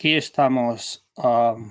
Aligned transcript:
Aquí 0.00 0.16
estamos. 0.16 1.06
um, 1.18 1.70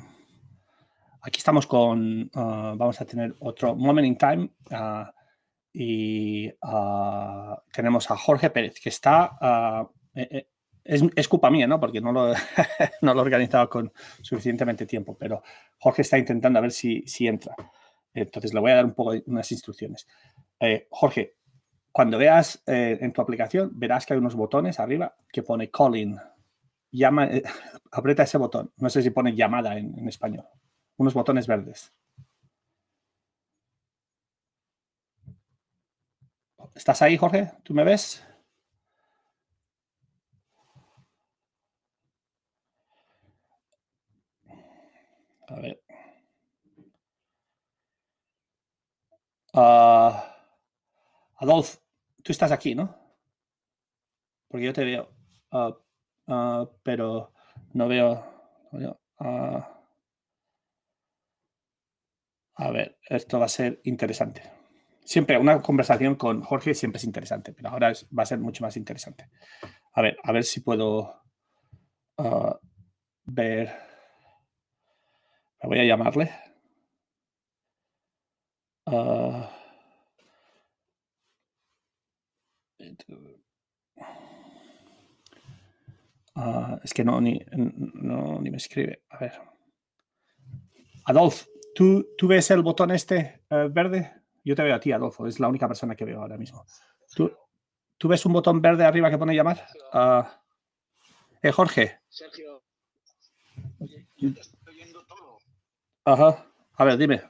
aquí 1.23 1.39
estamos 1.39 1.65
con. 1.65 2.29
uh, 2.35 2.77
vamos 2.77 3.01
a 3.01 3.05
tener 3.05 3.33
otro 3.39 3.75
Moment 3.75 4.05
in 4.05 4.17
Time. 4.19 4.51
uh, 4.69 5.09
y 5.73 6.47
uh, 6.47 7.55
tenemos 7.73 8.11
a 8.11 8.15
Jorge 8.15 8.51
Pérez, 8.51 8.79
que 8.79 8.89
está. 8.89 9.31
eh, 10.13 10.27
eh, 10.29 10.47
es, 10.83 11.27
culpa 11.27 11.49
mía, 11.49 11.65
¿no? 11.65 11.79
Porque 11.79 12.01
no 12.01 12.11
lo, 12.11 12.31
no 13.01 13.13
lo 13.15 13.19
he 13.19 13.23
organizado 13.23 13.67
con 13.67 13.91
suficientemente 14.21 14.85
tiempo, 14.85 15.17
pero 15.17 15.41
Jorge 15.79 16.03
está 16.03 16.19
intentando 16.19 16.59
a 16.59 16.61
ver 16.61 16.71
si, 16.71 17.01
si 17.07 17.25
entra. 17.25 17.55
Entonces 18.13 18.53
le 18.53 18.59
voy 18.59 18.69
a 18.69 18.75
dar 18.75 18.85
un 18.85 18.93
poco 18.93 19.15
unas 19.25 19.51
instrucciones. 19.51 20.05
Eh, 20.59 20.85
Jorge, 20.91 21.33
cuando 21.91 22.19
veas 22.19 22.61
en 22.67 23.11
tu 23.11 23.23
aplicación, 23.23 23.71
verás 23.73 24.05
que 24.05 24.13
hay 24.13 24.19
unos 24.19 24.35
botones 24.35 24.79
arriba 24.79 25.15
que 25.33 25.41
pone 25.41 25.71
calling. 25.71 26.15
Llama, 26.91 27.25
eh, 27.27 27.43
aprieta 27.91 28.23
ese 28.23 28.37
botón. 28.37 28.71
No 28.77 28.89
sé 28.89 29.01
si 29.01 29.09
pone 29.11 29.35
llamada 29.35 29.77
en, 29.77 30.07
español. 30.07 30.45
Unos 30.97 31.13
botones 31.13 31.47
verdes. 31.47 31.93
¿Estás 36.75 37.01
ahí, 37.01 37.17
Jorge? 37.17 37.51
¿Tú 37.63 37.73
me 37.73 37.83
ves? 37.83 38.23
A 45.47 45.55
ver. 45.55 45.79
Ah, 49.53 50.35
Adolf, 51.37 51.77
tú 52.23 52.31
estás 52.31 52.51
aquí, 52.51 52.75
¿no? 52.75 52.95
Porque 54.47 54.65
yo 54.65 54.73
te 54.73 54.83
veo. 54.83 55.09
Ah, 55.51 55.75
ah, 56.29 56.65
pero 56.83 57.31
no 57.73 57.87
veo. 57.87 58.23
ah. 59.19 59.75
a 62.55 62.71
ver, 62.71 62.97
esto 63.09 63.39
va 63.39 63.45
a 63.45 63.49
ser 63.49 63.79
interesante. 63.83 64.41
Siempre 65.03 65.37
una 65.37 65.61
conversación 65.61 66.15
con 66.15 66.41
Jorge 66.43 66.73
siempre 66.73 66.97
es 66.97 67.03
interesante, 67.05 67.53
pero 67.53 67.69
ahora 67.69 67.91
es- 67.91 68.07
va 68.17 68.23
a 68.23 68.25
ser 68.27 68.39
mucho 68.39 68.63
más 68.63 68.77
interesante. 68.77 69.29
A 69.93 70.01
ver, 70.01 70.17
a 70.23 70.31
ver 70.31 70.43
si 70.43 70.61
puedo 70.61 71.21
ah, 72.17 72.59
ver. 73.25 73.69
Me 75.63 75.69
voy 75.69 75.79
a 75.79 75.85
llamarle. 75.85 76.29
Ah, 86.39 86.79
es 86.83 86.93
que 86.93 87.03
no 87.03 87.19
ni, 87.21 87.39
no, 87.51 88.39
ni 88.41 88.49
me 88.49 88.57
escribe. 88.57 89.03
A 89.09 89.17
ver. 89.17 89.33
Adolf, 91.05 91.45
¿tú, 91.75 92.07
¿tú 92.17 92.27
ves 92.27 92.49
el 92.51 92.61
botón 92.61 92.91
este 92.91 93.43
eh, 93.49 93.67
verde? 93.71 94.13
Yo 94.43 94.55
te 94.55 94.63
veo 94.63 94.75
a 94.75 94.79
ti, 94.79 94.91
Adolfo. 94.91 95.27
Es 95.27 95.39
la 95.39 95.47
única 95.47 95.67
persona 95.67 95.95
que 95.95 96.05
veo 96.05 96.21
ahora 96.21 96.37
mismo. 96.37 96.65
¿Tú, 97.15 97.31
¿tú 97.97 98.07
ves 98.07 98.25
un 98.25 98.33
botón 98.33 98.61
verde 98.61 98.85
arriba 98.85 99.09
que 99.09 99.17
pone 99.17 99.35
llamar? 99.35 99.67
Ah, 99.91 100.41
eh, 101.41 101.51
Jorge. 101.51 101.99
Sergio, 102.09 102.63
oye, 103.79 104.07
yo 104.17 104.33
te 104.33 104.41
estoy 104.41 104.75
oyendo 104.75 105.05
todo. 105.05 105.37
Ajá. 106.05 106.45
A 106.75 106.83
ver, 106.85 106.97
dime. 106.97 107.21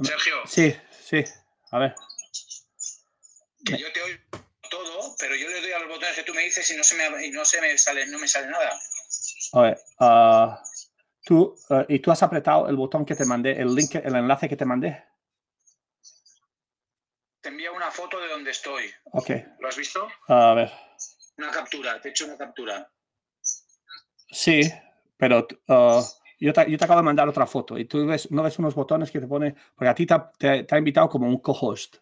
Sergio, 0.00 0.34
Sí, 0.46 0.74
sí. 0.90 1.24
A 1.70 1.78
ver. 1.78 1.94
que 3.64 3.76
yo 3.76 3.92
te 3.92 4.00
oigo 4.02 4.47
pero 5.18 5.34
yo 5.34 5.48
le 5.48 5.60
doy 5.60 5.72
a 5.72 5.78
los 5.80 5.88
botones 5.88 6.14
que 6.14 6.22
tú 6.22 6.32
me 6.34 6.42
dices 6.42 6.70
y 6.70 6.76
no 6.76 6.84
se 6.84 6.94
me, 6.96 7.26
y 7.26 7.30
no 7.30 7.44
se 7.44 7.60
me 7.60 7.76
sale, 7.78 8.06
no 8.06 8.18
me 8.18 8.28
sale 8.28 8.48
nada. 8.48 8.78
A 9.52 9.60
ver. 9.62 9.78
ah, 10.00 10.62
tú, 11.24 11.56
eh, 11.70 11.86
¿Y 11.88 11.98
tú 12.00 12.10
has 12.10 12.22
apretado 12.22 12.68
el 12.68 12.76
botón 12.76 13.04
que 13.04 13.14
te 13.14 13.24
mandé, 13.24 13.52
el 13.60 13.74
link, 13.74 13.94
el 13.96 14.14
enlace 14.14 14.48
que 14.48 14.56
te 14.56 14.64
mandé? 14.64 15.04
Te 17.40 17.48
envío 17.50 17.72
una 17.74 17.90
foto 17.90 18.20
de 18.20 18.28
donde 18.28 18.50
estoy. 18.50 18.84
Ok. 19.12 19.30
¿Lo 19.60 19.68
has 19.68 19.76
visto? 19.76 20.08
A 20.28 20.54
ver. 20.54 20.72
Una 21.36 21.50
captura, 21.50 22.00
te 22.00 22.08
he 22.08 22.10
hecho 22.10 22.24
una 22.26 22.36
captura. 22.36 22.90
Sí, 24.30 24.60
pero 25.16 25.46
uh, 25.68 26.02
yo, 26.40 26.52
te, 26.52 26.70
yo 26.70 26.76
te 26.76 26.84
acabo 26.84 27.00
de 27.00 27.04
mandar 27.04 27.28
otra 27.28 27.46
foto 27.46 27.78
y 27.78 27.84
tú 27.86 28.04
ves, 28.06 28.30
no 28.30 28.42
ves 28.42 28.58
unos 28.58 28.74
botones 28.74 29.10
que 29.10 29.20
te 29.20 29.26
pone, 29.26 29.54
porque 29.74 29.88
a 29.88 29.94
ti 29.94 30.04
te, 30.04 30.14
ha- 30.14 30.30
te- 30.36 30.64
te 30.64 30.74
ha 30.74 30.78
invitado 30.78 31.08
como 31.08 31.26
un 31.28 31.40
co-host. 31.40 31.96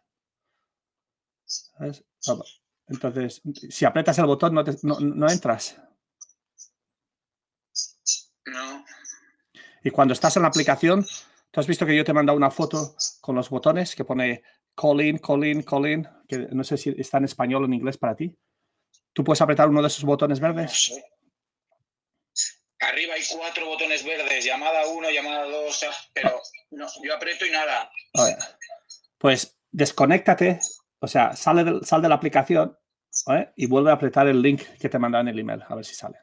¿Sabes? 1.44 2.02
Ah, 2.88 2.92
Entonces, 2.92 3.42
si 3.68 3.84
aprietas 3.84 4.18
el 4.18 4.26
botón, 4.26 4.54
no, 4.54 4.62
te- 4.64 4.76
no, 4.82 4.98
no 5.00 5.28
entras. 5.30 5.76
No, 8.46 8.84
Y 9.82 9.90
cuando 9.90 10.14
estás 10.14 10.36
en 10.36 10.42
la 10.42 10.48
aplicación, 10.48 11.04
tú 11.50 11.60
has 11.60 11.66
visto 11.66 11.84
que 11.84 11.96
yo 11.96 12.04
te 12.04 12.12
he 12.12 12.14
mandado 12.14 12.36
una 12.36 12.50
foto 12.50 12.94
con 13.20 13.34
los 13.34 13.50
botones 13.50 13.94
que 13.96 14.04
pone 14.04 14.42
call 14.76 15.00
in, 15.00 15.18
call 15.18 15.44
in, 15.44 15.62
call 15.62 15.86
in, 15.88 16.08
que 16.28 16.38
no 16.52 16.62
sé 16.62 16.76
si 16.76 16.94
está 16.96 17.18
en 17.18 17.24
español 17.24 17.62
o 17.64 17.66
en 17.66 17.74
inglés 17.74 17.98
para 17.98 18.14
ti. 18.14 18.36
Tú 19.12 19.24
puedes 19.24 19.40
apretar 19.40 19.68
uno 19.68 19.80
de 19.82 19.88
esos 19.88 20.04
botones 20.04 20.40
no 20.40 20.46
verdes. 20.54 20.84
sé. 20.86 21.04
Arriba 22.80 23.14
hay 23.14 23.22
cuatro 23.36 23.66
botones 23.66 24.04
verdes, 24.04 24.44
llamada 24.44 24.86
1, 24.86 25.10
llamada 25.10 25.44
2, 25.44 25.86
pero 26.12 26.40
no, 26.70 26.86
yo 27.02 27.14
aprieto 27.16 27.46
y 27.46 27.50
nada. 27.50 27.90
Pues 29.18 29.56
desconéctate, 29.72 30.60
o 31.06 31.08
sea, 31.08 31.34
sale 31.36 31.64
del- 31.64 31.84
sal 31.84 32.02
de 32.02 32.08
la 32.08 32.16
aplicación 32.16 32.76
y 33.56 33.66
vuelve 33.66 33.90
a 33.90 33.94
apretar 33.94 34.26
el 34.28 34.42
link 34.42 34.62
que 34.80 34.88
te 34.88 34.98
mandan 34.98 35.22
en 35.28 35.34
el 35.34 35.38
email, 35.38 35.62
a 35.66 35.74
ver 35.74 35.84
si 35.84 35.94
sale. 35.94 36.18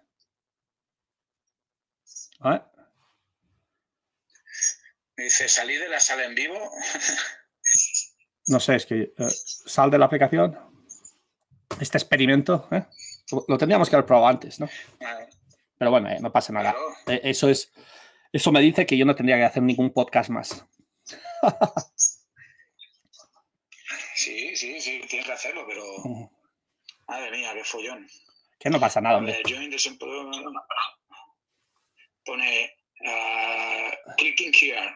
Dice, 5.18 5.47
salí 5.47 5.75
de 5.75 5.89
la 5.89 6.00
sala 6.00 6.25
en 6.25 6.35
vivo. 6.35 6.56
No 8.45 8.59
sé, 8.59 8.75
es 8.75 8.85
que 8.85 9.13
eh, 9.18 9.30
sal 9.30 9.89
de 9.89 9.97
la 9.97 10.03
aplicación. 10.03 10.59
Este 11.80 11.97
experimento, 11.97 12.68
¿eh? 12.74 12.83
lo, 13.31 13.45
lo 13.47 13.57
tendríamos 13.57 13.89
que 13.89 13.95
haber 13.95 14.06
probado 14.06 14.27
antes, 14.27 14.59
¿no? 14.59 14.68
Pero 15.77 15.91
bueno, 15.91 16.09
eh, 16.09 16.18
no 16.19 16.30
pasa 16.30 16.51
nada. 16.51 16.74
claro. 16.74 17.21
Eso 17.24 17.47
es, 17.47 17.71
eso 18.33 18.51
me 18.51 18.59
dice 18.59 18.85
que 18.85 18.97
yo 18.97 19.06
no 19.06 19.15
tendría 19.15 19.38
que 19.38 19.45
hacer 19.45 19.63
ningún 19.63 19.94
podcast 19.94 20.30
más. 20.30 20.65
Sí, 24.24 24.56
sí, 24.56 24.80
sí, 24.80 25.02
tienes 25.10 25.25
que 25.28 25.34
hacerlo, 25.34 25.66
pero 25.68 25.84
madre 27.08 27.31
mía, 27.31 27.52
qué 27.54 27.64
follón. 27.64 28.08
Que 28.60 28.70
no 28.70 28.80
pasa 28.80 29.02
nada, 29.02 29.18
hombre. 29.18 29.34
ver, 29.34 29.44
join 29.54 29.70
the 29.70 29.78
simple- 29.78 30.08
Pone 32.25 32.74
ah, 33.06 33.92
clicking 34.18 34.54
here. 34.54 34.96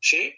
¿Sí? 0.00 0.34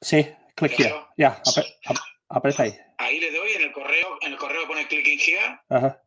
Sí, 0.00 0.26
click 0.56 0.78
here. 0.80 0.94
Ya, 1.16 1.40
ap- 1.86 1.96
aprieta 2.30 2.64
ahí. 2.64 2.76
Ahí 2.98 3.20
le 3.20 3.30
doy 3.30 3.52
en 3.52 3.62
el 3.62 3.72
correo, 3.72 4.18
en 4.22 4.32
el 4.32 4.38
correo 4.38 4.66
pone 4.66 4.88
clicking 4.88 5.20
here. 5.20 5.60
Ajá. 5.68 6.02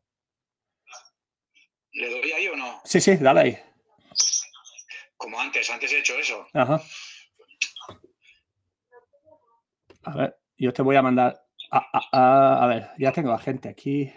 ¿Le 1.94 2.10
doy 2.10 2.32
ahí 2.34 2.48
o 2.50 2.56
no? 2.58 2.82
Sí, 2.84 3.00
sí, 3.00 3.16
dale 3.16 3.40
ahí. 3.42 3.60
Como 5.16 5.40
antes, 5.40 5.70
antes 5.70 5.92
he 5.94 6.00
hecho 6.00 6.18
eso. 6.18 6.46
Ajá. 6.54 6.82
A 10.04 10.16
ver, 10.16 10.38
yo 10.58 10.74
te 10.74 10.82
voy 10.82 10.96
a 10.96 11.02
mandar. 11.02 11.42
A, 11.72 11.78
a- 11.78 12.10
a- 12.12 12.64
a 12.64 12.68
ver, 12.68 12.90
ya 12.98 13.12
tengo 13.12 13.32
a 13.32 13.40
gente 13.40 13.70
aquí. 13.70 14.12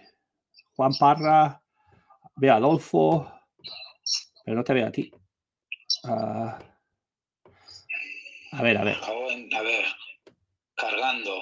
Juan 0.77 0.93
Parra, 0.99 1.63
veo 2.37 2.53
a 2.53 2.57
Adolfo, 2.57 3.31
pero 4.45 4.57
no 4.57 4.65
te 4.65 4.75
veo 4.75 4.87
a 4.89 4.91
ti. 4.91 5.11
Ah, 6.05 6.59
a 8.53 8.63
ver, 8.63 8.77
a 8.79 8.85
ver. 8.85 8.97
A 9.57 9.63
ver, 9.63 9.85
cargando. 10.77 11.33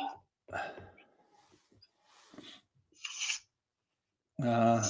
ah. 4.43 4.83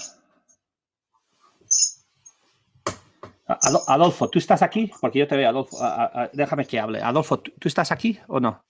Adolfo, 3.89 4.29
¿tú 4.31 4.39
estás 4.39 4.63
aquí? 4.63 4.91
Porque 5.01 5.19
yo 5.19 5.29
te 5.29 5.37
veo, 5.37 5.49
Adolfo. 5.49 5.77
Déjame 6.33 6.65
que 6.67 6.81
hable. 6.81 7.01
Adolfo, 7.03 7.39
¿tú, 7.41 7.53
tú 7.59 7.69
estás 7.69 7.93
aquí 7.93 8.19
o 8.29 8.41
no? 8.41 8.65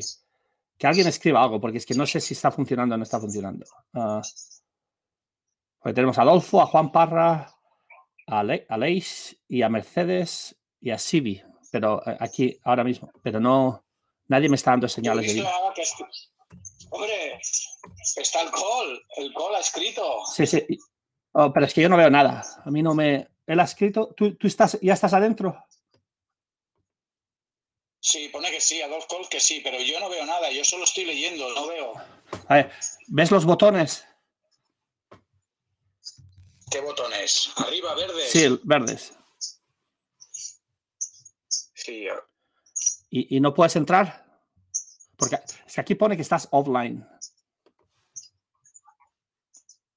Que 0.77 0.87
alguien 0.87 1.07
escriba 1.07 1.41
algo, 1.41 1.59
porque 1.61 1.77
es 1.77 1.85
que 1.85 1.93
no 1.95 2.05
sé 2.05 2.19
si 2.19 2.33
está 2.33 2.51
funcionando 2.51 2.95
o 2.95 2.97
no 2.97 3.03
está 3.03 3.19
funcionando. 3.19 3.65
Ah, 3.93 4.21
porque 5.79 5.93
tenemos 5.93 6.17
a 6.17 6.23
Adolfo, 6.23 6.61
a 6.61 6.65
Juan 6.65 6.91
Parra, 6.91 7.53
a, 8.27 8.43
Le- 8.43 8.65
a 8.67 8.77
Leis 8.77 9.37
y 9.47 9.61
a 9.61 9.69
Mercedes 9.69 10.55
y 10.81 10.89
a 10.91 10.97
Sibi. 10.97 11.41
Pero 11.71 12.01
eh, 12.05 12.17
aquí, 12.19 12.59
ahora 12.63 12.83
mismo. 12.83 13.11
Pero 13.21 13.39
no. 13.39 13.83
Nadie 14.27 14.49
me 14.49 14.55
está 14.55 14.71
dando 14.71 14.87
señales 14.89 15.27
de 15.27 15.33
vida. 15.33 15.51
Hombre, 16.89 17.39
está 18.15 18.41
el 18.41 18.49
call. 18.51 19.01
El 19.17 19.33
call 19.33 19.55
ha 19.55 19.59
escrito. 19.59 20.01
Sí, 20.33 20.45
sí. 20.47 20.65
oh, 21.33 21.51
pero 21.53 21.65
es 21.67 21.73
que 21.73 21.81
yo 21.81 21.89
no 21.89 21.97
veo 21.97 22.09
nada. 22.09 22.43
A 22.63 22.71
mí 22.71 22.81
no 22.81 22.95
me. 22.95 23.27
Él 23.45 23.59
ha 23.59 23.63
escrito. 23.63 24.13
¿Tú, 24.17 24.35
tú 24.35 24.47
estás, 24.47 24.79
ya 24.81 24.93
estás 24.93 25.13
adentro? 25.13 25.63
Sí, 28.05 28.29
pone 28.29 28.51
que 28.51 28.61
sí, 28.61 28.79
a 28.83 28.87
dos 28.87 29.07
calls 29.07 29.27
que 29.29 29.39
sí, 29.39 29.61
pero 29.63 29.79
yo 29.81 29.99
no 29.99 30.09
veo 30.09 30.23
nada, 30.27 30.51
yo 30.51 30.63
solo 30.63 30.83
estoy 30.83 31.05
leyendo, 31.05 31.51
no 31.55 31.65
veo. 31.65 31.93
A 32.47 32.53
ver, 32.53 32.71
¿ves 33.07 33.31
los 33.31 33.45
botones? 33.45 34.05
¿Qué 36.69 36.81
botones? 36.81 37.49
¿Arriba, 37.55 37.95
verdes? 37.95 38.29
Sí, 38.31 38.59
verdes. 38.63 39.13
Sí. 41.49 42.07
¿Y, 43.09 43.37
y 43.37 43.39
no 43.39 43.55
puedes 43.55 43.75
entrar? 43.75 44.23
Porque 45.17 45.39
es 45.65 45.73
que 45.73 45.81
aquí 45.81 45.95
pone 45.95 46.15
que 46.15 46.21
estás 46.21 46.47
offline. 46.51 47.07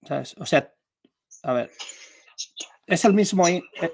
¿Sabes? 0.07 0.35
O 0.39 0.47
sea, 0.47 0.75
a 1.43 1.53
ver, 1.53 1.71
es 2.87 3.05
el 3.05 3.13
mismo. 3.13 3.47
i- 3.47 3.63
eh, 3.83 3.93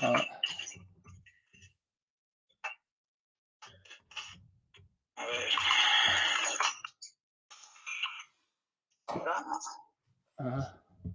ah, 0.00 0.22
A 5.18 5.24
ver. 5.26 5.50
Ahora, 9.08 9.44
ah, 10.38 10.74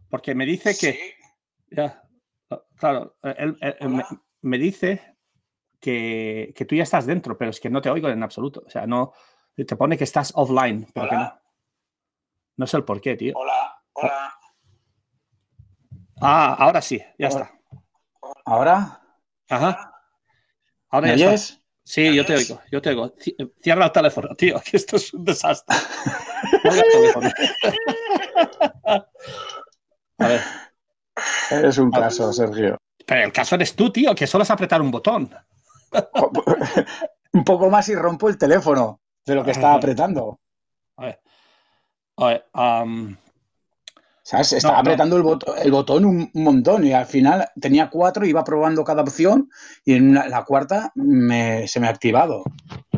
porque 0.09 0.35
me 0.35 0.45
dice 0.45 0.71
que. 0.77 0.93
sí. 0.93 0.99
Ya, 1.71 2.03
ah, 2.49 2.61
claro, 2.75 3.15
eh, 3.23 3.35
él, 3.37 3.57
él- 3.61 3.75
él 3.79 4.03
me, 4.41 4.57
dice 4.57 5.15
que, 5.79 6.53
que 6.55 6.65
tú 6.65 6.75
ya 6.75 6.83
estás 6.83 7.05
dentro, 7.05 7.37
pero 7.37 7.51
es 7.51 7.59
que 7.59 7.69
no 7.69 7.81
te 7.81 7.89
oigo 7.89 8.09
en 8.09 8.23
absoluto. 8.23 8.63
O 8.65 8.69
sea, 8.69 8.85
no. 8.85 9.13
Te 9.55 9.75
pone 9.75 9.97
que 9.97 10.05
estás 10.05 10.31
offline, 10.35 10.87
pero 10.93 11.09
que 11.09 11.15
no. 11.15 11.39
No 12.57 12.67
sé 12.67 12.77
el 12.77 12.83
por 12.85 13.01
qué, 13.01 13.15
tío. 13.15 13.33
Hola, 13.35 13.81
hola. 13.93 14.33
Ah, 16.21 16.55
ahora 16.59 16.81
sí, 16.81 16.97
ya 17.17 17.29
Hola. 17.29 17.45
está. 17.45 17.59
¿Ahora? 18.45 19.01
Ajá. 19.49 19.93
Ahora 20.89 21.07
¿Me 21.07 21.17
ya 21.17 21.25
está. 21.25 21.29
oyes? 21.29 21.57
Sí, 21.83 22.15
yo 22.15 22.25
te 22.25 22.35
oigo, 22.35 22.61
yo 22.71 22.81
te 22.81 22.89
oigo. 22.89 23.15
Ci- 23.15 23.53
Cierra 23.61 23.85
el 23.85 23.91
teléfono, 23.91 24.35
tío, 24.35 24.61
que 24.65 24.77
esto 24.77 24.95
es 24.97 25.13
un 25.13 25.25
desastre. 25.25 25.75
A 30.21 30.27
ver, 30.27 30.41
Eres 31.51 31.77
un 31.77 31.91
caso, 31.91 32.31
Sergio. 32.31 32.77
pero 33.05 33.23
el 33.25 33.31
caso 33.33 33.55
eres 33.55 33.75
tú, 33.75 33.91
tío, 33.91 34.15
que 34.15 34.27
solo 34.27 34.43
es 34.43 34.51
apretar 34.51 34.81
un 34.81 34.91
botón. 34.91 35.29
un 37.33 37.43
poco 37.43 37.69
más 37.69 37.89
y 37.89 37.95
rompo 37.95 38.29
el 38.29 38.37
teléfono 38.37 39.01
de 39.25 39.35
lo 39.35 39.43
que 39.43 39.51
estaba 39.51 39.75
apretando. 39.75 40.39
A 40.97 41.05
ver, 41.05 41.19
a 42.17 42.25
ver, 42.27 42.45
¿Sabes? 44.23 44.53
Estaba 44.53 44.75
no. 44.75 44.79
apretando 44.81 45.17
el, 45.17 45.23
bot- 45.23 45.55
el 45.61 45.71
botón 45.71 46.05
un, 46.05 46.31
montón 46.35 46.85
y 46.85 46.93
al 46.93 47.05
final 47.07 47.49
tenía 47.59 47.89
cuatro, 47.89 48.25
iba 48.25 48.43
probando 48.43 48.83
cada 48.83 49.01
opción 49.01 49.49
y 49.83 49.95
en 49.95 50.11
una- 50.11 50.27
la 50.27 50.45
cuarta 50.45 50.91
me- 50.95 51.67
se 51.67 51.79
me 51.79 51.87
ha 51.87 51.89
activado. 51.89 52.43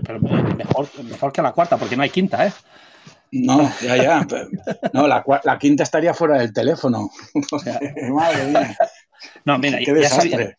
pero 0.06 0.20
me- 0.20 0.54
mejor, 0.56 0.88
mejor 1.04 1.32
que 1.32 1.42
la 1.42 1.54
cuarta, 1.54 1.78
porque 1.78 1.96
no 1.96 2.04
hay 2.04 2.10
quinta, 2.10 2.46
¿eh? 2.46 2.52
No, 3.36 3.72
ya, 3.82 3.98
ya. 3.98 4.28
No, 4.94 5.08
la, 5.08 5.24
quinta 5.60 5.82
estaría 5.84 6.14
fuera 6.14 6.38
del 6.38 6.54
teléfono. 6.54 7.10
Madre 8.12 8.46
mía, 8.46 8.78
No, 9.46 9.58
mira, 9.58 9.80
qué 9.80 9.86
ya, 9.86 10.10
sabía- 10.10 10.38
desastre. 10.38 10.58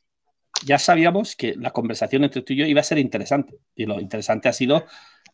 ya 0.64 0.78
sabíamos 0.78 1.37
que 1.37 1.54
la 1.57 1.71
conversación 1.71 2.25
entre 2.25 2.43
tú 2.43 2.52
y 2.52 2.57
yo 2.57 2.66
iba 2.66 2.81
a 2.81 2.85
ser 2.85 2.99
interesante. 2.99 3.54
Y 3.76 3.87
lo 3.87 4.00
interesante 4.00 4.49
ha 4.49 4.52
sido 4.52 4.85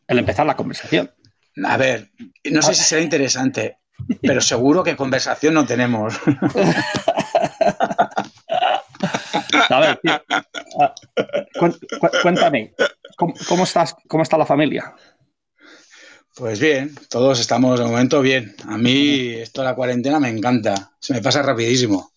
el 0.07 0.19
empezar 0.19 0.45
la 0.45 0.55
conversación. 0.55 1.11
A 1.65 1.77
ver, 1.77 2.11
no 2.51 2.61
sé 2.61 2.75
si 2.75 2.83
será 2.83 3.01
interesante, 3.01 3.77
pero 4.21 4.39
seguro 4.39 4.83
que 4.83 4.95
conversación 4.95 5.53
no 5.55 5.65
tenemos. 5.65 6.13
A 9.69 9.79
ver, 9.79 9.97
tío, 9.97 10.21
ah, 10.79 10.93
cuéntame, 12.21 12.73
¿cómo, 13.17 13.33
cómo 13.47 13.63
estás, 13.63 13.95
¿cómo 14.07 14.23
está 14.23 14.37
la 14.37 14.45
familia? 14.45 14.93
Pues 16.35 16.59
bien, 16.59 16.95
todos 17.09 17.39
estamos 17.39 17.79
de 17.79 17.85
momento 17.85 18.21
bien. 18.21 18.55
A 18.67 18.77
mí 18.77 19.27
esto 19.29 19.61
de 19.61 19.67
la 19.67 19.75
cuarentena 19.75 20.19
me 20.19 20.29
encanta, 20.29 20.91
se 20.99 21.13
me 21.13 21.21
pasa 21.21 21.41
rapidísimo. 21.41 22.11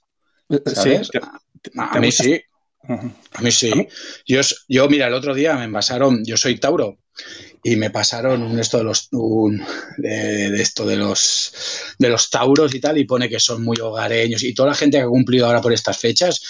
¿sabes? 0.65 1.09
Sí, 1.13 1.19
A, 1.77 1.93
te 1.95 2.01
mí 2.01 2.13
sí, 2.13 2.41
a 3.33 3.43
mí 3.43 3.51
sí. 3.53 3.89
Yo, 4.27 4.41
s- 4.41 4.57
yo, 4.69 4.89
mira, 4.89 5.09
el 5.09 5.15
otro 5.15 5.35
día 5.35 5.55
me 5.57 5.65
envasaron, 5.65 6.25
yo 6.25 6.37
soy 6.37 6.59
Tauro, 6.61 6.99
y 7.65 7.77
me 7.77 7.91
pasaron 7.91 8.43
un 8.43 8.59
esto 8.59 8.79
de 8.79 8.85
los 8.85 9.09
un- 9.13 9.65
de, 9.99 10.51
de 10.51 10.63
esto 10.63 10.87
de 10.87 10.97
los 10.97 11.53
de 11.99 12.09
los 12.11 12.31
tauros 12.31 12.75
y 12.75 12.81
tal, 12.81 12.99
y 12.99 13.05
pone 13.05 13.29
que 13.29 13.41
son 13.41 13.63
muy 13.65 13.79
hogareños. 13.81 14.43
Y 14.45 14.55
toda 14.55 14.71
la 14.71 14.75
gente 14.77 14.99
que 14.99 15.05
ha 15.05 15.09
cumplido 15.09 15.47
ahora 15.47 15.63
por 15.63 15.73
estas 15.73 15.99
fechas 15.99 16.43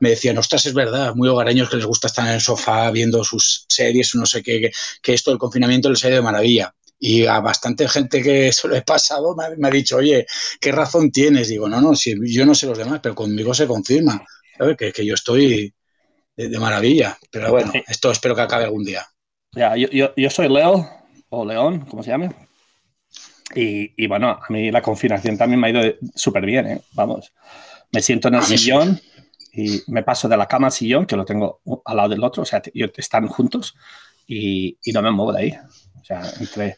me 0.00 0.10
decían, 0.10 0.38
ostras, 0.38 0.66
es 0.66 0.74
verdad, 0.74 1.14
muy 1.14 1.28
hogareños 1.28 1.68
que 1.68 1.76
les 1.76 1.86
gusta 1.86 2.08
estar 2.08 2.26
en 2.28 2.34
el 2.34 2.40
sofá 2.40 2.90
viendo 2.90 3.22
sus 3.24 3.66
series, 3.68 4.14
no 4.14 4.26
sé 4.26 4.42
qué, 4.42 4.60
que, 4.60 4.70
que 5.02 5.14
esto 5.14 5.30
del 5.30 5.38
confinamiento 5.38 5.90
les 5.90 6.02
ha 6.04 6.08
ido 6.08 6.16
de 6.16 6.22
maravilla. 6.22 6.74
Y 7.00 7.26
a 7.26 7.40
bastante 7.40 7.88
gente 7.88 8.22
que 8.22 8.48
eso 8.50 8.68
le 8.68 8.78
he 8.78 8.82
pasado 8.82 9.34
me 9.36 9.44
ha, 9.46 9.50
me 9.56 9.68
ha 9.68 9.70
dicho, 9.70 9.96
oye, 9.96 10.26
¿qué 10.60 10.72
razón 10.72 11.10
tienes? 11.10 11.48
Digo, 11.48 11.68
no, 11.68 11.80
no, 11.80 11.94
si 11.96 12.14
yo 12.32 12.46
no 12.46 12.54
sé 12.54 12.66
los 12.66 12.78
demás, 12.78 13.00
pero 13.02 13.14
conmigo 13.14 13.54
se 13.54 13.66
confirma, 13.66 14.24
¿sabes? 14.58 14.76
Que, 14.76 14.92
que 14.92 15.04
yo 15.06 15.14
estoy 15.14 15.74
de, 16.36 16.48
de 16.48 16.58
maravilla. 16.58 17.18
Pero 17.30 17.50
bueno, 17.52 17.72
Sí. 17.72 17.82
esto 17.88 18.10
espero 18.12 18.34
que 18.36 18.42
acabe 18.42 18.64
algún 18.64 18.84
día. 18.84 19.06
Ya, 19.52 19.76
yo, 19.76 19.88
yo- 19.90 20.14
yo 20.16 20.30
soy 20.30 20.48
Leo, 20.48 20.88
o 21.30 21.44
León, 21.44 21.86
como 21.86 22.02
se 22.02 22.10
llame. 22.10 22.30
Y, 23.54 23.92
y 24.02 24.06
bueno, 24.06 24.28
a 24.30 24.46
mí 24.50 24.70
la 24.70 24.80
confinación 24.82 25.36
también 25.36 25.60
me 25.60 25.66
ha 25.66 25.70
ido 25.70 25.94
súper 26.14 26.46
bien, 26.46 26.66
¿eh? 26.66 26.80
Vamos. 26.92 27.32
Me 27.92 28.00
siento 28.00 28.28
en 28.28 28.36
el 28.36 28.42
sillón 28.42 29.00
y 29.52 29.82
me 29.88 30.04
paso 30.04 30.28
de 30.28 30.36
la 30.36 30.46
cama 30.46 30.68
al 30.68 30.72
sillón, 30.72 31.06
que 31.06 31.16
lo 31.16 31.24
tengo 31.24 31.60
al 31.84 31.96
lado 31.96 32.08
del 32.10 32.22
otro, 32.22 32.44
o 32.44 32.46
sea, 32.46 32.62
están 32.96 33.26
juntos 33.26 33.74
y, 34.26 34.78
y 34.84 34.92
no 34.92 35.02
me 35.02 35.10
muevo 35.10 35.32
de 35.32 35.40
ahí. 35.42 35.52
O 36.00 36.04
sea, 36.04 36.22
entre, 36.38 36.76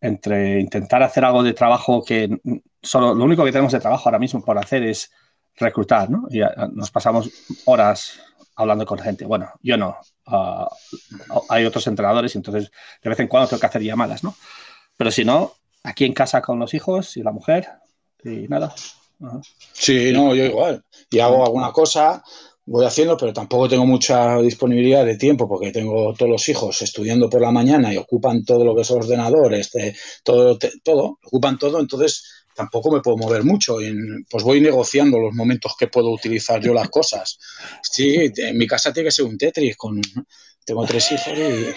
entre 0.00 0.60
intentar 0.60 1.02
hacer 1.02 1.24
algo 1.24 1.42
de 1.42 1.52
trabajo 1.52 2.04
que 2.04 2.40
solo 2.82 3.14
lo 3.14 3.24
único 3.24 3.44
que 3.44 3.52
tenemos 3.52 3.72
de 3.72 3.80
trabajo 3.80 4.08
ahora 4.08 4.18
mismo 4.18 4.44
por 4.44 4.58
hacer 4.58 4.82
es 4.82 5.10
reclutar, 5.56 6.10
¿no? 6.10 6.26
Y 6.30 6.40
nos 6.72 6.90
pasamos 6.90 7.30
horas 7.64 8.20
hablando 8.56 8.86
con 8.86 8.98
gente. 8.98 9.24
Bueno, 9.24 9.50
yo 9.62 9.76
no. 9.76 9.96
hay 11.48 11.64
otros 11.64 11.86
entrenadores 11.86 12.34
entonces 12.36 12.70
de 13.02 13.10
vez 13.10 13.20
en 13.20 13.28
cuando 13.28 13.48
tengo 13.48 13.60
que 13.60 13.66
hacer 13.66 13.82
llamadas, 13.82 14.22
¿no? 14.22 14.34
Pero 14.96 15.10
si 15.10 15.24
no, 15.24 15.54
aquí 15.82 16.04
en 16.04 16.12
casa 16.12 16.42
con 16.42 16.58
los 16.58 16.74
hijos 16.74 17.16
y 17.16 17.22
la 17.22 17.32
mujer 17.32 17.68
y 18.24 18.48
nada. 18.48 18.74
Ajá. 19.22 19.40
Sí, 19.72 20.12
no, 20.12 20.34
yo 20.34 20.44
igual. 20.44 20.84
Y 21.10 21.20
hago 21.20 21.44
alguna 21.44 21.72
cosa, 21.72 22.22
voy 22.66 22.84
haciendo, 22.84 23.16
pero 23.16 23.32
tampoco 23.32 23.68
tengo 23.68 23.86
mucha 23.86 24.38
disponibilidad 24.40 25.04
de 25.06 25.16
tiempo 25.16 25.48
porque 25.48 25.72
tengo 25.72 26.12
todos 26.14 26.30
los 26.30 26.48
hijos 26.48 26.82
estudiando 26.82 27.30
por 27.30 27.40
la 27.40 27.52
mañana 27.52 27.92
y 27.92 27.96
ocupan 27.96 28.44
todo 28.44 28.64
lo 28.64 28.74
que 28.74 28.82
es 28.82 28.90
ordenador, 28.90 29.54
este, 29.54 29.94
todo, 30.24 30.58
te- 30.58 30.72
todo, 30.82 31.18
ocupan 31.24 31.58
todo, 31.58 31.80
entonces 31.80 32.24
tampoco 32.54 32.90
me 32.90 33.00
puedo 33.00 33.16
mover 33.18 33.44
mucho. 33.44 33.80
Y, 33.80 33.94
pues 34.30 34.42
voy 34.44 34.60
negociando 34.60 35.18
los 35.18 35.34
momentos 35.34 35.74
que 35.78 35.88
puedo 35.88 36.10
utilizar 36.10 36.60
yo 36.60 36.74
las 36.74 36.88
cosas. 36.88 37.38
Sí, 37.82 38.30
en 38.36 38.58
mi 38.58 38.66
casa 38.66 38.92
tiene 38.92 39.08
que 39.08 39.12
ser 39.12 39.26
un 39.26 39.38
Tetris 39.38 39.76
con... 39.76 40.00
Tengo 40.66 40.84
tres 40.84 41.12
hijos 41.12 41.28
y... 41.28 41.68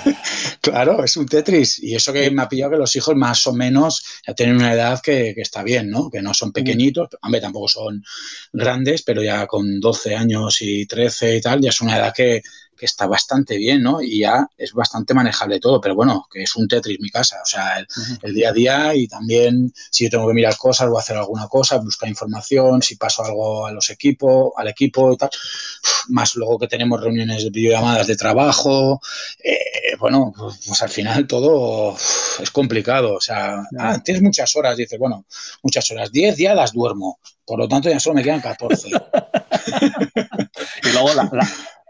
claro, 0.60 1.02
es 1.02 1.16
un 1.16 1.26
Tetris. 1.26 1.82
Y 1.82 1.94
eso 1.94 2.12
que 2.12 2.30
me 2.30 2.42
ha 2.42 2.48
pillado 2.48 2.72
que 2.72 2.76
los 2.76 2.94
hijos 2.94 3.16
más 3.16 3.46
o 3.46 3.54
menos 3.54 4.04
ya 4.26 4.34
tienen 4.34 4.56
una 4.56 4.72
edad 4.74 5.00
que, 5.02 5.32
que 5.34 5.40
está 5.40 5.62
bien, 5.62 5.90
¿no? 5.90 6.10
Que 6.10 6.20
no 6.20 6.34
son 6.34 6.52
pequeñitos, 6.52 7.08
hombre, 7.22 7.40
tampoco 7.40 7.66
son 7.68 8.04
grandes, 8.52 9.02
pero 9.02 9.22
ya 9.22 9.46
con 9.46 9.80
12 9.80 10.14
años 10.14 10.60
y 10.60 10.84
13 10.86 11.36
y 11.36 11.40
tal, 11.40 11.60
ya 11.60 11.70
es 11.70 11.80
una 11.80 11.96
edad 11.96 12.12
que, 12.14 12.42
que 12.80 12.86
está 12.86 13.06
bastante 13.06 13.58
bien, 13.58 13.82
¿no? 13.82 14.00
Y 14.00 14.20
ya 14.20 14.48
es 14.56 14.72
bastante 14.72 15.12
manejable 15.12 15.60
todo, 15.60 15.82
pero 15.82 15.94
bueno, 15.94 16.26
que 16.32 16.42
es 16.44 16.56
un 16.56 16.66
Tetris 16.66 16.98
mi 16.98 17.10
casa, 17.10 17.38
o 17.42 17.46
sea, 17.46 17.78
el, 17.78 17.86
el 18.22 18.34
día 18.34 18.48
a 18.48 18.52
día 18.52 18.94
y 18.94 19.06
también 19.06 19.70
si 19.90 20.04
yo 20.04 20.10
tengo 20.10 20.26
que 20.26 20.32
mirar 20.32 20.56
cosas 20.56 20.88
o 20.88 20.98
hacer 20.98 21.18
alguna 21.18 21.46
cosa, 21.46 21.76
buscar 21.76 22.08
información, 22.08 22.80
si 22.80 22.96
paso 22.96 23.22
algo 23.22 23.66
a 23.66 23.72
los 23.72 23.90
equipos, 23.90 24.52
al 24.56 24.68
equipo 24.68 25.12
y 25.12 25.18
tal, 25.18 25.28
más 26.08 26.34
luego 26.36 26.58
que 26.58 26.68
tenemos 26.68 26.98
reuniones 26.98 27.44
de 27.44 27.50
videollamadas 27.50 28.06
de 28.06 28.16
trabajo, 28.16 28.98
eh, 29.44 29.94
bueno, 29.98 30.32
pues, 30.34 30.60
pues 30.66 30.82
al 30.82 30.88
final 30.88 31.26
todo 31.26 31.94
es 32.40 32.50
complicado, 32.50 33.16
o 33.16 33.20
sea, 33.20 33.62
ah, 33.78 33.98
tienes 34.02 34.22
muchas 34.22 34.56
horas, 34.56 34.78
dices, 34.78 34.98
bueno, 34.98 35.26
muchas 35.62 35.90
horas, 35.90 36.10
10 36.10 36.38
ya 36.38 36.54
las 36.54 36.72
duermo, 36.72 37.20
por 37.44 37.58
lo 37.58 37.68
tanto 37.68 37.90
ya 37.90 38.00
solo 38.00 38.14
me 38.14 38.22
quedan 38.22 38.40
14. 38.40 38.88
Y 40.82 40.92
luego 40.92 41.12
la, 41.14 41.30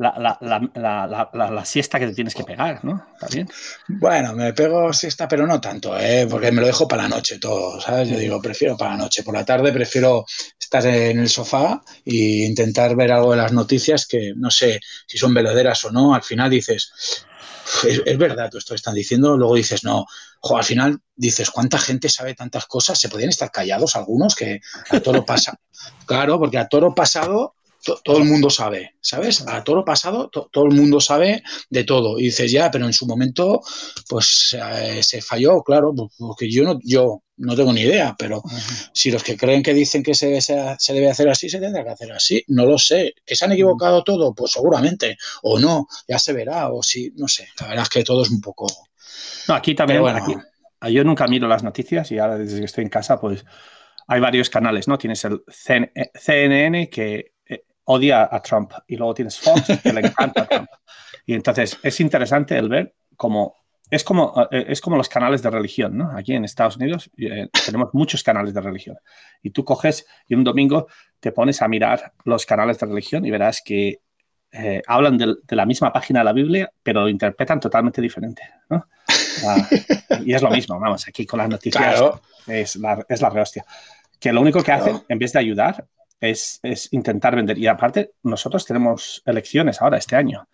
la, 0.01 0.39
la, 0.75 1.51
la, 1.51 1.65
siesta 1.65 1.99
que 1.99 2.07
te 2.07 2.15
tienes 2.15 2.35
que 2.35 2.45
pegar, 2.45 2.83
¿no? 2.85 3.07
También. 3.19 3.49
Bueno, 3.87 4.35
me 4.35 4.53
pego 4.55 4.93
siesta, 4.93 5.29
pero 5.29 5.47
no 5.47 5.61
tanto, 5.61 5.99
¿eh? 5.99 6.27
porque 6.29 6.51
me 6.51 6.63
lo 6.63 6.67
dejo 6.67 6.89
para 6.89 7.03
la 7.03 7.11
noche 7.11 7.39
todo, 7.39 7.79
¿sabes? 7.81 8.09
Yo 8.09 8.19
digo, 8.19 8.41
prefiero 8.41 8.77
para 8.77 8.93
la 8.93 8.97
noche. 8.97 9.23
Por 9.23 9.35
la 9.35 9.45
tarde 9.45 9.73
prefiero 9.73 10.25
estar 10.59 10.87
en 10.87 11.19
el 11.19 11.29
sofá 11.29 11.83
e 12.05 12.47
intentar 12.47 12.97
ver 12.97 13.13
algo 13.13 13.33
de 13.33 13.37
las 13.37 13.53
noticias 13.53 14.07
que 14.07 14.33
no 14.35 14.51
sé 14.51 14.81
si 15.07 15.19
son 15.19 15.35
verdaderas 15.35 15.85
o 15.85 15.91
no. 15.91 16.15
Al 16.15 16.23
final 16.23 16.49
dices, 16.49 17.27
es, 17.87 18.03
es 18.05 18.19
verdad, 18.19 18.49
todo 18.49 18.59
esto 18.59 18.73
que 18.73 18.77
están 18.77 18.95
diciendo. 18.95 19.37
Luego 19.37 19.55
dices, 19.55 19.85
no, 19.85 20.07
jo, 20.41 20.57
al 20.57 20.65
final 20.65 20.99
dices, 21.15 21.51
¿cuánta 21.51 21.79
gente 21.79 22.09
sabe 22.09 22.35
tantas 22.35 22.65
cosas? 22.65 22.99
¿Se 22.99 23.11
podían 23.11 23.29
estar 23.29 23.51
callados 23.51 23.97
algunos 23.97 24.35
que 24.35 24.61
a 24.91 25.01
toro 25.01 25.25
pasa? 25.25 25.59
Claro, 26.05 26.39
porque 26.39 26.59
a 26.59 26.69
toro 26.69 26.95
pasado 26.95 27.55
todo 27.83 28.19
el 28.19 28.25
mundo 28.25 28.51
sabe, 28.51 28.95
¿sabes? 29.01 29.47
A 29.47 29.65
todo 29.65 29.77
lo 29.77 29.85
pasado, 29.85 30.29
todo 30.29 30.65
el 30.67 30.75
mundo 30.75 31.01
sabe 31.01 31.43
de 31.71 31.85
todo. 31.85 32.19
Y 32.19 32.25
dices, 32.25 32.53
ya, 32.53 32.71
pero 32.71 32.87
en 32.87 32.93
su 32.93 33.07
momento, 33.07 33.61
pues 34.09 34.57
eh, 34.61 35.03
se 35.03 35.23
falló, 35.23 35.63
claro, 35.63 35.93
pues, 35.95 36.11
porque 36.19 36.51
yo 36.51 36.65
no, 36.65 36.79
yo 36.83 37.23
no 37.39 37.57
tengo 37.57 37.73
ni 37.73 37.81
idea, 37.83 38.15
pero 38.19 38.43
si 38.93 39.11
los 39.11 39.23
que 39.23 39.37
creen 39.37 39.63
que 39.63 39.73
dicen 39.73 40.03
que 40.03 40.15
se, 40.15 40.41
se, 40.41 40.93
debe 40.93 41.11
hacer 41.11 41.29
así, 41.29 41.49
se 41.49 41.59
tendrá 41.59 41.83
que 41.83 41.91
hacer 41.91 42.13
así. 42.13 42.45
No 42.49 42.67
lo 42.67 42.79
sé. 42.79 43.15
¿Que 43.25 43.35
se 43.35 43.45
han 43.45 43.53
equivocado 43.53 44.05
todo? 44.05 44.35
Pues 44.35 44.53
seguramente. 44.53 45.17
O 45.43 45.59
no, 45.59 45.87
ya 46.07 46.19
se 46.19 46.33
verá. 46.33 46.71
O 46.71 46.83
si, 46.83 47.13
no 47.17 47.29
sé. 47.29 47.49
La 47.61 47.69
verdad 47.69 47.83
es 47.85 47.89
que 47.89 48.05
todo 48.05 48.23
es 48.23 48.31
un 48.31 48.41
poco. 48.41 48.67
No, 49.49 49.55
aquí 49.55 49.75
también. 49.75 50.07
aquí, 50.07 50.35
yo 50.93 51.05
nunca 51.05 51.27
miro 51.27 51.49
las 51.49 51.63
noticias 51.63 52.11
y 52.13 52.19
ahora 52.19 52.37
desde 52.37 52.59
que 52.59 52.67
estoy 52.67 52.85
en 52.85 52.91
casa, 52.91 53.19
pues 53.19 53.45
hay 54.07 54.21
varios 54.21 54.51
canales, 54.51 54.89
¿no? 54.89 54.99
Tienes 54.99 55.25
el 55.25 55.43
CNN 55.47 56.91
que 56.91 57.33
odia 57.85 58.29
a 58.31 58.41
Trump 58.41 58.73
y 58.87 58.97
luego 58.97 59.15
tienes 59.15 59.39
Fox 59.39 59.81
que 59.83 59.93
le 59.93 60.01
encanta 60.01 60.43
a 60.43 60.47
Trump. 60.47 60.71
Y 61.27 61.35
entonces 61.35 61.79
es 61.83 62.01
interesante 62.01 62.57
el 62.57 62.69
ver 62.69 62.95
cómo 63.17 63.55
es 63.91 64.05
como, 64.05 64.49
eh, 64.51 64.67
es 64.69 64.81
como 64.81 64.97
los 64.97 65.09
canales 65.09 65.43
de 65.43 65.51
religión, 65.51 65.99
¿no? 65.99 66.17
Aquí 66.17 66.33
en 66.33 66.45
Estados 66.45 66.77
Unidos 66.77 67.11
eh, 67.19 67.49
tenemos 67.65 67.91
muchos 67.93 68.23
canales 68.23 68.55
de 68.55 68.61
religión. 68.61 68.97
Y 69.43 69.51
tú 69.51 69.65
coges 69.65 70.07
y 70.29 70.35
un 70.35 70.45
domingo 70.45 70.87
te 71.19 71.33
pones 71.33 71.61
a 71.61 71.69
mirar 71.69 72.13
los 72.25 72.47
canales 72.47 72.79
de 72.79 72.87
religión 72.87 73.27
y 73.27 73.31
verás 73.31 73.63
que 73.65 74.01
eh, 74.53 74.83
hablan 74.87 75.19
de, 75.19 75.37
la 75.49 75.67
misma 75.67 75.93
página 75.93 76.21
de 76.21 76.25
la 76.25 76.33
Biblia, 76.33 76.73
pero 76.83 77.03
lo 77.03 77.09
interpretan 77.09 77.59
totalmente 77.59 78.01
diferente, 78.01 78.43
¿no? 78.69 78.87
Ah, 79.47 79.69
y 80.25 80.35
es 80.35 80.43
lo 80.43 80.51
mismo, 80.51 80.79
vamos, 80.79 81.07
aquí 81.09 81.27
con 81.27 81.39
las 81.39 81.49
noticias 81.49 82.01
es, 82.47 82.77
la, 82.77 83.05
es 83.09 83.21
la 83.21 83.31
rehostia. 83.31 83.65
Que 84.19 84.33
lo 84.33 84.41
único 84.41 84.63
que 84.63 84.73
hacen, 84.73 85.01
en 85.09 85.19
vez 85.19 85.33
de 85.33 85.39
ayudar, 85.39 85.87
es, 86.21 86.61
es 86.63 86.93
intentar 86.93 87.35
vender. 87.35 87.59
Y 87.59 87.67
aparte, 87.67 88.13
nosotros 88.23 88.65
tenemos 88.67 89.23
elecciones 89.25 89.81
ahora, 89.81 89.99
este 89.99 90.17
año 90.17 90.49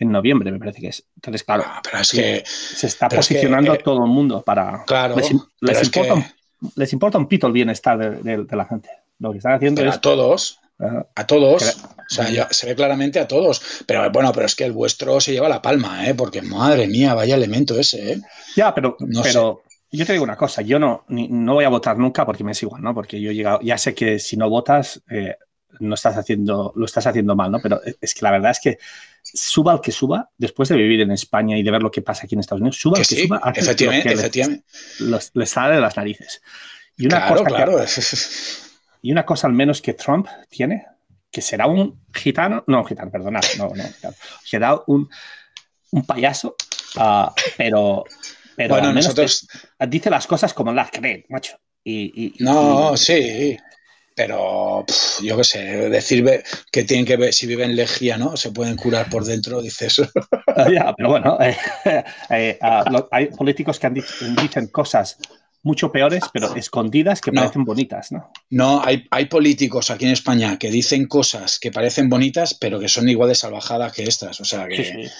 en 0.00 0.10
noviembre, 0.10 0.50
me 0.50 0.58
parece 0.58 0.80
que 0.80 0.88
es. 0.88 1.04
Entonces, 1.16 1.44
claro, 1.44 1.64
ah, 1.66 1.80
pero 1.84 1.98
es 1.98 2.10
que, 2.10 2.42
se 2.44 2.86
está 2.86 3.08
posicionando 3.08 3.74
eh, 3.74 3.80
todo 3.84 4.04
el 4.04 4.10
mundo 4.10 4.42
para. 4.42 4.82
Claro, 4.86 5.14
les, 5.16 5.30
importa, 5.30 6.14
un, 6.14 6.24
les, 6.74 6.92
importa, 6.94 7.18
un 7.18 7.28
pito 7.28 7.46
el 7.46 7.52
bienestar 7.52 7.98
de, 8.22 8.46
la 8.50 8.64
gente. 8.64 8.88
Lo 9.18 9.30
que 9.30 9.38
están 9.38 9.52
haciendo 9.52 9.84
es. 9.84 9.94
A 9.94 10.00
todos. 10.00 10.58
a 11.14 11.26
todos. 11.26 11.76
o 11.86 12.02
sea, 12.08 12.48
se 12.50 12.66
ve 12.66 12.74
claramente 12.74 13.20
a 13.20 13.28
todos. 13.28 13.82
Pero 13.86 14.10
bueno, 14.10 14.32
pero 14.32 14.46
es 14.46 14.54
que 14.54 14.64
el 14.64 14.72
vuestro 14.72 15.20
se 15.20 15.32
lleva 15.32 15.50
la 15.50 15.60
palma, 15.60 16.08
¿eh? 16.08 16.14
Porque 16.14 16.40
madre 16.40 16.86
mía, 16.86 17.12
vaya 17.12 17.34
elemento 17.34 17.78
ese, 17.78 18.14
¿eh? 18.14 18.20
Ya, 18.56 18.74
pero. 18.74 18.96
pero 19.22 19.62
Yo 19.92 20.06
te 20.06 20.12
digo 20.12 20.24
una 20.24 20.36
cosa, 20.36 20.62
yo 20.62 20.78
no, 20.78 21.04
no 21.08 21.54
voy 21.54 21.64
a 21.64 21.68
votar 21.68 21.98
nunca 21.98 22.24
porque 22.24 22.44
me 22.44 22.52
es 22.52 22.62
igual, 22.62 22.82
¿no? 22.82 22.94
Porque 22.94 23.20
yo 23.20 23.30
he 23.30 23.34
llegado, 23.34 23.60
ya 23.60 23.76
sé 23.76 23.94
que 23.94 24.20
si 24.20 24.36
no 24.36 24.48
votas, 24.48 25.02
eh, 25.10 25.36
no 25.80 25.94
estás 25.94 26.16
haciendo, 26.16 26.72
lo 26.76 26.84
estás 26.84 27.06
haciendo 27.06 27.34
mal, 27.34 27.50
¿no? 27.50 27.58
Pero 27.60 27.80
es 28.00 28.14
que 28.14 28.24
la 28.24 28.30
verdad 28.30 28.52
es 28.52 28.60
que 28.60 28.78
suba 29.22 29.72
al 29.72 29.80
que 29.80 29.92
suba, 29.92 30.30
después 30.36 30.68
de 30.68 30.76
vivir 30.76 31.00
en 31.00 31.10
España 31.10 31.58
y 31.58 31.62
de 31.62 31.70
ver 31.70 31.82
lo 31.82 31.90
que 31.90 32.02
pasa 32.02 32.24
aquí 32.24 32.34
en 32.34 32.40
Estados 32.40 32.60
Unidos, 32.60 32.76
suba 32.76 32.98
al 32.98 33.06
que 33.06 33.16
suba, 33.16 33.40
efectivamente, 33.54 34.12
efectivamente. 34.12 34.64
Le, 35.34 35.46
sale 35.46 35.74
de 35.74 35.80
las 35.80 35.96
narices. 35.96 36.42
Y 36.96 37.06
una 37.06 37.26
claro, 37.26 37.44
cosa 37.44 37.56
claro. 37.56 37.84
y 39.02 39.12
una 39.12 39.24
cosa 39.24 39.46
al 39.46 39.52
menos 39.52 39.82
que 39.82 39.94
Trump 39.94 40.28
tiene, 40.48 40.86
que 41.30 41.42
será 41.42 41.66
un 41.66 42.00
gitano, 42.12 42.64
no, 42.66 42.84
gitano, 42.84 43.10
perdonad, 43.10 43.42
no, 43.58 43.70
no, 43.74 43.84
gitano, 43.84 44.14
será 44.44 44.80
un, 44.86 45.08
un 45.92 46.06
payaso, 46.06 46.56
uh, 46.96 47.30
pero, 47.56 48.04
pero 48.68 48.74
bueno, 48.74 48.92
nosotros... 48.92 49.48
dice 49.88 50.10
las 50.10 50.26
cosas 50.26 50.52
como 50.52 50.72
las 50.72 50.90
cree, 50.90 51.24
macho. 51.28 51.56
Y, 51.82 52.26
y, 52.26 52.34
no, 52.40 52.96
sí. 52.96 53.56
Pero 54.14 54.84
yo 55.22 55.36
qué 55.38 55.44
sé, 55.44 55.58
decir 55.88 56.42
que 56.70 56.84
tienen 56.84 57.06
que 57.06 57.16
ver 57.16 57.32
si 57.32 57.46
viven 57.46 57.74
lejía, 57.74 58.18
¿no? 58.18 58.36
Se 58.36 58.50
pueden 58.50 58.76
curar 58.76 59.08
por 59.08 59.24
dentro, 59.24 59.62
dices. 59.62 59.96
ya, 60.70 60.92
pero 60.96 61.08
bueno, 61.08 61.38
eh, 61.40 61.56
eh, 62.30 62.58
ah, 62.60 62.84
hay 63.12 63.26
políticos 63.28 63.78
que 63.78 63.86
han 63.86 63.94
dicen 63.94 64.66
cosas 64.66 65.16
mucho 65.62 65.92
peores, 65.92 66.24
pero 66.32 66.54
escondidas 66.54 67.20
que 67.20 67.32
parecen 67.32 67.64
bonitas, 67.64 68.12
¿no? 68.12 68.30
No, 68.50 68.82
hay, 68.84 69.06
hay, 69.10 69.26
políticos 69.26 69.90
aquí 69.90 70.06
en 70.06 70.12
España 70.12 70.58
que 70.58 70.70
dicen 70.70 71.06
cosas 71.06 71.58
que 71.58 71.70
parecen 71.70 72.08
bonitas, 72.08 72.54
pero 72.54 72.80
que 72.80 72.88
son 72.88 73.08
igual 73.08 73.28
de 73.28 73.34
salvajadas 73.34 73.92
que 73.92 74.04
estas. 74.04 74.40
O 74.40 74.44
sea 74.44 74.66
que. 74.68 74.84
Sí, 74.84 75.06
sí. 75.06 75.10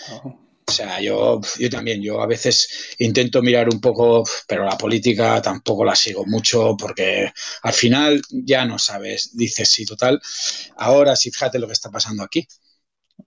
O 0.70 0.72
sea, 0.72 1.00
yo, 1.00 1.40
yo 1.58 1.68
también, 1.68 2.00
yo 2.00 2.20
a 2.20 2.26
veces 2.26 2.94
intento 2.98 3.42
mirar 3.42 3.68
un 3.68 3.80
poco, 3.80 4.22
pero 4.46 4.64
la 4.64 4.78
política 4.78 5.42
tampoco 5.42 5.84
la 5.84 5.96
sigo 5.96 6.24
mucho 6.26 6.76
porque 6.78 7.32
al 7.62 7.72
final 7.72 8.22
ya 8.30 8.64
no 8.64 8.78
sabes, 8.78 9.36
dices, 9.36 9.68
sí, 9.68 9.84
total. 9.84 10.20
Ahora 10.76 11.16
sí, 11.16 11.32
fíjate 11.32 11.58
lo 11.58 11.66
que 11.66 11.72
está 11.72 11.90
pasando 11.90 12.22
aquí, 12.22 12.46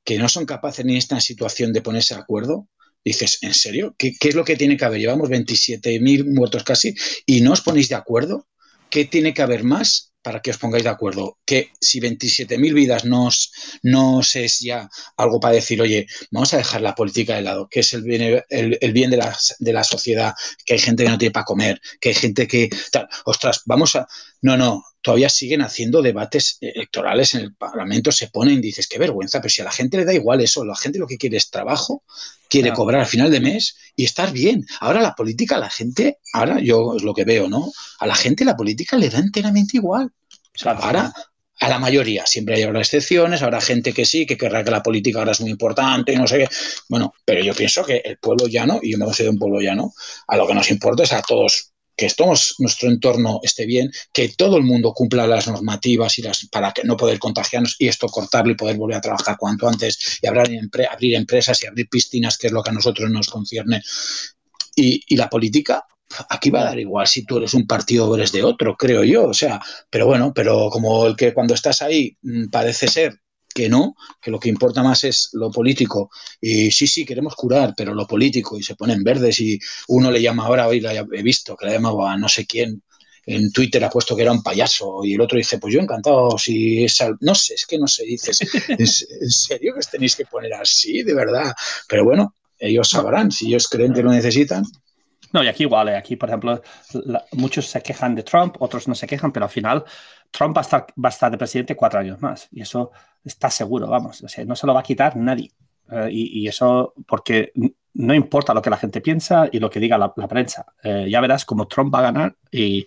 que 0.05 0.17
no 0.17 0.29
son 0.29 0.45
capaces 0.45 0.85
ni 0.85 0.95
esta 0.95 1.19
situación 1.19 1.73
de 1.73 1.81
ponerse 1.81 2.15
de 2.15 2.21
acuerdo. 2.21 2.69
Dices, 3.03 3.39
¿en 3.41 3.53
serio? 3.53 3.93
¿Qué, 3.97 4.13
qué 4.17 4.29
es 4.29 4.35
lo 4.35 4.45
que 4.45 4.55
tiene 4.55 4.77
que 4.77 4.85
haber? 4.85 5.01
Llevamos 5.01 5.29
27.000 5.29 6.23
muertos 6.25 6.63
casi 6.63 6.95
y 7.25 7.41
no 7.41 7.51
os 7.51 7.61
ponéis 7.61 7.89
de 7.89 7.95
acuerdo. 7.95 8.47
¿Qué 8.89 9.03
tiene 9.03 9.33
que 9.33 9.41
haber 9.41 9.65
más 9.65 10.12
para 10.23 10.41
que 10.41 10.51
os 10.51 10.57
pongáis 10.57 10.83
de 10.83 10.89
acuerdo, 10.89 11.37
que 11.45 11.71
si 11.79 11.99
27.000 11.99 12.73
vidas 12.73 13.05
no, 13.05 13.29
no 13.83 14.21
es 14.21 14.59
ya 14.59 14.89
algo 15.17 15.39
para 15.39 15.55
decir, 15.55 15.81
oye, 15.81 16.07
vamos 16.31 16.53
a 16.53 16.57
dejar 16.57 16.81
la 16.81 16.95
política 16.95 17.35
de 17.35 17.41
lado, 17.41 17.67
que 17.69 17.81
es 17.81 17.93
el 17.93 18.03
bien, 18.03 18.43
el, 18.49 18.93
bien 18.93 19.11
de, 19.11 19.17
la, 19.17 19.37
de 19.59 19.73
la 19.73 19.83
sociedad, 19.83 20.33
que 20.65 20.75
hay 20.75 20.79
gente 20.79 21.03
que 21.03 21.09
no 21.09 21.17
tiene 21.17 21.33
para 21.33 21.45
comer, 21.45 21.81
que 21.99 22.09
hay 22.09 22.15
gente 22.15 22.47
que... 22.47 22.69
ostras, 23.25 23.61
vamos 23.65 23.95
a... 23.95 24.07
No, 24.41 24.57
no, 24.57 24.83
todavía 25.03 25.29
siguen 25.29 25.61
haciendo 25.61 26.01
debates 26.01 26.57
electorales 26.61 27.35
en 27.35 27.41
el 27.41 27.53
Parlamento, 27.53 28.11
se 28.11 28.29
ponen, 28.29 28.61
dices, 28.61 28.87
qué 28.87 28.97
vergüenza, 28.97 29.39
pero 29.39 29.49
si 29.49 29.61
a 29.61 29.65
la 29.65 29.71
gente 29.71 29.97
le 29.97 30.05
da 30.05 30.13
igual 30.13 30.41
eso, 30.41 30.65
la 30.65 30.75
gente 30.75 30.97
lo 30.97 31.05
que 31.05 31.17
quiere 31.17 31.37
es 31.37 31.51
trabajo, 31.51 32.03
quiere 32.49 32.71
cobrar 32.71 33.01
al 33.01 33.07
final 33.07 33.29
de 33.29 33.41
mes 33.41 33.75
y 33.95 34.05
estar 34.05 34.31
bien. 34.31 34.65
Ahora 34.79 35.01
la 35.01 35.13
política, 35.13 35.57
a 35.57 35.59
la 35.59 35.69
gente, 35.69 36.19
ahora 36.31 36.59
yo 36.61 36.95
es 36.95 37.03
lo 37.03 37.13
que 37.13 37.25
veo, 37.25 37.49
¿no? 37.49 37.71
A 37.99 38.07
la 38.07 38.15
gente 38.15 38.45
la 38.45 38.55
política 38.55 38.97
le 38.97 39.09
da 39.09 39.19
enteramente 39.19 39.77
igual. 39.77 40.09
O 40.31 40.57
sea, 40.57 40.71
ahora 40.71 41.13
a 41.59 41.69
la 41.69 41.79
mayoría, 41.79 42.25
siempre 42.25 42.55
hay 42.55 42.63
excepciones, 42.63 43.41
habrá 43.41 43.59
gente 43.59 43.93
que 43.93 44.05
sí, 44.05 44.25
que 44.25 44.37
querrá 44.37 44.63
que 44.63 44.71
la 44.71 44.81
política 44.81 45.19
ahora 45.19 45.33
es 45.33 45.41
muy 45.41 45.49
importante, 45.49 46.15
no 46.15 46.27
sé 46.27 46.39
qué. 46.39 46.47
Bueno, 46.87 47.13
pero 47.25 47.43
yo 47.43 47.53
pienso 47.53 47.83
que 47.83 47.97
el 47.97 48.17
pueblo 48.17 48.47
llano, 48.47 48.79
y 48.81 48.93
yo 48.93 48.97
me 48.97 49.05
considero 49.05 49.31
un 49.31 49.39
pueblo 49.39 49.59
llano, 49.59 49.93
a 50.27 50.37
lo 50.37 50.47
que 50.47 50.53
nos 50.53 50.71
importa 50.71 51.03
es 51.03 51.11
a 51.11 51.21
todos 51.21 51.72
que 51.95 52.09
todos 52.09 52.55
nuestro 52.59 52.89
entorno 52.89 53.39
esté 53.43 53.65
bien, 53.65 53.91
que 54.11 54.29
todo 54.29 54.57
el 54.57 54.63
mundo 54.63 54.93
cumpla 54.93 55.27
las 55.27 55.47
normativas 55.47 56.17
y 56.17 56.21
las 56.21 56.45
para 56.47 56.71
que 56.71 56.83
no 56.83 56.97
poder 56.97 57.19
contagiarnos 57.19 57.75
y 57.79 57.87
esto 57.87 58.07
cortarlo 58.07 58.51
y 58.51 58.55
poder 58.55 58.77
volver 58.77 58.97
a 58.97 59.01
trabajar 59.01 59.37
cuanto 59.37 59.67
antes 59.67 60.19
y 60.21 60.27
abrir, 60.27 60.69
abrir 60.91 61.15
empresas 61.15 61.61
y 61.63 61.67
abrir 61.67 61.87
piscinas, 61.89 62.37
que 62.37 62.47
es 62.47 62.53
lo 62.53 62.63
que 62.63 62.71
a 62.71 62.73
nosotros 62.73 63.09
nos 63.09 63.27
concierne. 63.27 63.81
Y, 64.75 65.03
y 65.07 65.15
la 65.15 65.29
política, 65.29 65.85
aquí 66.29 66.49
va 66.49 66.61
a 66.61 66.65
dar 66.65 66.79
igual 66.79 67.07
si 67.07 67.25
tú 67.25 67.37
eres 67.37 67.53
un 67.53 67.67
partido 67.67 68.09
o 68.09 68.15
eres 68.15 68.31
de 68.31 68.43
otro, 68.43 68.75
creo 68.75 69.03
yo. 69.03 69.25
O 69.27 69.33
sea, 69.33 69.61
pero 69.89 70.05
bueno, 70.05 70.33
pero 70.33 70.69
como 70.69 71.05
el 71.07 71.15
que 71.15 71.33
cuando 71.33 71.53
estás 71.53 71.81
ahí 71.81 72.17
mm, 72.21 72.47
parece 72.49 72.87
ser 72.87 73.22
que 73.53 73.69
no, 73.69 73.95
que 74.21 74.31
lo 74.31 74.39
que 74.39 74.49
importa 74.49 74.83
más 74.83 75.03
es 75.03 75.29
lo 75.33 75.51
político. 75.51 76.09
Y 76.41 76.71
sí, 76.71 76.87
sí, 76.87 77.05
queremos 77.05 77.35
curar, 77.35 77.73
pero 77.75 77.93
lo 77.93 78.07
político, 78.07 78.57
y 78.57 78.63
se 78.63 78.75
ponen 78.75 79.03
verdes 79.03 79.39
y 79.39 79.59
uno 79.87 80.11
le 80.11 80.21
llama 80.21 80.45
ahora, 80.45 80.67
hoy 80.67 80.79
la 80.79 80.93
he 80.93 81.23
visto, 81.23 81.55
que 81.55 81.65
le 81.65 81.71
ha 81.71 81.75
llamado 81.75 82.05
a 82.05 82.17
no 82.17 82.27
sé 82.27 82.45
quién, 82.45 82.81
en 83.25 83.51
Twitter 83.51 83.83
ha 83.83 83.89
puesto 83.89 84.15
que 84.15 84.23
era 84.23 84.31
un 84.31 84.43
payaso 84.43 85.03
y 85.03 85.13
el 85.13 85.21
otro 85.21 85.37
dice, 85.37 85.57
pues 85.57 85.73
yo 85.73 85.79
encantado, 85.79 86.37
si 86.37 86.83
es... 86.83 86.97
No 87.21 87.33
sé, 87.35 87.53
es 87.53 87.65
que 87.65 87.79
no 87.79 87.87
sé, 87.87 88.03
dices, 88.03 88.39
¿en 88.67 89.29
serio 89.29 89.73
que 89.73 89.79
os 89.79 89.89
tenéis 89.89 90.15
que 90.15 90.25
poner 90.25 90.53
así, 90.53 91.03
de 91.03 91.13
verdad? 91.13 91.53
Pero 91.87 92.03
bueno, 92.03 92.35
ellos 92.59 92.89
sabrán, 92.89 93.31
si 93.31 93.47
ellos 93.47 93.67
creen 93.67 93.93
que 93.93 94.03
lo 94.03 94.11
necesitan. 94.11 94.65
No, 95.31 95.43
y 95.43 95.47
aquí 95.47 95.63
igual, 95.63 95.89
eh, 95.89 95.97
aquí 95.97 96.15
por 96.15 96.29
ejemplo, 96.29 96.61
muchos 97.31 97.65
se 97.65 97.81
quejan 97.81 98.13
de 98.13 98.23
Trump, 98.23 98.55
otros 98.59 98.87
no 98.87 98.95
se 98.95 99.07
quejan, 99.07 99.31
pero 99.31 99.45
al 99.45 99.51
final 99.51 99.83
Trump 100.33 100.57
va 100.57 100.61
a 100.61 100.63
estar, 100.63 100.87
va 101.03 101.09
a 101.09 101.11
estar 101.11 101.31
de 101.31 101.37
presidente 101.37 101.75
cuatro 101.75 101.99
años 101.99 102.19
más 102.19 102.49
y 102.51 102.61
eso 102.61 102.91
está 103.23 103.49
seguro, 103.49 103.87
vamos, 103.87 104.21
o 104.23 104.27
sea, 104.27 104.43
no 104.43 104.55
se 104.55 104.67
lo 104.67 104.73
va 104.73 104.81
a 104.81 104.83
quitar 104.83 105.15
nadie. 105.15 105.51
Eh, 105.91 106.09
y, 106.11 106.47
eso 106.47 106.93
porque 107.07 107.51
no 107.93 108.13
importa 108.13 108.53
lo 108.53 108.61
que 108.61 108.69
la 108.69 108.77
gente 108.77 109.01
piensa 109.01 109.47
y 109.51 109.59
lo 109.59 109.69
que 109.69 109.79
diga 109.79 109.97
la, 109.97 110.13
prensa. 110.13 110.65
Eh, 110.81 111.07
ya 111.09 111.21
verás 111.21 111.45
como 111.45 111.67
Trump 111.67 111.93
va 111.93 111.99
a 111.99 112.03
ganar 112.03 112.35
y, 112.49 112.85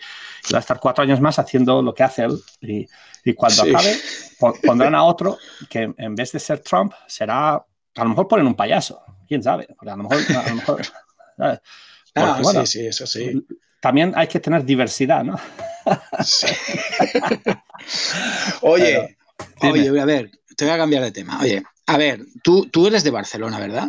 va 0.52 0.58
a 0.58 0.60
estar 0.60 0.80
cuatro 0.80 1.04
años 1.04 1.20
más 1.20 1.38
haciendo 1.38 1.82
lo 1.82 1.94
que 1.94 2.02
hace 2.02 2.24
él. 2.24 2.40
Y, 2.60 3.34
cuando 3.34 3.62
acabe, 3.62 3.96
pondrán 4.62 4.94
a 4.94 5.04
otro 5.04 5.38
que 5.68 5.92
en 5.96 6.14
vez 6.14 6.32
de 6.32 6.38
ser 6.40 6.60
Trump 6.60 6.92
será, 7.06 7.54
a 7.54 8.02
lo 8.02 8.08
mejor 8.08 8.28
ponen 8.28 8.46
un 8.46 8.54
payaso, 8.54 9.02
quién 9.28 9.42
sabe, 9.42 9.68
a 9.78 9.84
lo 9.84 9.96
mejor... 9.96 10.18
A 10.36 10.48
lo 10.48 10.54
mejor 10.56 10.82
Ah, 12.18 12.40
sí, 12.42 12.66
sí, 12.66 12.86
eso 12.86 13.06
sí. 13.06 13.46
También 13.86 14.14
hay 14.16 14.26
que 14.26 14.40
tener 14.40 14.64
diversidad, 14.64 15.22
¿no? 15.22 15.38
Sí. 16.24 16.48
oye, 18.62 19.16
oye, 19.60 20.00
a 20.00 20.04
ver, 20.04 20.32
te 20.56 20.64
voy 20.64 20.74
a 20.74 20.76
cambiar 20.76 21.04
de 21.04 21.12
tema. 21.12 21.38
Oye, 21.40 21.62
a 21.86 21.96
ver, 21.96 22.26
tú, 22.42 22.66
tú 22.66 22.88
eres 22.88 23.04
de 23.04 23.12
Barcelona, 23.12 23.60
¿verdad? 23.60 23.88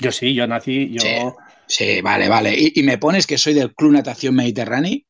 Yo 0.00 0.12
sí, 0.12 0.32
yo 0.32 0.46
nací, 0.46 0.92
yo... 0.92 1.36
Sí, 1.66 2.00
vale, 2.00 2.30
vale. 2.30 2.54
¿Y, 2.56 2.82
me 2.84 2.96
pones 2.96 3.26
que 3.26 3.36
soy 3.36 3.52
del 3.52 3.74
Club 3.74 3.92
Natación 3.92 4.34
Mediterráneo? 4.34 5.00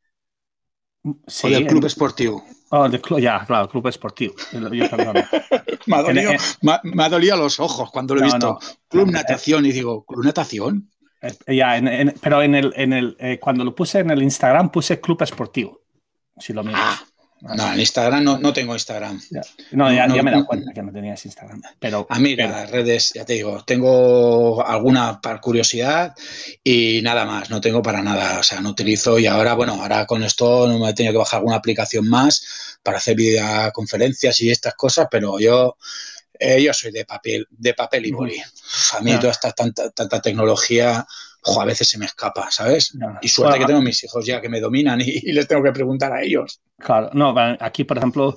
Sí, 1.28 1.46
¿O 1.46 1.50
del 1.50 1.68
Club 1.68 1.84
Esportivo? 1.84 2.44
Oh, 2.70 2.88
de 2.88 3.00
club, 3.00 3.20
ya, 3.20 3.44
claro, 3.46 3.68
club 3.68 3.86
esportivo. 3.86 4.34
me, 4.52 5.96
ha 5.96 6.02
dolido, 6.02 6.32
me, 6.60 7.04
ha, 7.04 7.08
dolido, 7.08 7.36
los 7.36 7.60
ojos 7.60 7.92
cuando 7.92 8.16
lo 8.16 8.22
he 8.22 8.24
visto. 8.24 8.58
club 8.88 9.12
natación 9.12 9.64
y 9.64 9.70
digo, 9.70 10.04
¿club 10.04 10.24
natación? 10.24 10.90
Eh, 11.20 11.56
ya, 11.56 11.80
pero 12.20 12.42
en 12.42 12.54
el, 12.54 12.72
en 12.76 12.92
el, 12.92 13.16
eh, 13.18 13.38
cuando 13.40 13.64
lo 13.64 13.74
puse 13.74 14.00
en 14.00 14.10
el 14.10 14.22
Instagram 14.22 14.70
puse 14.70 15.00
club 15.00 15.22
esportivo. 15.22 15.80
Si 16.38 16.52
lo 16.52 16.62
miras. 16.62 16.80
Ah, 16.80 17.08
no, 17.40 17.72
en 17.72 17.80
Instagram 17.80 18.24
no, 18.24 18.38
no 18.38 18.52
tengo 18.52 18.74
Instagram. 18.74 19.20
No, 19.72 19.92
ya, 19.92 20.06
me 20.08 20.18
he 20.18 20.32
dado 20.32 20.46
cuenta 20.46 20.72
que 20.72 20.82
no 20.82 20.92
tenías 20.92 21.24
Instagram. 21.24 21.62
Pero, 21.78 22.06
a 22.10 22.18
mí 22.18 22.34
las 22.34 22.70
redes, 22.70 23.12
ya 23.14 23.24
te 23.24 23.34
digo, 23.34 23.62
tengo 23.64 24.64
alguna 24.66 25.20
para 25.20 25.40
curiosidad 25.40 26.14
y 26.64 27.00
nada 27.02 27.24
más, 27.24 27.48
no 27.48 27.60
tengo 27.60 27.80
para 27.80 28.02
nada. 28.02 28.40
O 28.40 28.42
sea, 28.42 28.60
no 28.60 28.70
utilizo 28.70 29.18
y 29.18 29.26
ahora, 29.26 29.54
bueno, 29.54 29.74
ahora 29.80 30.04
con 30.06 30.24
esto 30.24 30.66
no 30.66 30.78
me 30.78 30.90
he 30.90 30.94
tenido 30.94 31.12
que 31.12 31.18
bajar 31.18 31.38
alguna 31.38 31.56
aplicación 31.56 32.08
más 32.08 32.78
para 32.82 32.98
hacer 32.98 33.16
videoconferencias 33.16 34.40
y 34.40 34.50
estas 34.50 34.74
cosas, 34.74 35.06
pero 35.10 35.38
yo, 35.38 35.76
eh, 36.38 36.62
yo 36.62 36.72
soy 36.72 36.92
de 36.92 37.04
papel, 37.04 37.46
de 37.50 37.74
papel 37.74 38.06
y 38.06 38.12
boli. 38.12 38.40
A 38.96 39.00
mí 39.00 39.16
toda 39.18 39.32
esta 39.32 39.52
tanta, 39.52 39.90
tanta 39.90 40.20
tecnología 40.20 41.06
a 41.56 41.64
veces 41.64 41.88
se 41.88 41.98
me 41.98 42.06
escapa, 42.06 42.50
¿sabes? 42.50 42.96
Y 43.22 43.28
suerte 43.28 43.58
que 43.58 43.64
tengo 43.64 43.80
mis 43.80 44.02
hijos 44.04 44.26
ya 44.26 44.40
que 44.40 44.48
me 44.48 44.60
dominan 44.60 45.00
y, 45.00 45.32
les 45.32 45.46
tengo 45.46 45.62
que 45.62 45.72
preguntar 45.72 46.12
a 46.12 46.22
ellos. 46.22 46.60
Claro, 46.78 47.10
no, 47.12 47.34
aquí, 47.60 47.84
por 47.84 47.98
ejemplo, 47.98 48.36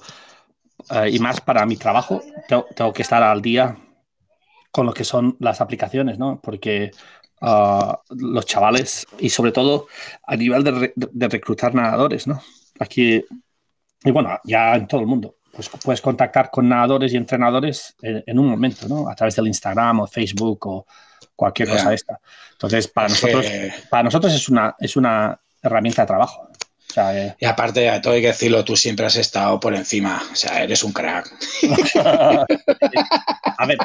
eh, 0.90 1.10
y 1.12 1.20
más 1.20 1.42
para 1.42 1.66
mi 1.66 1.78
trabajo, 1.78 2.22
tengo, 2.76 2.94
que 2.94 3.02
estar 3.02 3.22
al 3.24 3.42
día 3.42 3.78
con 4.72 4.86
lo 4.86 4.94
que 4.94 5.04
son 5.04 5.36
las 5.40 5.62
aplicaciones, 5.62 6.18
¿no? 6.18 6.40
Porque 6.42 6.92
ah, 7.42 8.00
los 8.10 8.46
chavales, 8.46 9.06
y 9.20 9.30
sobre 9.30 9.52
todo 9.52 9.88
a 10.24 10.36
nivel 10.36 10.64
de, 10.64 11.28
reclutar 11.28 11.76
nadadores, 11.76 12.28
¿no? 12.28 12.42
Aquí, 12.80 13.24
y 14.04 14.12
bueno, 14.12 14.40
ya 14.44 14.76
en 14.76 14.88
todo 14.88 15.02
el 15.02 15.08
mundo, 15.08 15.36
pues 15.54 15.70
puedes 15.84 16.02
contactar 16.02 16.50
con 16.50 16.70
nadadores 16.70 17.14
y 17.14 17.18
entrenadores 17.18 17.96
en, 18.02 18.24
en 18.26 18.40
un 18.40 18.48
momento, 18.48 18.88
¿no? 18.88 19.10
A 19.10 19.16
través 19.16 19.36
del 19.36 19.48
Instagram 19.48 20.02
o 20.02 20.08
Facebook 20.08 20.68
o 20.68 20.86
cualquier 21.36 21.70
cosa 21.70 21.90
de 21.90 21.96
esta. 21.96 22.20
Entonces, 22.52 22.88
para 22.88 23.08
nosotros, 23.10 23.46
para 23.90 24.04
nosotros 24.04 24.34
es 24.34 24.48
una, 24.50 24.76
es 24.80 24.96
una 24.96 25.40
herramienta 25.62 26.04
de 26.04 26.08
trabajo. 26.08 26.48
Eh, 26.96 27.36
y 27.40 27.46
aparte, 27.46 27.80
de 27.80 28.00
todo 28.00 28.14
hay 28.14 28.22
que 28.22 28.28
decirlo, 28.28 28.64
tú 28.64 28.76
siempre 28.76 29.06
has 29.06 29.16
estado 29.16 29.60
por 29.60 29.74
encima. 29.74 30.22
O 30.32 30.36
sea, 30.36 30.62
eres 30.62 30.84
un 30.84 30.92
crack. 30.92 31.32
a 33.58 33.66
ver, 33.66 33.78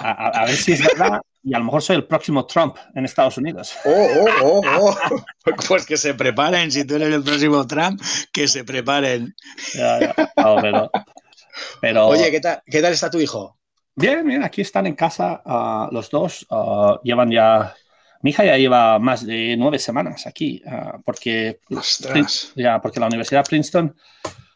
a, 0.00 0.44
ver 0.44 0.56
si 0.56 0.72
es 0.72 0.82
verdad. 0.84 1.20
Y 1.44 1.54
a 1.54 1.58
lo 1.58 1.64
mejor 1.64 1.82
soy 1.82 1.96
el 1.96 2.04
próximo 2.04 2.46
Trump 2.46 2.76
en 2.94 3.04
Estados 3.04 3.36
Unidos. 3.36 3.74
Oh, 3.84 4.08
oh, 4.42 4.60
oh, 4.64 4.96
oh. 5.10 5.24
Pues 5.68 5.84
que 5.84 5.96
se 5.96 6.14
preparen, 6.14 6.70
si 6.70 6.84
tú 6.84 6.94
eres 6.94 7.12
el 7.12 7.22
próximo 7.22 7.66
Trump, 7.66 8.00
que 8.32 8.46
se 8.46 8.64
preparen. 8.64 9.34
pero, 11.80 12.06
Oye, 12.06 12.30
¿qué 12.30 12.40
tal, 12.40 12.62
¿qué 12.64 12.80
tal 12.80 12.92
está 12.92 13.10
tu 13.10 13.18
hijo? 13.18 13.58
Bien, 13.94 14.26
bien, 14.26 14.42
aquí 14.42 14.62
están 14.62 14.86
en 14.86 14.94
casa 14.94 15.42
ah, 15.44 15.88
los 15.90 16.10
dos. 16.10 16.46
Ah, 16.50 16.98
llevan 17.02 17.30
ya. 17.30 17.74
Mi 18.22 18.30
hija 18.30 18.44
ya 18.44 18.56
lleva 18.56 19.00
más 19.00 19.26
de 19.26 19.56
nueve 19.58 19.80
semanas 19.80 20.26
aquí, 20.28 20.62
ah, 20.64 20.98
porque, 21.04 21.58
ya, 22.54 22.80
porque 22.80 23.00
la 23.00 23.06
Universidad 23.06 23.44
Princeton 23.44 23.96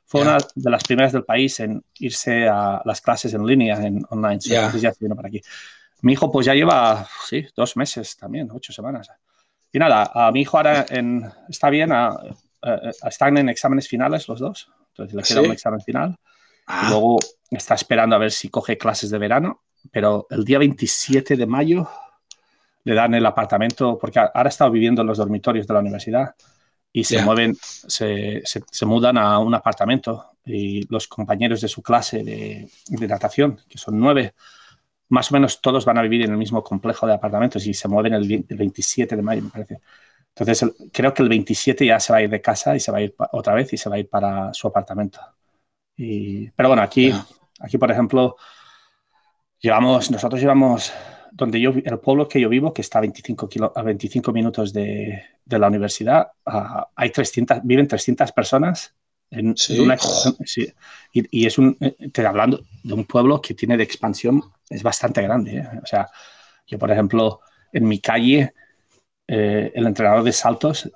fue 0.05 0.21
una 0.21 0.39
de 0.55 0.71
las 0.71 0.85
primeras 0.85 1.13
del 1.13 1.25
país 1.25 1.59
en 1.59 1.85
irse 1.99 2.47
a 2.47 2.81
las 2.85 3.01
clases 3.01 3.35
en 3.35 3.45
línea, 3.45 3.75
en 3.85 4.05
online. 4.09 4.39
ya 4.39 4.71
para 5.17 5.29
aquí. 5.29 5.43
Mi 6.03 6.13
hijo, 6.13 6.31
pues 6.31 6.47
ya 6.47 6.55
lleva, 6.55 7.09
sí, 7.27 7.47
dos 7.57 7.77
meses 7.77 8.17
también, 8.17 8.49
ocho 8.53 8.73
semanas. 8.73 9.11
Y 9.73 9.79
nada, 9.79 10.11
a 10.15 10.31
mi 10.31 10.43
hijo 10.43 10.57
ahora 10.57 10.87
en, 10.89 11.31
está 11.49 11.71
bien, 11.71 11.91
están 13.03 13.37
en 13.39 13.49
exámenes 13.49 13.89
finales 13.89 14.29
los 14.29 14.41
dos. 14.41 14.71
Entonces 14.91 15.15
le 15.15 15.23
queda 15.23 15.47
un 15.47 15.53
examen 15.53 15.81
final. 15.81 16.17
Y 16.69 16.91
luego 16.91 17.19
está 17.51 17.75
esperando 17.75 18.17
a 18.17 18.19
ver 18.19 18.33
si 18.33 18.49
coge 18.49 18.77
clases 18.77 19.11
de 19.11 19.19
verano, 19.19 19.63
pero 19.91 20.27
el 20.31 20.45
día 20.45 20.59
27 20.59 21.37
de 21.37 21.47
mayo 21.47 21.89
le 22.85 22.95
dan 22.95 23.15
el 23.15 23.27
apartamento, 23.27 23.99
porque 23.99 24.19
ahora 24.19 24.49
está 24.49 24.69
viviendo 24.69 25.03
en 25.03 25.09
los 25.09 25.19
dormitorios 25.19 25.67
de 25.67 25.75
la 25.75 25.81
universidad 25.81 26.35
y 26.93 27.05
se 27.05 27.21
mueven, 27.23 27.57
se, 27.61 28.43
se, 28.45 28.87
mudan 28.87 29.19
a 29.19 29.39
un 29.39 29.55
apartamento 29.55 30.31
y 30.47 30.91
los 30.91 31.07
compañeros 31.09 31.61
de 31.61 31.69
su 31.69 31.83
clase 31.83 32.25
de, 32.25 32.71
de, 32.89 33.09
natación, 33.09 33.61
que 33.69 33.77
son 33.77 33.99
nueve, 33.99 34.35
más 35.09 35.31
o 35.31 35.35
menos 35.35 35.61
todos 35.61 35.85
van 35.85 35.99
a 35.99 36.03
vivir 36.03 36.23
en 36.23 36.33
el 36.33 36.37
mismo 36.37 36.63
complejo 36.63 37.07
de 37.07 37.15
apartamentos 37.15 37.67
y 37.67 37.75
se 37.75 37.89
mueven 37.89 38.15
el, 38.15 38.45
27 38.49 39.17
de 39.17 39.23
mayo, 39.23 39.43
me 39.43 39.51
parece. 39.51 39.81
Entonces, 40.35 40.71
creo 40.93 41.15
que 41.15 41.23
el 41.23 41.29
27 41.29 41.87
ya 41.87 41.99
se 42.01 42.13
va 42.13 42.19
a 42.19 42.23
ir 42.23 42.31
de 42.31 42.41
casa 42.41 42.77
y 42.77 42.81
se 42.81 42.93
va 42.93 42.99
a 42.99 43.03
ir 43.03 43.15
otra 43.33 43.55
vez 43.55 43.73
y 43.73 43.77
se 43.77 43.89
va 43.89 43.97
a 43.97 43.99
ir 43.99 44.09
para 44.09 44.53
su 44.53 44.67
apartamento 44.69 45.21
pero 45.97 46.69
bueno, 46.69 46.83
aquí, 46.83 47.13
aquí, 47.61 47.79
por 47.79 47.91
ejemplo, 47.91 48.37
llevamos, 49.59 50.11
nosotros 50.11 50.41
llevamos, 50.41 50.93
donde 51.33 51.61
yo, 51.61 51.71
el 51.71 51.99
pueblo 52.01 52.29
que 52.29 52.41
yo 52.41 52.49
vivo, 52.49 52.73
que 52.75 52.83
está 52.83 52.99
a 52.99 53.03
25, 53.03 53.49
a 53.75 53.83
25 53.83 54.33
minutos 54.33 54.73
de, 54.73 55.23
de 55.45 55.59
la 55.59 55.69
universidad, 55.69 56.33
hay 56.95 57.11
300, 57.11 57.61
viven 57.65 57.89
300 57.89 58.33
personas. 58.33 58.95
En, 59.31 59.57
¿Sí? 59.57 59.81
una, 59.81 59.97
sí, 59.99 60.73
y, 61.13 61.43
y, 61.43 61.47
es 61.47 61.59
un, 61.59 61.77
eh, 61.81 61.97
te 62.13 62.25
hablando 62.25 62.61
de 62.83 62.95
un 62.95 63.05
pueblo 63.05 63.41
que 63.41 63.55
tiene 63.55 63.77
de 63.77 63.83
expansión, 63.83 64.43
es 64.71 64.83
bastante 64.83 65.21
grande. 65.23 65.59
¿eh? 65.59 65.69
O 65.83 65.87
sea, 65.87 66.09
yo, 66.67 66.79
por 66.79 66.91
ejemplo, 66.91 67.41
en 67.73 67.87
mi 67.89 68.01
calle, 68.01 68.55
eh, 69.27 69.73
el 69.75 69.87
entrenador 69.87 70.23
de 70.23 70.33
saltos 70.33 70.91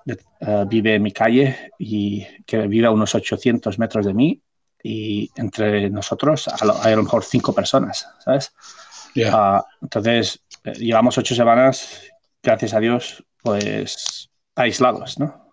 vive 0.69 0.95
en 0.95 1.03
mi 1.03 1.13
calle 1.13 1.73
y 1.79 2.25
que 2.47 2.69
vive 2.69 2.87
a 2.87 2.93
unos 2.93 3.15
800 3.15 3.79
metros 3.79 4.07
de 4.07 4.15
mí 4.15 4.43
y 4.83 5.31
entre 5.37 5.91
nosotros 5.91 6.49
hay 6.83 6.93
a 6.93 6.97
lo 6.97 7.03
mejor 7.03 7.25
cinco 7.25 7.53
personas, 7.53 8.09
¿sabes? 8.25 8.53
Ah, 9.27 9.65
entonces, 9.83 10.41
eh, 10.65 10.73
llevamos 10.75 11.19
ocho 11.19 11.35
semanas, 11.35 12.03
gracias 12.43 12.75
a 12.75 12.81
Dios, 12.81 13.25
pues 13.43 14.31
aislados, 14.55 15.19
¿no? 15.19 15.53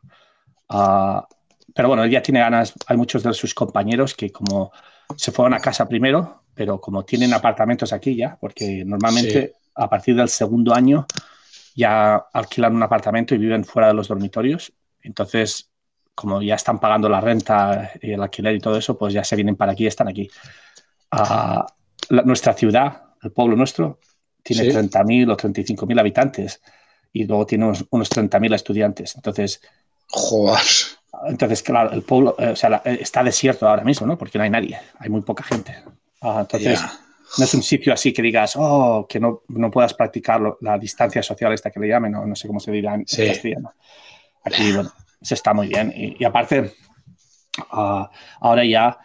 Ah, 0.70 1.28
pero 1.74 1.90
bueno, 1.90 2.04
él 2.04 2.12
ya 2.12 2.22
tiene 2.22 2.40
ganas, 2.40 2.74
hay 2.88 2.98
muchos 2.98 3.24
de 3.24 3.34
sus 3.34 3.54
compañeros 3.54 4.14
que 4.14 4.32
como 4.32 4.72
se 5.16 5.32
fueron 5.32 5.54
a 5.54 5.60
casa 5.60 5.88
primero, 5.88 6.44
pero 6.54 6.80
como 6.82 7.06
tienen 7.06 7.34
apartamentos 7.34 7.94
aquí 7.94 8.16
ya, 8.16 8.38
porque 8.40 8.84
normalmente 8.86 9.54
a 9.76 9.90
partir 9.90 10.16
del 10.16 10.30
segundo 10.30 10.74
año 10.74 11.06
ya 11.76 12.16
alquilan 12.34 12.76
un 12.76 12.84
apartamento 12.84 13.36
y 13.36 13.38
viven 13.38 13.64
fuera 13.64 13.90
de 13.90 13.94
los 13.94 14.08
dormitorios, 14.08 14.74
entonces 15.02 15.70
como 16.16 16.42
ya 16.42 16.56
están 16.56 16.80
pagando 16.80 17.08
la 17.08 17.22
renta 17.22 17.92
y 18.02 18.12
el 18.12 18.22
alquiler 18.24 18.56
y 18.56 18.60
todo 18.60 18.76
eso, 18.76 18.98
pues 18.98 19.14
ya 19.14 19.24
se 19.24 19.36
vienen 19.36 19.56
para 19.56 19.74
aquí 19.74 19.84
y 19.84 19.88
están 19.88 20.08
aquí. 20.08 20.28
Uh, 21.12 21.62
nuestra 22.26 22.54
ciudad, 22.54 23.04
el 23.22 23.32
pueblo 23.32 23.56
nuestro, 23.56 24.00
tiene 24.42 24.74
30.000 24.74 25.32
o 25.32 25.38
35.000 25.38 26.00
habitantes 26.00 26.60
y 27.14 27.26
luego 27.26 27.46
tiene 27.46 27.66
unos, 27.66 27.86
unos 27.92 28.10
30.000 28.10 28.56
estudiantes. 28.56 29.16
Entonces, 29.16 29.62
Joder. 30.10 30.62
Entonces, 31.26 31.64
claro, 31.64 31.92
el 31.92 32.04
pueblo 32.04 32.36
eh, 32.38 32.50
o 32.50 32.56
sea, 32.56 32.82
está 32.86 33.24
desierto 33.24 33.68
ahora 33.68 33.84
mismo, 33.84 34.06
¿no? 34.06 34.18
Porque 34.18 34.38
no 34.38 34.44
hay 34.44 34.50
nadie, 34.50 34.80
hay 35.00 35.10
muy 35.10 35.22
poca 35.22 35.44
gente. 35.44 35.76
Uh, 36.22 36.40
entonces, 36.40 36.82
no 37.38 37.44
es 37.44 37.54
un 37.54 37.64
sitio 37.64 37.94
así 37.94 38.14
que 38.14 38.22
digas, 38.22 38.56
oh, 38.58 39.06
que 39.08 39.20
no, 39.20 39.44
no 39.50 39.70
puedas 39.72 39.94
practicar 39.94 40.42
la 40.62 40.78
distancia 40.78 41.22
social 41.22 41.54
esta 41.54 41.72
que 41.72 41.80
le 41.80 41.88
llamen, 41.88 42.16
o 42.16 42.26
no 42.26 42.36
sé 42.36 42.48
cómo 42.48 42.60
se 42.60 42.72
dirá 42.72 42.96
en, 42.96 43.04
castellano. 43.04 43.74
Aquí, 44.44 44.72
bueno, 44.72 44.92
se 45.22 45.34
está 45.34 45.54
muy 45.54 45.68
bien. 45.68 45.94
Y, 45.96 46.24
aparte, 46.24 46.74
ah, 47.72 48.10
ahora 48.40 48.64
ya, 48.66 48.98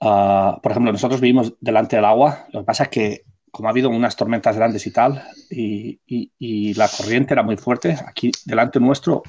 ah, 0.00 0.58
por 0.62 0.72
ejemplo, 0.72 0.92
nosotros 0.92 1.20
vivimos 1.20 1.54
delante 1.60 1.96
del 1.96 2.04
agua, 2.04 2.46
lo 2.52 2.60
que 2.60 2.66
pasa 2.66 2.84
es 2.84 2.88
que 2.88 3.24
como 3.50 3.68
ha 3.68 3.72
habido 3.72 3.90
unas 3.90 4.16
tormentas 4.16 4.56
grandes 4.56 4.86
y 4.86 4.92
tal, 4.92 5.24
y, 5.50 6.00
y, 6.06 6.74
la 6.74 6.88
corriente 6.88 7.34
era 7.34 7.42
muy 7.42 7.56
fuerte, 7.56 7.96
aquí 8.06 8.30
delante 8.44 8.78
nuestro, 8.78 9.22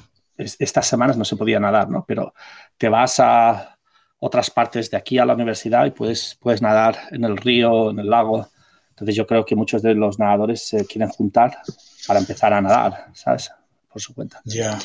estas 0.58 0.86
semanas 0.86 1.16
no 1.16 1.24
se 1.24 1.36
podía 1.36 1.60
nadar, 1.60 1.88
¿no? 1.88 2.04
Pero 2.06 2.34
te 2.76 2.88
vas 2.88 3.20
a 3.20 3.78
otras 4.18 4.50
partes 4.50 4.90
de 4.90 4.96
aquí 4.96 5.18
a 5.18 5.24
la 5.24 5.34
universidad 5.34 5.84
y 5.86 5.90
puedes, 5.90 6.38
puedes 6.40 6.62
nadar 6.62 6.96
en 7.10 7.24
el 7.24 7.36
río, 7.36 7.90
en 7.90 7.98
el 7.98 8.08
lago. 8.08 8.48
Entonces 8.90 9.16
yo 9.16 9.26
creo 9.26 9.44
que 9.44 9.56
muchos 9.56 9.82
de 9.82 9.94
los 9.94 10.18
nadadores 10.18 10.66
se 10.66 10.86
quieren 10.86 11.08
juntar 11.08 11.58
para 12.06 12.20
empezar 12.20 12.52
a 12.52 12.60
nadar, 12.60 13.06
¿sabes? 13.14 13.50
por 13.92 14.00
su 14.00 14.14
cuenta. 14.14 14.40
Ya, 14.44 14.78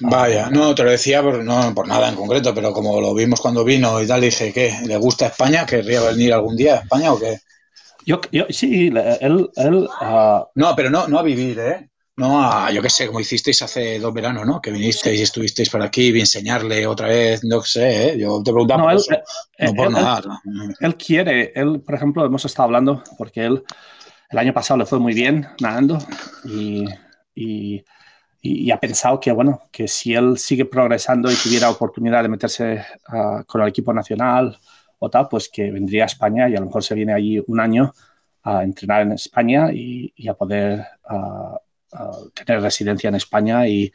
vaya, 0.00 0.48
no, 0.48 0.74
te 0.74 0.84
lo 0.84 0.90
decía 0.90 1.20
por, 1.20 1.42
no 1.42 1.74
por 1.74 1.88
nada 1.88 2.08
en 2.08 2.14
concreto, 2.14 2.54
pero 2.54 2.72
como 2.72 3.00
lo 3.00 3.12
vimos 3.12 3.40
cuando 3.40 3.64
vino 3.64 4.00
y 4.00 4.06
tal, 4.06 4.20
dije, 4.20 4.52
¿qué? 4.52 4.72
¿Le 4.86 4.96
gusta 4.96 5.26
España? 5.26 5.66
¿Querría 5.66 6.00
venir 6.02 6.32
algún 6.32 6.56
día 6.56 6.74
a 6.74 6.78
España 6.78 7.12
o 7.12 7.18
qué? 7.18 7.40
Yo, 8.06 8.20
yo 8.30 8.46
sí, 8.50 8.86
él... 8.86 9.50
él 9.56 9.88
uh... 10.00 10.44
No, 10.54 10.76
pero 10.76 10.90
no, 10.90 11.08
no 11.08 11.18
a 11.18 11.22
vivir, 11.22 11.58
¿eh? 11.58 11.90
No 12.22 12.40
a, 12.40 12.70
yo 12.70 12.80
qué 12.80 12.88
sé, 12.88 13.06
como 13.06 13.20
hicisteis 13.20 13.62
hace 13.62 13.98
dos 13.98 14.14
veranos, 14.14 14.46
¿no? 14.46 14.60
Que 14.60 14.70
vinisteis 14.70 15.18
y 15.18 15.22
estuvisteis 15.22 15.68
por 15.68 15.82
aquí 15.82 16.10
y 16.10 16.20
enseñarle 16.20 16.86
otra 16.86 17.08
vez, 17.08 17.42
no 17.42 17.60
sé, 17.62 18.10
¿eh? 18.10 18.18
Yo 18.18 18.42
te 18.42 18.52
preguntaba 18.52 18.82
no, 18.82 18.84
por 18.84 18.92
él, 18.92 18.98
eso, 18.98 19.14
eh, 19.58 19.66
no 19.66 19.74
por 19.74 19.86
él, 19.88 19.92
nada. 19.92 20.42
Él, 20.44 20.74
él 20.78 20.96
quiere, 20.96 21.52
él, 21.54 21.80
por 21.80 21.94
ejemplo, 21.94 22.24
hemos 22.24 22.44
estado 22.44 22.66
hablando 22.66 23.02
porque 23.18 23.44
él 23.44 23.64
el 24.30 24.38
año 24.38 24.52
pasado 24.54 24.78
le 24.78 24.86
fue 24.86 24.98
muy 24.98 25.14
bien 25.14 25.46
nadando 25.60 25.98
y, 26.44 26.86
y 27.34 27.84
y, 28.44 28.72
ha 28.72 28.80
pensado 28.80 29.20
que, 29.20 29.30
bueno, 29.30 29.62
que 29.70 29.86
si 29.86 30.14
él 30.14 30.36
sigue 30.36 30.64
progresando 30.64 31.30
y 31.30 31.36
tuviera 31.36 31.70
oportunidad 31.70 32.22
de 32.24 32.28
meterse 32.28 32.84
ah, 33.06 33.44
con 33.46 33.62
el 33.62 33.68
equipo 33.68 33.92
nacional 33.94 34.58
o 34.98 35.08
tal, 35.08 35.28
pues 35.28 35.48
que 35.48 35.70
vendría 35.70 36.02
a 36.02 36.06
España 36.06 36.48
y 36.48 36.56
a 36.56 36.60
lo 36.60 36.66
mejor 36.66 36.82
se 36.82 36.96
viene 36.96 37.12
allí 37.12 37.40
un 37.46 37.60
año 37.60 37.92
a 38.42 38.64
entrenar 38.64 39.02
en 39.02 39.12
España 39.12 39.72
y, 39.72 40.12
a 40.28 40.34
poder 40.34 40.84
tener 42.34 42.62
residencia 42.62 43.08
en 43.08 43.14
España 43.16 43.66
y, 43.68 43.92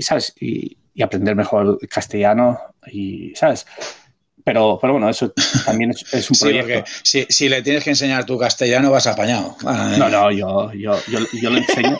¿sabes? 0.00 0.34
Y, 0.40 0.78
aprender 1.02 1.34
mejor 1.34 1.78
castellano 1.88 2.60
y, 2.86 3.34
¿sabes? 3.34 3.66
Pero, 4.44 4.78
pero 4.80 4.94
bueno, 4.94 5.08
eso 5.08 5.32
también 5.64 5.90
es, 5.90 6.30
un 6.30 6.36
proyecto. 6.40 6.84
si, 7.02 7.24
si, 7.28 7.48
le 7.48 7.62
tienes 7.62 7.84
que 7.84 7.90
enseñar 7.90 8.24
tu 8.24 8.38
castellano, 8.38 8.90
vas 8.90 9.06
apañado. 9.06 9.56
No, 9.98 10.08
no, 10.08 10.30
yo, 10.30 10.72
yo, 10.72 10.98
yo, 11.08 11.18
yo 11.40 11.50
le 11.50 11.60
enseño. 11.60 11.96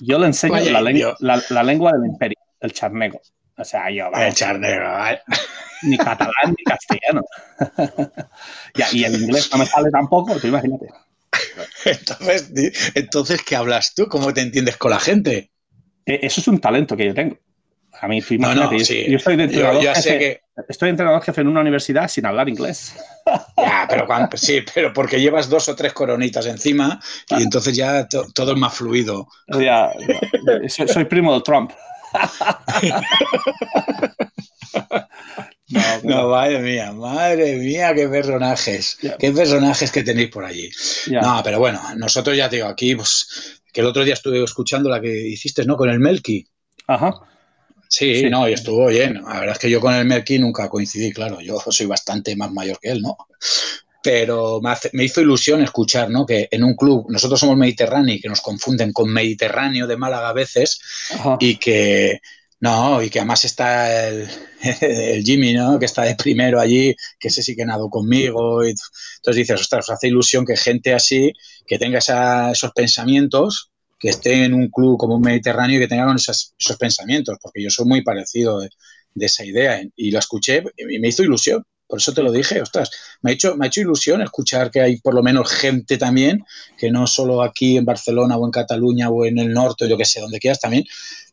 Yo 0.00 0.18
le 0.18 0.26
enseño 0.26 0.56
la, 0.70 0.80
lengua, 0.80 1.16
la, 1.20 1.62
lengua 1.62 1.92
del 1.92 2.06
imperio, 2.06 2.38
el 2.60 2.72
charnego. 2.72 3.20
O 3.56 3.64
sea, 3.64 3.90
yo. 3.90 4.10
el 4.14 4.34
charnego, 4.34 4.84
Ni 5.82 5.96
catalán 5.96 6.54
ni 6.56 6.64
castellano. 6.64 7.22
y 8.92 9.04
el 9.04 9.22
inglés 9.22 9.48
no 9.52 9.58
me 9.58 9.66
sale 9.66 9.90
tampoco, 9.90 10.38
tú 10.40 10.48
imagínate. 10.48 10.88
Entonces, 11.84 12.92
entonces, 12.94 13.42
¿qué 13.42 13.56
hablas 13.56 13.94
tú? 13.94 14.06
¿Cómo 14.06 14.32
te 14.32 14.40
entiendes 14.40 14.76
con 14.76 14.90
la 14.90 15.00
gente? 15.00 15.50
E, 16.06 16.20
eso 16.22 16.40
es 16.40 16.48
un 16.48 16.60
talento 16.60 16.96
que 16.96 17.06
yo 17.06 17.14
tengo. 17.14 17.38
A 18.00 18.08
mí, 18.08 18.20
tú 18.20 18.34
imagínate, 18.34 19.08
yo, 19.08 19.16
estoy 19.16 19.36
de 19.36 19.44
entrenador, 19.44 19.94
jefe, 19.94 20.42
estoy 20.68 20.90
entrenador 20.90 21.22
jefe 21.22 21.40
en 21.40 21.48
una 21.48 21.60
universidad 21.60 22.08
sin 22.08 22.26
hablar 22.26 22.48
inglés. 22.48 22.94
Ya, 23.56 23.86
pero 23.88 24.08
sí, 24.34 24.64
pero 24.74 24.92
porque 24.92 25.20
llevas 25.20 25.48
dos 25.48 25.68
o 25.68 25.76
tres 25.76 25.92
coronitas 25.92 26.46
encima 26.46 27.00
y 27.28 27.42
entonces 27.42 27.76
ya 27.76 28.08
todo 28.08 28.52
es 28.52 28.58
más 28.58 28.74
fluido. 28.74 29.28
Ya, 29.46 29.92
soy, 30.68 31.04
primo 31.04 31.34
de 31.34 31.42
Trump. 31.42 31.72
No, 36.02 36.28
madre 36.30 36.58
mía, 36.60 36.92
madre 36.92 37.56
mía, 37.56 37.94
qué 37.94 38.08
personajes, 38.08 38.98
qué 39.18 39.32
personajes 39.32 39.90
que 39.90 40.02
tenéis 40.02 40.30
por 40.30 40.44
allí. 40.44 40.70
No, 41.10 41.40
pero 41.42 41.58
bueno, 41.58 41.80
nosotros 41.96 42.36
ya 42.36 42.48
te 42.48 42.56
digo, 42.56 42.68
aquí, 42.68 42.94
pues, 42.94 43.62
que 43.72 43.80
el 43.80 43.86
otro 43.86 44.04
día 44.04 44.14
estuve 44.14 44.42
escuchando 44.42 44.90
la 44.90 45.00
que 45.00 45.28
hiciste, 45.28 45.64
¿no? 45.64 45.76
Con 45.76 45.90
el 45.90 45.98
Melky. 45.98 46.46
Ajá. 46.86 47.14
Sí, 47.88 48.24
no, 48.30 48.48
y 48.48 48.54
estuvo 48.54 48.86
bien. 48.86 49.22
La 49.22 49.40
verdad 49.40 49.52
es 49.52 49.58
que 49.58 49.70
yo 49.70 49.80
con 49.80 49.94
el 49.94 50.06
Melky 50.06 50.38
nunca 50.38 50.68
coincidí, 50.68 51.12
claro, 51.12 51.40
yo 51.40 51.58
soy 51.60 51.86
bastante 51.86 52.34
más 52.36 52.50
mayor 52.50 52.78
que 52.80 52.90
él, 52.90 53.02
¿no? 53.02 53.16
Pero 54.02 54.60
me, 54.62 55.04
hizo 55.04 55.20
ilusión 55.20 55.62
escuchar, 55.62 56.10
¿no? 56.10 56.24
Que 56.24 56.48
en 56.50 56.64
un 56.64 56.74
club, 56.74 57.06
nosotros 57.10 57.38
somos 57.38 57.56
Mediterráneo, 57.56 58.18
que 58.20 58.28
nos 58.28 58.40
confunden 58.40 58.92
con 58.92 59.12
Mediterráneo 59.12 59.86
de 59.86 59.96
Málaga 59.96 60.30
a 60.30 60.32
veces, 60.32 60.80
y 61.38 61.56
que, 61.56 62.20
no, 62.62 63.02
y 63.02 63.10
que 63.10 63.18
además 63.18 63.44
está 63.44 64.08
el, 64.62 65.24
Jimmy, 65.24 65.52
¿no? 65.52 65.80
Que 65.80 65.86
está 65.86 66.02
de 66.02 66.14
primero 66.14 66.60
allí, 66.60 66.94
que 67.18 67.26
ese 67.26 67.42
sí 67.42 67.56
que 67.56 67.64
nadó 67.64 67.90
conmigo. 67.90 68.64
Y, 68.64 68.70
entonces 68.70 69.36
dices, 69.36 69.60
ostras, 69.60 69.90
hace 69.90 70.06
ilusión 70.06 70.46
que 70.46 70.56
gente 70.56 70.94
así, 70.94 71.32
que 71.66 71.76
tenga 71.76 71.98
esos 71.98 72.72
pensamientos, 72.72 73.70
que 73.98 74.10
esté 74.10 74.44
en 74.44 74.54
un 74.54 74.68
club 74.68 74.96
como 74.96 75.16
un 75.16 75.22
Mediterráneo 75.22 75.78
y 75.78 75.80
que 75.80 75.88
tenga 75.88 76.14
esos, 76.14 76.54
pensamientos, 76.78 77.36
porque 77.42 77.64
yo 77.64 77.68
soy 77.68 77.86
muy 77.86 78.02
parecido 78.02 78.60
de, 78.60 78.70
esa 79.16 79.44
idea 79.44 79.82
y 79.96 80.12
lo 80.12 80.20
escuché 80.20 80.62
y 80.76 81.00
me 81.00 81.08
hizo 81.08 81.24
ilusión. 81.24 81.64
Por 81.88 81.98
eso 81.98 82.14
te 82.14 82.22
lo 82.22 82.32
dije, 82.32 82.62
ostras, 82.62 82.90
me 83.22 83.32
ha, 83.32 83.34
hecho, 83.34 83.56
me 83.56 83.66
ha 83.66 83.68
hecho 83.68 83.82
ilusión 83.82 84.22
escuchar 84.22 84.70
que 84.70 84.80
hay 84.80 84.96
por 85.00 85.14
lo 85.14 85.22
menos 85.22 85.50
gente 85.50 85.98
también, 85.98 86.44
que 86.78 86.90
no 86.90 87.06
solo 87.06 87.42
aquí 87.42 87.76
en 87.76 87.84
Barcelona 87.84 88.36
o 88.38 88.46
en 88.46 88.50
Cataluña 88.50 89.10
o 89.10 89.26
en 89.26 89.38
el 89.38 89.52
norte, 89.52 89.84
o 89.84 89.88
yo 89.88 89.98
que 89.98 90.06
sé, 90.06 90.20
donde 90.20 90.38
quieras 90.38 90.60
también, 90.60 90.84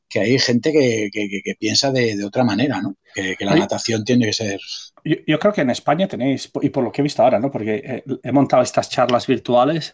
que 0.10 0.19
hay 0.19 0.39
gente 0.39 0.72
que, 0.74 1.56
piensa 1.60 1.91
de, 1.91 2.24
otra 2.26 2.43
manera, 2.43 2.82
¿no? 2.82 2.95
Que, 3.13 3.36
la 3.41 3.56
natación 3.56 4.04
tiene 4.04 4.26
que 4.26 4.34
ser... 4.34 4.60
Yo, 5.04 5.39
creo 5.39 5.54
que 5.54 5.62
en 5.62 5.69
España 5.69 6.08
tenéis, 6.08 6.52
y 6.62 6.69
por 6.69 6.84
lo 6.84 6.91
que 6.91 7.02
he 7.02 7.04
visto 7.04 7.24
ahora, 7.24 7.39
¿no? 7.39 7.52
Porque 7.52 8.04
he 8.24 8.32
montado 8.32 8.63
estas 8.63 8.89
charlas 8.89 9.28
virtuales 9.28 9.93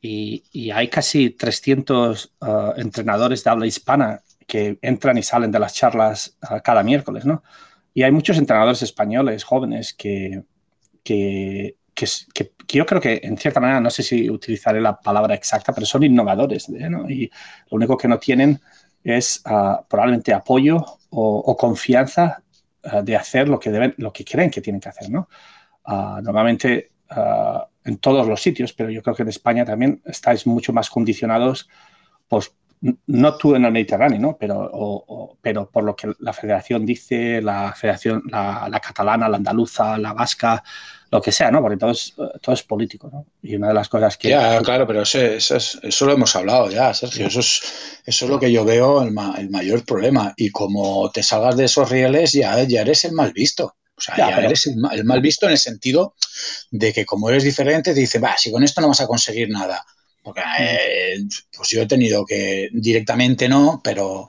y, 0.00 0.70
hay 0.70 0.88
casi 0.88 1.30
300 1.30 2.32
uh, 2.40 2.46
entrenadores 2.76 3.42
de 3.42 3.50
habla 3.50 3.66
hispana 3.66 4.22
que 4.46 4.78
entran 4.82 5.16
y 5.16 5.22
salen 5.22 5.50
de 5.50 5.58
las 5.58 5.74
charlas 5.74 6.36
uh, 6.42 6.60
cada 6.62 6.82
miércoles, 6.82 7.24
¿no? 7.24 7.42
Y 7.94 8.02
hay 8.02 8.10
muchos 8.10 8.36
entrenadores 8.36 8.82
españoles 8.82 9.44
jóvenes 9.44 9.94
que, 9.94 10.42
que, 11.04 11.76
que, 11.94 12.52
yo 12.68 12.84
creo 12.84 13.00
que 13.00 13.20
en 13.22 13.38
cierta 13.38 13.60
manera, 13.60 13.80
no 13.80 13.88
sé 13.88 14.02
si 14.02 14.28
utilizaré 14.28 14.80
la 14.80 15.00
palabra 15.00 15.34
exacta, 15.34 15.72
pero 15.72 15.86
son 15.86 16.02
innovadores, 16.02 16.68
¿no? 16.68 17.08
Y 17.08 17.30
lo 17.70 17.76
único 17.76 17.96
que 17.96 18.08
no 18.08 18.18
tienen 18.18 18.60
es 19.04 19.42
uh, 19.46 19.84
probablemente 19.88 20.32
apoyo 20.32 20.84
o, 21.10 21.56
confianza 21.56 22.42
de 23.04 23.16
hacer 23.16 23.48
lo 23.48 23.60
que 23.60 23.70
deben, 23.70 23.94
lo 23.98 24.12
que 24.12 24.24
creen 24.24 24.50
que 24.50 24.60
tienen 24.60 24.80
que 24.80 24.88
hacer, 24.88 25.08
¿no? 25.08 25.28
normalmente 25.86 26.90
en 27.84 27.98
todos 27.98 28.26
los 28.26 28.42
sitios, 28.42 28.72
pero 28.72 28.90
yo 28.90 29.02
creo 29.02 29.14
que 29.14 29.22
en 29.22 29.28
España 29.28 29.64
también 29.64 30.02
estáis 30.04 30.46
mucho 30.46 30.72
más 30.72 30.90
condicionados, 30.90 31.68
pues 32.28 32.54
no 33.06 33.36
tú 33.36 33.54
en 33.54 33.64
el 33.64 33.72
Mediterráneo, 33.72 34.18
¿no? 34.18 34.36
pero, 34.38 35.38
pero 35.40 35.70
por 35.70 35.84
lo 35.84 35.96
que 35.96 36.12
la 36.18 36.32
federación 36.32 36.84
dice, 36.84 37.40
la 37.40 37.72
federación, 37.72 38.22
la, 38.26 38.80
catalana, 38.82 39.28
la 39.28 39.38
andaluza, 39.38 39.96
la 39.96 40.12
vasca, 40.12 40.62
lo 41.14 41.22
que 41.22 41.30
sea, 41.30 41.48
¿no? 41.48 41.62
Porque 41.62 41.76
todo 41.76 41.92
es, 41.92 42.12
todo 42.42 42.54
es 42.56 42.64
político, 42.64 43.08
¿no? 43.08 43.24
Y 43.40 43.54
una 43.54 43.68
de 43.68 43.74
las 43.74 43.88
cosas 43.88 44.16
que... 44.16 44.30
Ya, 44.30 44.60
claro, 44.62 44.84
pero 44.84 45.02
eso, 45.02 45.20
eso, 45.20 46.06
lo 46.06 46.12
hemos 46.12 46.34
hablado 46.34 46.68
ya, 46.70 46.92
Sergio. 46.92 47.28
Eso 47.28 47.38
es, 47.38 47.62
eso 48.04 48.24
es 48.24 48.30
lo 48.32 48.40
que 48.40 48.50
yo 48.50 48.64
veo 48.64 49.00
el, 49.00 49.14
el 49.38 49.48
mayor 49.48 49.84
problema. 49.84 50.34
Y 50.36 50.50
como 50.50 51.08
te 51.12 51.22
salgas 51.22 51.56
de 51.56 51.66
esos 51.66 51.88
rieles, 51.88 52.32
ya, 52.32 52.60
ya 52.64 52.80
eres 52.80 53.04
el 53.04 53.12
mal 53.12 53.32
visto. 53.32 53.76
O 53.96 54.00
sea, 54.00 54.16
ya, 54.16 54.40
eres 54.40 54.66
el 54.66 55.04
mal, 55.04 55.20
visto 55.20 55.46
en 55.46 55.52
el 55.52 55.58
sentido 55.58 56.16
de 56.72 56.92
que 56.92 57.06
como 57.06 57.30
eres 57.30 57.44
diferente, 57.44 57.94
te 57.94 58.00
dicen, 58.00 58.24
va, 58.24 58.36
si 58.36 58.50
con 58.50 58.64
esto 58.64 58.80
no 58.80 58.88
vas 58.88 59.00
a 59.00 59.06
conseguir 59.06 59.48
nada. 59.50 59.86
Porque 60.20 60.42
eh, 60.58 61.18
pues 61.56 61.68
yo 61.68 61.82
he 61.82 61.86
tenido 61.86 62.26
que 62.26 62.70
directamente 62.72 63.48
no, 63.48 63.80
pero 63.84 64.26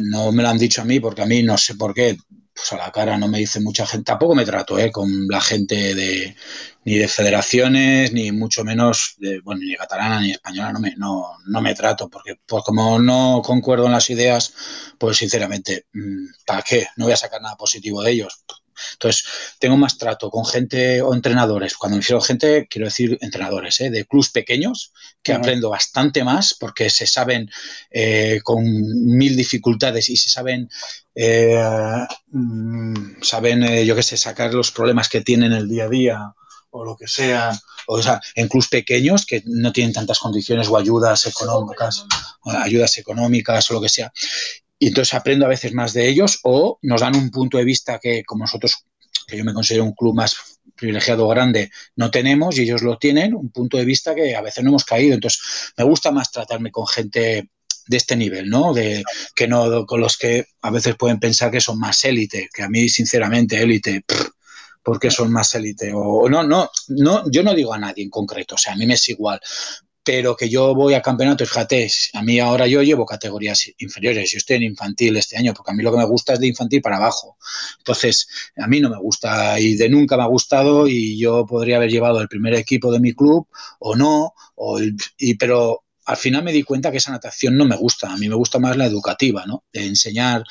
no 0.00 0.32
me 0.32 0.42
lo 0.42 0.48
han 0.48 0.56
dicho 0.56 0.80
a 0.80 0.86
mí 0.86 0.98
porque 0.98 1.20
a 1.20 1.26
mí 1.26 1.42
no 1.42 1.58
sé 1.58 1.74
por 1.74 1.92
qué, 1.92 2.16
pues 2.60 2.72
a 2.72 2.76
la 2.84 2.92
cara 2.92 3.16
no 3.16 3.28
me 3.28 3.38
dice 3.38 3.60
mucha 3.60 3.86
gente, 3.86 4.04
tampoco 4.04 4.34
me 4.34 4.44
trato 4.44 4.78
eh, 4.78 4.90
con 4.92 5.26
la 5.28 5.40
gente 5.40 5.94
de 5.94 6.36
ni 6.84 6.96
de 6.96 7.08
federaciones, 7.08 8.12
ni 8.12 8.32
mucho 8.32 8.64
menos, 8.64 9.14
de, 9.18 9.40
bueno, 9.40 9.62
ni 9.64 9.74
catalana 9.76 10.20
ni 10.20 10.30
española, 10.32 10.72
no 10.72 10.80
me, 10.80 10.94
no, 10.96 11.38
no 11.46 11.60
me 11.62 11.74
trato, 11.74 12.08
porque 12.08 12.36
pues 12.46 12.62
como 12.64 12.98
no 12.98 13.42
concuerdo 13.44 13.86
en 13.86 13.92
las 13.92 14.10
ideas, 14.10 14.54
pues 14.98 15.16
sinceramente, 15.18 15.86
mm, 15.92 16.26
¿para 16.46 16.62
qué? 16.62 16.86
No 16.96 17.04
voy 17.06 17.12
a 17.14 17.16
sacar 17.16 17.40
nada 17.42 17.56
positivo 17.56 18.02
de 18.02 18.12
ellos. 18.12 18.44
Entonces, 18.92 19.24
tengo 19.58 19.76
más 19.76 19.98
trato 19.98 20.30
con 20.30 20.44
gente 20.44 21.02
o 21.02 21.14
entrenadores. 21.14 21.76
Cuando 21.76 21.96
me 21.96 22.00
refiero 22.00 22.18
a 22.18 22.24
gente, 22.24 22.66
quiero 22.68 22.86
decir 22.86 23.18
entrenadores 23.20 23.80
¿eh? 23.80 23.90
de 23.90 24.04
clubs 24.04 24.30
pequeños, 24.30 24.92
que 25.22 25.32
aprendo 25.32 25.70
bastante 25.70 26.24
más 26.24 26.54
porque 26.54 26.90
se 26.90 27.06
saben 27.06 27.50
eh, 27.90 28.40
con 28.42 28.64
mil 28.64 29.36
dificultades 29.36 30.08
y 30.08 30.16
se 30.16 30.28
saben, 30.28 30.68
eh, 31.14 31.62
mm, 32.28 33.22
saben, 33.22 33.84
yo 33.84 33.94
qué 33.94 34.02
sé, 34.02 34.16
sacar 34.16 34.54
los 34.54 34.70
problemas 34.70 35.08
que 35.08 35.20
tienen 35.20 35.52
el 35.52 35.68
día 35.68 35.84
a 35.84 35.88
día 35.88 36.34
o 36.70 36.84
lo 36.84 36.96
que 36.96 37.08
sea, 37.08 37.50
o, 37.86 38.00
sea, 38.00 38.20
en 38.34 38.48
clubs 38.48 38.68
pequeños 38.68 39.26
que 39.26 39.42
no 39.44 39.72
tienen 39.72 39.92
tantas 39.92 40.20
condiciones 40.20 40.68
o 40.68 40.76
ayudas 40.76 41.26
económicas, 41.26 42.06
ayudas 42.44 42.96
económicas 42.98 43.68
o 43.70 43.74
lo 43.74 43.80
que 43.80 43.88
sea 43.88 44.12
y 44.80 44.88
entonces 44.88 45.12
aprendo 45.12 45.44
a 45.44 45.50
veces 45.50 45.74
más 45.74 45.92
de 45.92 46.08
ellos 46.08 46.40
o 46.42 46.78
nos 46.82 47.02
dan 47.02 47.14
un 47.14 47.30
punto 47.30 47.58
de 47.58 47.64
vista 47.64 47.98
que 47.98 48.24
como 48.24 48.44
nosotros, 48.44 48.86
que 49.26 49.36
yo 49.36 49.44
me 49.44 49.52
considero 49.52 49.84
un 49.84 49.92
club 49.92 50.14
más 50.14 50.34
privilegiado 50.74 51.28
grande, 51.28 51.70
no 51.96 52.10
tenemos 52.10 52.58
y 52.58 52.62
ellos 52.62 52.80
lo 52.80 52.96
tienen, 52.96 53.34
un 53.34 53.50
punto 53.50 53.76
de 53.76 53.84
vista 53.84 54.14
que 54.14 54.34
a 54.34 54.40
veces 54.40 54.64
no 54.64 54.70
hemos 54.70 54.86
caído. 54.86 55.14
Entonces 55.14 55.42
me 55.76 55.84
gusta 55.84 56.10
más 56.10 56.32
tratarme 56.32 56.72
con 56.72 56.86
gente 56.86 57.50
de 57.86 57.96
este 57.96 58.16
nivel, 58.16 58.48
¿no? 58.48 58.72
De 58.72 59.04
que 59.36 59.46
no 59.46 59.84
con 59.84 60.00
los 60.00 60.16
que 60.16 60.46
a 60.62 60.70
veces 60.70 60.96
pueden 60.96 61.20
pensar 61.20 61.50
que 61.50 61.60
son 61.60 61.78
más 61.78 62.02
élite, 62.06 62.48
que 62.50 62.62
a 62.62 62.70
mí 62.70 62.88
sinceramente 62.88 63.60
élite 63.60 64.02
porque 64.82 65.10
son 65.10 65.30
más 65.30 65.54
élite 65.54 65.92
o 65.94 66.26
no 66.30 66.42
no 66.42 66.70
no 66.88 67.30
yo 67.30 67.42
no 67.42 67.54
digo 67.54 67.74
a 67.74 67.78
nadie 67.78 68.02
en 68.02 68.08
concreto, 68.08 68.54
o 68.54 68.58
sea, 68.58 68.72
a 68.72 68.76
mí 68.76 68.86
me 68.86 68.94
es 68.94 69.08
igual, 69.10 69.38
pero 70.02 70.36
que 70.36 70.48
yo 70.48 70.74
voy 70.74 70.94
a 70.94 71.02
campeonatos, 71.02 71.48
fíjate, 71.48 71.90
a 72.14 72.22
mí 72.22 72.40
ahora 72.40 72.66
yo 72.66 72.82
llevo 72.82 73.04
categorías 73.04 73.70
inferiores, 73.78 74.30
yo 74.30 74.38
estoy 74.38 74.56
en 74.56 74.62
infantil 74.62 75.16
este 75.16 75.36
año, 75.36 75.52
porque 75.54 75.72
a 75.72 75.74
mí 75.74 75.82
lo 75.82 75.92
que 75.92 75.98
me 75.98 76.06
gusta 76.06 76.32
es 76.34 76.40
de 76.40 76.46
infantil 76.46 76.80
para 76.80 76.96
abajo. 76.96 77.36
Entonces, 77.78 78.28
a 78.56 78.66
mí 78.66 78.80
no 78.80 78.88
me 78.90 78.98
gusta 78.98 79.60
y 79.60 79.76
de 79.76 79.88
nunca 79.88 80.16
me 80.16 80.22
ha 80.22 80.26
gustado 80.26 80.88
y 80.88 81.18
yo 81.18 81.44
podría 81.46 81.76
haber 81.76 81.90
llevado 81.90 82.20
el 82.20 82.28
primer 82.28 82.54
equipo 82.54 82.90
de 82.92 83.00
mi 83.00 83.12
club 83.12 83.48
o 83.78 83.94
no, 83.96 84.34
o 84.54 84.78
y, 85.18 85.34
pero 85.34 85.84
al 86.06 86.16
final 86.16 86.42
me 86.42 86.52
di 86.52 86.62
cuenta 86.62 86.90
que 86.90 86.96
esa 86.98 87.12
natación 87.12 87.56
no 87.56 87.64
me 87.64 87.76
gusta, 87.76 88.10
a 88.10 88.16
mí 88.16 88.28
me 88.28 88.34
gusta 88.34 88.58
más 88.58 88.76
la 88.76 88.86
educativa, 88.86 89.44
¿no? 89.46 89.64
De 89.72 89.86
enseñar, 89.86 90.42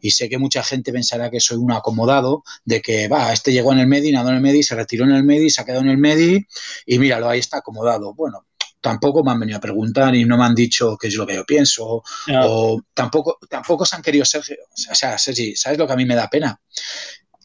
y 0.00 0.10
sé 0.10 0.28
que 0.28 0.36
mucha 0.36 0.62
gente 0.62 0.92
pensará 0.92 1.30
que 1.30 1.40
soy 1.40 1.56
un 1.56 1.72
acomodado, 1.72 2.42
de 2.64 2.82
que, 2.82 3.08
va, 3.08 3.32
este 3.32 3.52
llegó 3.52 3.72
en 3.72 3.78
el 3.78 3.86
MEDI, 3.86 4.12
nadó 4.12 4.28
en 4.30 4.36
el 4.36 4.40
MEDI, 4.42 4.62
se 4.62 4.74
retiró 4.74 5.04
en 5.04 5.12
el 5.12 5.24
MEDI, 5.24 5.48
se 5.48 5.62
ha 5.62 5.64
quedado 5.64 5.82
en 5.82 5.90
el 5.90 5.98
MEDI, 5.98 6.46
y 6.86 6.98
míralo, 6.98 7.28
ahí 7.30 7.38
está 7.38 7.58
acomodado. 7.58 8.14
Bueno, 8.14 8.45
tampoco 8.86 9.24
me 9.24 9.32
han 9.32 9.40
venido 9.40 9.58
a 9.58 9.60
preguntar 9.60 10.14
y 10.14 10.24
no 10.24 10.38
me 10.38 10.44
han 10.44 10.54
dicho 10.54 10.96
qué 10.96 11.08
es 11.08 11.16
lo 11.16 11.26
que 11.26 11.34
yo 11.34 11.44
pienso, 11.44 12.04
o 12.28 12.82
tampoco, 12.94 13.36
tampoco 13.50 13.84
se 13.84 13.96
han 13.96 14.02
querido 14.02 14.24
ser, 14.24 14.42
o 14.42 14.94
sea, 14.94 15.18
Sergi, 15.18 15.56
¿sabes 15.56 15.76
lo 15.76 15.88
que 15.88 15.92
a 15.92 15.96
mí 15.96 16.04
me 16.04 16.14
da 16.14 16.30
pena? 16.30 16.60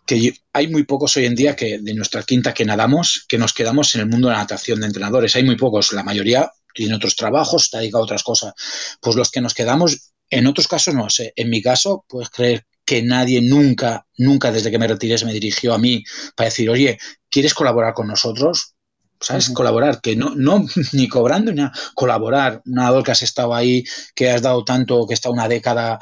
Que 0.06 0.36
hay 0.54 0.68
muy 0.68 0.84
pocos 0.84 1.18
hoy 1.18 1.26
en 1.26 1.34
día 1.34 1.56
que 1.56 1.80
de 1.80 1.96
nuestra 1.96 2.22
quinta 2.22 2.54
que 2.54 2.64
nadamos, 2.64 3.26
que 3.28 3.40
nos 3.40 3.54
quedamos 3.54 3.96
en 3.96 4.02
el 4.02 4.08
mundo 4.08 4.28
de 4.28 4.34
la 4.36 4.42
natación 4.42 4.82
de 4.82 4.86
entrenadores. 4.86 5.36
Hay 5.36 5.44
muy 5.44 5.56
pocos, 5.56 5.94
la 5.94 6.04
mayoría 6.04 6.52
tiene 6.76 6.94
otros 6.94 7.16
trabajos, 7.16 7.64
está 7.64 7.80
dedicado 7.80 8.04
a 8.04 8.06
otras 8.06 8.22
cosas. 8.22 8.54
Pues 9.02 9.16
los 9.16 9.32
que 9.32 9.42
nos 9.42 9.56
quedamos, 9.56 10.12
en 10.30 10.46
otros 10.46 10.68
casos 10.68 10.94
no 10.94 11.10
sé. 11.10 11.34
En 11.36 11.50
mi 11.50 11.64
caso, 11.64 12.06
puedes 12.08 12.30
creer 12.30 12.68
que 12.86 13.02
nadie 13.02 13.42
nunca, 13.42 14.06
nunca 14.16 14.52
desde 14.52 14.70
que 14.70 14.78
me 14.78 14.88
retiré 14.88 15.18
se 15.18 15.26
me 15.26 15.34
dirigió 15.34 15.74
a 15.74 15.80
mí 15.80 16.04
para 16.36 16.50
decir, 16.50 16.70
oye, 16.70 17.00
¿quieres 17.32 17.56
colaborar 17.56 17.96
con 17.96 18.06
nosotros? 18.06 18.76
¿Sabes? 19.22 19.52
Colaborar, 19.52 20.02
que 20.02 20.16
no, 20.16 20.34
no, 20.36 20.66
ni 20.94 21.08
cobrando, 21.08 21.52
ni 21.52 21.58
nada, 21.58 21.72
colaborar. 21.94 22.62
Una 22.66 23.04
que 23.04 23.12
has 23.12 23.22
estado 23.22 23.54
ahí, 23.54 23.84
que 24.16 24.32
has 24.32 24.42
dado 24.42 24.64
tanto, 24.66 25.06
que 25.08 25.14
está 25.14 25.30
una 25.30 25.48
década. 25.48 26.00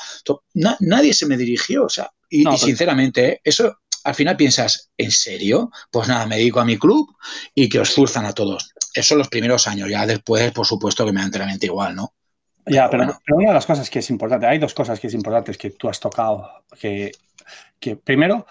nadie 0.80 1.14
se 1.14 1.26
me 1.26 1.38
dirigió, 1.38 1.86
o 1.86 1.90
sea, 1.90 2.10
y, 2.30 2.46
sinceramente, 2.58 3.42
eso 3.44 3.80
al 4.04 4.16
final 4.16 4.38
piensas, 4.38 4.90
¿en 4.98 5.12
serio? 5.12 5.72
Pues 5.92 6.08
nada, 6.08 6.26
me 6.26 6.38
dedico 6.38 6.60
a 6.60 6.66
mi 6.66 6.78
club 6.78 7.16
y 7.54 7.68
que 7.68 7.80
os 7.80 7.94
furzan 7.94 8.26
a 8.26 8.34
todos. 8.34 8.74
Eso 8.94 9.16
los 9.16 9.28
primeros 9.28 9.68
años, 9.68 9.90
ya 9.90 10.06
después, 10.06 10.52
por 10.52 10.66
supuesto, 10.66 11.06
que 11.06 11.12
me 11.12 11.20
da 11.20 11.26
enteramente 11.26 11.66
igual, 11.66 11.96
¿no? 11.96 12.14
Ya, 12.66 12.90
pero, 12.90 13.20
una 13.32 13.48
de 13.48 13.54
las 13.54 13.66
cosas 13.66 13.90
que 13.90 14.00
es 14.00 14.10
importante, 14.10 14.46
hay 14.46 14.60
dos 14.60 14.74
cosas 14.74 15.00
que 15.00 15.08
es 15.08 15.14
importante 15.14 15.54
que 15.56 15.72
tú 15.72 15.90
has 15.90 16.00
tocado, 16.00 16.64
que, 16.80 17.12
que 17.80 17.96
primero, 17.96 18.46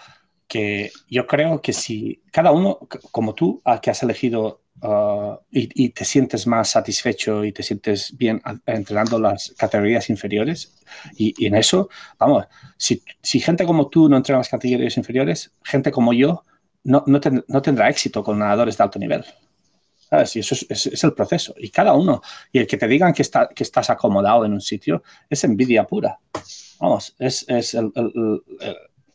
que 0.49 0.91
yo 1.07 1.27
creo 1.27 1.61
que 1.61 1.71
si 1.71 2.23
cada 2.31 2.51
uno, 2.51 2.79
como 3.11 3.35
tú, 3.35 3.61
que 3.81 3.91
has 3.91 4.01
elegido 4.03 4.63
uh, 4.81 5.35
y, 5.51 5.89
te 5.89 6.03
sientes 6.03 6.47
más 6.47 6.71
satisfecho 6.71 7.45
y 7.45 7.51
te 7.53 7.61
sientes 7.61 8.17
bien 8.17 8.41
entrenando 8.65 9.19
las 9.19 9.53
categorías 9.55 10.09
inferiores, 10.09 10.75
y, 11.15 11.45
en 11.45 11.55
eso, 11.55 11.89
vamos, 12.17 12.47
si, 12.77 13.03
si, 13.21 13.39
gente 13.39 13.63
como 13.63 13.89
tú 13.89 14.09
no 14.09 14.17
entrena 14.17 14.39
las 14.39 14.49
categorías 14.49 14.97
inferiores, 14.97 15.53
gente 15.63 15.91
como 15.91 16.13
yo 16.13 16.43
no, 16.83 17.03
no, 17.05 17.21
no 17.47 17.61
tendrá 17.61 17.87
éxito 17.87 18.23
con 18.23 18.39
nadadores 18.39 18.75
de 18.75 18.83
alto 18.83 18.97
nivel. 18.97 19.23
Y 20.11 20.39
eso 20.39 20.55
es, 20.69 21.03
el 21.03 21.13
proceso. 21.13 21.53
Y 21.57 21.69
cada 21.69 21.93
uno, 21.93 22.21
y 22.51 22.59
el 22.59 22.67
que 22.67 22.77
te 22.77 22.87
digan 22.87 23.13
que, 23.13 23.21
está, 23.21 23.47
que 23.47 23.63
estás 23.63 23.91
acomodado 23.91 24.43
en 24.43 24.53
un 24.53 24.61
sitio, 24.61 25.03
es 25.29 25.43
envidia 25.43 25.85
pura. 25.85 26.19
Vamos, 26.79 27.15
es, 27.19 27.45
el, 27.47 27.91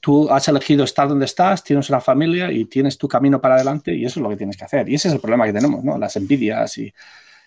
tú 0.05 0.31
has 0.31 0.47
elegido 0.49 0.85
estar 0.85 1.09
donde 1.09 1.25
estás, 1.25 1.65
tienes 1.65 1.89
una 1.89 1.99
familia 1.99 2.53
y 2.53 2.67
tienes 2.67 2.99
tu 2.99 3.09
camino 3.09 3.41
para 3.41 3.55
adelante 3.55 3.95
y 3.95 4.05
eso 4.05 4.21
es 4.21 4.23
lo 4.23 4.29
que 4.29 4.37
tienes 4.37 4.55
que 4.55 4.67
hacer. 4.67 4.87
Y 4.87 4.97
ese 4.97 5.09
es 5.09 5.15
el 5.15 5.21
problema 5.21 5.47
que 5.47 5.55
tenemos, 5.55 5.83
¿no? 5.83 5.97
Las 5.97 6.15
envidias 6.17 6.77
y... 6.77 6.93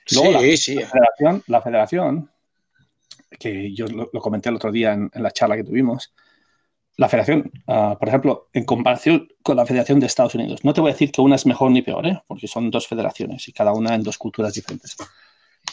Luego 0.10 0.39
sí, 0.39 0.48
la, 0.48 0.58
sí. 0.58 0.76
La 0.76 0.88
federación, 0.88 1.43
la 1.46 1.62
federación, 1.62 2.32
que 3.38 3.72
yo 3.76 3.86
lo, 3.86 4.10
comenté 4.10 4.50
el 4.50 4.56
otro 4.56 4.72
día 4.72 4.93
en, 4.93 5.12
en 5.13 5.22
la 5.22 5.30
charla 5.30 5.56
que 5.56 5.65
tuvimos, 5.65 6.13
la 6.96 7.08
federación, 7.08 7.52
ah, 7.67 7.96
por 8.00 8.10
ejemplo, 8.10 8.50
en 8.54 8.65
comparación 8.65 9.28
con 9.43 9.56
la 9.56 9.67
federación 9.67 10.00
de 10.00 10.08
Estados 10.08 10.34
Unidos, 10.34 10.65
no 10.65 10.74
te 10.74 10.82
voy 10.82 10.89
a 10.89 10.93
decir 10.93 11.12
que 11.12 11.22
una 11.22 11.36
es 11.36 11.46
mejor 11.46 11.70
ni 11.70 11.84
peor, 11.84 12.08
¿eh? 12.08 12.20
porque 12.26 12.48
son 12.48 12.72
dos 12.72 12.88
federaciones 12.88 13.48
y 13.48 13.54
cada 13.54 13.72
una 13.72 13.93
en 13.93 14.02
dos 14.02 14.17
culturas 14.17 14.56
diferentes. 14.56 14.98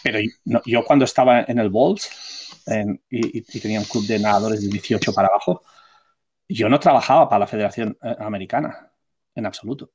Pero 0.03 0.19
yo 0.67 0.85
cuando 0.85 1.07
estaba 1.07 1.45
en 1.49 1.59
el 1.59 1.71
Bulls 1.71 2.11
y, 3.09 3.41
tenía 3.59 3.81
un 3.81 3.87
club 3.87 4.07
de 4.07 4.19
nadadores 4.19 4.61
de 4.61 4.69
18 4.69 5.15
para 5.15 5.29
abajo, 5.29 5.63
yo 6.49 6.69
no 6.69 6.81
trabajaba 6.81 7.29
para 7.29 7.41
la 7.41 7.47
Federación 7.47 7.97
eh, 8.03 8.17
Americana, 8.19 8.93
en 9.35 9.47
absoluto. 9.47 9.93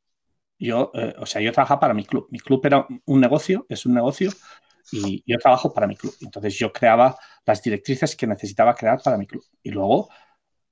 Yo, 0.57 0.91
eh, 0.93 1.15
o 1.19 1.25
sea, 1.25 1.41
yo 1.41 1.51
trabajaba 1.51 1.79
para 1.79 1.93
mi 1.93 2.05
club. 2.05 2.27
Mi 2.31 2.39
club 2.39 2.65
era 2.65 2.85
un 3.05 3.21
negocio, 3.21 3.65
es 3.69 3.85
un 3.85 3.93
negocio, 3.93 4.31
y 4.91 5.23
yo 5.25 5.37
trabajo 5.37 5.73
para 5.73 5.87
mi 5.87 5.95
club. 5.95 6.13
Entonces 6.21 6.57
yo 6.57 6.71
creaba 6.71 7.17
las 7.45 7.61
directrices 7.61 8.15
que 8.15 8.27
necesitaba 8.27 8.75
crear 8.75 9.01
para 9.03 9.17
mi 9.17 9.27
club. 9.27 9.43
Y 9.63 9.71
luego 9.71 10.09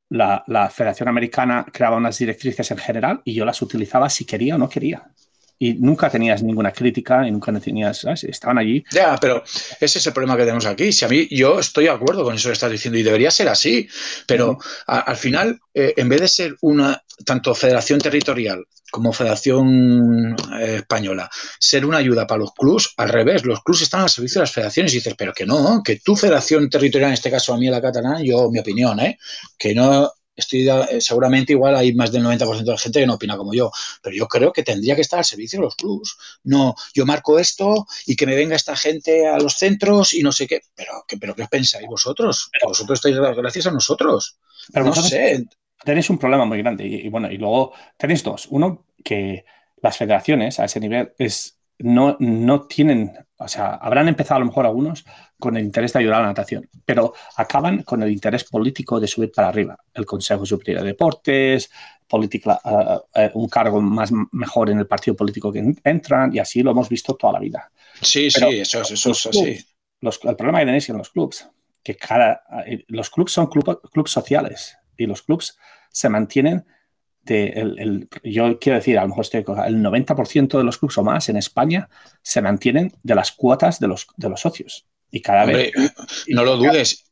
la, 0.09 0.69
Federación 0.69 1.09
Americana 1.09 1.65
creaba 1.71 1.97
unas 1.97 2.17
directrices 2.17 2.71
en 2.71 2.77
general 2.77 3.21
y 3.23 3.33
yo 3.33 3.45
las 3.45 3.61
utilizaba 3.61 4.09
si 4.09 4.25
quería 4.25 4.55
o 4.55 4.57
no 4.57 4.69
quería 4.69 5.11
y 5.59 5.73
nunca 5.73 6.09
tenías 6.09 6.43
ninguna 6.43 6.71
crítica 6.71 7.27
y 7.27 7.31
nunca 7.31 7.51
tenías, 7.59 8.05
estaban 8.23 8.57
allí. 8.57 8.83
Ya, 8.91 9.17
pero 9.19 9.43
ese 9.79 9.99
es 9.99 10.07
el 10.07 10.13
problema 10.13 10.35
que 10.35 10.43
tenemos 10.43 10.65
aquí. 10.65 10.91
Si 10.91 11.05
a 11.05 11.07
mí, 11.07 11.27
yo 11.31 11.59
estoy 11.59 11.85
de 11.85 11.91
acuerdo 11.91 12.23
con 12.23 12.35
eso 12.35 12.49
que 12.49 12.53
estás 12.53 12.71
diciendo 12.71 12.99
y 12.99 13.03
debería 13.03 13.31
ser 13.31 13.49
así, 13.49 13.87
pero 14.25 14.57
al 14.85 15.17
final, 15.17 15.59
eh, 15.73 15.93
en 15.97 16.09
vez 16.09 16.21
de 16.21 16.27
ser 16.27 16.55
una, 16.61 17.03
tanto 17.25 17.55
federación 17.55 17.99
territorial 17.99 18.65
como 18.91 19.11
federación 19.11 20.35
eh, 20.59 20.77
española, 20.77 21.29
ser 21.59 21.85
una 21.85 21.97
ayuda 21.97 22.25
para 22.25 22.39
los 22.39 22.53
clubs, 22.53 22.93
al 22.97 23.09
revés, 23.09 23.45
los 23.45 23.61
clubs 23.61 23.81
están 23.81 24.01
al 24.01 24.09
servicio 24.09 24.39
de 24.39 24.43
las 24.43 24.51
federaciones 24.51 24.93
y 24.93 24.97
dices, 24.97 25.15
pero 25.17 25.33
que 25.33 25.45
no, 25.45 25.81
que 25.83 25.97
tu 25.97 26.15
federación 26.15 26.69
territorial, 26.69 27.09
en 27.09 27.15
este 27.15 27.31
caso 27.31 27.53
a 27.53 27.57
mí 27.57 27.69
la 27.69 27.81
catalana, 27.81 28.21
yo, 28.23 28.49
mi 28.49 28.59
opinión, 28.59 28.99
¿eh? 28.99 29.19
que 29.57 29.75
no 29.75 30.11
estoy 30.37 30.69
eh, 30.69 31.01
seguramente 31.01 31.53
igual 31.53 31.75
hay 31.75 31.93
más 31.93 32.11
del 32.11 32.23
90% 32.23 32.63
de 32.63 32.71
la 32.71 32.77
gente 32.77 32.99
que 32.99 33.07
no 33.07 33.15
opina 33.15 33.35
como 33.35 33.53
yo, 33.53 33.71
pero 34.01 34.15
yo 34.15 34.27
creo 34.27 34.53
que 34.53 34.63
tendría 34.63 34.95
que 34.95 35.01
estar 35.01 35.19
al 35.19 35.25
servicio 35.25 35.59
de 35.59 35.65
los 35.65 35.75
clubs. 35.75 36.17
No, 36.43 36.75
yo 36.93 37.05
marco 37.05 37.39
esto 37.39 37.87
y 38.05 38.15
que 38.15 38.25
me 38.25 38.35
venga 38.35 38.55
esta 38.55 38.75
gente 38.75 39.27
a 39.27 39.39
los 39.39 39.55
centros 39.55 40.13
y 40.13 40.21
no 40.21 40.31
sé 40.31 40.47
qué, 40.47 40.61
pero, 40.75 41.03
¿qué, 41.07 41.17
pero 41.17 41.35
¿qué 41.35 41.43
os 41.43 41.49
pensáis 41.49 41.87
vosotros? 41.87 42.49
vosotros 42.63 42.99
estáis 42.99 43.17
gracias 43.35 43.67
a 43.67 43.71
nosotros. 43.71 44.37
Pero 44.71 44.85
no 44.85 44.95
sé. 44.95 45.45
Tenéis 45.83 46.09
un 46.09 46.17
problema 46.17 46.45
muy 46.45 46.59
grande 46.59 46.85
y, 46.85 47.09
bueno, 47.09 47.31
y 47.31 47.37
luego 47.37 47.73
tenéis 47.97 48.23
dos. 48.23 48.47
Uno, 48.49 48.85
que 49.03 49.45
las 49.81 49.97
federaciones 49.97 50.59
a 50.59 50.65
ese 50.65 50.79
nivel 50.79 51.13
es, 51.17 51.59
no, 51.79 52.17
no 52.19 52.67
tienen, 52.67 53.13
o 53.39 53.47
sea, 53.47 53.75
habrán 53.75 54.07
empezado 54.07 54.37
a 54.37 54.39
lo 54.39 54.47
mejor 54.47 54.65
algunos 54.65 55.05
con 55.39 55.57
el 55.57 55.63
interés 55.63 55.93
de 55.93 55.99
ayudar 55.99 56.19
a 56.19 56.21
la 56.21 56.27
natación, 56.27 56.67
pero 56.85 57.13
acaban 57.35 57.83
con 57.83 58.01
el 58.01 58.11
interés 58.11 58.43
político 58.43 58.99
de 58.99 59.07
subir 59.07 59.31
para 59.31 59.49
arriba. 59.49 59.77
El 59.93 60.05
Consejo 60.05 60.45
Superior 60.45 60.81
de 60.81 60.87
Deportes, 60.87 61.69
política, 62.07 62.59
eh, 63.13 63.31
un 63.35 63.47
cargo 63.47 63.79
más 63.81 64.11
mejor 64.31 64.69
en 64.69 64.79
el 64.79 64.87
partido 64.87 65.15
político 65.15 65.51
que 65.51 65.63
entran, 65.83 66.33
y 66.33 66.39
así 66.39 66.63
lo 66.63 66.71
hemos 66.71 66.89
visto 66.89 67.15
toda 67.15 67.33
la 67.33 67.39
vida. 67.39 67.71
Sí, 68.01 68.31
sí, 68.31 68.59
eso, 68.59 68.81
eso 68.81 69.11
es 69.11 69.25
así. 69.27 69.65
el 70.01 70.35
problema 70.35 70.59
que 70.59 70.65
tenéis 70.65 70.89
en 70.89 70.97
los 70.97 71.09
clubs, 71.09 71.47
que 71.83 71.95
cada, 71.95 72.43
eh, 72.65 72.85
los 72.87 73.09
clubs 73.09 73.31
son 73.31 73.47
clubes 73.47 74.11
sociales 74.11 74.77
y 74.97 75.05
los 75.05 75.21
clubs 75.21 75.57
se 75.91 76.09
mantienen 76.09 76.65
de, 77.27 77.47
el, 77.47 78.09
yo 78.23 78.57
quiero 78.59 78.77
decir, 78.77 78.97
a 78.97 79.03
lo 79.03 79.09
mejor 79.09 79.23
estoy 79.23 79.41
el 79.41 79.83
90% 79.83 80.57
de 80.57 80.63
los 80.63 80.77
clubes 80.77 80.97
o 80.97 81.03
más 81.03 81.29
en 81.29 81.37
España 81.37 81.89
se 82.21 82.41
mantienen 82.41 82.93
de 83.03 83.15
las 83.15 83.31
cuotas 83.31 83.79
de 83.79 83.87
los, 83.87 84.07
de 84.15 84.29
los 84.29 84.41
socios. 84.41 84.85
Y 85.11 85.21
cada 85.21 85.45
vez. 85.45 85.71
No 86.27 86.43
lo 86.43 86.57
dudes. 86.57 87.05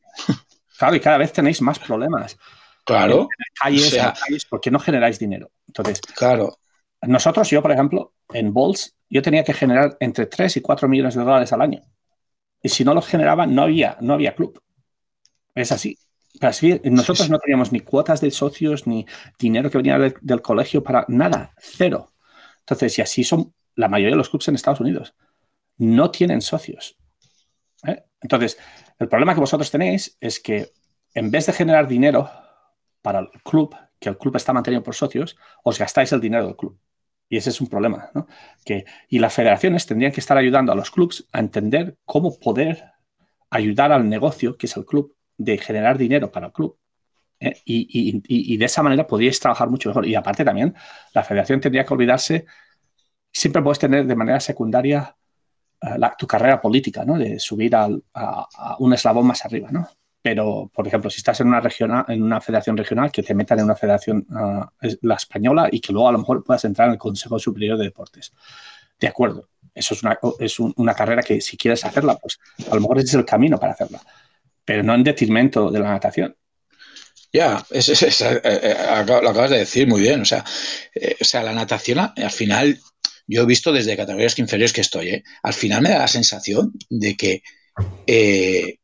Claro, 0.78 0.96
y 0.96 1.00
cada 1.00 1.18
vez 1.18 1.32
tenéis 1.32 1.62
más 1.62 1.78
problemas. 1.78 2.36
Claro. 2.84 3.28
¿Por 4.48 4.60
qué 4.60 4.70
no 4.70 4.78
generáis 4.78 5.18
dinero. 5.18 5.50
Entonces, 5.66 6.00
claro. 6.00 6.58
Nosotros, 7.02 7.50
yo, 7.50 7.62
por 7.62 7.72
ejemplo, 7.72 8.14
en 8.32 8.52
Bolts, 8.52 8.94
yo 9.08 9.22
tenía 9.22 9.44
que 9.44 9.52
generar 9.52 9.96
entre 10.00 10.26
3 10.26 10.56
y 10.56 10.60
4 10.60 10.88
millones 10.88 11.14
de 11.14 11.22
dólares 11.22 11.52
al 11.52 11.62
año. 11.62 11.82
Y 12.62 12.68
si 12.68 12.84
no 12.84 12.94
los 12.94 13.06
generaba, 13.06 13.46
no 13.46 13.62
había, 13.62 13.96
no 14.00 14.14
había 14.14 14.34
club. 14.34 14.62
Es 15.54 15.72
así. 15.72 15.98
Nosotros 16.84 17.30
no 17.30 17.38
teníamos 17.38 17.72
ni 17.72 17.80
cuotas 17.80 18.20
de 18.20 18.30
socios, 18.30 18.86
ni 18.86 19.06
dinero 19.38 19.70
que 19.70 19.78
venía 19.78 19.98
del, 19.98 20.42
colegio 20.42 20.82
para 20.82 21.04
nada, 21.08 21.54
cero. 21.58 22.12
Entonces, 22.60 22.98
y 22.98 23.02
así 23.02 23.24
son 23.24 23.54
la 23.74 23.88
mayoría 23.88 24.12
de 24.12 24.18
los 24.18 24.28
clubes 24.28 24.48
en 24.48 24.54
Estados 24.54 24.80
Unidos. 24.80 25.14
No 25.78 26.10
tienen 26.10 26.40
socios. 26.40 26.96
¿eh? 27.86 28.04
Entonces, 28.20 28.58
el 28.98 29.08
problema 29.08 29.34
que 29.34 29.40
vosotros 29.40 29.70
tenéis 29.70 30.16
es 30.20 30.40
que 30.40 30.72
en 31.14 31.30
vez 31.30 31.46
de 31.46 31.52
generar 31.52 31.88
dinero 31.88 32.30
para 33.02 33.20
el 33.20 33.28
club, 33.44 33.74
que 33.98 34.08
el 34.08 34.18
club 34.18 34.36
está 34.36 34.52
mantenido 34.52 34.82
por 34.82 34.94
socios, 34.94 35.36
os 35.62 35.78
gastáis 35.78 36.12
el 36.12 36.20
dinero 36.20 36.46
del 36.46 36.56
club. 36.56 36.78
Y 37.28 37.36
ese 37.36 37.50
es 37.50 37.60
un 37.60 37.68
problema. 37.68 38.10
¿no? 38.14 38.26
Que, 38.64 38.84
y 39.08 39.18
las 39.18 39.34
federaciones 39.34 39.86
tendrían 39.86 40.12
que 40.12 40.20
estar 40.20 40.36
ayudando 40.36 40.72
a 40.72 40.74
los 40.74 40.90
clubs 40.90 41.26
a 41.32 41.40
entender 41.40 41.96
cómo 42.04 42.38
poder 42.38 42.92
ayudar 43.50 43.92
al 43.92 44.08
negocio, 44.08 44.56
que 44.56 44.66
es 44.66 44.76
el 44.76 44.84
club, 44.84 45.15
de 45.38 45.58
generar 45.58 45.98
dinero 45.98 46.30
para 46.30 46.46
el 46.46 46.52
club. 46.52 46.78
¿eh? 47.40 47.60
Y, 47.64 48.56
de 48.56 48.64
esa 48.64 48.82
manera 48.82 49.06
podríais 49.06 49.38
trabajar 49.40 49.68
mucho 49.68 49.88
mejor. 49.88 50.06
Y 50.06 50.14
aparte 50.14 50.44
también, 50.44 50.74
la 51.12 51.22
federación 51.22 51.60
tendría 51.60 51.84
que 51.84 51.94
olvidarse, 51.94 52.46
siempre 53.30 53.62
puedes 53.62 53.78
tener 53.78 54.06
de 54.06 54.16
manera 54.16 54.40
secundaria 54.40 55.14
eh, 55.82 55.98
tu 56.18 56.26
carrera 56.26 56.60
política, 56.60 57.04
¿no? 57.04 57.18
De 57.18 57.38
subir 57.38 57.74
a, 57.76 57.88
un 58.78 58.92
eslabón 58.94 59.26
más 59.26 59.44
arriba, 59.44 59.68
¿no? 59.70 59.88
Pero, 60.22 60.70
por 60.74 60.86
ejemplo, 60.88 61.08
si 61.08 61.18
estás 61.18 61.40
en 61.40 61.48
una, 61.48 61.60
regional, 61.60 62.04
en 62.08 62.22
una 62.22 62.40
federación 62.40 62.76
regional, 62.76 63.12
que 63.12 63.22
te 63.22 63.34
metan 63.34 63.60
en 63.60 63.66
una 63.66 63.76
federación, 63.76 64.26
eh, 64.82 64.96
la 65.02 65.14
española, 65.14 65.68
y 65.70 65.80
que 65.80 65.92
luego 65.92 66.08
a 66.08 66.12
lo 66.12 66.18
mejor 66.18 66.42
puedas 66.42 66.64
entrar 66.64 66.88
en 66.88 66.94
el 66.94 66.98
Consejo 66.98 67.38
Superior 67.38 67.78
de 67.78 67.84
Deportes. 67.84 68.32
De 68.98 69.06
acuerdo, 69.06 69.50
eso 69.72 69.94
es 69.94 70.02
una, 70.02 70.18
es 70.40 70.58
una 70.58 70.94
carrera 70.94 71.22
que 71.22 71.40
si 71.40 71.56
quieres 71.56 71.84
hacerla, 71.84 72.16
pues 72.16 72.40
a 72.68 72.74
lo 72.74 72.80
mejor 72.80 72.98
ese 72.98 73.08
es 73.08 73.14
el 73.14 73.24
camino 73.24 73.58
para 73.58 73.72
hacerla 73.72 74.00
pero 74.66 74.82
no 74.82 74.94
en 74.94 75.04
detrimento 75.04 75.70
de 75.70 75.80
la 75.80 75.88
natación. 75.88 76.36
Ya, 77.32 77.64
es, 77.70 77.88
eh, 77.88 78.40
eh, 78.44 79.04
lo 79.06 79.30
acabas 79.30 79.50
de 79.50 79.58
decir 79.58 79.86
muy 79.86 80.02
bien. 80.02 80.20
O 80.20 80.24
sea, 80.26 80.44
eh, 80.94 81.16
o 81.18 81.24
sea 81.24 81.42
la 81.42 81.52
natación 81.52 81.98
al 81.98 82.30
final 82.30 82.78
yo 83.26 83.42
he 83.42 83.46
visto 83.46 83.72
desde 83.72 83.96
categorías 83.96 84.38
inferiores 84.38 84.72
que 84.72 84.80
estoy, 84.80 85.08
¿eh? 85.08 85.24
al 85.42 85.54
final 85.54 85.82
me 85.82 85.90
da 85.90 85.98
la 85.98 86.08
sensación 86.08 86.72
de 86.88 87.16
que 87.16 87.42
eh, 88.06 88.78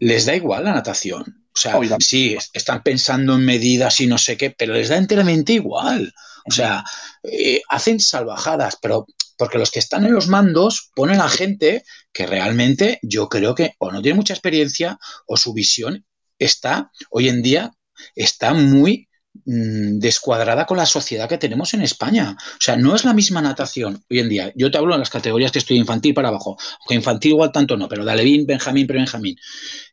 les 0.00 0.26
da 0.26 0.36
igual 0.36 0.64
la 0.64 0.74
natación. 0.74 1.46
O 1.54 1.58
sea, 1.58 1.78
sí, 1.98 2.36
están 2.54 2.82
pensando 2.82 3.34
en 3.34 3.44
medidas 3.44 4.00
y 4.00 4.06
no 4.06 4.16
sé 4.16 4.38
qué, 4.38 4.50
pero 4.50 4.72
les 4.72 4.88
da 4.88 4.96
enteramente 4.96 5.52
igual. 5.52 6.14
O 6.46 6.50
sea, 6.50 6.82
eh, 7.24 7.60
hacen 7.68 8.00
salvajadas, 8.00 8.78
pero 8.80 9.06
porque 9.36 9.58
los 9.58 9.70
que 9.70 9.80
están 9.80 10.06
en 10.06 10.14
los 10.14 10.28
mandos 10.28 10.90
ponen 10.94 11.20
a 11.20 11.28
gente 11.28 11.84
que 12.12 12.26
realmente 12.26 12.98
yo 13.02 13.28
creo 13.28 13.54
que 13.54 13.74
o 13.78 13.90
no 13.90 14.02
tiene 14.02 14.16
mucha 14.16 14.34
experiencia 14.34 14.98
o 15.26 15.36
su 15.36 15.52
visión 15.52 16.04
está 16.38 16.90
hoy 17.10 17.28
en 17.28 17.42
día 17.42 17.72
está 18.14 18.54
muy 18.54 19.08
mm, 19.44 19.98
descuadrada 19.98 20.66
con 20.66 20.76
la 20.76 20.86
sociedad 20.86 21.28
que 21.28 21.38
tenemos 21.38 21.74
en 21.74 21.82
España. 21.82 22.36
O 22.38 22.60
sea, 22.60 22.76
no 22.76 22.94
es 22.94 23.04
la 23.04 23.14
misma 23.14 23.40
natación 23.40 24.04
hoy 24.10 24.18
en 24.18 24.28
día. 24.28 24.52
Yo 24.56 24.70
te 24.70 24.78
hablo 24.78 24.94
en 24.94 25.00
las 25.00 25.10
categorías 25.10 25.52
que 25.52 25.60
estoy 25.60 25.78
infantil 25.78 26.14
para 26.14 26.28
abajo, 26.28 26.56
aunque 26.80 26.94
infantil 26.94 27.32
igual 27.32 27.52
tanto 27.52 27.76
no, 27.76 27.88
pero 27.88 28.04
de 28.04 28.12
Alevín, 28.12 28.46
Benjamín, 28.46 28.86
pre-Benjamín. 28.86 29.36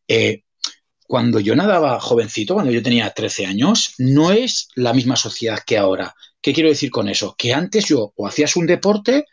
Eh, 0.08 0.44
cuando 1.10 1.40
yo 1.40 1.56
nadaba 1.56 2.00
jovencito, 2.00 2.54
cuando 2.54 2.72
yo 2.72 2.84
tenía 2.84 3.10
13 3.10 3.48
años, 3.48 3.96
no 3.98 4.32
es 4.32 4.70
la 4.76 4.94
misma 4.94 5.16
sociedad 5.16 5.60
que 5.66 5.78
ahora. 5.78 6.14
¿Qué 6.42 6.54
quiero 6.54 6.70
decir 6.70 6.92
con 6.92 7.10
eso? 7.10 7.36
Que 7.38 7.54
antes 7.54 7.86
yo 7.86 8.14
o 8.16 8.28
hacías 8.28 8.56
un 8.56 8.68
deporte 8.68 9.26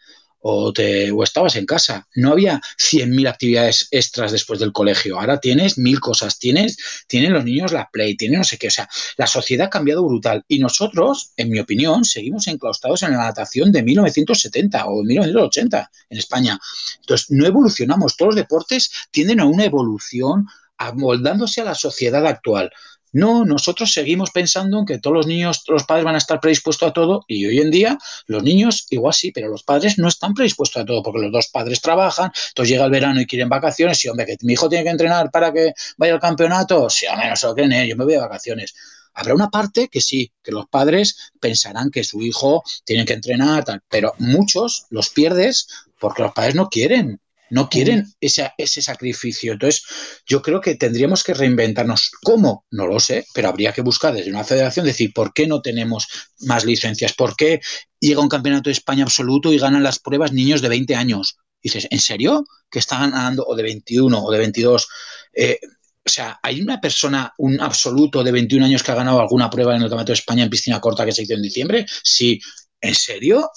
o, 0.48 0.72
te, 0.72 1.10
o 1.10 1.24
estabas 1.24 1.56
en 1.56 1.66
casa. 1.66 2.06
No 2.14 2.30
había 2.30 2.60
100.000 2.78 3.28
actividades 3.28 3.88
extras 3.90 4.30
después 4.30 4.60
del 4.60 4.72
colegio. 4.72 5.18
Ahora 5.18 5.40
tienes 5.40 5.76
mil 5.76 5.98
cosas. 5.98 6.38
Tienes, 6.38 6.76
tienen 7.08 7.32
los 7.32 7.44
niños 7.44 7.72
la 7.72 7.90
play, 7.90 8.16
tienen 8.16 8.38
no 8.38 8.44
sé 8.44 8.56
qué. 8.56 8.68
O 8.68 8.70
sea, 8.70 8.88
la 9.16 9.26
sociedad 9.26 9.66
ha 9.66 9.70
cambiado 9.70 10.06
brutal. 10.06 10.44
Y 10.46 10.60
nosotros, 10.60 11.32
en 11.36 11.50
mi 11.50 11.58
opinión, 11.58 12.04
seguimos 12.04 12.46
enclaustrados 12.46 13.02
en 13.02 13.10
la 13.10 13.18
natación 13.18 13.72
de 13.72 13.82
1970 13.82 14.86
o 14.86 15.02
1980 15.02 15.90
en 16.10 16.18
España. 16.18 16.60
Entonces, 17.00 17.26
no 17.30 17.44
evolucionamos. 17.44 18.16
Todos 18.16 18.34
los 18.34 18.36
deportes 18.36 18.92
tienden 19.10 19.40
a 19.40 19.46
una 19.46 19.64
evolución 19.64 20.46
amoldándose 20.78 21.62
a 21.62 21.64
la 21.64 21.74
sociedad 21.74 22.24
actual. 22.24 22.70
No, 23.16 23.46
nosotros 23.46 23.94
seguimos 23.94 24.30
pensando 24.30 24.78
en 24.78 24.84
que 24.84 24.98
todos 24.98 25.16
los 25.16 25.26
niños, 25.26 25.64
los 25.68 25.84
padres 25.84 26.04
van 26.04 26.16
a 26.16 26.18
estar 26.18 26.38
predispuestos 26.38 26.90
a 26.90 26.92
todo 26.92 27.24
y 27.26 27.46
hoy 27.46 27.60
en 27.60 27.70
día 27.70 27.96
los 28.26 28.42
niños 28.42 28.86
igual 28.90 29.14
sí, 29.14 29.32
pero 29.32 29.48
los 29.48 29.62
padres 29.62 29.96
no 29.96 30.08
están 30.08 30.34
predispuestos 30.34 30.82
a 30.82 30.84
todo 30.84 31.02
porque 31.02 31.22
los 31.22 31.32
dos 31.32 31.48
padres 31.48 31.80
trabajan, 31.80 32.30
entonces 32.48 32.70
llega 32.70 32.84
el 32.84 32.90
verano 32.90 33.18
y 33.18 33.24
quieren 33.24 33.48
vacaciones 33.48 34.04
y 34.04 34.08
hombre, 34.08 34.26
que 34.26 34.36
mi 34.42 34.52
hijo 34.52 34.68
tiene 34.68 34.84
que 34.84 34.90
entrenar 34.90 35.30
para 35.30 35.50
que 35.50 35.72
vaya 35.96 36.12
al 36.12 36.20
campeonato, 36.20 36.90
sí, 36.90 37.06
hombre, 37.06 37.30
no 37.30 37.36
sé 37.36 37.46
qué, 37.56 37.88
yo 37.88 37.96
me 37.96 38.04
voy 38.04 38.12
de 38.12 38.18
vacaciones. 38.18 38.74
Habrá 39.14 39.32
una 39.32 39.48
parte 39.48 39.88
que 39.88 40.02
sí, 40.02 40.30
que 40.42 40.52
los 40.52 40.66
padres 40.66 41.32
pensarán 41.40 41.90
que 41.90 42.04
su 42.04 42.20
hijo 42.20 42.64
tiene 42.84 43.06
que 43.06 43.14
entrenar, 43.14 43.64
tal, 43.64 43.80
pero 43.88 44.12
muchos 44.18 44.84
los 44.90 45.08
pierdes 45.08 45.68
porque 45.98 46.20
los 46.20 46.32
padres 46.32 46.54
no 46.54 46.68
quieren. 46.68 47.18
No 47.50 47.68
quieren 47.68 48.06
ese, 48.20 48.52
ese 48.58 48.82
sacrificio. 48.82 49.52
Entonces, 49.52 49.84
yo 50.26 50.42
creo 50.42 50.60
que 50.60 50.74
tendríamos 50.74 51.22
que 51.22 51.34
reinventarnos. 51.34 52.10
¿Cómo? 52.22 52.64
No 52.70 52.86
lo 52.86 53.00
sé, 53.00 53.26
pero 53.34 53.48
habría 53.48 53.72
que 53.72 53.82
buscar 53.82 54.14
desde 54.14 54.30
una 54.30 54.44
federación 54.44 54.86
decir, 54.86 55.12
¿por 55.12 55.32
qué 55.32 55.46
no 55.46 55.62
tenemos 55.62 56.06
más 56.40 56.64
licencias? 56.64 57.12
¿Por 57.12 57.36
qué 57.36 57.60
llega 58.00 58.20
un 58.20 58.28
campeonato 58.28 58.70
de 58.70 58.74
España 58.74 59.04
absoluto 59.04 59.52
y 59.52 59.58
ganan 59.58 59.82
las 59.82 59.98
pruebas 59.98 60.32
niños 60.32 60.60
de 60.60 60.68
20 60.68 60.94
años? 60.94 61.36
dices, 61.62 61.88
¿en 61.90 62.00
serio? 62.00 62.44
Que 62.70 62.78
están 62.78 63.10
ganando, 63.10 63.44
o 63.44 63.54
de 63.56 63.62
21 63.62 64.24
o 64.24 64.30
de 64.30 64.38
22. 64.38 64.88
Eh, 65.34 65.58
o 66.04 66.08
sea, 66.08 66.38
¿hay 66.42 66.60
una 66.60 66.80
persona, 66.80 67.32
un 67.38 67.60
absoluto 67.60 68.22
de 68.22 68.30
21 68.32 68.64
años 68.64 68.82
que 68.82 68.92
ha 68.92 68.94
ganado 68.94 69.20
alguna 69.20 69.50
prueba 69.50 69.74
en 69.74 69.82
el 69.82 69.88
Campeonato 69.88 70.12
de 70.12 70.18
España 70.18 70.44
en 70.44 70.50
piscina 70.50 70.80
corta 70.80 71.04
que 71.04 71.12
se 71.12 71.24
hizo 71.24 71.34
en 71.34 71.42
diciembre? 71.42 71.86
Sí. 72.02 72.40
¿En 72.80 72.94
serio? 72.94 73.50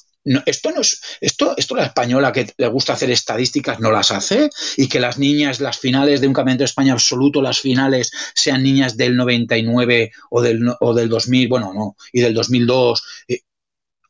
Esto 0.46 0.72
no 0.72 0.82
es, 0.82 1.02
esto, 1.22 1.56
esto 1.58 1.76
la 1.76 1.86
española 1.86 2.32
que 2.32 2.52
le 2.58 2.68
gusta 2.68 2.94
hacer 2.94 3.10
estadísticas 3.10 3.80
no 3.80 3.92
las 3.92 4.12
hace 4.12 4.50
y 4.78 4.88
que 4.88 5.00
las 5.00 5.18
niñas, 5.18 5.60
las 5.60 5.80
finales 5.80 6.22
de 6.22 6.28
un 6.28 6.34
campeonato 6.34 6.60
de 6.60 6.66
España 6.66 6.94
absoluto, 6.94 7.42
las 7.42 7.60
finales 7.60 8.12
sean 8.36 8.64
niñas 8.64 8.98
del 8.98 9.16
99 9.16 10.12
o 10.30 10.42
del, 10.42 10.74
o 10.80 10.94
del 10.94 11.10
2000, 11.10 11.48
bueno, 11.48 11.74
no, 11.74 11.96
y 12.12 12.22
del 12.22 12.34
2002. 12.34 13.04
Eh, 13.28 13.40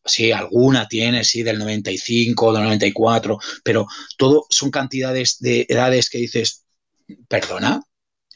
sí, 0.04 0.32
alguna 0.32 0.88
tiene, 0.88 1.24
sí, 1.24 1.44
del 1.44 1.60
95, 1.60 2.54
del 2.54 2.64
94, 2.64 3.40
pero 3.64 3.88
todo 4.18 4.46
son 4.50 4.72
cantidades 4.72 5.38
de 5.40 5.66
edades 5.70 6.10
que 6.10 6.18
dices, 6.18 6.66
perdona, 7.28 7.82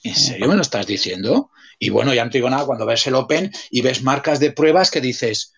¿en 0.03 0.15
serio 0.15 0.47
me 0.47 0.55
lo 0.55 0.61
estás 0.61 0.85
diciendo? 0.85 1.49
Y 1.79 1.89
bueno, 1.89 2.13
ya 2.13 2.23
no 2.23 2.31
te 2.31 2.37
digo 2.37 2.49
nada 2.49 2.65
cuando 2.65 2.85
ves 2.85 3.07
el 3.07 3.15
Open 3.15 3.51
y 3.71 3.81
ves 3.81 4.03
marcas 4.03 4.39
de 4.39 4.51
pruebas 4.51 4.91
que 4.91 5.01
dices, 5.01 5.53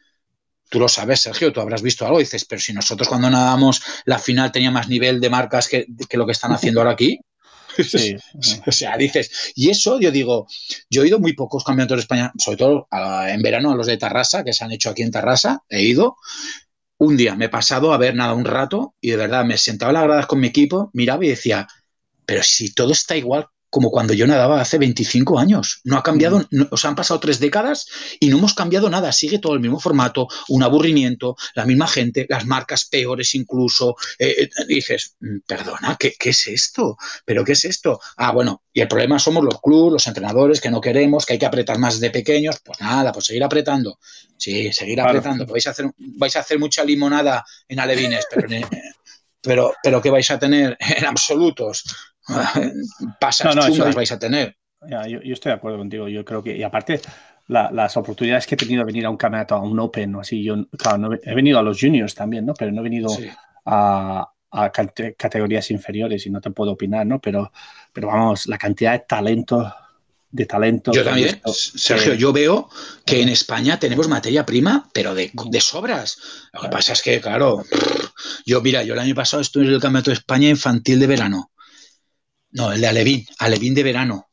Tú 0.69 0.79
lo 0.79 0.87
sabes, 0.87 1.21
Sergio, 1.21 1.53
tú 1.53 1.61
habrás 1.61 1.81
visto 1.81 2.05
algo. 2.05 2.19
dices, 2.19 2.45
pero 2.45 2.61
si 2.61 2.73
nosotros 2.73 3.07
cuando 3.07 3.29
nadamos 3.29 3.81
la 4.05 4.19
final 4.19 4.51
tenía 4.51 4.71
más 4.71 4.87
nivel 4.87 5.19
de 5.19 5.29
marcas 5.29 5.67
que, 5.67 5.85
lo 6.11 6.25
que 6.25 6.31
están 6.31 6.51
haciendo 6.51 6.81
ahora 6.81 6.91
aquí. 6.91 7.19
Sí. 7.77 8.15
o 8.65 8.71
sea, 8.71 8.95
dices, 8.95 9.51
y 9.53 9.69
eso 9.69 9.99
yo 9.99 10.09
digo, 10.09 10.47
yo 10.89 11.03
he 11.03 11.07
ido 11.09 11.19
muy 11.19 11.33
pocos 11.33 11.61
campeonatos 11.61 11.97
de 11.97 12.01
España, 12.03 12.31
sobre 12.37 12.57
todo 12.57 12.87
en 13.27 13.41
verano 13.41 13.69
a 13.69 13.75
los 13.75 13.85
de 13.85 13.97
Tarrasa, 13.97 14.45
que 14.45 14.53
se 14.53 14.63
han 14.63 14.71
hecho 14.71 14.89
aquí 14.89 15.01
en 15.01 15.11
Tarrasa, 15.11 15.61
he 15.67 15.81
ido. 15.81 16.15
Un 16.97 17.17
día 17.17 17.35
me 17.35 17.45
he 17.45 17.49
pasado 17.49 17.91
a 17.91 17.97
ver 17.97 18.15
nada 18.15 18.33
un 18.33 18.45
rato 18.45 18.95
y 19.01 19.09
de 19.09 19.17
verdad 19.17 19.43
me 19.43 19.57
sentaba 19.57 19.89
en 19.89 19.95
las 19.95 20.03
gradas 20.05 20.27
con 20.27 20.39
mi 20.39 20.47
equipo, 20.47 20.89
miraba 20.93 21.25
y 21.25 21.27
decía, 21.27 21.67
pero 22.25 22.41
si 22.43 22.73
todo 22.73 22.93
está 22.93 23.17
igual 23.17 23.49
como 23.75 23.91
cuando 23.91 24.13
yo 24.13 24.25
nadaba 24.25 24.61
hace 24.61 24.77
25 24.77 25.37
años. 25.37 25.81
No 25.83 25.97
ha 25.97 26.01
cambiado, 26.01 26.47
o 26.71 26.77
sea, 26.77 26.91
han 26.91 26.95
pasado 26.95 27.19
tres 27.19 27.41
décadas 27.41 27.85
y 28.21 28.29
no 28.29 28.37
hemos 28.37 28.53
cambiado 28.53 28.89
nada. 28.89 29.11
Sigue 29.11 29.37
todo 29.37 29.53
el 29.53 29.59
mismo 29.59 29.81
formato, 29.81 30.29
un 30.47 30.63
aburrimiento, 30.63 31.35
la 31.55 31.65
misma 31.65 31.85
gente, 31.85 32.25
las 32.29 32.45
marcas 32.45 32.85
peores 32.85 33.35
incluso. 33.35 33.97
Eh, 34.17 34.43
eh, 34.43 34.49
dices, 34.65 35.17
mm, 35.19 35.39
perdona, 35.45 35.97
¿qué, 35.99 36.15
es 36.17 36.47
esto? 36.47 36.95
¿Pero 37.25 37.43
qué 37.43 37.51
es 37.51 37.65
esto? 37.65 37.99
Ah, 38.15 38.31
bueno, 38.31 38.63
y 38.71 38.79
el 38.79 38.87
problema 38.87 39.19
somos 39.19 39.43
los 39.43 39.59
clubes, 39.59 39.91
los 39.91 40.07
entrenadores, 40.07 40.61
que 40.61 40.69
no 40.69 40.79
queremos, 40.79 41.25
que 41.25 41.33
hay 41.33 41.39
que 41.39 41.45
apretar 41.45 41.77
más 41.77 41.99
de 41.99 42.11
pequeños. 42.11 42.61
Pues 42.63 42.79
nada, 42.79 43.11
pues 43.11 43.25
seguir 43.25 43.43
apretando. 43.43 43.99
Sí, 44.37 44.71
seguir 44.71 45.01
apretando. 45.01 45.45
Vais 45.47 45.67
a, 45.67 45.71
hacer, 45.71 45.91
vais 45.97 46.33
a 46.37 46.39
hacer 46.39 46.59
mucha 46.59 46.85
limonada 46.85 47.43
en 47.67 47.81
alevines, 47.81 48.25
pero, 48.33 48.47
pero, 49.41 49.73
pero 49.83 50.01
¿qué 50.01 50.11
vais 50.11 50.31
a 50.31 50.39
tener 50.39 50.77
en 50.79 51.05
absolutos? 51.05 51.83
pasas 53.19 53.55
no, 53.55 53.93
vais 53.93 54.11
a 54.11 54.19
tener. 54.19 54.57
yo, 55.07 55.19
estoy 55.23 55.51
de 55.51 55.55
acuerdo 55.55 55.77
contigo. 55.77 56.07
Yo 56.07 56.25
creo 56.25 56.43
que, 56.43 56.55
y 56.55 56.63
aparte, 56.63 57.01
las 57.47 57.97
oportunidades 57.97 58.47
que 58.47 58.55
he 58.55 58.57
tenido 58.57 58.79
de 58.79 58.85
venir 58.85 59.05
a 59.05 59.09
un 59.09 59.17
campeonato, 59.17 59.55
a 59.55 59.61
un 59.61 59.79
Open 59.79 60.15
o 60.15 60.21
así, 60.21 60.43
yo, 60.43 60.65
claro, 60.77 61.11
he 61.21 61.35
venido 61.35 61.59
a 61.59 61.63
los 61.63 61.79
juniors 61.79 62.15
también, 62.15 62.45
¿no? 62.45 62.53
Pero 62.53 62.71
no 62.71 62.81
he 62.81 62.83
venido 62.83 63.09
a, 63.65 64.31
categorías 65.17 65.69
inferiores 65.71 66.25
y 66.25 66.29
no 66.29 66.39
te 66.39 66.49
puedo 66.49 66.71
opinar, 66.71 67.05
¿no? 67.05 67.19
Pero, 67.19 67.51
pero 67.91 68.07
vamos, 68.07 68.47
la 68.47 68.57
cantidad 68.57 68.93
de 68.93 68.99
talento 68.99 69.73
de 70.35 70.45
talento. 70.45 70.91
Yo 70.91 71.03
también, 71.03 71.41
Sergio, 71.45 72.13
yo 72.13 72.33
veo 72.33 72.69
que 73.05 73.21
en 73.21 73.29
España 73.29 73.79
tenemos 73.79 74.09
materia 74.09 74.45
prima, 74.45 74.89
pero 74.93 75.15
de, 75.15 75.31
de, 75.33 75.61
sobras. 75.61 76.17
Lo 76.53 76.61
que 76.61 76.67
pasa 76.67 76.91
es 76.91 77.01
que, 77.01 77.21
claro, 77.21 77.63
yo, 78.45 78.61
mira, 78.61 78.83
yo 78.83 78.93
el 78.93 78.99
año 78.99 79.15
pasado 79.15 79.41
estuve 79.41 79.65
en 79.65 79.73
el 79.73 79.79
Campeonato 79.79 80.11
de 80.11 80.15
España 80.15 80.49
infantil 80.49 80.99
de 80.99 81.07
verano. 81.07 81.51
No, 82.55 82.71
el 82.71 82.79
de 82.79 82.87
Alevín, 82.87 83.25
Alevín 83.39 83.75
de 83.75 83.83
verano. 83.83 84.29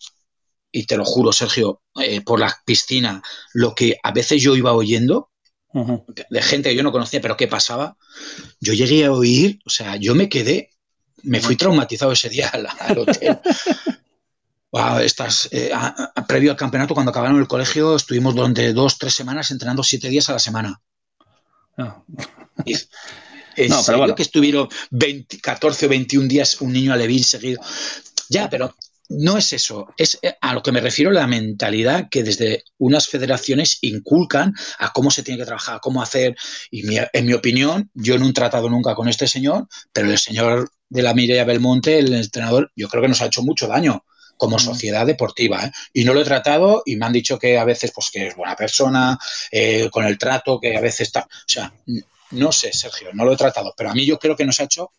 Y 0.71 0.87
te 0.87 0.97
lo 0.97 1.05
juro, 1.05 1.33
Sergio, 1.33 1.83
eh, 2.01 2.21
por 2.21 2.39
la 2.39 2.57
piscina, 2.65 3.21
lo 3.53 3.75
que 3.75 3.97
a 4.01 4.13
veces 4.13 4.41
yo 4.41 4.55
iba 4.55 4.73
oyendo, 4.73 5.31
de 6.31 6.43
gente 6.43 6.71
que 6.71 6.77
yo 6.77 6.83
no 6.83 6.93
conocía, 6.93 7.21
pero 7.21 7.37
qué 7.37 7.49
pasaba, 7.49 7.97
yo 8.61 8.75
llegué 8.75 9.05
a 9.05 9.13
oír, 9.13 9.59
o 9.65 9.71
sea, 9.71 9.97
yo 9.97 10.15
me 10.15 10.29
quedé, 10.29 10.71
me 11.25 11.41
fui 11.41 11.57
traumatizado 11.57 12.13
ese 12.13 12.29
día 12.29 12.49
al, 12.49 12.99
hotel. 12.99 13.41
wow, 14.73 14.99
estas, 14.99 15.49
eh, 15.51 15.73
previo 16.29 16.53
al 16.53 16.57
campeonato, 16.57 16.95
cuando 16.95 17.11
acabaron 17.11 17.41
el 17.41 17.49
colegio, 17.49 17.97
estuvimos 17.97 18.35
durante 18.35 18.73
dos, 18.73 18.99
tres 18.99 19.15
semanas 19.15 19.51
entrenando 19.51 19.83
siete 19.83 20.09
días 20.09 20.29
a 20.29 20.35
la 20.35 20.39
semana. 20.39 20.81
Ah. 21.77 22.03
no, 23.69 23.83
pero 23.85 23.99
bueno. 23.99 24.15
que 24.15 24.23
estuvieron 24.23 24.69
14 25.43 25.87
o 25.87 25.89
21 25.89 26.29
días 26.29 26.61
un 26.61 26.73
niño 26.73 26.93
alevín 26.93 27.25
seguido. 27.25 27.61
Ya, 28.33 28.49
pero 28.49 28.75
no 29.11 29.37
es 29.37 29.53
eso. 29.53 29.89
Es 29.97 30.19
eh, 30.23 30.35
a 30.41 30.55
lo 30.55 30.63
que 30.63 30.73
me 30.73 30.81
refiero 30.81 31.11
la 31.11 31.27
mentalidad 31.27 32.09
que 32.11 32.23
desde 32.23 32.65
unas 32.79 33.09
federaciones 33.09 33.79
inculcan 33.83 34.55
a 34.79 34.93
cómo 34.93 35.11
se 35.11 35.23
tiene 35.23 35.39
que 35.39 35.47
trabajar, 35.47 35.81
cómo 35.83 36.03
hacer. 36.03 36.35
Y 36.71 36.83
en 36.97 37.27
mi 37.27 37.35
opinión, 37.35 37.91
yo 37.95 38.19
no 38.19 38.27
he 38.27 38.33
tratado 38.33 38.71
nunca 38.71 38.95
con 38.95 39.09
este 39.09 39.29
señor, 39.29 39.69
pero 39.93 40.11
el 40.11 40.19
señor 40.19 40.71
de 40.89 41.03
la 41.03 41.15
Mireia 41.15 41.45
Belmonte, 41.45 41.99
el 41.99 42.15
entrenador, 42.15 42.73
yo 42.75 42.89
creo 42.89 43.03
que 43.03 43.09
nos 43.09 43.21
ha 43.21 43.27
hecho 43.27 43.43
mucho 43.43 43.67
daño 43.67 44.05
como 44.39 44.57
mm. 44.57 44.61
sociedad 44.61 45.07
deportiva. 45.07 45.67
¿eh? 45.67 45.73
Y 45.93 46.05
no 46.05 46.15
lo 46.15 46.23
he 46.23 46.25
tratado 46.25 46.83
y 46.87 46.97
me 46.97 47.05
han 47.05 47.13
dicho 47.13 47.39
que 47.39 47.59
a 47.59 47.65
veces 47.65 47.93
pues 47.95 48.11
que 48.11 48.29
es 48.29 48.37
buena 48.37 48.57
persona, 48.57 49.19
eh, 49.51 49.91
con 49.91 50.07
el 50.07 50.17
trato, 50.17 50.59
que 50.59 50.77
a 50.77 50.81
veces 50.81 51.09
está... 51.09 51.21
O 51.21 51.47
sea, 51.47 51.73
no 52.31 52.51
sé, 52.51 52.73
Sergio, 52.73 53.11
no 53.13 53.27
lo 53.27 53.35
he 53.35 53.37
tratado, 53.37 53.75
pero 53.77 53.91
a 53.91 53.95
mí 53.95 54.07
yo 54.07 54.19
creo 54.19 54.35
que 54.35 54.47
nos 54.47 54.59
ha 54.61 54.65
hecho 54.65 54.91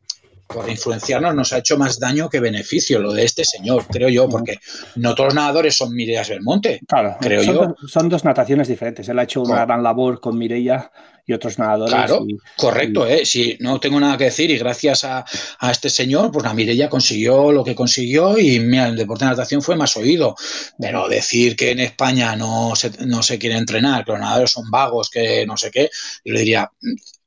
por 0.54 0.70
influenciarnos 0.70 1.36
nos 1.36 1.54
ha 1.54 1.58
hecho 1.58 1.78
más 1.78 2.00
daño 2.00 2.30
que 2.30 2.40
beneficio 2.40 3.00
lo 3.00 3.12
de 3.14 3.26
este 3.26 3.44
señor, 3.44 3.86
creo 3.88 4.10
yo, 4.10 4.30
porque 4.30 4.60
no 4.96 5.16
todos 5.16 5.28
los 5.28 5.36
nadadores 5.36 5.76
son 5.76 5.94
Mireia 5.94 6.24
Belmonte. 6.28 6.80
Claro, 6.88 7.18
creo 7.20 7.44
son, 7.44 7.56
yo. 7.56 7.62
Dos, 7.62 7.92
son 7.92 8.10
dos 8.10 8.24
nataciones 8.24 8.68
diferentes. 8.68 9.08
Él 9.10 9.20
ha 9.20 9.24
hecho 9.24 9.42
una 9.42 9.66
gran 9.66 9.82
labor 9.84 10.20
con 10.20 10.38
Mireia 10.38 10.92
y 11.26 11.32
otros 11.32 11.58
nadadores. 11.58 11.94
Claro, 11.94 12.26
y, 12.28 12.38
correcto, 12.58 13.08
y... 13.08 13.14
¿eh? 13.14 13.26
Sí, 13.26 13.58
no 13.62 13.80
tengo 13.80 14.00
nada 14.00 14.18
que 14.18 14.26
decir 14.26 14.52
y 14.52 14.58
gracias 14.58 15.06
a, 15.06 15.24
a 15.60 15.72
este 15.72 15.90
señor, 15.90 16.32
pues 16.32 16.44
la 16.44 16.54
Mireia 16.54 16.90
consiguió 16.90 17.52
lo 17.52 17.64
que 17.64 17.76
consiguió 17.76 18.38
y 18.38 18.60
mira, 18.60 18.90
el 18.90 18.98
deporte 18.98 19.24
de 19.24 19.32
natación 19.32 19.62
fue 19.62 19.76
más 19.76 19.96
oído. 19.96 20.36
Pero 20.78 21.08
decir 21.08 21.56
que 21.56 21.72
en 21.72 21.80
España 21.80 22.36
no 22.36 22.76
se, 22.76 22.92
no 23.06 23.24
se 23.24 23.40
quiere 23.40 23.58
entrenar, 23.58 24.04
que 24.04 24.12
los 24.12 24.20
nadadores 24.20 24.52
son 24.52 24.70
vagos, 24.70 25.10
que 25.10 25.46
no 25.46 25.56
sé 25.56 25.72
qué, 25.72 25.90
yo 26.26 26.34
le 26.34 26.40
diría, 26.40 26.70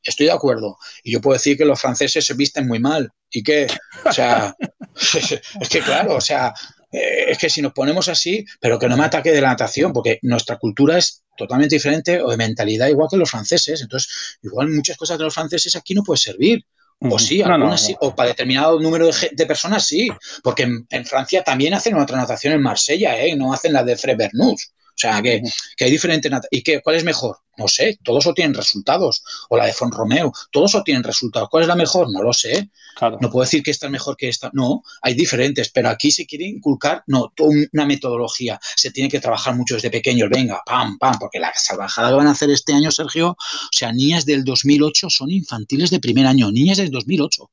estoy 0.06 0.26
de 0.26 0.32
acuerdo. 0.32 0.78
Y 1.02 1.12
yo 1.12 1.20
puedo 1.20 1.34
decir 1.34 1.56
que 1.56 1.64
los 1.64 1.80
franceses 1.80 2.24
se 2.24 2.34
visten 2.34 2.66
muy 2.66 2.78
mal. 2.78 3.10
¿Y 3.30 3.42
qué? 3.42 3.66
O 4.04 4.12
sea, 4.12 4.54
es 5.60 5.68
que 5.68 5.80
claro, 5.80 6.16
o 6.16 6.20
sea, 6.20 6.52
eh, 6.92 7.26
es 7.28 7.38
que 7.38 7.50
si 7.50 7.62
nos 7.62 7.72
ponemos 7.72 8.08
así, 8.08 8.44
pero 8.60 8.78
que 8.78 8.88
no 8.88 8.96
me 8.96 9.04
ataque 9.04 9.32
de 9.32 9.40
la 9.40 9.48
natación, 9.48 9.92
porque 9.92 10.18
nuestra 10.22 10.58
cultura 10.58 10.98
es 10.98 11.24
totalmente 11.36 11.76
diferente 11.76 12.22
o 12.22 12.30
de 12.30 12.36
mentalidad 12.36 12.88
igual 12.88 13.08
que 13.10 13.16
los 13.16 13.30
franceses. 13.30 13.82
Entonces, 13.82 14.38
igual 14.42 14.68
muchas 14.68 14.96
cosas 14.96 15.18
de 15.18 15.24
los 15.24 15.34
franceses 15.34 15.76
aquí 15.76 15.94
no 15.94 16.02
puede 16.02 16.18
servir. 16.18 16.64
O 16.98 17.18
sí, 17.18 17.42
No, 17.42 17.58
no, 17.58 17.76
sí, 17.76 17.94
o 18.00 18.14
para 18.14 18.30
determinado 18.30 18.80
número 18.80 19.06
de, 19.06 19.12
de 19.30 19.46
personas 19.46 19.86
sí, 19.86 20.08
porque 20.42 20.62
en, 20.62 20.86
en 20.88 21.04
Francia 21.04 21.44
también 21.44 21.74
hacen 21.74 21.94
otra 21.96 22.16
natación 22.16 22.54
en 22.54 22.62
Marsella, 22.62 23.20
¿eh? 23.20 23.36
no 23.36 23.52
hacen 23.52 23.74
la 23.74 23.84
de 23.84 23.96
Fred-Bernous. 23.96 24.72
O 24.96 24.98
sea, 24.98 25.20
que, 25.20 25.42
que 25.76 25.84
hay 25.84 25.90
diferentes 25.90 26.32
¿Y 26.50 26.62
qué, 26.62 26.80
cuál 26.80 26.96
es 26.96 27.04
mejor? 27.04 27.36
No 27.58 27.68
sé, 27.68 27.98
todos 28.02 28.26
obtienen 28.26 28.54
resultados. 28.54 29.22
O 29.50 29.56
la 29.58 29.66
de 29.66 29.74
Font 29.74 29.92
Romeo, 29.92 30.32
todos 30.50 30.74
obtienen 30.74 31.02
resultados. 31.04 31.50
¿Cuál 31.50 31.64
es 31.64 31.68
la 31.68 31.74
mejor? 31.76 32.10
No 32.10 32.22
lo 32.22 32.32
sé. 32.32 32.70
Claro. 32.96 33.18
No 33.20 33.30
puedo 33.30 33.44
decir 33.44 33.62
que 33.62 33.70
esta 33.70 33.86
es 33.86 33.92
mejor 33.92 34.16
que 34.16 34.30
esta. 34.30 34.50
No, 34.54 34.82
hay 35.02 35.12
diferentes, 35.12 35.68
pero 35.68 35.90
aquí 35.90 36.10
se 36.10 36.24
quiere 36.24 36.46
inculcar, 36.46 37.02
no, 37.08 37.30
una 37.72 37.84
metodología. 37.84 38.58
Se 38.74 38.90
tiene 38.90 39.10
que 39.10 39.20
trabajar 39.20 39.54
mucho 39.54 39.74
desde 39.74 39.90
pequeños. 39.90 40.30
Venga, 40.30 40.62
pam, 40.64 40.96
pam, 40.96 41.18
porque 41.18 41.38
la 41.38 41.52
salvajada 41.54 42.08
que 42.08 42.14
van 42.14 42.26
a 42.28 42.30
hacer 42.30 42.48
este 42.48 42.72
año, 42.72 42.90
Sergio, 42.90 43.30
o 43.30 43.36
sea, 43.70 43.92
niñas 43.92 44.24
del 44.24 44.44
2008 44.44 45.10
son 45.10 45.30
infantiles 45.30 45.90
de 45.90 46.00
primer 46.00 46.26
año, 46.26 46.50
niñas 46.50 46.78
del 46.78 46.90
2008. 46.90 47.50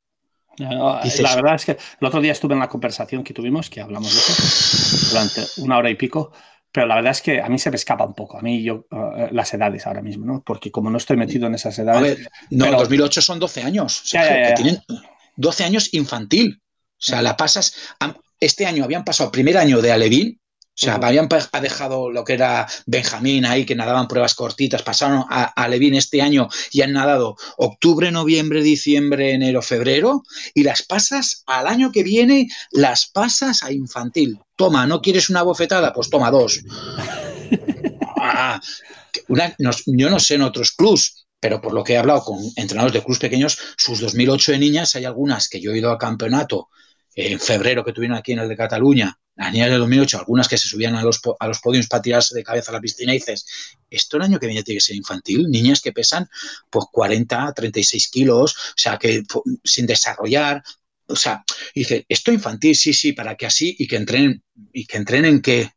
No, 0.60 1.00
Dices- 1.02 1.22
la 1.22 1.36
verdad 1.36 1.56
es 1.56 1.66
que 1.66 1.72
el 1.72 2.08
otro 2.08 2.22
día 2.22 2.32
estuve 2.32 2.54
en 2.54 2.60
la 2.60 2.70
conversación 2.70 3.24
que 3.24 3.34
tuvimos, 3.34 3.70
que 3.70 3.82
hablamos 3.82 4.14
de 4.14 4.20
eso, 4.20 5.10
durante 5.10 5.42
una 5.58 5.78
hora 5.78 5.90
y 5.90 5.96
pico, 5.96 6.32
pero 6.74 6.88
la 6.88 6.96
verdad 6.96 7.12
es 7.12 7.22
que 7.22 7.40
a 7.40 7.48
mí 7.48 7.60
se 7.60 7.70
me 7.70 7.76
escapa 7.78 8.04
un 8.04 8.16
poco, 8.16 8.38
a 8.38 8.42
mí 8.42 8.64
yo, 8.64 8.88
uh, 8.92 9.28
las 9.32 9.54
edades 9.54 9.86
ahora 9.88 10.02
mismo, 10.02 10.26
¿no? 10.26 10.44
Porque 10.44 10.72
como 10.72 10.90
no 10.90 10.98
estoy 10.98 11.16
metido 11.16 11.48
en 11.48 11.54
esas 11.56 11.78
A 11.78 11.84
edades, 11.84 12.18
ver, 12.18 12.30
no, 12.50 12.66
Pero- 12.66 12.80
2008 12.80 13.22
son 13.22 13.40
12 13.40 13.62
años, 13.62 14.04
ya, 14.12 14.24
ya, 14.26 14.48
que 14.50 14.54
tienen 14.62 14.82
12 15.38 15.64
años 15.64 15.94
infantil. 15.94 16.60
O 16.60 17.06
sea, 17.06 17.22
la 17.22 17.38
pasas. 17.38 17.76
Este 18.40 18.66
año 18.66 18.84
habían 18.84 19.04
pasado 19.04 19.32
primer 19.32 19.58
año 19.58 19.82
de 19.82 19.92
Alevín, 19.92 20.40
o 20.76 20.76
sea, 20.76 20.96
habían 20.96 21.30
ha 21.52 21.62
dejado 21.62 22.10
lo 22.10 22.24
que 22.24 22.34
era 22.34 22.68
Benjamín 22.88 23.46
ahí, 23.46 23.64
que 23.64 23.76
nadaban 23.76 24.08
pruebas 24.08 24.34
cortitas, 24.34 24.82
pasaron 24.82 25.24
a, 25.30 25.44
a 25.46 25.64
Alevín 25.66 25.94
este 25.94 26.22
año 26.22 26.50
y 26.72 26.82
han 26.82 26.94
nadado 26.94 27.36
octubre, 27.58 28.12
noviembre, 28.12 28.64
diciembre, 28.64 29.34
enero, 29.34 29.62
febrero, 29.62 30.24
y 30.56 30.64
las 30.64 30.82
pasas 30.82 31.44
al 31.46 31.68
año 31.68 31.92
que 31.92 32.02
viene, 32.04 32.48
las 32.72 33.06
pasas 33.06 33.62
a 33.62 33.72
infantil. 33.72 34.40
Toma, 34.56 34.88
¿no 34.88 35.00
quieres 35.02 35.30
una 35.30 35.44
bofetada? 35.44 35.94
Pues 35.94 36.10
toma 36.10 36.32
dos. 36.32 36.60
Ah, 38.26 38.60
una- 39.28 39.56
yo 39.86 40.10
no 40.10 40.20
sé 40.20 40.36
en 40.36 40.42
otros 40.44 40.72
clubs, 40.72 41.26
pero 41.40 41.62
por 41.62 41.74
lo 41.74 41.84
que 41.84 41.94
he 41.94 41.98
hablado 41.98 42.24
con 42.24 42.40
entrenadores 42.56 42.94
de 42.94 43.04
clubs 43.04 43.20
pequeños, 43.20 43.58
sus 43.78 44.00
2008 44.00 44.54
de 44.54 44.60
niñas, 44.60 44.96
hay 44.96 45.06
algunas 45.06 45.50
que 45.50 45.60
yo 45.62 45.72
he 45.72 45.78
ido 45.78 45.92
a 45.92 45.98
campeonato 45.98 46.70
en 47.16 47.40
febrero 47.40 47.84
que 47.84 47.92
tuvieron 47.94 48.18
aquí 48.18 48.32
en 48.32 48.40
el 48.40 48.50
de 48.50 48.56
Cataluña, 48.58 49.20
las 49.36 49.52
niñas 49.52 49.72
de 49.72 49.78
2008, 49.78 50.20
algunas 50.20 50.48
que 50.48 50.58
se 50.58 50.68
subían 50.68 50.96
a 50.96 51.04
los, 51.04 51.20
a 51.40 51.48
los 51.48 51.60
podios 51.60 51.88
para 51.88 52.02
tirarse 52.02 52.36
de 52.36 52.44
cabeza 52.44 52.72
a 52.72 52.74
la 52.74 52.82
piscina 52.82 53.14
y 53.14 53.18
dices, 53.18 53.46
esto 53.90 54.18
el 54.18 54.24
año 54.24 54.40
que 54.40 54.48
viene 54.48 54.64
tiene 54.64 54.78
que 54.78 54.86
ser 54.86 54.96
infantil, 54.96 55.50
niñas 55.50 55.82
que 55.82 55.92
pesan 55.92 56.30
pues 56.70 56.86
40, 56.92 57.54
36 57.54 58.10
kilos, 58.10 58.54
o 58.54 58.78
sea, 58.78 58.98
que 58.98 59.24
sin 59.64 59.86
desarrollar, 59.88 60.64
o 61.08 61.16
sea, 61.16 61.44
dice, 61.74 62.06
esto 62.08 62.32
infantil, 62.32 62.76
sí, 62.76 62.94
sí, 62.94 63.14
para 63.14 63.36
que 63.36 63.46
así 63.46 63.76
y 63.78 63.88
que 63.88 63.96
entrenen, 63.96 64.44
y 64.72 64.86
que 64.86 64.98
entrenen 64.98 65.42
qué, 65.42 65.72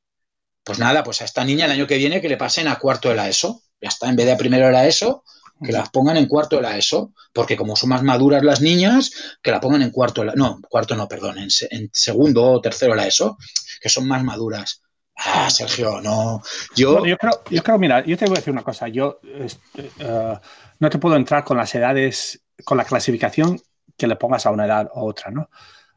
pues 0.62 0.78
nada, 0.78 1.02
pues 1.04 1.22
a 1.22 1.24
esta 1.24 1.44
niña 1.44 1.66
el 1.66 1.72
año 1.72 1.86
que 1.86 1.96
viene 1.96 2.20
que 2.20 2.28
le 2.28 2.36
pasen 2.36 2.68
a 2.68 2.78
cuarto 2.78 3.08
de 3.08 3.14
la 3.14 3.28
ESO. 3.28 3.62
Ya 3.80 3.88
está, 3.88 4.08
en 4.08 4.16
vez 4.16 4.26
de 4.26 4.32
a 4.32 4.36
primero 4.36 4.66
de 4.66 4.72
la 4.72 4.86
ESO, 4.86 5.22
que 5.62 5.72
las 5.72 5.90
pongan 5.90 6.16
en 6.16 6.26
cuarto 6.26 6.56
de 6.56 6.62
la 6.62 6.76
ESO. 6.76 7.12
Porque 7.32 7.56
como 7.56 7.76
son 7.76 7.90
más 7.90 8.02
maduras 8.02 8.42
las 8.42 8.60
niñas, 8.60 9.36
que 9.42 9.50
la 9.50 9.60
pongan 9.60 9.82
en 9.82 9.90
cuarto 9.90 10.22
de 10.22 10.28
la... 10.28 10.34
No, 10.34 10.60
cuarto 10.68 10.96
no, 10.96 11.06
perdón, 11.08 11.38
en, 11.38 11.50
se- 11.50 11.68
en 11.70 11.90
segundo 11.92 12.44
o 12.44 12.60
tercero 12.60 12.92
de 12.92 12.98
la 12.98 13.06
ESO, 13.06 13.36
que 13.80 13.88
son 13.88 14.06
más 14.08 14.22
maduras. 14.24 14.82
Ah, 15.16 15.48
Sergio, 15.50 16.00
no. 16.00 16.42
Yo... 16.74 16.92
Bueno, 16.92 17.06
yo, 17.06 17.16
creo, 17.16 17.42
yo 17.50 17.62
creo, 17.62 17.78
mira, 17.78 18.04
yo 18.04 18.16
te 18.16 18.26
voy 18.26 18.36
a 18.36 18.40
decir 18.40 18.52
una 18.52 18.62
cosa. 18.62 18.88
Yo 18.88 19.20
este, 19.38 19.90
uh, 20.04 20.38
no 20.78 20.90
te 20.90 20.98
puedo 20.98 21.16
entrar 21.16 21.44
con 21.44 21.56
las 21.56 21.74
edades, 21.74 22.42
con 22.64 22.76
la 22.76 22.84
clasificación 22.84 23.60
que 23.96 24.06
le 24.06 24.16
pongas 24.16 24.44
a 24.44 24.50
una 24.50 24.66
edad 24.66 24.90
u 24.94 25.06
otra, 25.08 25.30
¿no? 25.30 25.48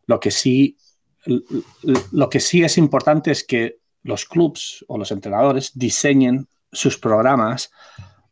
Lo 0.05 0.20
que 0.20 0.32
sí, 0.32 0.78
lo 2.12 2.30
que 2.30 2.39
sí 2.39 2.64
es 2.64 2.78
importante 2.78 3.32
es 3.32 3.43
que 3.43 3.80
los 4.03 4.26
clubs 4.26 4.86
o 4.88 4.97
los 4.97 5.12
entrenadores 5.12 5.72
diseñen 5.76 6.47
sus 6.72 6.97
programas 6.97 7.72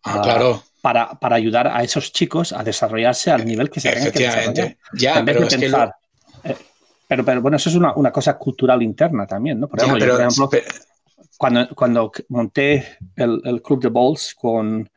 ah, 0.04 0.22
claro. 0.24 0.64
Para, 0.88 1.20
para, 1.20 1.36
ayudar 1.36 1.68
a 1.68 1.84
esos 1.84 2.14
chicos 2.14 2.54
a 2.54 2.64
desarrollarse 2.64 3.30
al 3.30 3.46
nivel 3.46 3.70
que 3.70 3.82
se 3.82 3.92
tenga 3.92 4.10
que 4.10 4.24
desarrollar. 4.24 4.78
Ya, 4.94 5.20
en 5.20 5.26
vez 5.26 5.36
pero 5.36 5.50
de 5.50 5.54
es 5.54 5.62
pensar, 5.62 5.96
que 6.42 6.48
lo... 6.48 6.54
eh, 6.54 6.58
pero, 7.06 7.26
pero, 7.26 7.42
bueno, 7.42 7.58
eso 7.58 7.70
es 7.70 7.76
una, 7.76 7.94
una, 7.94 8.10
cosa 8.10 8.38
cultural 8.38 8.82
interna 8.82 9.28
también, 9.28 9.60
¿no? 9.60 9.68
Por 9.68 9.80
ejemplo, 9.80 10.00
ya, 10.00 10.06
pero, 10.06 10.14
yo, 10.14 10.18
por 10.18 10.32
ejemplo 10.32 10.50
pero... 10.50 11.28
cuando, 11.38 11.76
cuando 11.76 12.12
monté 12.30 13.00
el, 13.18 13.42
el, 13.44 13.62
club 13.62 13.82
de 13.82 13.90
bowls 13.90 14.34
con, 14.34 14.90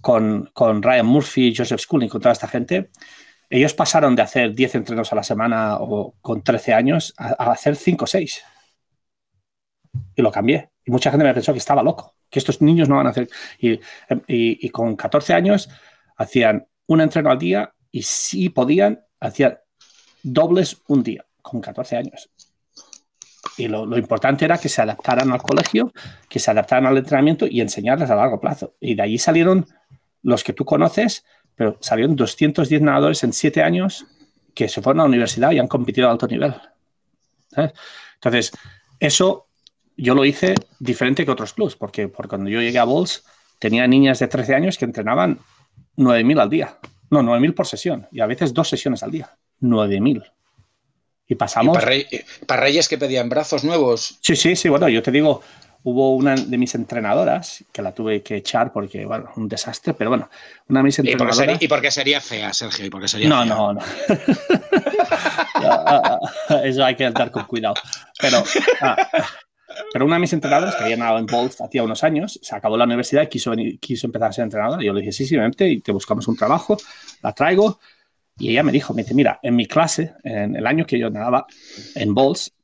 con, 0.00 0.48
con 0.54 0.82
Ryan 0.82 1.04
Murphy, 1.04 1.54
Joseph 1.54 1.82
Schooling, 1.82 2.08
con 2.08 2.22
toda 2.22 2.32
esta 2.32 2.48
gente, 2.48 2.88
ellos 3.50 3.74
pasaron 3.74 4.16
de 4.16 4.22
hacer 4.22 4.54
10 4.54 4.76
entrenos 4.76 5.12
a 5.12 5.16
la 5.16 5.22
semana 5.22 5.76
o 5.80 6.14
con 6.22 6.42
13 6.42 6.72
años 6.72 7.12
a, 7.18 7.44
a 7.44 7.52
hacer 7.52 7.76
5 7.76 8.04
o 8.04 8.06
6. 8.06 8.42
Y 10.14 10.22
lo 10.22 10.32
cambié. 10.32 10.70
Y 10.82 10.90
mucha 10.90 11.10
gente 11.10 11.26
me 11.26 11.34
pensó 11.34 11.52
que 11.52 11.58
estaba 11.58 11.82
loco, 11.82 12.15
que 12.30 12.38
estos 12.38 12.60
niños 12.60 12.88
no 12.88 12.96
van 12.96 13.06
a 13.06 13.10
hacer. 13.10 13.28
Y, 13.58 14.68
con 14.70 14.96
14 14.96 15.34
años 15.34 15.68
hacían 16.16 16.66
un 16.86 17.00
entreno 17.00 17.30
al 17.30 17.38
día 17.38 17.72
y 17.90 18.02
si 18.02 18.48
podían, 18.48 19.00
hacían 19.20 19.58
dobles 20.22 20.82
un 20.88 21.02
día, 21.02 21.24
con 21.42 21.60
14 21.60 21.96
años. 21.96 22.30
Y 23.56 23.68
lo, 23.68 23.96
importante 23.96 24.44
era 24.44 24.58
que 24.58 24.68
se 24.68 24.82
adaptaran 24.82 25.32
al 25.32 25.42
colegio, 25.42 25.92
que 26.28 26.38
se 26.38 26.50
adaptaran 26.50 26.86
al 26.86 26.98
entrenamiento 26.98 27.46
y 27.46 27.60
enseñarles 27.60 28.10
a 28.10 28.16
largo 28.16 28.40
plazo. 28.40 28.74
Y 28.80 28.94
de 28.94 29.02
allí 29.02 29.18
salieron 29.18 29.66
los 30.22 30.44
que 30.44 30.52
tú 30.52 30.64
conoces, 30.64 31.24
pero 31.54 31.78
salieron 31.80 32.16
210 32.16 32.82
nadadores 32.82 33.22
en 33.24 33.32
7 33.32 33.62
años 33.62 34.04
que 34.54 34.68
se 34.68 34.82
fueron 34.82 35.00
a 35.00 35.02
la 35.04 35.08
universidad 35.08 35.52
y 35.52 35.58
han 35.58 35.68
competido 35.68 36.08
a 36.08 36.12
alto 36.12 36.26
nivel. 36.26 36.54
¿sabes? 37.50 37.72
Entonces, 38.14 38.52
eso 38.98 39.45
yo 39.96 40.14
lo 40.14 40.24
hice 40.24 40.54
diferente 40.78 41.24
que 41.24 41.30
otros 41.30 41.52
clubs, 41.52 41.76
porque, 41.76 42.08
porque 42.08 42.30
cuando 42.30 42.50
yo 42.50 42.60
llegué 42.60 42.78
a 42.78 42.84
Bulls 42.84 43.24
tenía 43.58 43.86
niñas 43.86 44.18
de 44.18 44.28
13 44.28 44.54
años 44.54 44.78
que 44.78 44.84
entrenaban 44.84 45.38
9.000 45.96 46.40
al 46.40 46.50
día. 46.50 46.78
No, 47.10 47.22
9.000 47.22 47.54
por 47.54 47.66
sesión. 47.66 48.06
Y 48.12 48.20
a 48.20 48.26
veces 48.26 48.52
dos 48.52 48.68
sesiones 48.68 49.02
al 49.02 49.10
día. 49.10 49.30
9.000. 49.62 50.30
Y 51.28 51.34
pasamos... 51.34 51.74
¿Y 51.74 51.78
para, 51.78 51.86
rey, 51.86 52.06
para, 52.46 52.62
Reyes 52.62 52.88
que 52.88 52.98
pedían 52.98 53.28
brazos 53.28 53.64
nuevos? 53.64 54.18
Sí, 54.20 54.36
sí, 54.36 54.54
sí. 54.54 54.68
Bueno, 54.68 54.88
yo 54.88 55.02
te 55.02 55.10
digo, 55.10 55.42
hubo 55.84 56.14
una 56.14 56.34
de 56.34 56.58
mis 56.58 56.74
entrenadoras 56.74 57.64
que 57.72 57.82
la 57.82 57.92
tuve 57.92 58.22
que 58.22 58.36
echar 58.36 58.72
porque, 58.72 59.06
bueno, 59.06 59.30
un 59.36 59.48
desastre, 59.48 59.94
pero 59.94 60.10
bueno, 60.10 60.28
una 60.68 60.80
de 60.80 60.84
mis 60.84 60.98
entrenadoras... 60.98 61.36
¿Y 61.36 61.38
porque 61.38 61.52
sería, 61.52 61.64
y 61.64 61.68
porque 61.68 61.90
sería 61.90 62.20
fea, 62.20 62.52
Sergio? 62.52 62.86
¿Y 62.86 62.90
porque 62.90 63.08
sería 63.08 63.28
no, 63.28 63.42
fea? 63.42 63.54
no, 63.54 63.72
no, 63.72 63.80
no. 66.50 66.64
Eso 66.64 66.84
hay 66.84 66.94
que 66.94 67.06
andar 67.06 67.30
con 67.30 67.44
cuidado. 67.44 67.74
Pero... 68.20 68.44
Ah, 68.80 68.96
pero 69.96 70.04
una 70.04 70.16
de 70.16 70.20
mis 70.20 70.32
entrenadoras, 70.34 70.76
que 70.76 70.84
había 70.84 70.98
nadado 70.98 71.18
en 71.20 71.24
Bolt 71.24 71.58
hacía 71.58 71.82
unos 71.82 72.04
años, 72.04 72.38
se 72.42 72.54
acabó 72.54 72.76
la 72.76 72.84
universidad 72.84 73.22
y 73.22 73.28
quiso, 73.28 73.48
venir, 73.48 73.80
quiso 73.80 74.06
empezar 74.06 74.28
a 74.28 74.32
ser 74.34 74.44
entrenadora. 74.44 74.82
Yo 74.82 74.92
le 74.92 75.00
dije, 75.00 75.10
sí, 75.10 75.24
sí, 75.24 75.38
vente 75.38 75.66
y 75.70 75.80
te 75.80 75.90
buscamos 75.90 76.28
un 76.28 76.36
trabajo, 76.36 76.76
la 77.22 77.32
traigo. 77.32 77.80
Y 78.38 78.50
ella 78.50 78.62
me 78.62 78.72
dijo, 78.72 78.92
me 78.92 79.04
dice, 79.04 79.14
mira, 79.14 79.40
en 79.42 79.56
mi 79.56 79.64
clase, 79.64 80.12
en 80.22 80.54
el 80.54 80.66
año 80.66 80.84
que 80.84 80.98
yo 80.98 81.08
nadaba 81.08 81.46
en 81.94 82.12
Bolts, 82.12 82.54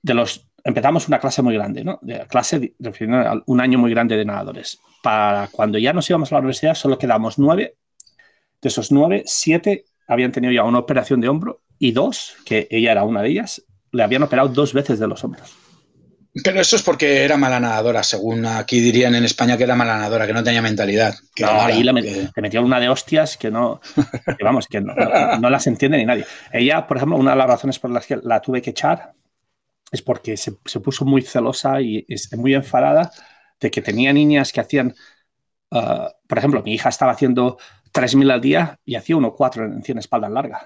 de 0.00 0.14
los, 0.14 0.48
empezamos 0.64 1.08
una 1.08 1.18
clase 1.18 1.42
muy 1.42 1.52
grande, 1.52 1.84
¿no? 1.84 1.98
De 2.00 2.26
clase, 2.26 2.72
refiriendo 2.78 3.18
a 3.28 3.42
un 3.44 3.60
año 3.60 3.78
muy 3.78 3.90
grande 3.90 4.16
de 4.16 4.24
nadadores. 4.24 4.80
Para 5.02 5.48
cuando 5.52 5.76
ya 5.76 5.92
nos 5.92 6.08
íbamos 6.08 6.32
a 6.32 6.36
la 6.36 6.38
universidad, 6.38 6.74
solo 6.74 6.98
quedamos 6.98 7.38
nueve. 7.38 7.76
De 8.62 8.68
esos 8.70 8.90
nueve, 8.90 9.24
siete 9.26 9.84
habían 10.08 10.32
tenido 10.32 10.54
ya 10.54 10.64
una 10.64 10.78
operación 10.78 11.20
de 11.20 11.28
hombro 11.28 11.60
y 11.78 11.92
dos, 11.92 12.34
que 12.46 12.66
ella 12.70 12.92
era 12.92 13.04
una 13.04 13.20
de 13.20 13.28
ellas, 13.28 13.62
le 13.92 14.02
habían 14.02 14.22
operado 14.22 14.48
dos 14.48 14.72
veces 14.72 14.98
de 14.98 15.06
los 15.06 15.22
hombros. 15.22 15.65
Pero 16.44 16.60
eso 16.60 16.76
es 16.76 16.82
porque 16.82 17.24
era 17.24 17.36
mala 17.36 17.58
nadadora, 17.60 18.02
según 18.02 18.44
aquí 18.46 18.80
dirían 18.80 19.14
en 19.14 19.24
España 19.24 19.56
que 19.56 19.64
era 19.64 19.74
mala 19.74 19.96
nadadora, 19.96 20.26
que 20.26 20.32
no 20.32 20.42
tenía 20.44 20.60
mentalidad. 20.62 21.14
Que 21.34 21.44
No, 21.44 21.50
ahí 21.62 21.82
le, 21.82 21.94
que- 21.94 22.00
met- 22.00 22.32
le 22.36 22.42
metieron 22.42 22.66
una 22.66 22.78
de 22.80 22.88
hostias 22.88 23.36
que 23.36 23.50
no, 23.50 23.80
que 23.94 24.44
vamos, 24.44 24.66
que 24.66 24.80
no, 24.80 24.94
las 25.50 25.66
entiende 25.66 25.98
ni 25.98 26.04
nadie. 26.04 26.26
Ella, 26.52 26.86
por 26.86 26.96
ejemplo, 26.98 27.16
una 27.16 27.30
de 27.32 27.36
las 27.38 27.46
razones 27.46 27.78
por 27.78 27.90
las 27.90 28.06
que 28.06 28.18
la 28.22 28.40
tuve 28.40 28.60
que 28.60 28.70
echar 28.70 29.12
es 29.90 30.02
porque 30.02 30.36
se, 30.36 30.52
se 30.64 30.80
puso 30.80 31.04
muy 31.04 31.22
celosa 31.22 31.80
y 31.80 32.04
es 32.08 32.30
muy 32.36 32.54
enfadada 32.54 33.10
de 33.60 33.70
que 33.70 33.80
tenía 33.80 34.12
niñas 34.12 34.52
que 34.52 34.60
hacían, 34.60 34.94
ah, 35.70 36.12
por 36.26 36.38
ejemplo, 36.38 36.62
mi 36.62 36.74
hija 36.74 36.88
estaba 36.90 37.12
haciendo 37.12 37.56
3.000 37.92 38.30
al 38.30 38.40
día 38.40 38.78
y 38.84 38.96
hacía 38.96 39.16
1,4 39.16 39.64
en 39.64 39.82
100 39.82 39.98
espaldas 39.98 40.30
largas. 40.30 40.62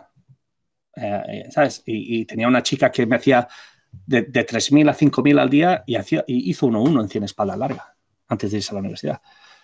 Eh, 0.97 1.23
eh, 1.29 1.45
¿Sabes? 1.51 1.83
Y, 1.87 2.21
y 2.23 2.25
tenía 2.25 2.49
una 2.49 2.62
chica 2.62 2.91
que 2.91 3.07
me 3.07 3.16
hacía 3.16 3.47
de, 4.07 4.22
de 4.22 4.47
3.000 4.47 4.88
a 4.91 4.95
5.000 4.95 5.38
al 5.41 5.51
día 5.51 5.82
y, 5.86 5.97
hacía, 5.97 6.24
y 6.26 6.51
hizo 6.51 6.66
1,1 6.68 7.01
en 7.03 7.09
100 7.09 7.24
espaldas 7.24 7.59
largas 7.59 7.86
antes 8.28 8.51
de 8.51 8.59
irse 8.59 8.70
a 8.70 8.74
la 8.74 8.80
universidad. 8.80 9.20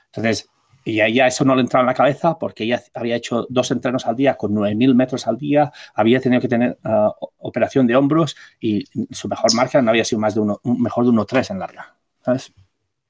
Entonces, 0.06 0.48
y 0.84 1.00
a 1.00 1.06
ella 1.06 1.26
eso 1.26 1.44
no 1.44 1.54
le 1.56 1.62
entraba 1.62 1.82
en 1.82 1.86
la 1.88 1.94
cabeza 1.94 2.38
porque 2.38 2.62
ella 2.64 2.80
había 2.94 3.16
hecho 3.16 3.46
dos 3.50 3.70
entrenos 3.72 4.06
al 4.06 4.14
día 4.14 4.36
con 4.36 4.52
9.000 4.54 4.94
metros 4.94 5.26
al 5.26 5.36
día, 5.36 5.72
había 5.94 6.20
tenido 6.20 6.40
que 6.40 6.48
tener 6.48 6.78
ah, 6.84 7.12
operación 7.38 7.86
de 7.88 7.96
hombros 7.96 8.36
y 8.60 8.84
su 9.10 9.26
mejor 9.28 9.52
marca 9.54 9.82
no 9.82 9.90
había 9.90 10.04
sido 10.04 10.20
más 10.20 10.34
de 10.34 10.40
uno, 10.40 10.60
un- 10.62 10.80
mejor 10.80 11.04
de 11.04 11.10
1.3 11.10 11.50
en 11.50 11.58
larga. 11.58 11.96
¿sabes? 12.24 12.52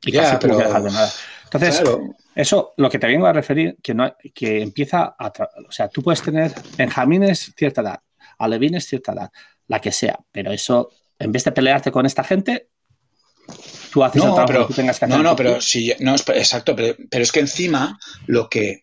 Y 0.03 0.13
Ya, 0.13 0.23
casi 0.23 0.37
pero- 0.41 0.57
dejar 0.59 0.83
de 0.83 0.91
nadar. 0.91 1.11
Entonces, 1.45 1.81
Claro. 1.81 2.01
eso 2.35 2.73
lo 2.77 2.89
que 2.91 2.99
te 2.99 3.07
vengo 3.07 3.27
a 3.27 3.33
referir, 3.33 3.77
que, 3.83 3.95
no, 3.95 4.15
que 4.35 4.63
empieza 4.63 5.15
a... 5.19 5.33
O 5.69 5.71
sea, 5.73 5.89
tú 5.89 6.03
puedes 6.03 6.21
tener 6.23 6.53
benjamines 6.77 7.53
cierta 7.57 7.83
edad, 7.83 8.01
alevines 8.39 8.87
cierta 8.87 9.13
edad, 9.13 9.31
la 9.69 9.81
que 9.81 9.93
sea, 9.93 10.19
pero 10.33 10.51
eso, 10.51 10.91
en 11.19 11.33
vez 11.33 11.45
de 11.45 11.53
pelearte 11.53 11.93
con 11.93 12.07
esta 12.07 12.25
gente, 12.25 12.71
tú 13.91 14.05
haces 14.05 14.25
el 14.25 14.29
No, 14.29 14.35
trabajo 14.35 14.53
pero, 14.53 14.61
que 14.61 14.65
tú 14.65 14.75
tengas 14.75 14.99
que 14.99 15.05
hacer. 15.07 15.19
no, 15.19 15.23
no, 15.23 15.37
pero 15.37 15.61
sí, 15.61 15.93
no, 16.01 16.15
es- 16.15 16.29
exacto, 16.29 16.75
pero, 16.77 16.97
pero 17.11 17.23
es 17.23 17.33
que 17.33 17.41
encima 17.41 17.99
lo 18.27 18.49
que 18.49 18.83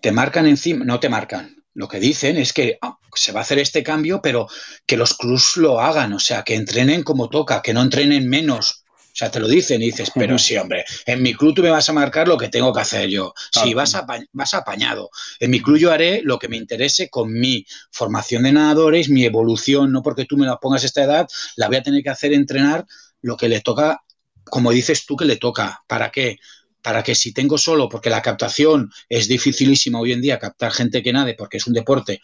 te 0.00 0.12
marcan 0.12 0.46
encima, 0.46 0.84
no 0.84 1.00
te 1.00 1.08
marcan. 1.08 1.56
Lo 1.74 1.88
que 1.88 2.00
dicen 2.00 2.36
es 2.38 2.52
que 2.52 2.78
ah, 2.82 2.98
se 3.14 3.32
va 3.32 3.40
a 3.40 3.42
hacer 3.42 3.58
este 3.58 3.82
cambio, 3.82 4.20
pero 4.22 4.46
que 4.86 4.96
los 4.96 5.14
clubs 5.16 5.56
lo 5.56 5.80
hagan, 5.80 6.12
o 6.14 6.20
sea, 6.20 6.42
que 6.44 6.54
entrenen 6.54 7.02
como 7.02 7.28
toca, 7.30 7.62
que 7.62 7.74
no 7.74 7.82
entrenen 7.82 8.28
menos. 8.28 8.81
O 9.12 9.14
sea, 9.14 9.30
te 9.30 9.40
lo 9.40 9.46
dicen 9.46 9.82
y 9.82 9.86
dices, 9.86 10.10
pero 10.14 10.38
sí, 10.38 10.56
hombre, 10.56 10.84
en 11.04 11.22
mi 11.22 11.34
club 11.34 11.54
tú 11.54 11.62
me 11.62 11.68
vas 11.68 11.86
a 11.88 11.92
marcar 11.92 12.26
lo 12.26 12.38
que 12.38 12.48
tengo 12.48 12.72
que 12.72 12.80
hacer 12.80 13.10
yo. 13.10 13.34
Sí, 13.36 13.60
Claro. 13.60 13.76
vas, 13.76 13.94
apa- 13.94 14.24
vas 14.32 14.54
apañado. 14.54 15.10
En 15.38 15.50
mi 15.50 15.60
club 15.60 15.76
yo 15.76 15.92
haré 15.92 16.22
lo 16.24 16.38
que 16.38 16.48
me 16.48 16.56
interese 16.56 17.10
con 17.10 17.30
mi 17.30 17.66
formación 17.90 18.44
de 18.44 18.52
nadadores, 18.52 19.10
mi 19.10 19.24
evolución, 19.26 19.92
no 19.92 20.02
porque 20.02 20.24
tú 20.24 20.38
me 20.38 20.46
la 20.46 20.56
pongas 20.56 20.82
a 20.82 20.86
esta 20.86 21.02
edad, 21.04 21.28
la 21.56 21.68
voy 21.68 21.76
a 21.76 21.82
tener 21.82 22.02
que 22.02 22.08
hacer 22.10 22.32
entrenar 22.32 22.86
lo 23.20 23.36
que 23.36 23.50
le 23.50 23.60
toca, 23.60 24.02
como 24.44 24.70
dices 24.70 25.04
tú 25.04 25.14
que 25.16 25.26
le 25.26 25.36
toca. 25.36 25.84
¿Para 25.86 26.10
qué? 26.10 26.38
Para 26.82 27.02
que 27.02 27.14
si 27.14 27.32
tengo 27.32 27.58
solo, 27.58 27.88
porque 27.88 28.10
la 28.10 28.22
captación 28.22 28.90
es 29.08 29.28
dificilísima 29.28 30.00
hoy 30.00 30.12
en 30.12 30.20
día, 30.20 30.38
captar 30.38 30.72
gente 30.72 31.02
que 31.02 31.12
nade, 31.12 31.34
porque 31.34 31.58
es 31.58 31.66
un 31.66 31.74
deporte, 31.74 32.20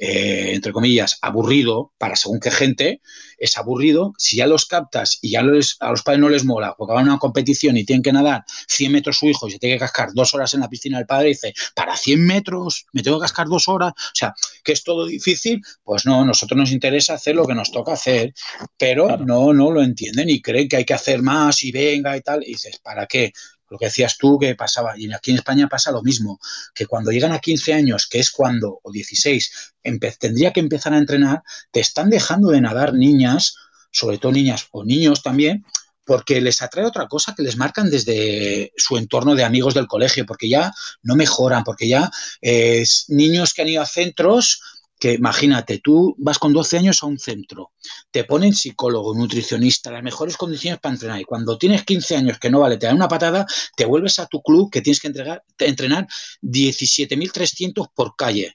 eh, 0.00 0.52
entre 0.54 0.72
comillas, 0.72 1.18
aburrido, 1.22 1.92
para 1.98 2.16
según 2.16 2.40
qué 2.40 2.50
gente, 2.50 3.00
es 3.38 3.56
aburrido. 3.58 4.14
Si 4.18 4.36
ya 4.36 4.46
los 4.46 4.66
captas 4.66 5.18
y 5.22 5.30
ya 5.32 5.42
les- 5.42 5.76
a 5.80 5.90
los 5.90 6.02
padres 6.02 6.20
no 6.20 6.28
les 6.28 6.44
mola, 6.44 6.74
porque 6.76 6.94
van 6.94 7.06
a 7.08 7.12
una 7.12 7.18
competición 7.18 7.76
y 7.76 7.84
tienen 7.84 8.02
que 8.02 8.12
nadar 8.12 8.44
100 8.66 8.92
metros 8.92 9.18
su 9.18 9.26
hijo 9.28 9.48
y 9.48 9.52
se 9.52 9.58
tiene 9.58 9.76
que 9.76 9.80
cascar 9.80 10.10
dos 10.14 10.34
horas 10.34 10.54
en 10.54 10.60
la 10.60 10.68
piscina 10.68 10.98
del 10.98 11.06
padre, 11.06 11.28
dice, 11.28 11.54
para 11.74 11.96
100 11.96 12.24
metros 12.24 12.86
me 12.92 13.02
tengo 13.02 13.18
que 13.18 13.22
cascar 13.22 13.46
dos 13.48 13.68
horas. 13.68 13.92
O 13.92 14.14
sea, 14.14 14.34
que 14.64 14.72
es 14.72 14.82
todo 14.84 15.06
difícil, 15.06 15.60
pues 15.84 16.06
no, 16.06 16.24
nosotros 16.24 16.56
nos 16.58 16.72
interesa 16.72 17.14
hacer 17.14 17.34
lo 17.36 17.46
que 17.46 17.54
nos 17.54 17.70
toca 17.72 17.92
hacer, 17.92 18.32
pero 18.78 19.06
Claro. 19.06 19.24
no, 19.26 19.52
no 19.52 19.70
lo 19.70 19.82
entienden 19.82 20.30
y 20.30 20.40
creen 20.42 20.68
que 20.68 20.76
hay 20.76 20.84
que 20.84 20.94
hacer 20.94 21.22
más 21.22 21.62
y 21.62 21.72
venga 21.72 22.16
y 22.16 22.20
tal. 22.22 22.42
Y 22.42 22.52
dices, 22.52 22.78
¿para 22.82 23.06
qué? 23.06 23.32
Lo 23.70 23.78
que 23.78 23.86
decías 23.86 24.16
tú 24.18 24.38
que 24.38 24.54
pasaba, 24.54 24.94
y 24.96 25.12
aquí 25.12 25.30
en 25.30 25.38
España 25.38 25.68
pasa 25.68 25.90
lo 25.92 26.02
mismo, 26.02 26.38
que 26.74 26.86
cuando 26.86 27.10
llegan 27.10 27.32
a 27.32 27.38
15 27.40 27.74
años, 27.74 28.06
que 28.06 28.18
es 28.18 28.30
cuando, 28.30 28.80
o 28.82 28.90
16, 28.90 29.74
empe- 29.84 30.16
tendría 30.18 30.52
que 30.52 30.60
empezar 30.60 30.94
a 30.94 30.98
entrenar, 30.98 31.42
te 31.70 31.80
están 31.80 32.10
dejando 32.10 32.48
de 32.50 32.60
nadar 32.60 32.94
niñas, 32.94 33.54
sobre 33.90 34.18
todo 34.18 34.32
niñas 34.32 34.66
o 34.72 34.84
niños 34.84 35.22
también, 35.22 35.64
porque 36.04 36.40
les 36.40 36.62
atrae 36.62 36.86
otra 36.86 37.06
cosa 37.06 37.34
que 37.36 37.42
les 37.42 37.56
marcan 37.58 37.90
desde 37.90 38.72
su 38.76 38.96
entorno 38.96 39.34
de 39.34 39.44
amigos 39.44 39.74
del 39.74 39.86
colegio, 39.86 40.24
porque 40.24 40.48
ya 40.48 40.72
no 41.02 41.16
mejoran, 41.16 41.64
porque 41.64 41.86
ya 41.86 42.10
eh, 42.40 42.80
es 42.80 43.04
niños 43.08 43.52
que 43.52 43.60
han 43.62 43.68
ido 43.68 43.82
a 43.82 43.86
centros 43.86 44.62
que 44.98 45.14
imagínate, 45.14 45.78
tú 45.78 46.14
vas 46.18 46.38
con 46.38 46.52
12 46.52 46.78
años 46.78 47.02
a 47.02 47.06
un 47.06 47.18
centro, 47.18 47.72
te 48.10 48.24
ponen 48.24 48.52
psicólogo, 48.54 49.14
nutricionista, 49.14 49.90
las 49.90 50.02
mejores 50.02 50.36
condiciones 50.36 50.80
para 50.80 50.94
entrenar. 50.94 51.20
Y 51.20 51.24
cuando 51.24 51.56
tienes 51.56 51.84
15 51.84 52.16
años 52.16 52.38
que 52.38 52.50
no 52.50 52.60
vale, 52.60 52.76
te 52.76 52.86
dan 52.86 52.96
una 52.96 53.08
patada, 53.08 53.46
te 53.76 53.84
vuelves 53.84 54.18
a 54.18 54.26
tu 54.26 54.42
club 54.42 54.70
que 54.70 54.80
tienes 54.80 55.00
que 55.00 55.08
entregar, 55.08 55.42
te- 55.56 55.68
entrenar 55.68 56.06
17.300 56.42 57.88
por 57.94 58.16
calle. 58.16 58.54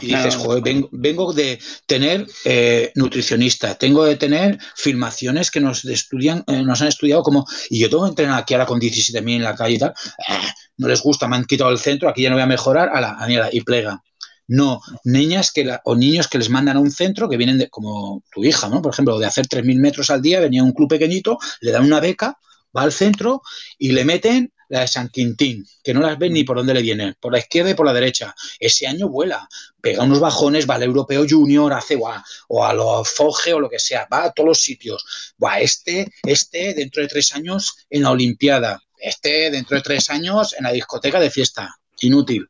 Y 0.00 0.06
dices, 0.06 0.34
Claro. 0.36 0.40
joder, 0.40 0.62
vengo, 0.62 0.88
vengo 0.92 1.32
de 1.32 1.58
tener 1.86 2.26
eh, 2.44 2.92
nutricionista, 2.94 3.74
tengo 3.76 4.04
de 4.04 4.16
tener 4.16 4.58
filmaciones 4.76 5.50
que 5.50 5.60
nos 5.60 5.84
estudian, 5.84 6.44
eh, 6.46 6.62
nos 6.62 6.80
han 6.82 6.88
estudiado 6.88 7.22
como, 7.22 7.46
y 7.68 7.80
yo 7.80 7.90
tengo 7.90 8.04
que 8.04 8.10
entrenar 8.10 8.38
aquí 8.38 8.54
ahora 8.54 8.66
con 8.66 8.78
17.000 8.78 9.36
en 9.36 9.42
la 9.42 9.56
calle 9.56 9.74
y 9.74 9.78
tal, 9.78 9.90
eh, 10.28 10.48
no 10.76 10.86
les 10.86 11.02
gusta, 11.02 11.26
me 11.26 11.36
han 11.36 11.44
quitado 11.46 11.70
el 11.70 11.78
centro, 11.78 12.08
aquí 12.08 12.22
ya 12.22 12.30
no 12.30 12.36
voy 12.36 12.42
a 12.42 12.46
mejorar, 12.46 12.90
a 12.92 13.00
la 13.00 13.48
y 13.52 13.60
plega. 13.62 14.00
No, 14.48 14.80
niñas 15.04 15.52
que 15.52 15.64
la- 15.64 15.80
o 15.84 15.94
niños 15.94 16.26
que 16.26 16.38
les 16.38 16.48
mandan 16.50 16.76
a 16.78 16.80
un 16.80 16.90
centro 16.90 17.28
que 17.28 17.36
vienen 17.36 17.58
de, 17.58 17.68
como 17.68 18.22
tu 18.32 18.42
hija, 18.44 18.68
¿no? 18.68 18.80
Por 18.82 18.92
ejemplo, 18.92 19.18
de 19.18 19.26
hacer 19.26 19.46
3.000 19.46 19.78
metros 19.78 20.08
al 20.10 20.22
día, 20.22 20.40
venía 20.40 20.62
a 20.62 20.64
un 20.64 20.72
club 20.72 20.88
pequeñito, 20.88 21.38
le 21.60 21.70
dan 21.70 21.84
una 21.84 22.00
beca, 22.00 22.38
va 22.76 22.82
al 22.82 22.92
centro 22.92 23.42
y 23.78 23.92
le 23.92 24.04
meten 24.04 24.52
la 24.70 24.80
de 24.80 24.88
San 24.88 25.08
Quintín, 25.08 25.66
que 25.82 25.94
no 25.94 26.00
las 26.00 26.18
ven 26.18 26.32
ni 26.34 26.44
por 26.44 26.56
dónde 26.56 26.74
le 26.74 26.82
vienen, 26.82 27.14
por 27.20 27.32
la 27.32 27.38
izquierda 27.38 27.70
y 27.70 27.74
por 27.74 27.86
la 27.86 27.92
derecha. 27.94 28.34
Ese 28.58 28.86
año 28.86 29.08
vuela, 29.08 29.48
pega 29.80 30.02
unos 30.04 30.20
bajones, 30.20 30.68
va 30.68 30.74
al 30.76 30.82
Europeo 30.82 31.24
Junior, 31.28 31.72
hace 31.72 31.94
guau, 31.94 32.20
o 32.48 32.64
a 32.64 32.72
los 32.74 33.08
Foge 33.08 33.52
o 33.54 33.60
lo 33.60 33.68
que 33.70 33.78
sea, 33.78 34.06
va 34.12 34.24
a 34.24 34.32
todos 34.32 34.48
los 34.48 34.60
sitios. 34.60 35.34
Buah, 35.38 35.60
este, 35.60 36.10
este 36.22 36.74
dentro 36.74 37.02
de 37.02 37.08
tres 37.08 37.34
años 37.34 37.86
en 37.90 38.02
la 38.02 38.10
Olimpiada, 38.10 38.82
este 38.98 39.50
dentro 39.50 39.76
de 39.76 39.82
tres 39.82 40.10
años 40.10 40.54
en 40.56 40.64
la 40.64 40.72
discoteca 40.72 41.18
de 41.20 41.30
fiesta. 41.30 41.74
Inútil. 42.00 42.46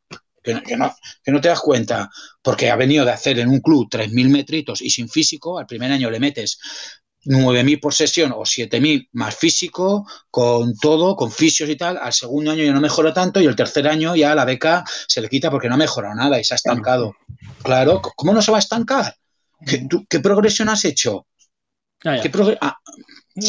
Que 0.48 0.54
no, 0.54 0.62
que 0.62 0.76
no, 0.76 0.96
que 1.24 1.32
no 1.32 1.40
te 1.40 1.48
das 1.48 1.60
cuenta, 1.60 2.08
porque 2.42 2.70
ha 2.70 2.76
venido 2.76 3.04
de 3.04 3.12
hacer 3.12 3.38
en 3.38 3.48
un 3.48 3.60
club 3.60 3.88
3.000 3.90 4.28
metritos 4.30 4.80
y 4.80 4.88
sin 4.90 5.08
físico, 5.08 5.58
al 5.58 5.66
primer 5.66 5.92
año 5.92 6.10
le 6.10 6.18
metes 6.20 6.58
9.000 7.24 7.78
por 7.80 7.92
sesión 7.92 8.32
o 8.32 8.42
7.000 8.46 9.08
más 9.12 9.36
físico, 9.36 10.06
con 10.30 10.74
todo, 10.78 11.16
con 11.16 11.30
fisios 11.30 11.68
y 11.68 11.76
tal. 11.76 11.98
Al 11.98 12.12
segundo 12.12 12.52
año 12.52 12.64
ya 12.64 12.72
no 12.72 12.80
mejora 12.80 13.12
tanto 13.12 13.40
y 13.40 13.46
el 13.46 13.56
tercer 13.56 13.86
año 13.88 14.16
ya 14.16 14.34
la 14.34 14.44
beca 14.46 14.84
se 15.06 15.20
le 15.20 15.28
quita 15.28 15.50
porque 15.50 15.68
no 15.68 15.74
ha 15.74 15.78
mejorado 15.78 16.14
nada 16.14 16.40
y 16.40 16.44
se 16.44 16.54
ha 16.54 16.56
estancado. 16.56 17.14
Claro, 17.62 18.00
¿cómo 18.16 18.32
no 18.32 18.40
se 18.40 18.50
va 18.50 18.56
a 18.58 18.60
estancar? 18.60 19.14
¿Qué, 19.66 19.86
tú- 19.88 20.06
qué 20.08 20.20
progresión 20.20 20.68
has 20.70 20.84
hecho? 20.86 21.26
¿Qué 22.22 22.30
progre- 22.32 22.56
ah, 22.60 22.76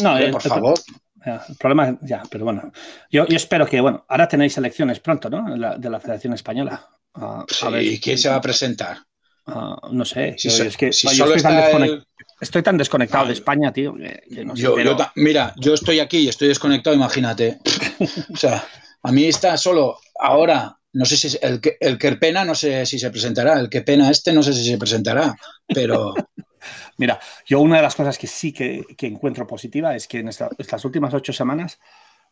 No, 0.02 0.18
el- 0.26 0.30
por 0.32 0.42
favor. 0.42 0.74
Ya, 1.24 1.44
el 1.48 1.56
problema, 1.56 1.98
ya, 2.02 2.22
pero 2.30 2.44
bueno. 2.44 2.72
Yo, 3.10 3.26
yo 3.26 3.36
espero 3.36 3.66
que, 3.66 3.80
bueno, 3.80 4.04
ahora 4.08 4.28
tenéis 4.28 4.56
elecciones 4.58 5.00
pronto, 5.00 5.28
¿no? 5.30 5.56
La- 5.56 5.76
de 5.76 5.90
la 5.90 6.00
Federación 6.00 6.32
Española. 6.34 6.86
Ah, 7.14 7.44
a 7.62 7.68
ver, 7.70 7.82
¿Y 7.82 7.98
quién 7.98 8.16
se 8.18 8.28
va 8.28 8.36
a 8.36 8.40
presentar? 8.40 8.98
ah, 9.46 9.76
no 9.90 10.04
sé. 10.04 10.34
Si 10.38 10.48
yo- 10.48 10.56
so- 10.56 10.64
es 10.64 10.76
que 10.76 10.92
si 10.92 11.08
yo 11.08 11.24
solo 11.24 11.34
estoy, 11.34 11.52
tan 11.72 11.82
el- 11.82 12.06
estoy 12.40 12.62
tan 12.62 12.76
desconectado 12.78 13.26
de 13.26 13.32
España, 13.32 13.72
tío, 13.72 13.94
que, 13.94 14.22
que 14.32 14.44
no 14.44 14.54
sé, 14.54 14.62
Yo, 14.62 14.74
pero- 14.74 14.96
mira, 15.16 15.52
yo 15.58 15.74
estoy 15.74 15.98
aquí 16.00 16.18
y 16.18 16.28
estoy 16.28 16.48
desconectado, 16.48 16.94
imagínate. 16.96 17.58
o 18.32 18.36
sea, 18.36 18.64
a 19.02 19.12
mí 19.12 19.24
está 19.24 19.56
solo 19.56 19.98
ahora, 20.18 20.76
no 20.92 21.04
sé 21.04 21.16
si 21.16 21.26
es 21.28 21.38
el 21.42 21.60
que 21.60 21.76
el 21.80 21.98
Kerpena, 21.98 22.44
no 22.44 22.54
sé 22.54 22.84
si 22.86 22.98
se 22.98 23.10
presentará, 23.10 23.58
el 23.58 23.68
que 23.68 23.80
pena 23.82 24.10
este, 24.10 24.32
no 24.32 24.42
sé 24.42 24.52
si 24.52 24.64
se 24.68 24.78
presentará, 24.78 25.34
pero 25.66 26.14
Mira, 26.96 27.18
yo 27.46 27.60
una 27.60 27.76
de 27.76 27.82
las 27.82 27.94
cosas 27.94 28.18
que 28.18 28.26
sí 28.26 28.52
que, 28.52 28.84
que 28.96 29.06
encuentro 29.06 29.46
positiva 29.46 29.94
es 29.96 30.06
que 30.06 30.18
en 30.18 30.28
esta- 30.28 30.50
estas 30.58 30.84
últimas 30.84 31.12
ocho 31.14 31.32
semanas 31.32 31.78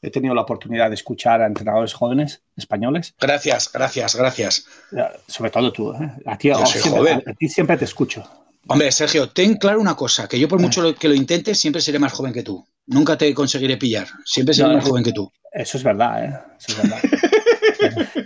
he 0.01 0.11
tenido 0.11 0.35
la 0.35 0.43
oportunidad 0.43 0.89
de 0.91 0.95
escuchar 0.95 1.43
a 1.43 1.47
entrenadores 1.47 1.93
jóvenes 1.93 2.43
españoles, 2.57 3.15
gracias, 3.19 3.71
gracias, 3.73 4.15
gracias. 4.15 4.67
eh, 4.97 5.05
sobre 5.27 5.51
todo 5.51 5.73
tú. 5.73 5.93
¿eh? 5.93 6.13
A, 6.27 6.39
ti, 6.39 6.51
siempre, 6.67 6.91
joven. 6.91 7.23
a- 7.27 7.31
a 7.31 7.35
ti 7.35 7.49
siempre 7.49 7.77
te 7.77 7.85
escucho. 7.85 8.25
Hombre, 8.71 8.93
Sergio, 8.93 9.31
ten 9.31 9.57
claro 9.57 9.81
una 9.81 9.97
cosa, 9.97 10.29
que 10.29 10.39
yo 10.39 10.47
por 10.47 10.61
mucho 10.61 10.83
lo- 10.83 10.95
que 10.95 11.09
lo 11.09 11.15
intentes, 11.15 11.59
siempre 11.59 11.81
seré 11.81 11.99
más 11.99 12.13
joven 12.13 12.33
que 12.35 12.43
tú. 12.43 12.67
Nunca 12.87 13.17
te 13.17 13.33
conseguiré 13.35 13.77
pillar, 13.79 14.07
siempre 14.25 14.55
seré 14.55 14.69
No, 14.69 14.75
más 14.77 14.85
joven 14.85 15.03
que 15.05 15.13
tú. 15.13 15.33
Eso 15.53 15.79
es 15.79 15.85
verdad, 15.85 16.25
¿eh? 16.25 16.39
Eso 16.59 16.73
es 16.73 16.79
verdad. 16.79 17.01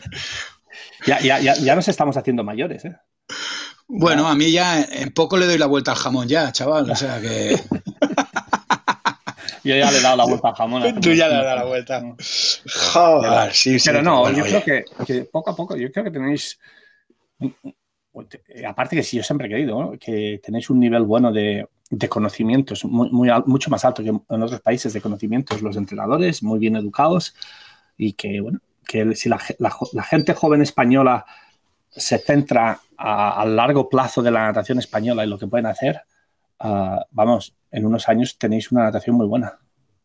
ya, 1.06 1.20
ya, 1.20 1.38
ya, 1.40 1.54
ya 1.56 1.74
nos 1.74 1.88
estamos 1.88 2.16
haciendo 2.16 2.44
mayores, 2.44 2.84
¿eh? 2.84 2.96
Bueno, 3.94 4.26
a 4.26 4.34
mí 4.34 4.50
ya 4.50 4.82
en 4.82 5.12
poco 5.12 5.36
le 5.36 5.46
doy 5.46 5.58
la 5.58 5.66
vuelta 5.66 5.92
al 5.92 5.98
jamón 5.98 6.26
ya, 6.26 6.50
chaval, 6.50 6.90
o 6.90 6.96
sea 6.96 7.20
que 7.20 7.56
Yo 9.64 9.76
ya 9.76 9.92
le 9.92 9.98
he 9.98 10.02
dado 10.02 10.16
la 10.16 10.24
vuelta 10.24 10.48
al 10.48 10.54
jamón. 10.54 11.00
Tú 11.00 11.12
ya 11.12 11.28
le 11.28 11.36
has 11.36 11.44
dado 11.44 11.56
la 11.56 11.64
vuelta. 11.64 12.02
Joder, 12.92 13.52
sí, 13.52 13.78
sí. 13.78 13.88
Pero 13.88 14.02
no, 14.02 14.20
bueno, 14.20 14.38
yo 14.38 14.44
oye. 14.44 14.62
creo 14.62 14.84
que, 14.84 15.04
que 15.04 15.24
poco 15.26 15.50
a 15.50 15.56
poco, 15.56 15.76
yo 15.76 15.92
creo 15.92 16.04
que 16.04 16.10
tenéis 16.10 16.58
aparte 18.66 18.96
que 18.96 19.02
sí, 19.02 19.16
yo 19.16 19.22
siempre 19.22 19.46
he 19.46 19.50
querido 19.50 19.94
que 19.98 20.40
tenéis 20.42 20.70
un 20.70 20.80
nivel 20.80 21.02
bueno 21.02 21.32
de, 21.32 21.68
conocimientos, 22.08 22.84
muy, 22.84 23.30
mucho 23.46 23.70
más 23.70 23.84
alto 23.84 24.02
que 24.02 24.08
en 24.08 24.42
otros 24.42 24.60
países 24.60 24.92
de 24.92 25.00
conocimientos, 25.00 25.62
los 25.62 25.76
entrenadores, 25.76 26.42
muy 26.42 26.58
bien 26.58 26.76
educados 26.76 27.34
y 27.96 28.14
que, 28.14 28.40
bueno, 28.40 28.60
que 28.86 29.14
si 29.14 29.28
la, 29.28 29.38
gente 29.38 30.34
joven 30.34 30.62
española 30.62 31.24
se 31.90 32.18
centra 32.18 32.80
a, 33.02 33.44
largo 33.46 33.88
plazo 33.88 34.22
de 34.22 34.30
la 34.30 34.44
natación 34.44 34.78
española 34.78 35.24
y 35.24 35.28
lo 35.28 35.38
que 35.38 35.46
pueden 35.46 35.66
hacer, 35.66 36.02
ah, 36.60 37.04
vamos, 37.10 37.54
en 37.70 37.86
unos 37.86 38.08
años 38.08 38.38
tenéis 38.38 38.70
una 38.70 38.84
natación 38.84 39.16
muy 39.16 39.26
buena. 39.26 39.58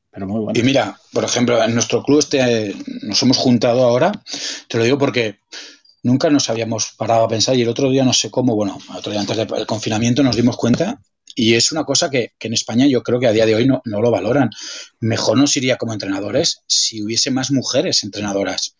Pero 0.09 0.25
muy 0.25 0.39
buena. 0.39 0.59
Y 0.59 0.63
mira, 0.63 0.97
por 1.13 1.23
ejemplo, 1.23 1.61
en 1.61 1.73
nuestro 1.73 2.01
club 2.01 2.19
este, 2.19 2.75
nos 3.03 3.21
hemos 3.21 3.37
juntado 3.37 3.83
ahora, 3.83 4.11
te 4.67 4.77
lo 4.77 4.83
digo 4.83 4.97
porque 4.97 5.39
nunca 6.01 6.29
nos 6.29 6.49
habíamos 6.49 6.93
parado 6.97 7.25
a 7.25 7.27
pensar 7.27 7.55
y 7.55 7.61
el 7.61 7.69
otro 7.69 7.89
día 7.89 8.03
no 8.03 8.13
sé 8.13 8.31
cómo, 8.31 8.55
bueno, 8.55 8.79
otro 8.95 9.11
día 9.11 9.21
antes 9.21 9.37
del 9.37 9.67
confinamiento 9.67 10.23
nos 10.23 10.35
dimos 10.35 10.57
cuenta 10.57 10.99
y 11.35 11.53
es 11.53 11.71
una 11.71 11.83
cosa 11.83 12.09
que, 12.09 12.33
en 12.39 12.53
España 12.53 12.87
yo 12.87 13.03
creo 13.03 13.19
que 13.19 13.27
a 13.27 13.31
día 13.31 13.45
de 13.45 13.53
hoy 13.53 13.67
no, 13.67 13.83
no, 13.85 14.01
lo 14.01 14.09
valoran. 14.09 14.49
Mejor 14.99 15.37
nos 15.37 15.55
iría 15.55 15.77
como 15.77 15.93
entrenadores 15.93 16.63
si 16.65 17.03
hubiese 17.03 17.29
más 17.29 17.51
mujeres 17.51 18.03
entrenadoras. 18.03 18.75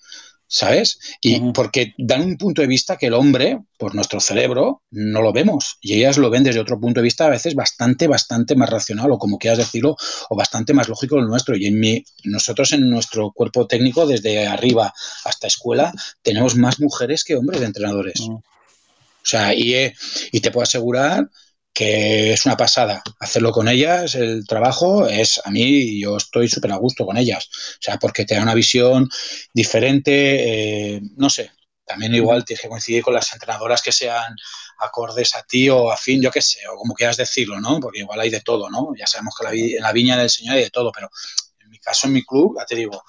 ¿Sabes? 0.47 0.99
Y 1.21 1.39
porque 1.51 1.93
dan 1.97 2.21
un 2.23 2.37
punto 2.37 2.61
de 2.61 2.67
vista 2.67 2.97
que 2.97 3.07
el 3.07 3.13
hombre, 3.13 3.59
por 3.77 3.93
nuestro 3.93 4.19
cerebro, 4.19 4.81
no 4.91 5.21
lo 5.21 5.33
vemos. 5.33 5.77
Y 5.81 5.95
ellas 5.95 6.17
lo 6.17 6.29
ven 6.29 6.43
desde 6.43 6.59
otro 6.59 6.79
punto 6.79 6.99
de 6.99 7.03
vista 7.03 7.25
a 7.25 7.29
veces 7.29 7.53
bastante, 7.53 8.07
bastante 8.07 8.55
más 8.55 8.69
racional 8.69 9.11
o 9.11 9.17
como 9.17 9.37
quieras 9.37 9.59
decirlo, 9.59 9.95
o 10.29 10.35
bastante 10.35 10.73
más 10.73 10.87
lógico 10.87 11.15
que 11.15 11.21
el 11.21 11.27
nuestro. 11.27 11.55
Y 11.57 11.65
en 11.65 11.79
mi, 11.79 12.03
nosotros 12.23 12.71
en 12.71 12.89
nuestro 12.89 13.31
cuerpo 13.31 13.67
técnico, 13.67 14.07
desde 14.07 14.47
arriba 14.47 14.93
hasta 15.25 15.47
escuela, 15.47 15.93
tenemos 16.21 16.55
más 16.55 16.79
mujeres 16.79 17.23
que 17.23 17.35
hombres 17.35 17.59
de 17.59 17.67
entrenadores. 17.67 18.21
O 18.21 19.29
sea, 19.29 19.53
y, 19.53 19.91
y 20.31 20.39
te 20.39 20.51
puedo 20.51 20.63
asegurar 20.63 21.29
que 21.78 22.34
es 22.34 22.43
una 22.47 22.57
pasada. 22.57 23.03
Hacerlo 23.19 23.51
con 23.51 23.67
ellas, 23.67 24.15
el 24.15 24.47
trabajo, 24.47 25.07
es 25.07 25.39
a 25.45 25.51
mí, 25.51 26.01
yo 26.01 26.17
estoy 26.17 26.47
súper 26.47 26.71
a 26.71 26.78
gusto 26.78 27.05
con 27.05 27.17
ellas. 27.17 27.47
O 27.73 27.82
sea, 27.82 27.99
porque 27.99 28.25
te 28.25 28.34
da 28.34 28.41
una 28.41 28.55
visión 28.55 29.07
diferente, 29.53 30.95
eh, 30.95 31.01
no 31.17 31.30
sé. 31.30 31.51
También 31.86 32.15
igual 32.15 32.43
tienes 32.45 32.63
que 32.63 32.67
coincidir 32.67 33.03
con 33.03 33.13
las 33.13 33.32
entrenadoras 33.32 33.84
que 33.84 33.91
sean 33.91 34.36
acordes 34.80 35.36
a 35.36 35.43
ti 35.43 35.69
o 35.69 35.91
a 35.91 35.97
fin, 35.97 36.19
yo 36.19 36.32
qué 36.32 36.41
sé, 36.41 36.61
o 36.67 36.78
como 36.78 36.95
quieras 36.95 37.17
decirlo, 37.17 37.61
¿no? 37.61 37.80
Porque 37.80 37.99
igual 37.99 38.21
hay 38.21 38.32
de 38.32 38.41
todo, 38.41 38.71
¿no? 38.71 38.93
Ya 38.97 39.05
sabemos 39.05 39.36
que 39.38 39.43
la 39.43 39.51
en 39.51 39.84
la 39.84 39.91
viña 39.91 40.17
del 40.17 40.32
Señor 40.32 40.55
hay 40.55 40.63
de 40.63 40.71
todo, 40.71 40.91
pero 40.91 41.11
en 41.59 41.69
mi 41.69 41.78
caso, 41.78 42.07
en 42.07 42.13
mi 42.13 42.23
club, 42.23 42.55
ya 42.57 42.65
te 42.65 42.75
digo, 42.75 43.03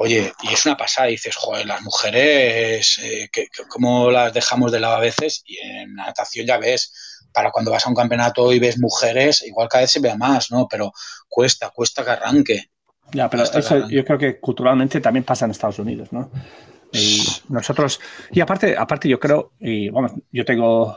oye, 0.00 0.32
y 0.42 0.52
es 0.52 0.64
una 0.64 0.76
pasada, 0.76 1.08
y 1.08 1.12
dices, 1.12 1.34
joder, 1.34 1.66
las 1.66 1.82
mujeres, 1.82 2.98
eh, 3.02 3.28
¿cómo 3.68 4.10
las 4.10 4.32
dejamos 4.32 4.70
de 4.70 4.78
lado 4.78 4.96
a 4.96 5.00
veces? 5.00 5.42
Y 5.44 5.58
en 5.58 5.94
natación 5.94 6.46
ya 6.46 6.56
ves, 6.56 7.26
para 7.32 7.50
cuando 7.50 7.72
vas 7.72 7.84
a 7.84 7.88
un 7.88 7.96
campeonato 7.96 8.52
y 8.52 8.60
ves 8.60 8.78
mujeres, 8.78 9.42
igual 9.42 9.68
cada 9.68 9.82
vez 9.82 9.90
se 9.90 10.00
vea 10.00 10.16
más, 10.16 10.50
¿no? 10.52 10.68
Pero 10.68 10.92
cuesta, 11.28 11.70
cuesta 11.70 12.04
que 12.04 12.10
arranque. 12.10 12.70
Ya, 13.12 13.28
pero 13.28 13.42
eso 13.42 13.88
yo 13.88 14.04
creo 14.04 14.18
que 14.18 14.38
culturalmente 14.38 15.00
también 15.00 15.24
pasa 15.24 15.46
en 15.46 15.50
Estados 15.50 15.78
Unidos, 15.78 16.12
¿no? 16.12 16.30
Y 16.92 17.26
nosotros, 17.48 18.00
y 18.30 18.40
aparte, 18.40 18.76
aparte 18.76 19.08
yo 19.08 19.18
creo, 19.18 19.52
y 19.58 19.88
vamos, 19.90 20.12
yo 20.30 20.44
tengo, 20.44 20.96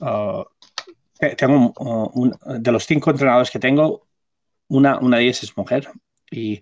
uh, 0.00 0.44
tengo 1.36 1.74
de 2.46 2.72
los 2.72 2.86
cinco 2.86 3.10
entrenadores 3.10 3.50
que 3.50 3.58
tengo, 3.58 4.06
una, 4.68 4.98
una 4.98 5.18
de 5.18 5.24
ellas 5.24 5.42
es 5.42 5.56
mujer. 5.56 5.88
Y 6.30 6.60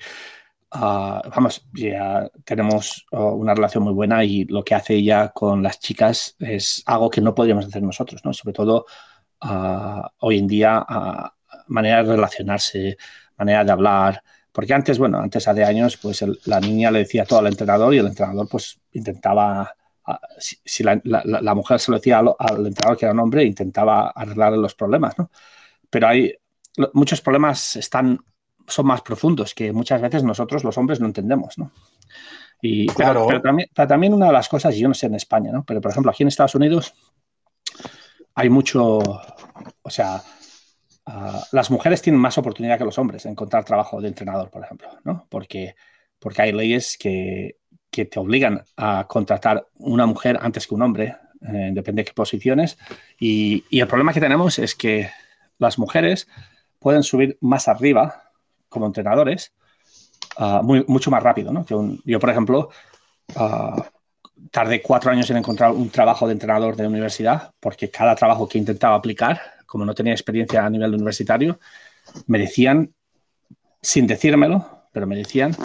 uh, 0.77 1.29
vamos, 1.35 1.67
ya 1.75 2.31
tenemos 2.45 3.07
uh, 3.13 3.19
una 3.19 3.55
relación 3.55 3.85
muy 3.85 3.93
buena 3.93 4.25
y 4.25 4.45
lo 4.45 4.65
que 4.65 4.75
hace 4.75 4.95
ella 4.95 5.31
con 5.31 5.63
las 5.63 5.81
chicas 5.81 6.37
es 6.39 6.83
algo 6.87 7.11
que 7.11 7.21
no 7.21 7.35
podríamos 7.35 7.67
hacer 7.67 7.83
nosotros, 7.83 8.25
¿no? 8.25 8.33
Sobre 8.33 8.55
todo 8.55 8.87
hoy 10.19 10.39
en 10.39 10.47
día 10.47 10.85
manera 11.69 12.03
de 12.03 12.17
relacionarse, 12.17 12.97
manera 13.37 13.65
de 13.65 13.73
hablar. 13.73 14.23
Porque 14.53 14.73
antes, 14.73 14.99
bueno, 14.99 15.19
antes 15.19 15.47
hace 15.49 15.65
años, 15.65 15.97
pues 15.99 16.25
la 16.47 16.61
niña 16.61 16.91
le 16.91 17.01
decía 17.01 17.25
todo 17.25 17.41
al 17.41 17.47
entrenador 17.49 17.95
y 17.95 17.99
el 17.99 18.07
entrenador 18.07 18.49
pues 18.49 18.81
intentaba, 18.93 19.75
si, 20.39 20.83
la, 20.83 21.55
mujer 21.55 21.79
se 21.79 21.91
lo 21.91 21.99
decía 21.99 22.19
al, 22.21 22.67
entrenador 22.67 22.97
que 22.97 23.05
era 23.05 23.13
un 23.13 23.21
hombre, 23.21 23.45
intentaba 23.45 24.11
arreglar 24.11 24.53
los 24.55 24.75
problemas, 24.75 25.19
¿no? 25.19 25.31
Pero 25.91 26.09
hay 26.09 26.35
muchos 26.95 27.21
problemas 27.21 27.77
están, 27.77 28.19
son 28.67 28.87
más 28.87 29.03
profundos 29.03 29.55
que 29.55 29.73
muchas 29.73 30.01
veces 30.01 30.23
nosotros 30.25 30.65
los 30.65 30.77
hombres 30.79 31.01
no 31.01 31.07
entendemos, 31.07 31.59
¿no? 31.59 31.73
Y, 32.61 32.87
claro. 32.87 33.27
pero, 33.29 33.43
también, 33.43 33.69
pero, 33.75 33.89
también, 33.89 34.15
una 34.15 34.27
de 34.27 34.33
las 34.33 34.49
cosas, 34.49 34.75
yo 34.77 34.89
no 34.89 34.95
sé 34.95 35.07
en 35.07 35.15
España, 35.15 35.53
¿no? 35.53 35.65
Pero 35.65 35.81
por 35.81 35.91
ejemplo, 35.91 36.11
aquí 36.11 36.23
en 36.23 36.29
Estados 36.29 36.55
Unidos 36.55 36.95
hay 38.35 38.49
mucho, 38.49 38.99
o 38.99 39.91
sea, 39.91 40.23
ah, 41.07 41.45
las 41.53 41.71
mujeres 41.71 42.03
tienen 42.03 42.21
más 42.21 42.39
oportunidad 42.39 42.79
que 42.79 42.85
los 42.85 42.99
hombres 42.99 43.25
en 43.27 43.33
encontrar 43.33 43.65
trabajo 43.65 44.01
de 44.01 44.09
entrenador, 44.09 44.51
por 44.51 44.65
ejemplo, 44.65 44.89
¿no? 45.05 45.27
Porque, 45.29 45.75
porque 46.19 46.43
hay 46.43 46.53
leyes 46.53 46.97
que, 46.99 47.59
que 47.91 48.05
te 48.07 48.19
obligan 48.19 48.65
a 48.77 49.07
contratar 49.09 49.67
una 49.75 50.07
mujer 50.07 50.39
antes 50.41 50.67
que 50.67 50.75
un 50.75 50.83
hombre, 50.83 51.17
eh, 51.43 51.71
depende 51.73 52.01
de 52.01 52.07
qué 52.07 52.13
posiciones. 52.13 52.79
Y, 53.19 53.65
y, 53.71 53.81
el 53.81 53.87
problema 53.87 54.13
que 54.13 54.21
tenemos 54.21 54.59
es 54.59 54.75
que 54.75 55.11
las 55.59 55.79
mujeres 55.79 56.29
pueden 56.79 57.03
subir 57.03 57.39
más 57.41 57.69
arriba 57.69 58.26
como 58.77 58.87
entrenadores 58.87 59.53
muy, 60.63 60.85
mucho 60.87 61.11
más 61.11 61.23
rápido, 61.23 61.51
¿no? 61.51 61.65
Que 61.65 61.75
yo, 62.05 62.21
por 62.21 62.31
ejemplo, 62.31 62.69
uh, 63.37 63.83
tardé 64.51 64.83
cuatro 64.83 65.11
años 65.11 65.29
en 65.31 65.39
encontrar 65.39 65.73
un 65.73 65.89
trabajo 65.89 66.27
de 66.27 66.35
entrenador 66.35 66.77
de 66.77 66.87
universidad, 66.87 67.53
porque 67.59 67.91
cada 67.91 68.15
trabajo 68.15 68.49
que 68.49 68.59
intentaba 68.59 68.97
aplicar, 68.97 69.41
como 69.65 69.85
no 69.85 69.95
tenía 69.95 70.13
experiencia 70.13 70.65
a 70.65 70.71
nivel 70.71 70.95
universitario, 70.95 71.59
me 72.27 72.39
decían, 72.39 72.93
sin 73.81 74.07
decírmelo, 74.07 74.89
pero 74.93 75.07
me 75.07 75.17
decían 75.17 75.57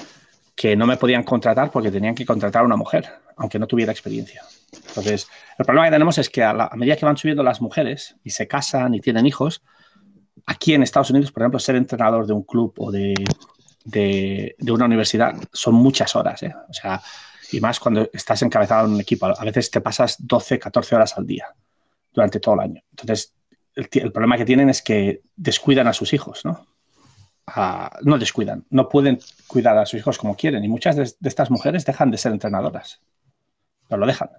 que 0.55 0.75
no 0.75 0.85
me 0.85 0.97
podían 0.97 1.23
contratar 1.23 1.71
porque 1.71 1.91
tenían 1.91 2.15
que 2.15 2.25
contratar 2.25 2.61
a 2.61 2.65
una 2.65 2.75
mujer, 2.75 3.09
aunque 3.35 3.59
no 3.59 3.67
tuviera 3.67 3.91
experiencia. 3.91 4.41
Entonces, 4.87 5.27
el 5.57 5.65
problema 5.65 5.87
que 5.87 5.91
tenemos 5.91 6.17
es 6.17 6.29
que 6.29 6.43
a, 6.43 6.69
medida 6.75 6.95
que 6.95 7.05
van 7.05 7.17
subiendo 7.17 7.43
las 7.43 7.61
mujeres 7.61 8.15
y 8.23 8.29
se 8.29 8.47
casan 8.47 8.93
y 8.93 9.01
tienen 9.01 9.25
hijos, 9.25 9.63
aquí 10.45 10.73
en 10.73 10.83
Estados 10.83 11.09
Unidos, 11.09 11.31
por 11.31 11.43
ejemplo, 11.43 11.59
ser 11.59 11.75
entrenador 11.75 12.25
de 12.27 12.33
un 12.33 12.43
club 12.43 12.73
o 12.77 12.91
de, 12.91 13.13
de, 13.85 14.55
una 14.71 14.85
universidad 14.85 15.35
son 15.51 15.75
muchas 15.75 16.15
horas. 16.15 16.43
¿eh? 16.43 16.53
O 16.69 16.73
sea, 16.73 17.01
y 17.51 17.59
más 17.59 17.79
cuando 17.79 18.09
estás 18.13 18.41
encabezado 18.41 18.87
en 18.87 18.93
un 18.93 19.01
equipo. 19.01 19.25
A 19.25 19.45
veces 19.45 19.69
te 19.69 19.81
pasas 19.81 20.15
12, 20.19 20.59
14 20.59 20.95
horas 20.95 21.17
al 21.17 21.25
día 21.25 21.47
durante 22.13 22.39
todo 22.39 22.55
el 22.55 22.61
año. 22.61 22.81
Entonces, 22.91 23.33
el, 23.75 24.11
problema 24.11 24.37
que 24.37 24.45
tienen 24.45 24.69
es 24.69 24.81
que 24.81 25.21
descuidan 25.35 25.87
a 25.87 25.93
sus 25.93 26.13
hijos, 26.13 26.45
¿no? 26.45 26.65
No 28.03 28.17
descuidan, 28.17 28.65
no 28.69 28.87
pueden 28.87 29.19
cuidar 29.47 29.77
a 29.77 29.85
sus 29.85 29.99
hijos 29.99 30.17
como 30.17 30.35
quieren. 30.35 30.63
Y 30.63 30.69
muchas 30.69 30.95
de, 30.95 31.27
estas 31.27 31.51
mujeres 31.51 31.85
dejan 31.85 32.11
de 32.11 32.17
ser 32.17 32.31
entrenadoras. 32.31 33.01
No 33.89 33.97
lo 33.97 34.05
dejan. 34.05 34.29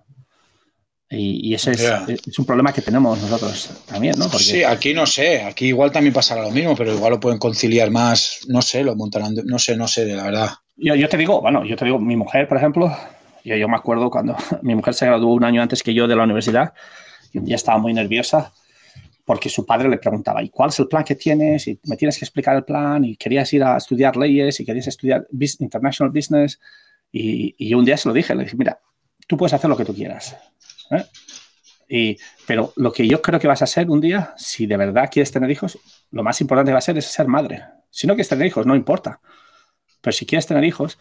Y, 1.15 1.53
ese 1.53 1.73
es, 1.73 2.39
un 2.39 2.47
problema 2.47 2.73
que 2.73 2.81
tenemos 2.81 3.21
nosotros 3.21 3.71
también, 3.87 4.15
¿no? 4.19 4.31
Sí, 4.31 4.65
aquí 4.65 4.95
no 4.95 5.05
sé, 5.05 5.43
aquí 5.43 5.67
igual 5.67 5.93
también 5.93 6.15
pasará 6.15 6.41
lo 6.41 6.51
mismo, 6.51 6.75
pero 6.75 6.95
igual 6.95 7.13
lo 7.13 7.21
pueden 7.21 7.39
conciliar 7.39 7.91
más, 7.91 8.41
no 8.49 8.63
sé, 8.63 8.83
lo 8.83 8.97
montarán, 8.97 9.35
no 9.45 9.59
sé, 9.59 9.77
no 9.77 9.87
sé, 9.87 10.07
de 10.07 10.15
la 10.15 10.23
verdad. 10.23 10.51
Yo, 10.77 11.09
te 11.11 11.19
digo, 11.19 11.43
bueno, 11.43 11.67
yo 11.67 11.77
te 11.77 11.85
digo, 11.85 11.99
mi 11.99 12.17
mujer, 12.17 12.49
por 12.49 12.57
ejemplo, 12.57 12.97
yo, 13.45 13.57
yo 13.57 13.69
me 13.69 13.77
acuerdo 13.77 14.09
cuando 14.09 14.37
mi 14.63 14.75
mujer 14.75 14.95
se 14.95 15.05
graduó 15.05 15.35
un 15.35 15.45
año 15.45 15.61
antes 15.61 15.83
que 15.83 15.93
yo 15.93 16.09
de 16.09 16.17
la 16.17 16.25
universidad 16.25 16.73
y 17.31 17.39
un 17.39 17.45
día 17.45 17.57
estaba 17.57 17.77
muy 17.77 17.93
nerviosa 17.93 18.51
porque 19.27 19.51
su 19.51 19.67
padre 19.67 19.91
le 19.91 19.99
preguntaba, 19.99 20.43
¿y 20.43 20.49
cuál 20.49 20.71
es 20.71 20.79
el 20.79 20.89
plan 20.89 21.05
que 21.05 21.15
tienes? 21.15 21.69
Y 21.69 21.79
me 21.85 21.97
tienes 21.97 22.19
que 22.19 22.25
explicar 22.25 22.57
el 22.57 22.65
plan 22.65 23.05
y 23.05 23.17
querías 23.17 23.53
ir 23.53 23.63
a 23.63 23.77
estudiar 23.77 24.17
leyes 24.17 24.59
y 24.61 24.65
querías 24.65 24.87
estudiar 24.87 25.27
international 25.31 26.11
business. 26.11 26.59
Y, 27.13 27.55
y 27.59 27.75
un 27.75 27.85
día 27.85 27.97
se 27.99 28.09
lo 28.09 28.15
dije, 28.15 28.35
le 28.35 28.45
dije, 28.45 28.57
mira, 28.57 28.81
tú 29.27 29.37
puedes 29.37 29.53
hacer 29.53 29.71
lo 29.71 29.77
que 29.77 29.85
tú 29.85 29.95
quieras. 29.95 30.37
¿Eh? 30.91 31.05
Y, 31.89 32.17
pero 32.47 32.73
lo 32.77 32.93
que 32.93 33.07
yo 33.07 33.21
creo 33.21 33.39
que 33.39 33.49
vas 33.49 33.63
a 33.63 33.67
ser 33.67 33.91
un 33.91 34.01
día, 34.01 34.33
si 34.37 34.67
de 34.67 34.77
verdad 34.77 35.11
quieres 35.11 35.31
tener 35.31 35.51
hijos, 35.51 35.79
lo 36.11 36.23
más 36.23 36.41
importante 36.41 36.73
va 36.73 36.79
a 36.79 36.83
ser 36.83 36.97
es 36.97 37.07
ser 37.07 37.29
madre. 37.29 37.65
Si 37.91 38.07
no 38.07 38.15
quieres 38.15 38.29
tener 38.29 38.47
hijos, 38.47 38.67
no 38.67 38.75
importa 38.75 39.21
pero 40.03 40.13
si 40.13 40.27
quieres 40.27 40.47
tener 40.47 40.65
hijos, 40.65 40.99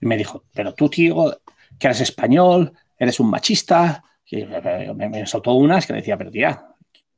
me 0.00 0.16
dijo, 0.16 0.44
pero 0.54 0.72
tú, 0.72 0.88
tío, 0.88 1.42
que 1.78 1.88
eres 1.88 2.00
español, 2.00 2.72
eres 2.96 3.20
un 3.20 3.28
machista, 3.28 4.02
y 4.24 4.46
me, 4.46 5.26
soltó 5.26 5.52
unas 5.54 5.86
que 5.86 5.92
decía, 5.92 6.16
pero 6.16 6.30
tía, 6.30 6.64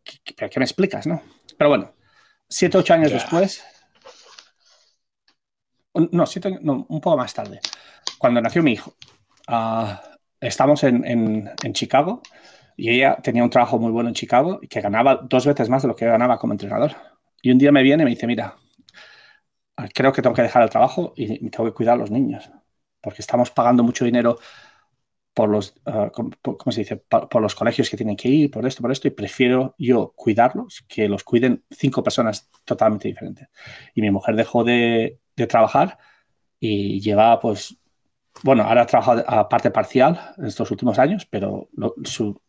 ¿qué, 0.02 0.48
qué 0.48 0.58
me 0.58 0.64
explicas, 0.64 1.06
no? 1.06 1.22
Pero 1.56 1.68
bueno, 1.68 1.94
siete, 2.48 2.78
ocho 2.78 2.94
años 2.94 3.12
después, 3.12 3.62
no, 5.94 6.26
siete, 6.26 6.58
no, 6.62 6.86
un 6.88 7.00
poco 7.00 7.18
más 7.18 7.34
tarde, 7.34 7.60
cuando 8.18 8.40
nació 8.40 8.62
mi 8.62 8.72
hijo, 8.72 8.96
uh, 9.48 9.94
estamos 10.42 10.84
en, 10.84 11.04
en, 11.06 11.72
Chicago 11.72 12.22
y 12.76 12.90
ella 12.90 13.16
tenía 13.22 13.44
un 13.44 13.50
trabajo 13.50 13.78
muy 13.78 13.90
bueno 13.90 14.08
en 14.08 14.14
Chicago 14.14 14.58
y 14.60 14.68
que 14.68 14.80
ganaba 14.80 15.20
dos 15.22 15.46
veces 15.46 15.68
más 15.68 15.82
de 15.82 15.88
lo 15.88 15.96
que 15.96 16.06
ganaba 16.06 16.38
como 16.38 16.52
entrenador. 16.52 16.92
Y 17.40 17.50
un 17.50 17.58
día 17.58 17.72
me 17.72 17.82
viene 17.82 18.02
y 18.02 18.04
me 18.04 18.10
dice, 18.10 18.26
mira, 18.26 18.56
creo 19.94 20.12
que 20.12 20.22
tengo 20.22 20.34
que 20.34 20.42
dejar 20.42 20.62
el 20.62 20.70
trabajo 20.70 21.12
y 21.16 21.50
tengo 21.50 21.64
que 21.64 21.74
cuidar 21.74 21.94
a 21.94 21.98
los 21.98 22.10
niños, 22.10 22.50
porque 23.00 23.22
estamos 23.22 23.50
pagando 23.50 23.82
mucho 23.82 24.04
dinero 24.04 24.38
por 25.34 25.48
los, 25.48 25.74
ah, 25.86 26.10
¿cómo 26.12 26.72
se 26.72 26.80
dice? 26.80 26.96
Por, 26.96 27.40
los 27.40 27.54
colegios 27.54 27.88
que 27.88 27.96
tienen 27.96 28.16
que 28.16 28.28
ir, 28.28 28.50
por 28.50 28.66
esto, 28.66 28.82
por 28.82 28.92
esto, 28.92 29.08
y 29.08 29.12
prefiero 29.12 29.74
yo 29.78 30.12
cuidarlos 30.14 30.84
que 30.88 31.08
los 31.08 31.24
cuiden 31.24 31.64
cinco 31.70 32.02
personas 32.02 32.50
totalmente 32.64 33.08
diferentes. 33.08 33.48
Y 33.94 34.02
mi 34.02 34.10
mujer 34.10 34.36
dejó 34.36 34.64
de, 34.64 35.20
de 35.36 35.46
trabajar 35.46 35.98
y 36.60 37.00
lleva, 37.00 37.40
pues, 37.40 37.78
bueno, 38.42 38.64
ahora 38.64 38.82
ha 38.82 38.86
trabajado 38.86 39.24
a 39.26 39.48
parte 39.48 39.70
parcial 39.70 40.34
en 40.38 40.46
estos 40.46 40.70
últimos 40.70 40.98
años, 40.98 41.26
pero 41.30 41.68
lo, 41.74 41.94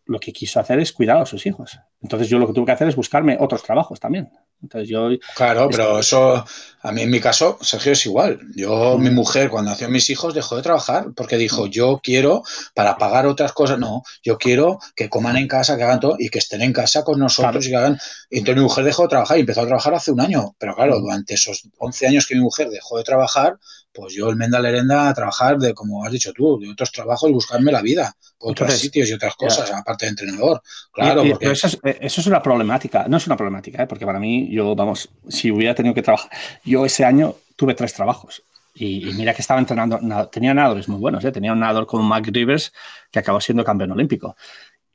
lo 0.05 0.19
que 0.19 0.33
quiso 0.33 0.59
hacer 0.59 0.79
es 0.79 0.91
cuidar 0.91 1.17
a 1.17 1.25
sus 1.25 1.45
hijos. 1.45 1.79
Entonces 2.01 2.27
yo 2.29 2.39
lo 2.39 2.47
que 2.47 2.53
tuve 2.53 2.65
que 2.65 2.71
hacer 2.71 2.87
es 2.87 2.95
buscarme 2.95 3.37
otros 3.39 3.63
trabajos 3.63 3.99
también. 3.99 4.29
Entonces 4.61 4.89
yo... 4.89 5.09
Claro, 5.35 5.69
pero 5.69 5.99
eso, 5.99 6.43
a 6.81 6.91
mí 6.91 7.01
en 7.01 7.09
mi 7.09 7.19
caso, 7.19 7.57
Sergio, 7.61 7.91
es 7.91 8.05
igual. 8.05 8.39
Yo, 8.55 8.97
mi 8.97 9.09
mujer, 9.09 9.49
cuando 9.49 9.71
nació 9.71 9.89
mis 9.89 10.09
hijos, 10.09 10.33
dejó 10.33 10.55
de 10.55 10.63
trabajar 10.63 11.07
porque 11.15 11.37
dijo, 11.37 11.67
yo 11.67 11.99
quiero, 12.01 12.43
para 12.73 12.97
pagar 12.97 13.25
otras 13.27 13.51
cosas, 13.53 13.77
no, 13.77 14.03
yo 14.23 14.37
quiero 14.37 14.79
que 14.95 15.09
coman 15.09 15.37
en 15.37 15.47
casa, 15.47 15.77
que 15.77 15.83
hagan 15.83 15.99
todo 15.99 16.15
y 16.17 16.29
que 16.29 16.39
estén 16.39 16.61
en 16.61 16.73
casa 16.73 17.03
con 17.03 17.19
nosotros 17.19 17.65
y 17.67 17.69
que 17.69 17.75
hagan... 17.75 17.97
entonces 18.29 18.55
mi 18.55 18.63
mujer 18.63 18.83
dejó 18.83 19.03
de 19.03 19.09
trabajar 19.09 19.37
y 19.37 19.41
empezó 19.41 19.61
a 19.61 19.65
trabajar 19.65 19.93
hace 19.93 20.11
un 20.11 20.21
año. 20.21 20.55
Pero 20.57 20.75
claro, 20.75 20.99
durante 20.99 21.35
esos 21.35 21.69
11 21.77 22.07
años 22.07 22.25
que 22.25 22.35
mi 22.35 22.41
mujer 22.41 22.69
dejó 22.69 22.97
de 22.97 23.03
trabajar, 23.03 23.57
pues 23.93 24.13
yo 24.13 24.29
el 24.29 24.35
Menda 24.35 24.59
Lerenda 24.59 25.09
a 25.09 25.13
trabajar 25.13 25.57
de, 25.57 25.73
como 25.73 26.03
has 26.03 26.11
dicho 26.11 26.33
tú, 26.33 26.59
de 26.59 26.69
otros 26.69 26.91
trabajos 26.91 27.31
buscarme 27.31 27.71
la 27.71 27.81
vida, 27.81 28.15
por 28.37 28.51
otros 28.51 28.73
sitios 28.73 29.09
y 29.09 29.13
otras 29.13 29.35
cosas, 29.35 29.71
aparte 29.71 30.05
de 30.05 30.09
entrenador. 30.09 30.61
Claro, 30.91 31.23
porque... 31.29 31.51
eso, 31.51 31.67
es, 31.67 31.79
eso, 31.83 32.21
es, 32.21 32.27
una 32.27 32.41
problemática, 32.41 33.07
no 33.07 33.17
es 33.17 33.27
una 33.27 33.37
problemática, 33.37 33.83
¿eh? 33.83 33.87
porque 33.87 34.05
para 34.05 34.19
mí, 34.19 34.49
yo, 34.51 34.75
vamos, 34.75 35.09
si 35.27 35.51
hubiera 35.51 35.75
tenido 35.75 35.93
que 35.93 36.01
trabajar, 36.01 36.31
yo 36.63 36.85
ese 36.85 37.05
año 37.05 37.35
tuve 37.55 37.75
tres 37.75 37.93
trabajos. 37.93 38.43
Y, 38.75 39.13
mira 39.13 39.35
que 39.35 39.41
estaba 39.41 39.59
entrenando, 39.59 39.99
tenía 40.29 40.53
nadadores 40.53 40.89
muy 40.89 40.99
buenos, 40.99 41.23
¿eh? 41.23 41.31
tenía 41.31 41.53
un 41.53 41.59
nadador 41.59 41.85
como 41.85 42.15
Mike 42.15 42.31
Rivers 42.31 42.73
que 43.11 43.19
acabó 43.19 43.39
siendo 43.39 43.63
campeón 43.63 43.91
olímpico, 43.91 44.35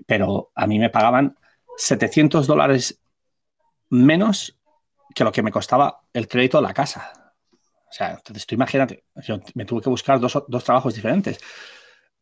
pero 0.07 0.51
a 0.55 0.66
mí 0.66 0.80
me 0.80 0.90
pagaban 0.90 1.36
700 1.76 2.49
dólares 2.49 2.99
menos 3.90 4.59
que 5.14 5.22
lo 5.22 5.30
que 5.30 5.42
me 5.42 5.53
costaba 5.53 6.01
el 6.12 6.26
crédito 6.26 6.59
de 6.59 6.62
la 6.64 6.74
casa. 6.74 7.12
O 7.91 7.93
sea, 7.93 8.11
entonces 8.11 8.47
tú 8.47 8.55
imagínate, 8.55 9.05
yo 9.22 9.41
me 9.55 9.64
tuve 9.64 9.82
que 9.82 9.91
buscar 9.91 10.20
dos, 10.20 10.43
dos 10.47 10.64
trabajos 10.64 10.95
diferentes, 10.95 11.39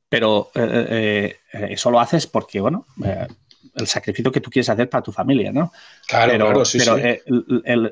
pero 0.09 0.51
eh, 0.55 0.87
eh, 0.91 1.37
eh, 1.53 1.67
eso 1.71 1.91
lo 1.91 1.99
haces 1.99 2.27
porque, 2.27 2.61
bueno, 2.61 2.87
el 3.75 3.87
sacrificio 3.87 4.31
que 4.31 4.41
tú 4.41 4.51
quieres 4.51 4.69
hacer 4.69 4.89
para 4.89 5.03
tu 5.03 5.13
familia, 5.13 5.53
¿no? 5.53 5.73
Claro, 6.07 6.33
pero, 6.33 6.47
claro, 6.47 6.65
sí, 6.65 6.79
pero 6.79 6.97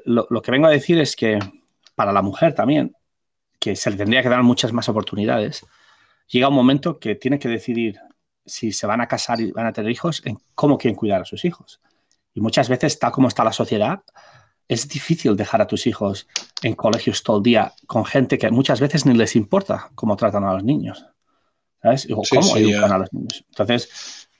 lo, 0.04 0.26
lo, 0.30 0.42
que 0.42 0.52
vengo 0.52 0.68
a 0.68 0.70
decir 0.70 1.00
es 1.00 1.16
que 1.16 1.38
para 1.94 2.12
la 2.12 2.22
mujer 2.22 2.54
también, 2.54 2.94
que 3.58 3.74
se 3.74 3.90
le 3.90 3.96
tendría 3.96 4.22
que 4.22 4.28
dar 4.28 4.42
muchas 4.42 4.72
más 4.72 4.88
oportunidades, 4.88 5.66
llega 6.28 6.48
un 6.48 6.54
momento 6.54 6.98
que 6.98 7.16
tiene 7.16 7.38
que 7.38 7.48
decidir 7.48 7.98
si 8.46 8.72
se 8.72 8.86
van 8.86 9.00
a 9.00 9.08
casar 9.08 9.40
y 9.40 9.52
van 9.52 9.66
a 9.66 9.72
tener 9.72 9.90
hijos, 9.90 10.22
en 10.24 10.38
cómo 10.54 10.78
quieren 10.78 10.96
cuidar 10.96 11.22
a 11.22 11.24
sus 11.24 11.44
hijos. 11.44 11.80
Y 12.34 12.40
muchas 12.40 12.68
veces, 12.68 12.98
tal 12.98 13.12
como 13.12 13.28
está 13.28 13.44
la 13.44 13.52
sociedad, 13.52 14.02
es 14.68 14.88
difícil 14.88 15.36
dejar 15.36 15.60
a 15.60 15.66
tus 15.66 15.86
hijos 15.86 16.26
en 16.62 16.74
colegios 16.74 17.22
todo 17.22 17.38
el 17.38 17.42
día 17.42 17.72
con 17.86 18.04
gente 18.04 18.38
que 18.38 18.50
muchas 18.50 18.80
veces 18.80 19.04
ni 19.06 19.14
les 19.14 19.36
importa 19.36 19.90
cómo 19.94 20.16
tratan 20.16 20.44
a 20.44 20.54
los 20.54 20.64
niños. 20.64 21.04
¿Sabes? 21.82 22.08
O 22.10 22.22
cómo 22.28 22.56
educan 22.56 22.92
a 22.92 22.98
los 22.98 23.12
niños. 23.12 23.44
Entonces, 23.48 23.88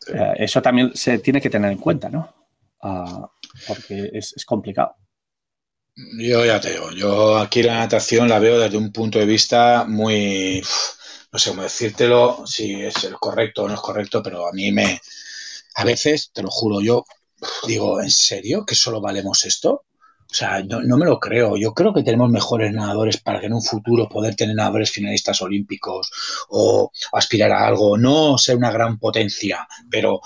eh, 0.09 0.33
eso 0.39 0.63
también 0.63 0.93
se 0.95 1.19
tiene 1.19 1.41
que 1.41 1.51
tener 1.51 1.71
en 1.71 1.79
cuenta, 1.79 2.09
¿no? 2.09 2.35
Ah, 2.81 3.31
porque 3.67 4.11
es, 4.13 4.35
complicado. 4.47 4.97
Yo 6.19 6.45
ya 6.45 6.61
te 6.61 6.73
digo, 6.73 6.91
yo 6.91 7.39
aquí 7.39 7.63
la 7.63 7.79
natación 7.79 8.29
la 8.29 8.39
veo 8.39 8.59
desde 8.59 8.77
un 8.77 8.93
punto 8.93 9.19
de 9.19 9.27
vista 9.27 9.85
muy, 9.87 10.63
no 11.33 11.39
sé 11.39 11.51
cómo 11.51 11.63
decírtelo, 11.63 12.45
si 12.47 12.83
es 12.83 13.05
el 13.05 13.15
correcto 13.15 13.63
o 13.63 13.69
no 13.69 13.75
es 13.75 13.81
correcto, 13.81 14.23
pero 14.23 14.49
a 14.49 14.53
mí 14.53 14.73
me, 14.73 15.01
a 15.77 15.85
veces, 15.85 16.31
te 16.33 16.43
lo 16.43 16.51
juro, 16.51 16.81
yo 16.81 17.05
digo, 17.67 18.01
¿en 18.01 18.11
serio 18.11 18.67
que 18.67 18.75
solo 18.75 19.01
valemos 19.01 19.45
esto? 19.45 19.85
O 20.35 20.37
sea, 20.37 20.65
no, 20.65 20.97
me 20.97 21.07
lo 21.07 21.21
creo. 21.21 21.57
Yo 21.57 21.73
creo 21.75 21.95
que 21.95 22.03
tenemos 22.03 22.29
mejores 22.29 22.73
nadadores 22.73 23.19
para 23.19 23.39
que 23.39 23.47
en 23.47 23.53
un 23.53 23.63
futuro 23.63 24.09
poder 24.09 24.35
tener 24.35 24.57
nadadores 24.57 24.91
finalistas 24.91 25.41
olímpicos 25.41 26.11
o 26.49 26.91
aspirar 27.13 27.53
a 27.53 27.65
algo. 27.65 27.97
No 27.97 28.37
ser 28.37 28.57
una 28.57 28.73
gran 28.73 28.99
potencia, 28.99 29.65
pero 29.89 30.21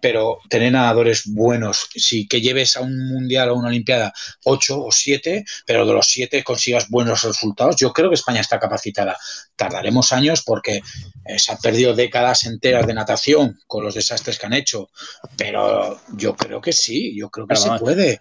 pero 0.00 0.38
tener 0.50 0.72
nadadores 0.72 1.22
buenos, 1.24 1.88
si 1.94 2.26
que 2.28 2.42
lleves 2.42 2.76
a 2.76 2.82
un 2.82 3.08
mundial 3.08 3.48
o 3.48 3.54
una 3.54 3.68
olimpiada 3.68 4.12
ocho 4.44 4.84
o 4.84 4.92
siete, 4.92 5.46
pero 5.64 5.86
de 5.86 5.94
los 5.94 6.06
siete 6.06 6.44
consigas 6.44 6.90
buenos 6.90 7.22
resultados, 7.22 7.76
yo 7.76 7.92
creo 7.92 8.10
que 8.10 8.16
España 8.16 8.42
está 8.42 8.58
capacitada. 8.58 9.16
Tardaremos 9.56 10.12
años 10.12 10.42
porque 10.44 10.82
eh, 11.24 11.38
se 11.38 11.52
han 11.52 11.58
perdido 11.58 11.94
décadas 11.94 12.44
enteras 12.44 12.86
de 12.86 12.92
natación 12.92 13.58
con 13.66 13.82
los 13.84 13.94
desastres 13.94 14.38
que 14.38 14.44
han 14.44 14.52
hecho, 14.52 14.90
pero 15.38 15.98
yo 16.16 16.36
creo 16.36 16.60
que 16.60 16.72
sí, 16.72 17.16
yo 17.16 17.30
creo 17.30 17.46
que 17.46 17.56
se 17.56 17.70
puede. 17.78 18.18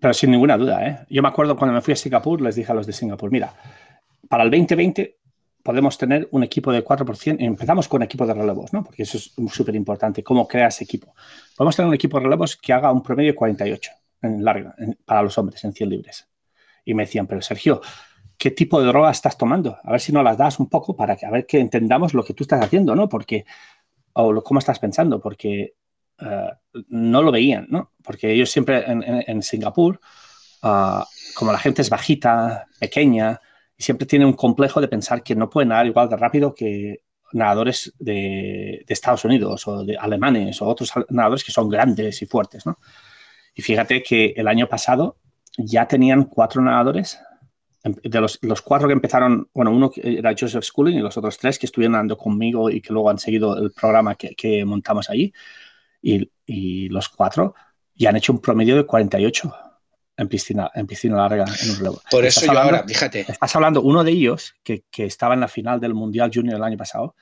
Pero 0.00 0.14
sin 0.14 0.30
ninguna 0.30 0.56
duda, 0.56 0.86
¿eh? 0.86 0.98
Yo 1.10 1.22
me 1.22 1.28
acuerdo 1.28 1.56
cuando 1.56 1.74
me 1.74 1.82
fui 1.82 1.92
a 1.92 1.96
Singapur, 1.96 2.40
les 2.40 2.54
dije 2.54 2.72
a 2.72 2.74
los 2.74 2.86
de 2.86 2.92
Singapur, 2.92 3.30
mira, 3.30 3.54
para 4.28 4.44
el 4.44 4.50
2020 4.50 5.18
podemos 5.62 5.98
tener 5.98 6.26
un 6.30 6.42
equipo 6.42 6.72
de 6.72 6.82
4%, 6.82 7.36
empezamos 7.38 7.86
con 7.86 8.02
equipo 8.02 8.26
de 8.26 8.32
relevos, 8.32 8.72
¿no? 8.72 8.82
Porque 8.82 9.02
eso 9.02 9.18
es 9.18 9.34
súper 9.52 9.74
importante, 9.76 10.22
cómo 10.22 10.48
creas 10.48 10.80
equipo. 10.80 11.14
Podemos 11.54 11.76
tener 11.76 11.88
un 11.88 11.94
equipo 11.94 12.16
de 12.16 12.24
relevos 12.24 12.56
que 12.56 12.72
haga 12.72 12.90
un 12.90 13.02
promedio 13.02 13.32
de 13.32 13.36
48 13.36 13.90
en 14.22 14.44
larga, 14.44 14.74
para 15.04 15.22
los 15.22 15.36
hombres, 15.36 15.62
en 15.64 15.72
100 15.72 15.90
libres. 15.90 16.28
Y 16.84 16.94
me 16.94 17.04
decían, 17.04 17.26
pero 17.26 17.42
Sergio, 17.42 17.82
¿qué 18.38 18.50
tipo 18.50 18.80
de 18.80 18.86
droga 18.86 19.10
estás 19.10 19.36
tomando? 19.36 19.78
A 19.82 19.92
ver 19.92 20.00
si 20.00 20.12
nos 20.12 20.24
las 20.24 20.38
das 20.38 20.58
un 20.58 20.68
poco 20.68 20.96
para 20.96 21.14
que, 21.16 21.26
a 21.26 21.30
ver 21.30 21.46
que 21.46 21.60
entendamos 21.60 22.14
lo 22.14 22.24
que 22.24 22.32
tú 22.32 22.44
estás 22.44 22.64
haciendo, 22.64 22.96
¿no? 22.96 23.08
Porque, 23.08 23.44
o 24.14 24.42
cómo 24.42 24.60
estás 24.60 24.78
pensando, 24.78 25.20
porque 25.20 25.74
eh, 26.20 26.50
no 26.88 27.22
lo 27.22 27.32
veían, 27.32 27.66
¿no? 27.70 27.92
Porque 28.02 28.32
ellos 28.32 28.50
siempre 28.50 28.84
en, 28.86 29.42
Singapur, 29.42 30.00
ah, 30.62 31.06
como 31.34 31.52
la 31.52 31.58
gente 31.58 31.82
es 31.82 31.90
bajita, 31.90 32.66
pequeña, 32.78 33.40
y 33.76 33.82
siempre 33.82 34.06
tienen 34.06 34.28
un 34.28 34.34
complejo 34.34 34.80
de 34.80 34.88
pensar 34.88 35.22
que 35.22 35.34
no 35.34 35.48
pueden 35.48 35.70
nadar 35.70 35.86
igual 35.86 36.08
de 36.08 36.16
rápido 36.16 36.54
que 36.54 37.02
nadadores 37.32 37.94
de, 37.98 38.84
Estados 38.88 39.24
Unidos 39.24 39.66
o 39.66 39.84
de 39.84 39.96
alemanes 39.96 40.60
o 40.60 40.66
otros 40.66 40.92
nadadores 41.08 41.44
que 41.44 41.52
son 41.52 41.68
grandes 41.68 42.20
y 42.22 42.26
fuertes, 42.26 42.66
¿no? 42.66 42.78
Y 43.54 43.62
fíjate 43.62 44.02
que 44.02 44.34
el 44.36 44.48
año 44.48 44.68
pasado 44.68 45.16
ya 45.56 45.86
tenían 45.86 46.24
cuatro 46.24 46.62
nadadores 46.62 47.18
em, 47.82 47.94
de 48.02 48.20
los, 48.20 48.38
cuatro 48.62 48.88
que 48.88 48.94
empezaron, 48.94 49.48
bueno, 49.54 49.70
uno 49.70 49.90
era 49.96 50.34
Joseph 50.38 50.64
Schooling 50.64 50.98
y 50.98 51.00
los 51.00 51.16
otros 51.16 51.38
tres 51.38 51.58
que 51.58 51.66
estuvieron 51.66 51.94
andando 51.94 52.16
conmigo 52.16 52.70
y 52.70 52.80
que 52.80 52.92
luego 52.92 53.10
han 53.10 53.18
seguido 53.18 53.56
el 53.56 53.72
programa 53.72 54.14
que, 54.14 54.34
que 54.34 54.64
montamos 54.64 55.10
allí, 55.10 55.32
y, 56.02 56.88
los 56.88 57.08
cuatro 57.08 57.54
ya 57.94 58.10
han 58.10 58.16
hecho 58.16 58.32
un 58.32 58.40
promedio 58.40 58.76
de 58.76 58.84
48 58.84 59.54
en 60.16 60.28
piscina, 60.28 60.70
en 60.74 60.86
piscina 60.86 61.16
larga 61.16 61.44
en 61.44 61.70
un 61.70 61.76
relevo. 61.76 62.02
Por 62.10 62.24
eso 62.24 62.44
yo 62.44 62.58
ahora, 62.58 62.84
fíjate. 62.86 63.20
Estás 63.28 63.54
hablando, 63.54 63.82
uno 63.82 64.02
de 64.02 64.10
ellos, 64.10 64.54
que, 64.62 64.84
que, 64.90 65.04
estaba 65.04 65.34
en 65.34 65.40
la 65.40 65.48
final 65.48 65.80
del 65.80 65.94
Mundial 65.94 66.30
Junior 66.32 66.56
el 66.56 66.64
año 66.64 66.76
pasado, 66.76 67.14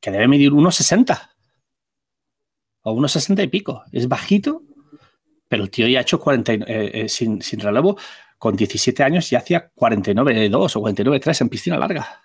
que 0.00 0.10
debe 0.10 0.28
medir 0.28 0.52
1,60 0.52 1.30
o 2.82 2.94
1,60 2.94 3.42
y 3.42 3.48
pico. 3.48 3.82
Es 3.92 4.08
bajito, 4.08 4.62
pero 5.48 5.64
el 5.64 5.70
tío 5.70 5.88
ya 5.88 5.98
ha 5.98 6.02
hecho 6.02 6.20
40, 6.20 6.52
eh, 6.52 6.64
eh, 6.66 7.08
sin, 7.08 7.42
sin, 7.42 7.60
relevo, 7.60 7.98
con 8.38 8.56
17 8.56 9.02
años 9.02 9.28
ya 9.28 9.38
hacía 9.38 9.72
49,2 9.74 10.76
o 10.76 10.82
49,3 10.82 11.40
en 11.40 11.48
piscina 11.48 11.78
larga. 11.78 12.22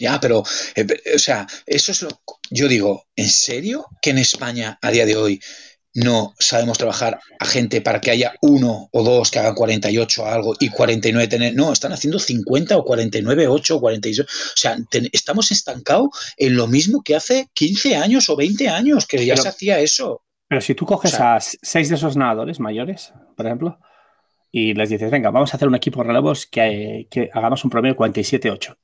Ya, 0.00 0.18
pero, 0.18 0.42
eh, 0.74 0.86
o 1.14 1.18
sea, 1.18 1.46
eso 1.66 1.92
es 1.92 2.02
lo. 2.02 2.08
Yo 2.50 2.66
digo, 2.68 3.04
¿en 3.14 3.28
serio 3.28 3.86
que 4.00 4.10
en 4.10 4.18
España 4.18 4.78
a 4.80 4.90
día 4.90 5.04
de 5.04 5.14
hoy 5.14 5.40
no 5.94 6.34
sabemos 6.38 6.78
trabajar 6.78 7.18
a 7.38 7.44
gente 7.44 7.80
para 7.80 8.00
que 8.00 8.10
haya 8.10 8.34
uno 8.42 8.88
o 8.92 9.02
dos 9.02 9.30
que 9.30 9.40
hagan 9.40 9.54
48 9.54 10.26
algo 10.26 10.54
y 10.58 10.68
49 10.68 11.28
tener. 11.28 11.54
No, 11.54 11.72
están 11.72 11.92
haciendo 11.92 12.18
50 12.18 12.76
o 12.76 12.84
49, 12.84 13.48
8 13.48 13.76
o 13.76 13.80
46. 13.80 14.20
O 14.20 14.24
sea, 14.56 14.76
estamos 15.12 15.50
estancados 15.50 16.08
en 16.36 16.56
lo 16.56 16.66
mismo 16.66 17.02
que 17.02 17.16
hace 17.16 17.48
15 17.52 17.96
años 17.96 18.28
o 18.28 18.36
20 18.36 18.68
años, 18.68 19.06
que 19.06 19.24
ya 19.26 19.36
se 19.36 19.48
hacía 19.48 19.80
eso. 19.80 20.22
Pero 20.48 20.60
si 20.60 20.74
tú 20.74 20.86
coges 20.86 21.14
a 21.14 21.38
seis 21.40 21.88
de 21.88 21.96
esos 21.96 22.16
nadadores 22.16 22.60
mayores, 22.60 23.12
por 23.36 23.46
ejemplo, 23.46 23.78
y 24.52 24.74
les 24.74 24.88
dices, 24.88 25.10
venga, 25.10 25.30
vamos 25.30 25.52
a 25.52 25.56
hacer 25.56 25.68
un 25.68 25.74
equipo 25.74 26.00
de 26.00 26.08
relevos 26.08 26.46
que, 26.46 27.06
que 27.10 27.30
hagamos 27.32 27.64
un 27.64 27.70
promedio 27.70 27.96
47-8 27.96 28.76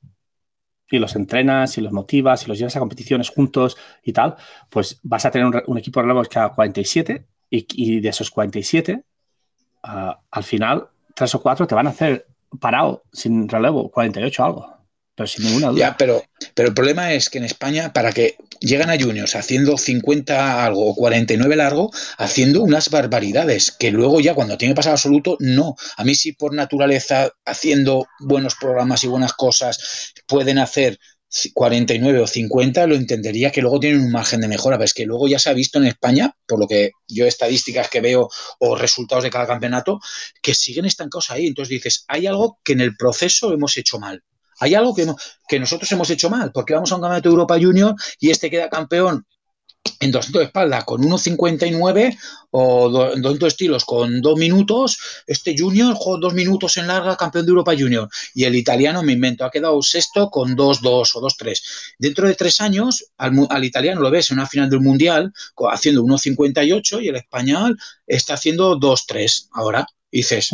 y 0.89 0.99
los 0.99 1.15
entrenas 1.15 1.77
y 1.77 1.81
los 1.81 1.91
motivas 1.91 2.43
y 2.43 2.47
los 2.47 2.57
llevas 2.57 2.75
a 2.75 2.79
competiciones 2.79 3.29
juntos 3.29 3.77
y 4.03 4.13
tal, 4.13 4.35
pues 4.69 4.99
vas 5.03 5.25
a 5.25 5.31
tener 5.31 5.63
un, 5.67 5.77
equipo 5.77 5.99
de 5.99 6.03
relevos 6.03 6.29
que 6.29 6.39
haga 6.39 6.53
47 6.55 7.25
y, 7.49 7.67
y 7.75 7.99
de 7.99 8.09
esos 8.09 8.31
47, 8.31 9.03
ah, 9.83 10.21
al 10.31 10.43
final, 10.43 10.89
tres 11.15 11.33
o 11.35 11.41
cuatro 11.41 11.67
te 11.67 11.75
van 11.75 11.87
a 11.87 11.91
hacer 11.91 12.27
parado 12.59 13.03
sin 13.11 13.49
relevo, 13.49 13.91
48 13.91 14.43
algo 14.43 14.76
pero 15.97 16.23
el 16.55 16.73
problema 16.73 17.13
es 17.13 17.29
que 17.29 17.39
en 17.39 17.43
España, 17.43 17.91
para 17.91 18.11
que 18.11 18.37
llegan 18.59 18.91
a 18.91 18.99
juniors 18.99 19.35
haciendo 19.35 19.77
50 19.77 20.63
algo 20.63 20.87
o 20.87 20.95
49 20.95 21.55
largo, 21.55 21.91
haciendo 22.17 22.61
unas 22.61 22.89
barbaridades, 22.89 23.71
que 23.71 23.91
luego 23.91 24.19
ya 24.19 24.35
cuando 24.35 24.57
tiene 24.57 24.75
pasar 24.75 24.93
absoluto, 24.93 25.35
no. 25.39 25.75
A 25.97 26.03
mí 26.03 26.13
sí 26.13 26.33
por 26.33 26.53
naturaleza, 26.53 27.31
haciendo 27.45 28.05
buenos 28.19 28.55
programas 28.55 29.03
y 29.03 29.07
buenas 29.07 29.33
cosas, 29.33 30.13
pueden 30.27 30.59
hacer 30.59 30.99
49 31.53 32.19
o 32.19 32.27
50 32.27 32.87
lo 32.87 32.95
entendería 32.95 33.51
que 33.51 33.61
luego 33.61 33.79
tienen 33.79 34.01
un 34.01 34.11
margen 34.11 34.39
de 34.39 34.47
mejora, 34.47 34.77
pero 34.77 34.85
es 34.85 34.93
que 34.93 35.05
luego 35.05 35.27
ya 35.27 35.39
se 35.39 35.49
ha 35.49 35.53
visto 35.53 35.79
en 35.79 35.85
España, 35.85 36.33
por 36.47 36.59
lo 36.59 36.67
que 36.67 36.91
yo 37.07 37.25
estadísticas 37.25 37.89
que 37.89 38.01
veo 38.01 38.29
o 38.59 38.75
resultados 38.75 39.23
de 39.23 39.29
cada 39.29 39.47
campeonato, 39.47 39.99
que 40.41 40.53
siguen 40.53 40.85
estancados 40.85 41.31
ahí. 41.31 41.47
Entonces 41.47 41.69
dices, 41.69 42.05
hay 42.07 42.27
algo 42.27 42.59
que 42.63 42.73
en 42.73 42.81
el 42.81 42.95
proceso 42.95 43.51
hemos 43.51 43.75
hecho 43.77 43.99
mal. 43.99 44.23
Hay 44.59 44.75
algo 44.75 44.93
que, 44.95 45.07
que 45.47 45.59
nosotros 45.59 45.91
hemos 45.91 46.09
hecho 46.09 46.29
mal, 46.29 46.51
porque 46.51 46.73
vamos 46.73 46.91
a 46.91 46.95
un 46.95 47.01
campeonato 47.01 47.29
de 47.29 47.33
Europa 47.33 47.57
Junior 47.59 47.95
y 48.19 48.29
este 48.29 48.49
queda 48.49 48.69
campeón 48.69 49.25
en 49.99 50.11
200 50.11 50.39
de 50.39 50.45
espalda 50.45 50.83
con 50.83 51.01
1.59 51.01 52.17
o 52.51 52.89
200 52.89 53.47
estilos 53.47 53.85
con 53.85 54.21
2 54.21 54.39
minutos, 54.39 54.99
este 55.25 55.55
junior 55.57 55.93
jugó 55.95 56.17
2 56.17 56.33
minutos 56.33 56.77
en 56.77 56.87
larga, 56.87 57.15
campeón 57.15 57.45
de 57.45 57.49
Europa 57.51 57.73
Junior. 57.77 58.09
Y 58.33 58.45
el 58.45 58.55
italiano, 58.55 59.03
me 59.03 59.13
invento, 59.13 59.45
ha 59.45 59.51
quedado 59.51 59.81
sexto 59.81 60.29
con 60.29 60.55
2-2 60.55 61.11
o 61.15 61.21
2-3. 61.21 61.61
Dentro 61.99 62.27
de 62.27 62.35
tres 62.35 62.61
años, 62.61 63.05
al, 63.17 63.63
italiano 63.63 64.01
lo 64.01 64.11
ves 64.11 64.31
en 64.31 64.39
una 64.39 64.47
final 64.47 64.69
del 64.69 64.81
Mundial 64.81 65.33
haciendo 65.71 66.03
1.58 66.03 67.03
y 67.03 67.07
el 67.09 67.15
español 67.15 67.77
está 68.05 68.35
haciendo 68.35 68.77
2-3 68.77 69.49
ahora. 69.53 69.85
dices, 70.11 70.51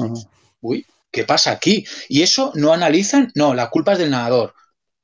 uy, 0.62 0.86
¿qué 1.14 1.24
pasa 1.24 1.52
aquí? 1.52 1.86
Y 2.10 2.24
eso 2.24 2.52
no 2.56 2.74
analizan, 2.74 3.32
no, 3.36 3.54
la 3.54 3.70
culpa 3.70 3.94
es 3.94 4.00
del 4.00 4.10
nadador 4.10 4.54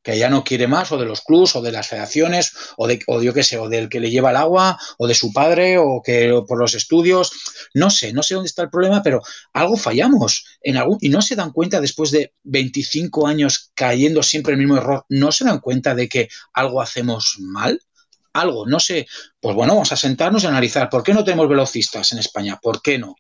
que 0.02 0.18
ya 0.18 0.30
no 0.30 0.44
quiere 0.44 0.68
más, 0.68 0.92
o 0.92 0.98
de 0.98 1.06
los 1.06 1.22
clubs, 1.22 1.56
o 1.56 1.62
de 1.62 1.72
las 1.72 1.88
federaciones, 1.88 2.54
o 2.78 2.88
de, 2.88 3.00
o 3.08 3.22
yo 3.22 3.34
qué 3.34 3.44
sé, 3.44 3.58
o 3.58 3.68
del 3.68 3.90
que 3.90 4.00
le 4.00 4.10
lleva 4.10 4.30
el 4.30 4.38
agua, 4.38 4.80
o 4.98 5.08
de 5.08 5.14
su 5.14 5.34
padre, 5.34 5.78
o 5.78 6.02
que 6.04 6.42
por 6.48 6.58
los 6.58 6.74
estudios. 6.74 7.32
No 7.74 7.90
sé, 7.90 8.14
no 8.14 8.24
sé 8.24 8.34
dónde 8.36 8.48
está 8.48 8.64
el 8.64 8.70
problema, 8.70 9.04
pero 9.04 9.22
algo 9.54 9.76
fallamos 9.78 10.46
en 10.62 10.78
algún, 10.78 10.98
y 11.02 11.10
no 11.10 11.22
se 11.22 11.36
dan 11.36 11.52
cuenta 11.52 11.82
después 11.82 12.12
de 12.12 12.34
25 12.44 13.28
años 13.28 13.72
cayendo 13.74 14.24
siempre 14.24 14.54
el 14.54 14.60
mismo 14.60 14.78
error, 14.78 15.06
no 15.10 15.32
se 15.32 15.44
dan 15.46 15.60
cuenta 15.60 15.94
de 15.94 16.08
que 16.08 16.30
algo 16.54 16.82
hacemos 16.82 17.36
mal. 17.40 17.80
Algo, 18.32 18.66
no 18.68 18.80
sé. 18.80 19.06
Pues 19.40 19.56
bueno, 19.56 19.74
vamos 19.74 19.92
a 19.92 19.98
sentarnos 19.98 20.44
y 20.44 20.48
analizar. 20.48 20.90
¿Por 20.90 21.04
qué 21.04 21.14
no 21.14 21.24
tenemos 21.24 21.50
velocistas 21.50 22.12
en 22.14 22.20
España? 22.20 22.60
¿Por 22.62 22.82
qué 22.82 22.98
no? 22.98 23.16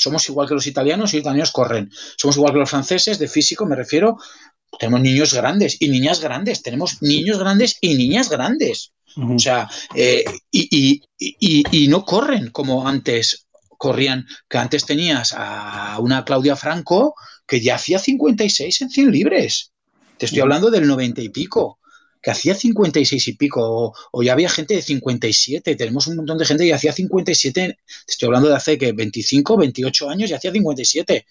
Somos 0.00 0.26
igual 0.30 0.48
que 0.48 0.54
los 0.54 0.66
italianos 0.66 1.12
y 1.12 1.18
los 1.18 1.22
italianos 1.22 1.52
corren. 1.52 1.90
Somos 2.16 2.36
igual 2.36 2.54
que 2.54 2.58
los 2.60 2.70
franceses, 2.70 3.18
de 3.18 3.28
físico 3.28 3.66
me 3.66 3.76
refiero, 3.76 4.16
tenemos 4.78 5.02
niños 5.02 5.34
grandes 5.34 5.76
y 5.78 5.90
niñas 5.90 6.20
grandes, 6.20 6.62
tenemos 6.62 7.02
niños 7.02 7.38
grandes 7.38 7.76
y 7.82 7.96
niñas 7.96 8.30
grandes. 8.30 8.92
O 9.16 9.38
sea, 9.38 9.68
eh, 9.94 10.24
y, 10.50 11.02
y, 11.18 11.88
no 11.88 12.04
corren 12.04 12.50
como 12.50 12.86
antes 12.88 13.46
corrían, 13.76 14.26
que 14.48 14.56
antes 14.56 14.86
tenías 14.86 15.34
a 15.36 15.98
una 16.00 16.24
Claudia 16.24 16.54
Franco 16.54 17.14
que 17.46 17.60
ya 17.60 17.74
hacía 17.74 17.98
56 17.98 18.82
en 18.82 18.90
100 18.90 19.10
libres. 19.10 19.72
Te 20.16 20.26
estoy 20.26 20.40
hablando 20.40 20.70
del 20.70 20.86
90 20.86 21.20
y 21.22 21.28
pico, 21.30 21.79
que 22.22 22.30
hacía 22.30 22.54
56 22.54 23.28
y 23.28 23.32
pico, 23.34 23.94
o, 24.12 24.22
ya 24.22 24.32
había 24.32 24.48
gente 24.48 24.74
de 24.74 24.82
57, 24.82 25.74
tenemos 25.76 26.06
un 26.06 26.16
montón 26.16 26.38
de 26.38 26.44
gente 26.44 26.64
que 26.64 26.74
hacía 26.74 26.92
57, 26.92 27.78
te 28.06 28.12
estoy 28.12 28.26
hablando 28.26 28.48
de 28.48 28.56
hace 28.56 28.78
que 28.78 28.92
25, 28.92 29.56
28 29.56 30.10
años 30.10 30.30
y 30.30 30.34
hacía 30.34 30.52
57. 30.52 31.26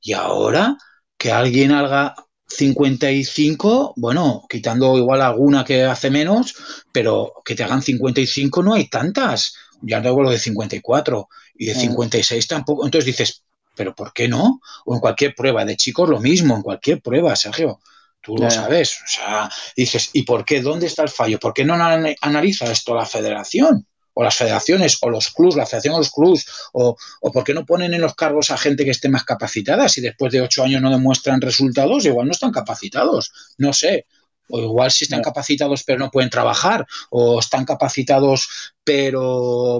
Y 0.00 0.12
ahora 0.14 0.76
que 1.16 1.30
alguien 1.32 1.72
haga 1.72 2.14
55, 2.48 3.94
bueno, 3.96 4.44
quitando 4.48 4.96
igual 4.98 5.20
alguna 5.22 5.64
que 5.64 5.84
hace 5.84 6.10
menos, 6.10 6.54
pero 6.92 7.34
que 7.44 7.54
te 7.54 7.62
hagan 7.64 7.82
55 7.82 8.62
no 8.62 8.74
hay 8.74 8.88
tantas. 8.88 9.54
Ya 9.82 10.00
no 10.00 10.10
hablo 10.10 10.30
de 10.30 10.38
54 10.38 11.28
y 11.56 11.66
de 11.66 11.74
56 11.74 12.44
mm. 12.44 12.48
tampoco. 12.48 12.84
Entonces 12.84 13.06
dices, 13.06 13.44
¿pero 13.74 13.94
por 13.94 14.12
qué 14.12 14.28
no? 14.28 14.60
O 14.84 14.94
en 14.94 15.00
cualquier 15.00 15.34
prueba 15.34 15.64
de 15.64 15.76
chicos 15.76 16.08
lo 16.08 16.20
mismo, 16.20 16.56
en 16.56 16.62
cualquier 16.62 17.00
prueba, 17.00 17.34
Sergio. 17.36 17.80
Tú 18.22 18.36
lo 18.36 18.50
sabes. 18.50 18.98
O 19.04 19.08
sea, 19.08 19.50
dices, 19.76 20.10
¿y 20.12 20.22
por 20.22 20.44
qué? 20.44 20.60
¿Dónde 20.60 20.86
está 20.86 21.02
el 21.02 21.08
fallo? 21.08 21.38
¿Por 21.38 21.52
qué 21.52 21.64
no 21.64 21.74
analiza 21.74 22.70
esto 22.70 22.94
la 22.94 23.06
federación? 23.06 23.86
o 24.14 24.22
las 24.22 24.36
federaciones, 24.36 24.98
o 25.00 25.10
los 25.10 25.30
clubs, 25.30 25.56
la 25.56 25.66
federación 25.66 25.94
o 25.94 25.98
los 25.98 26.10
clubs, 26.10 26.46
o, 26.72 26.96
o 27.20 27.32
por 27.32 27.44
qué 27.44 27.54
no 27.54 27.64
ponen 27.64 27.94
en 27.94 28.00
los 28.00 28.14
cargos 28.14 28.50
a 28.50 28.58
gente 28.58 28.84
que 28.84 28.90
esté 28.90 29.08
más 29.08 29.24
capacitada, 29.24 29.88
si 29.88 30.00
después 30.00 30.32
de 30.32 30.40
ocho 30.40 30.62
años 30.62 30.82
no 30.82 30.90
demuestran 30.90 31.40
resultados, 31.40 32.04
igual 32.04 32.26
no 32.26 32.32
están 32.32 32.52
capacitados, 32.52 33.32
no 33.58 33.72
sé. 33.72 34.06
O 34.48 34.60
igual 34.60 34.90
si 34.90 35.04
están 35.04 35.22
capacitados 35.22 35.82
pero 35.82 35.98
no 35.98 36.10
pueden 36.10 36.28
trabajar, 36.28 36.86
o 37.10 37.38
están 37.38 37.64
capacitados 37.64 38.74
pero 38.84 39.78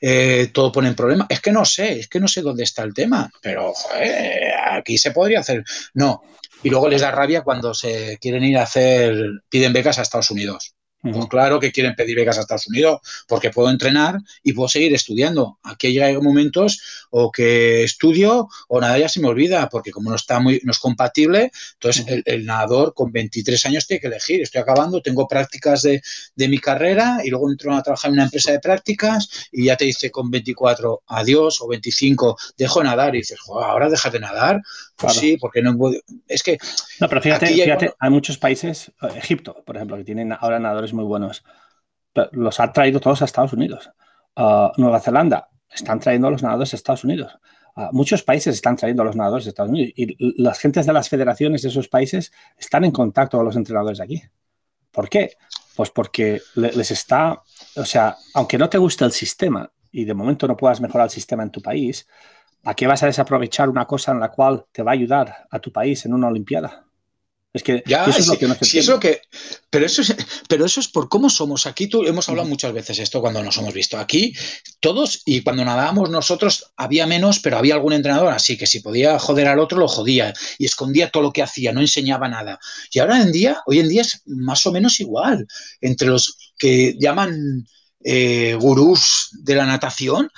eh, 0.00 0.50
todo 0.52 0.72
pone 0.72 0.88
en 0.88 0.96
problema. 0.96 1.26
Es 1.28 1.40
que 1.40 1.52
no 1.52 1.64
sé, 1.64 2.00
es 2.00 2.08
que 2.08 2.18
no 2.18 2.26
sé 2.26 2.42
dónde 2.42 2.64
está 2.64 2.82
el 2.82 2.94
tema, 2.94 3.30
pero 3.40 3.72
aquí 4.72 4.98
se 4.98 5.12
podría 5.12 5.40
hacer. 5.40 5.62
No. 5.94 6.22
Y 6.62 6.70
luego 6.70 6.88
les 6.88 7.00
da 7.00 7.10
rabia 7.10 7.42
cuando 7.42 7.74
se 7.74 8.18
quieren 8.20 8.44
ir 8.44 8.58
a 8.58 8.62
hacer, 8.62 9.14
piden 9.48 9.72
becas 9.72 9.98
a 9.98 10.02
Estados 10.02 10.30
Unidos. 10.30 10.74
Pues 11.00 11.26
claro 11.26 11.60
que 11.60 11.70
quieren 11.70 11.94
pedir 11.94 12.16
becas 12.16 12.38
a 12.38 12.40
Estados 12.40 12.66
Unidos 12.66 13.00
porque 13.28 13.50
puedo 13.50 13.70
entrenar 13.70 14.18
y 14.42 14.52
puedo 14.52 14.68
seguir 14.68 14.92
estudiando. 14.94 15.58
Aquí 15.62 15.92
llega 15.92 16.20
momentos 16.20 16.80
o 17.10 17.30
que 17.30 17.84
estudio 17.84 18.48
o 18.66 18.80
nada 18.80 18.98
ya 18.98 19.08
se 19.08 19.20
me 19.20 19.28
olvida 19.28 19.68
porque 19.68 19.92
como 19.92 20.10
no 20.10 20.16
está 20.16 20.40
muy 20.40 20.60
no 20.64 20.72
es 20.72 20.78
compatible, 20.78 21.52
entonces 21.74 22.22
el, 22.24 22.44
nadador 22.44 22.94
con 22.94 23.12
23 23.12 23.66
años 23.66 23.86
tiene 23.86 24.00
que 24.00 24.08
elegir. 24.08 24.42
Estoy 24.42 24.60
acabando, 24.60 25.00
tengo 25.00 25.28
prácticas 25.28 25.82
de, 25.82 26.02
mi 26.48 26.58
carrera 26.58 27.20
y 27.22 27.28
luego 27.28 27.50
entro 27.50 27.74
a 27.74 27.82
trabajar 27.82 28.08
en 28.08 28.14
una 28.14 28.24
empresa 28.24 28.50
de 28.52 28.58
prácticas 28.58 29.28
y 29.52 29.66
ya 29.66 29.76
te 29.76 29.84
dice 29.84 30.10
con 30.10 30.30
24 30.30 31.02
adiós 31.06 31.60
o 31.60 31.68
25 31.68 32.38
dejo 32.56 32.80
de 32.80 32.84
nadar 32.86 33.14
y 33.14 33.18
dices, 33.18 33.38
ahora 33.46 33.88
dejas 33.88 34.12
de 34.12 34.20
nadar. 34.20 34.62
Pues 34.96 35.14
sí, 35.14 35.36
porque 35.36 35.62
no 35.62 35.78
es 36.26 36.42
que 36.42 36.58
no, 37.00 37.08
pero 37.08 37.22
fíjate, 37.22 37.46
fíjate, 37.46 37.94
hay 37.98 38.10
muchos 38.10 38.38
países, 38.38 38.90
Egipto, 39.14 39.62
por 39.64 39.76
ejemplo, 39.76 39.96
que 39.96 40.02
tienen 40.02 40.32
ahora 40.32 40.58
nadadores 40.58 40.92
muy 40.98 41.06
buenos. 41.06 41.44
los 42.32 42.58
ha 42.58 42.72
traído 42.72 42.98
todos 42.98 43.22
a 43.22 43.24
Estados 43.24 43.52
Unidos. 43.52 43.90
Nueva 44.76 45.00
Zelanda 45.00 45.48
están 45.70 46.00
trayendo 46.00 46.28
a 46.28 46.30
los 46.30 46.42
nadadores 46.42 46.72
a 46.72 46.76
Estados 46.76 47.04
Unidos. 47.04 47.38
muchos 47.92 48.24
países 48.24 48.56
están 48.56 48.76
trayendo 48.76 49.02
a 49.02 49.06
los 49.06 49.14
nadadores 49.14 49.46
a 49.46 49.50
Estados 49.50 49.70
Unidos. 49.70 49.92
Y 49.96 50.42
las 50.42 50.58
gentes 50.58 50.86
de 50.86 50.92
las 50.92 51.08
federaciones 51.08 51.62
de 51.62 51.68
esos 51.68 51.88
países 51.88 52.32
están 52.56 52.84
en 52.84 52.90
contacto 52.90 53.36
con 53.36 53.46
los 53.46 53.56
entrenadores 53.56 53.98
de 53.98 54.04
aquí. 54.04 54.22
¿Por 54.90 55.08
qué? 55.08 55.36
Pues 55.76 55.90
porque 55.90 56.40
les 56.56 56.90
está, 56.90 57.40
o 57.76 57.84
sea, 57.84 58.16
aunque 58.34 58.58
no 58.58 58.68
te 58.68 58.78
guste 58.78 59.04
el 59.04 59.12
sistema 59.12 59.70
y 59.92 60.04
de 60.04 60.14
momento 60.14 60.48
no 60.48 60.56
puedas 60.56 60.80
mejorar 60.80 61.06
el 61.06 61.10
sistema 61.10 61.44
en 61.44 61.50
tu 61.50 61.62
país, 61.62 62.08
¿a 62.64 62.74
qué 62.74 62.88
vas 62.88 63.04
a 63.04 63.06
desaprovechar 63.06 63.68
una 63.68 63.86
cosa 63.86 64.10
en 64.10 64.18
la 64.18 64.30
cual 64.30 64.66
te 64.72 64.82
va 64.82 64.90
a 64.90 64.94
ayudar 64.94 65.46
a 65.48 65.58
tu 65.60 65.70
país 65.70 66.04
en 66.04 66.14
una 66.14 66.26
Olimpiada? 66.26 66.87
Es 67.58 67.64
que 67.64 67.82
eso 67.84 68.18
es 68.18 68.26
lo 68.28 68.38
que 68.38 68.46
no 68.46 68.54
se 68.60 68.78
es 68.78 68.90
que, 69.00 69.20
pero 69.68 69.84
eso 69.84 70.02
es, 70.02 70.14
pero 70.48 70.64
eso 70.64 70.78
es 70.80 70.88
por 70.88 71.08
cómo 71.08 71.28
somos. 71.28 71.66
Aquí 71.66 71.88
tú 71.88 72.04
hemos 72.04 72.28
hablado 72.28 72.48
muchas 72.48 72.72
veces 72.72 72.98
esto 73.00 73.20
cuando 73.20 73.42
nos 73.42 73.56
hemos 73.58 73.74
visto. 73.74 73.98
Aquí 73.98 74.32
todos 74.80 75.22
y 75.26 75.42
cuando 75.42 75.64
nadábamos 75.64 76.10
nosotros 76.10 76.72
había 76.76 77.06
menos, 77.06 77.40
pero 77.40 77.58
había 77.58 77.74
algún 77.74 77.92
entrenador 77.92 78.32
así 78.32 78.56
que 78.56 78.66
si 78.66 78.80
podía 78.80 79.18
joder 79.18 79.48
al 79.48 79.58
otro 79.58 79.78
lo 79.78 79.88
jodía 79.88 80.32
y 80.58 80.66
escondía 80.66 81.10
todo 81.10 81.24
lo 81.24 81.32
que 81.32 81.42
hacía, 81.42 81.72
no 81.72 81.80
enseñaba 81.80 82.28
nada. 82.28 82.60
Y 82.92 83.00
ahora 83.00 83.20
en 83.20 83.32
día, 83.32 83.60
hoy 83.66 83.80
en 83.80 83.88
día 83.88 84.02
es 84.02 84.22
más 84.26 84.64
o 84.66 84.72
menos 84.72 85.00
igual 85.00 85.46
entre 85.80 86.08
los 86.08 86.54
que 86.56 86.96
llaman 86.98 87.66
eh, 88.04 88.56
gurús 88.60 89.30
de 89.32 89.54
la 89.56 89.66
natación 89.66 90.30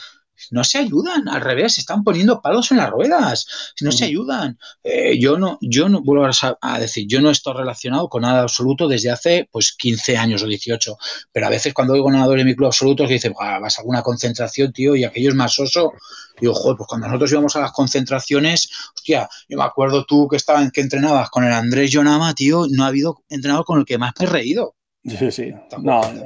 no 0.51 0.65
se 0.65 0.79
ayudan, 0.79 1.29
al 1.29 1.41
revés, 1.41 1.75
se 1.75 1.81
están 1.81 2.05
poniendo 2.05 2.41
palos 2.41 2.71
en 2.71 2.79
las 2.79 2.91
ruedas, 2.91 3.47
no 3.81 3.93
se 3.93 4.05
ayudan. 4.05 4.59
Eh, 4.83 5.19
yo 5.19 5.39
no, 5.39 5.59
yo 5.61 5.89
no 5.89 6.03
vuelvo 6.03 6.29
a, 6.61 6.79
decir, 6.79 7.07
yo 7.09 7.21
no 7.21 7.31
estoy 7.31 7.55
relacionado 7.55 8.09
con 8.09 8.23
nada 8.23 8.43
absoluto 8.43 8.89
desde 8.89 9.11
hace 9.11 9.49
pues 9.51 9.73
15 9.73 10.17
años 10.17 10.43
o 10.43 10.47
18, 10.47 10.97
pero 11.33 11.47
a 11.47 11.51
veces 11.51 11.75
cuando 11.75 11.95
oigo 11.95 12.11
nadadores 12.11 12.43
en 12.43 12.49
mi 12.49 12.57
club 12.57 12.67
absoluto 12.67 13.07
que 13.07 13.15
dicen, 13.15 13.35
vas 13.39 13.79
a 13.79 13.81
alguna 13.81 14.03
concentración, 14.03 14.73
tío, 14.73 14.97
y 14.97 15.05
aquello 15.05 15.31
es 15.31 15.35
más 15.35 15.59
oso, 15.59 15.93
digo, 16.41 16.55
joder, 16.55 16.77
pues 16.77 16.89
cuando 16.89 17.07
nosotros 17.07 17.33
íbamos 17.33 17.57
a 17.57 17.61
las 17.61 17.73
concentraciones, 17.73 18.71
hostia, 18.95 19.29
yo 19.49 19.59
me 19.59 19.65
acuerdo 19.65 20.05
tú 20.05 20.29
que 20.29 20.37
estaban, 20.37 20.71
que 20.71 20.81
entrenabas 20.81 21.31
con 21.31 21.45
el 21.45 21.53
Andrés 21.53 21.91
Jonama, 21.93 22.35
tío, 22.35 22.67
no 22.71 22.85
ha 22.85 22.89
habido 22.89 23.23
entrenador 23.29 23.65
con 23.65 23.79
el 23.79 23.85
que 23.85 23.99
más 23.99 24.13
me 24.19 24.27
he 24.27 24.29
reído. 24.29 24.75
Sí, 25.03 25.33
sí. 25.33 25.55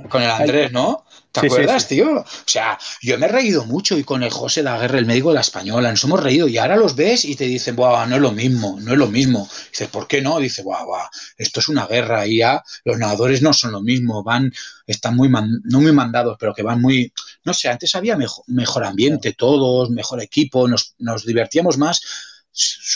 con 0.09 0.22
el 0.22 0.31
Andrés, 0.31 0.72
¿no? 0.72 1.05
¿Te 1.31 1.47
acuerdas, 1.47 1.87
tío? 1.87 2.18
O 2.18 2.25
sea, 2.45 2.77
yo 3.03 3.16
me 3.18 3.27
he 3.27 3.29
reído 3.29 3.64
mucho 3.66 3.97
y 3.97 4.03
con 4.03 4.25
el 4.25 4.31
José 4.31 4.64
Daguerre, 4.64 4.99
el 4.99 5.07
médico 5.07 5.29
de 5.29 5.37
la 5.37 5.43
española, 5.43 5.91
nos 5.91 6.03
hemos 6.03 6.20
reído 6.20 6.49
y 6.49 6.59
ahora 6.59 6.77
los 6.77 6.97
ves 6.97 7.25
y 7.25 7.37
te 7.37 7.45
dicen, 7.45 7.77
Buah, 7.77 8.07
no 8.07 8.16
es 8.16 8.22
lo 8.22 8.33
mismo, 8.33 8.77
no 8.81 8.93
es 8.93 8.99
lo 8.99 9.07
mismo. 9.07 9.49
Dices, 9.70 9.89
¿por 9.89 10.09
qué 10.09 10.20
no? 10.20 10.41
Dice, 10.41 10.62
Buah, 10.62 10.85
buah, 10.85 11.09
esto 11.37 11.61
es 11.61 11.68
una 11.68 11.87
guerra 11.87 12.27
y 12.27 12.39
ya 12.39 12.64
los 12.85 12.99
nadadores 12.99 13.43
no 13.43 13.53
son 13.53 13.70
lo 13.70 13.81
mismo, 13.81 14.25
van, 14.25 14.53
están 14.89 15.14
muy, 15.14 15.29
no 15.29 15.81
muy 15.81 15.93
mandados, 15.93 16.37
pero 16.41 16.53
que 16.53 16.64
van 16.64 16.81
muy, 16.81 17.12
no 17.45 17.55
sé, 17.55 17.68
antes 17.68 17.95
había 17.95 18.16
mejor, 18.16 18.85
ambiente, 18.85 19.35
todos, 19.35 19.91
mejor 19.91 20.20
equipo, 20.20 20.66
nos, 20.66 21.25
divertíamos 21.25 21.79
más. 21.79 22.01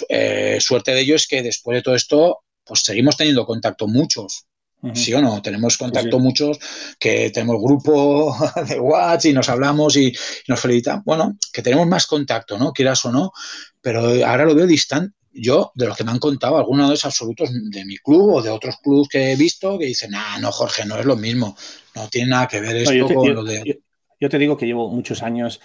Eh, 0.08 0.58
suerte 0.60 0.92
de 0.92 1.00
ello 1.00 1.14
es 1.14 1.28
que 1.28 1.42
después 1.42 1.76
de 1.76 1.82
todo 1.82 1.94
esto, 1.94 2.40
pues 2.64 2.80
seguimos 2.80 3.16
teniendo 3.16 3.46
contacto 3.46 3.86
muchos 3.86 4.47
¿Sí 4.94 5.12
o 5.12 5.20
no? 5.20 5.42
Tenemos 5.42 5.76
contacto 5.76 6.20
muchos 6.20 6.58
que 7.00 7.30
tenemos 7.30 7.60
grupo 7.60 8.36
de 8.68 8.78
WhatsApp 8.78 9.30
y 9.30 9.32
nos 9.32 9.48
hablamos 9.48 9.96
y 9.96 10.12
nos 10.46 10.60
felicitan. 10.60 11.02
Bueno, 11.04 11.36
que 11.52 11.62
tenemos 11.62 11.86
más 11.88 12.06
contacto, 12.06 12.58
¿no? 12.58 12.72
Quieras 12.72 13.04
o 13.04 13.10
no, 13.10 13.32
pero 13.80 14.02
ahora 14.24 14.44
lo 14.44 14.54
veo 14.54 14.66
distante. 14.66 15.16
yo, 15.32 15.72
de 15.74 15.86
los 15.86 15.96
que 15.96 16.04
me 16.04 16.12
han 16.12 16.20
contado, 16.20 16.58
algunos 16.58 16.88
de 16.88 16.94
esos 16.94 17.06
absolutos 17.06 17.50
de 17.52 17.84
mi 17.84 17.96
club 17.96 18.34
o 18.34 18.42
de 18.42 18.50
otros 18.50 18.76
clubes 18.82 19.08
que 19.08 19.32
he 19.32 19.36
visto, 19.36 19.78
que 19.78 19.86
dicen, 19.86 20.14
ah, 20.14 20.38
no, 20.40 20.52
Jorge, 20.52 20.84
no 20.84 20.96
es 20.96 21.04
lo 21.04 21.16
mismo. 21.16 21.56
No 21.96 22.08
tiene 22.08 22.30
nada 22.30 22.46
que 22.46 22.60
ver 22.60 22.76
esto 22.76 23.14
con 23.14 23.34
lo 23.34 23.42
de. 23.42 23.80
Yo, 24.20 24.28
te 24.28 24.38
digo 24.38 24.56
que 24.56 24.66
llevo 24.66 24.88
muchos 24.88 25.22
años 25.22 25.60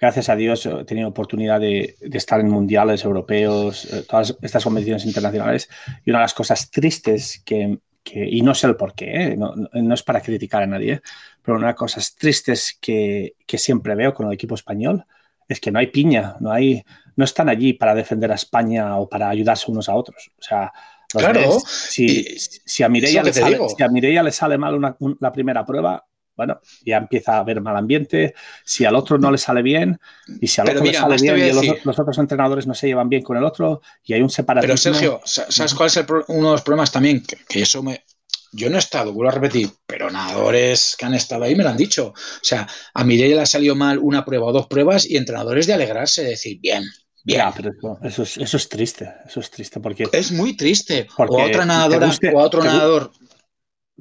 gracias 0.00 0.28
a 0.30 0.36
Dios 0.36 0.64
he 0.64 0.84
tenido 0.84 1.08
oportunidad 1.08 1.60
de, 1.60 1.94
estar 2.00 2.40
en 2.40 2.48
mundiales 2.48 3.04
europeos, 3.04 3.84
eh, 3.84 4.04
todas 4.08 4.34
estas 4.40 4.64
competiciones 4.64 5.04
internacionales, 5.04 5.68
y 6.04 6.10
una 6.10 6.20
de 6.20 6.24
las 6.24 6.34
cosas 6.34 6.70
tristes 6.70 7.42
que, 7.44 7.78
y 8.04 8.42
no 8.42 8.54
sé 8.54 8.66
el 8.66 8.76
por 8.76 8.94
qué, 8.94 9.24
¿eh? 9.24 9.36
no, 9.36 9.94
es 9.94 10.02
para 10.02 10.20
criticar 10.20 10.62
a 10.62 10.66
nadie, 10.66 11.00
pero 11.42 11.56
una 11.56 11.68
de 11.68 11.72
las 11.72 11.78
cosas 11.78 12.14
tristes 12.16 12.76
que, 12.80 13.34
que, 13.46 13.58
siempre 13.58 13.94
veo 13.94 14.14
con 14.14 14.26
el 14.26 14.32
equipo 14.32 14.54
español 14.54 15.04
es 15.48 15.60
que 15.60 15.70
no 15.70 15.78
hay 15.78 15.88
piña, 15.88 16.36
no, 16.40 16.52
hay, 16.52 16.84
no 17.16 17.24
están 17.24 17.48
allí 17.48 17.72
para 17.72 17.94
defender 17.94 18.30
a 18.32 18.36
España 18.36 18.96
o 18.96 19.08
para 19.08 19.28
ayudarse 19.28 19.70
unos 19.70 19.88
a 19.88 19.94
otros. 19.94 20.30
O 20.38 20.42
sea, 20.42 20.72
claro, 21.08 21.58
si, 21.60 22.24
si, 22.38 22.82
a 22.82 22.88
Mireia 22.88 23.22
le 23.22 23.32
sale, 23.32 23.58
si 23.76 23.82
a 23.82 24.22
le 24.22 24.32
sale 24.32 24.58
mal 24.58 24.74
una, 24.74 24.96
la 25.18 25.32
primera 25.32 25.66
prueba, 25.66 26.06
bueno, 26.40 26.58
ya 26.86 26.96
empieza 26.96 27.34
a 27.34 27.40
haber 27.40 27.60
mal 27.60 27.76
ambiente. 27.76 28.34
Si 28.64 28.86
al 28.86 28.96
otro 28.96 29.18
no 29.18 29.30
le 29.30 29.36
sale 29.36 29.60
bien, 29.60 30.00
y 30.40 30.46
si 30.46 30.58
al 30.58 30.70
otro 30.70 30.82
le 30.82 30.94
sale 30.94 31.16
bien 31.34 31.48
y 31.48 31.84
los, 31.84 31.98
otros 31.98 32.16
entrenadores 32.16 32.66
no 32.66 32.72
se 32.72 32.86
llevan 32.86 33.10
bien 33.10 33.22
con 33.22 33.36
el 33.36 33.44
otro, 33.44 33.82
y 34.02 34.14
hay 34.14 34.22
un 34.22 34.30
separatismo. 34.30 34.72
Pero 34.72 34.78
Sergio, 34.78 35.20
¿sabes 35.26 35.74
cuál 35.74 35.88
es 35.88 36.02
uno 36.28 36.46
de 36.46 36.52
los 36.52 36.62
problemas 36.62 36.90
también? 36.90 37.22
Que, 37.46 37.60
eso 37.60 37.82
me. 37.82 38.06
Yo 38.52 38.70
no 38.70 38.76
he 38.76 38.78
estado, 38.78 39.12
vuelvo 39.12 39.30
a 39.30 39.34
repetir, 39.34 39.68
pero 39.86 40.10
nadadores 40.10 40.96
que 40.98 41.04
han 41.04 41.12
estado 41.12 41.44
ahí 41.44 41.54
me 41.54 41.62
lo 41.62 41.68
han 41.68 41.76
dicho. 41.76 42.06
O 42.08 42.14
sea, 42.42 42.66
a 42.94 43.04
Mireia 43.04 43.36
le 43.36 43.42
ha 43.42 43.46
salido 43.46 43.74
mal 43.74 43.98
una 43.98 44.24
prueba 44.24 44.46
o 44.46 44.52
dos 44.52 44.66
pruebas 44.66 45.04
y 45.08 45.18
entrenadores 45.18 45.66
de 45.66 45.74
alegrarse, 45.74 46.22
de 46.22 46.30
decir, 46.30 46.58
bien, 46.58 46.84
Bien. 47.22 47.44
pero 47.54 47.98
eso, 48.02 48.22
es, 48.22 48.68
triste, 48.70 49.12
eso 49.26 49.40
es 49.40 49.50
triste 49.50 49.78
porque... 49.78 50.08
Es 50.10 50.32
muy 50.32 50.56
triste. 50.56 51.06
o 51.18 51.38
a 51.38 51.44
otra 51.44 51.66
nadadora 51.66 52.10
o 52.32 52.40
a 52.40 52.44
otro 52.44 52.64
nadador 52.64 53.12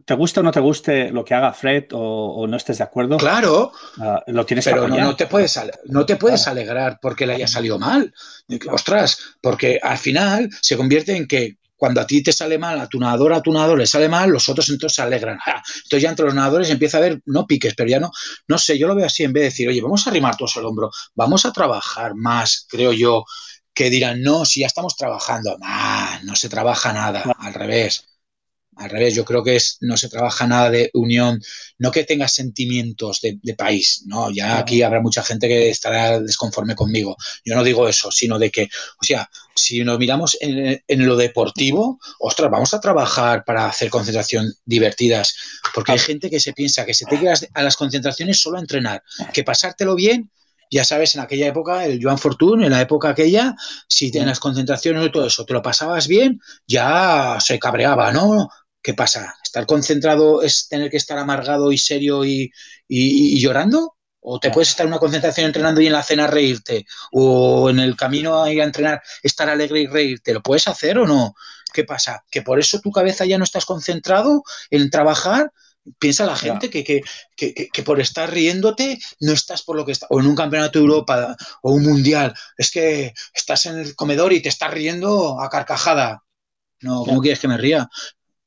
te 0.06 0.14
guste 0.14 0.40
o 0.40 0.44
no 0.44 0.52
te 0.52 0.60
guste 0.60 1.12
lo 1.12 1.24
que 1.24 1.34
haga 1.34 1.54
Fred 1.54 1.86
o, 1.94 2.46
no 2.48 2.58
estés 2.58 2.78
de 2.78 2.84
acuerdo. 2.84 3.18
Claro. 3.18 3.72
Ah, 4.00 4.24
lo 4.28 4.46
tienes 4.46 4.66
pero 4.66 4.88
no, 4.88 5.16
te 5.16 5.28
puedes, 5.28 5.60
no 5.86 6.06
te 6.06 6.16
puedes 6.16 6.48
alegrar 6.48 7.00
porque 7.02 7.26
le 7.26 7.34
haya 7.36 7.48
salido 7.48 7.80
mal. 7.80 8.14
Ostras, 8.72 9.20
porque 9.42 9.80
al 9.82 9.98
final 9.98 10.50
se 10.62 10.78
convierte 10.78 11.16
en 11.16 11.28
que 11.28 11.58
cuando 11.76 12.02
a 12.02 12.06
ti 12.06 12.22
te 12.22 12.34
sale 12.34 12.58
mal, 12.58 12.78
a 12.80 12.88
tu 12.88 13.00
nadador, 13.00 13.34
a 13.34 13.42
tu 13.42 13.54
nadador 13.54 13.78
le 13.78 13.88
sale 13.88 14.10
mal, 14.10 14.30
los 14.30 14.50
otros 14.50 14.68
entonces 14.70 14.98
se 14.98 15.02
alegran. 15.02 15.40
Ah, 15.46 15.64
entonces 15.84 16.04
ya 16.04 16.10
entre 16.10 16.26
los 16.26 16.36
nadadores 16.36 16.70
empieza 16.70 16.98
a 16.98 17.00
haber, 17.00 17.22
no 17.26 17.48
piques, 17.48 17.74
pero 17.74 17.90
ya 17.90 18.02
no, 18.02 18.12
no 18.48 18.58
sé, 18.58 18.78
yo 18.78 18.86
lo 18.86 18.96
veo 18.96 19.06
así 19.06 19.24
en 19.24 19.32
vez 19.32 19.42
de 19.42 19.46
decir, 19.46 19.70
oye, 19.70 19.82
vamos 19.82 20.06
a 20.06 20.10
arrimar 20.10 20.36
todos 20.36 20.58
el 20.58 20.66
hombro, 20.66 20.92
vamos 21.16 21.46
a 21.46 21.54
trabajar 21.54 22.16
más, 22.16 22.68
creo 22.70 22.92
yo, 22.92 23.24
que 23.74 23.90
dirán, 23.90 24.22
no, 24.22 24.44
si 24.44 24.60
ya 24.60 24.68
estamos 24.68 24.98
trabajando, 24.98 25.58
no 26.24 26.36
se 26.36 26.50
trabaja 26.50 26.92
nada, 26.92 27.24
al 27.40 27.54
revés. 27.54 28.09
Al 28.80 28.90
revés, 28.90 29.14
yo 29.14 29.26
creo 29.26 29.44
que 29.44 29.58
es, 29.58 29.78
no 29.82 29.98
se 29.98 30.08
trabaja 30.08 30.48
nada 30.48 30.70
de 30.70 30.90
unión, 30.94 31.42
no 31.78 31.92
que 31.92 32.06
tengas 32.06 32.32
sentimientos 32.32 33.20
de, 33.22 33.54
país, 33.56 34.04
¿no? 34.06 34.32
Ya 34.32 34.58
aquí 34.58 34.82
habrá 34.84 35.02
mucha 35.02 35.22
gente 35.22 35.50
que 35.50 35.70
estará 35.70 36.20
desconforme 36.22 36.76
conmigo. 36.76 37.18
Yo 37.44 37.56
no 37.56 37.64
digo 37.64 37.90
eso, 37.90 38.10
sino 38.10 38.40
de 38.40 38.50
que, 38.52 38.64
o 38.64 39.06
sea, 39.06 39.30
si 39.54 39.84
nos 39.84 40.00
miramos 40.00 40.38
en, 40.40 40.82
lo 41.06 41.18
deportivo, 41.18 42.00
ostras, 42.20 42.50
vamos 42.50 42.74
a 42.74 42.80
trabajar 42.80 43.44
para 43.44 43.66
hacer 43.66 43.90
concentración 43.90 44.54
divertidas, 44.64 45.36
porque 45.74 45.92
hay 45.92 46.00
gente 46.00 46.30
que 46.30 46.40
se 46.40 46.54
piensa 46.54 46.86
que 46.86 46.94
se 46.94 47.06
te 47.06 47.20
quedas 47.20 47.48
a 47.54 47.64
las 47.64 47.76
concentraciones 47.76 48.40
solo 48.40 48.58
a 48.58 48.62
entrenar, 48.62 49.04
que 49.34 49.44
pasártelo 49.44 49.96
bien 49.96 50.32
ya 50.72 50.84
sabes, 50.84 51.16
en 51.16 51.22
aquella 51.22 51.48
época, 51.48 51.86
el 51.86 52.00
Joan 52.02 52.20
Fortune, 52.20 52.66
en 52.66 52.72
la 52.72 52.82
época 52.82 53.10
aquella, 53.10 53.56
si 53.88 54.12
tenías 54.12 54.40
concentraciones 54.40 55.06
y 55.06 55.12
todo 55.12 55.26
eso, 55.26 55.44
te 55.46 55.54
lo 55.54 55.62
pasabas 55.62 56.08
bien, 56.08 56.40
ya 56.68 57.38
se 57.40 57.58
cabreaba, 57.58 58.12
¿no? 58.12 58.50
¿Qué 58.82 58.94
pasa? 58.94 59.36
¿Estar 59.44 59.66
concentrado 59.66 60.42
es 60.42 60.68
tener 60.70 60.90
que 60.90 60.98
estar 60.98 61.18
amargado 61.18 61.72
y 61.72 61.78
serio 61.78 62.24
y, 62.24 62.52
llorando? 63.40 63.98
¿O 64.22 64.40
te 64.40 64.52
puedes 64.52 64.70
estar 64.70 64.86
en 64.86 64.92
una 64.92 65.00
concentración 65.00 65.48
entrenando 65.48 65.82
y 65.82 65.88
en 65.88 65.94
la 65.94 66.04
cena 66.04 66.28
reírte? 66.28 66.86
¿O 67.12 67.70
en 67.70 67.80
el 67.80 67.96
camino 67.96 68.44
a 68.44 68.52
ir 68.52 68.62
a 68.62 68.66
entrenar 68.66 69.02
estar 69.24 69.50
alegre 69.50 69.82
y 69.82 69.88
reírte? 69.88 70.34
¿Lo 70.34 70.42
puedes 70.42 70.68
hacer 70.68 70.98
o 70.98 71.08
no? 71.08 71.34
¿Qué 71.74 71.84
pasa? 71.84 72.24
¿Que 72.30 72.42
por 72.42 72.60
eso 72.60 72.80
tu 72.80 72.92
cabeza 72.92 73.26
ya 73.26 73.38
no 73.38 73.44
estás 73.44 73.66
concentrado 73.66 74.44
en 74.70 74.90
trabajar? 74.90 75.52
Piensa 75.98 76.26
la 76.26 76.36
gente 76.36 76.70
que, 76.70 76.84
que, 76.84 77.02
que, 77.36 77.84
por 77.84 78.00
estar 78.00 78.32
riéndote 78.32 79.00
no 79.22 79.32
estás 79.32 79.64
por 79.64 79.76
lo 79.76 79.86
que 79.86 79.94
está. 79.94 80.08
O 80.10 80.20
en 80.20 80.28
un 80.28 80.36
campeonato 80.36 80.80
de 80.80 80.86
Europa 80.86 81.36
o 81.62 81.72
un 81.72 81.84
mundial. 81.84 82.34
Es 82.58 82.72
que 82.72 83.14
estás 83.34 83.66
en 83.66 83.80
el 83.80 83.96
comedor 83.96 84.34
y 84.34 84.42
te 84.42 84.50
estás 84.50 84.72
riendo 84.72 85.42
a 85.42 85.50
carcajada. 85.50 86.24
No, 86.82 87.04
¿cómo 87.04 87.22
quieres 87.22 87.40
que 87.40 87.48
me 87.48 87.58
ría? 87.58 87.90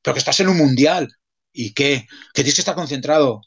Pero 0.03 0.13
que 0.13 0.19
estás 0.19 0.39
en 0.41 0.49
un 0.49 0.57
mundial. 0.57 1.11
¿Y 1.51 1.73
qué? 1.73 2.07
Que 2.33 2.43
tienes 2.43 2.55
que 2.55 2.61
estar 2.61 2.75
concentrado. 2.75 3.41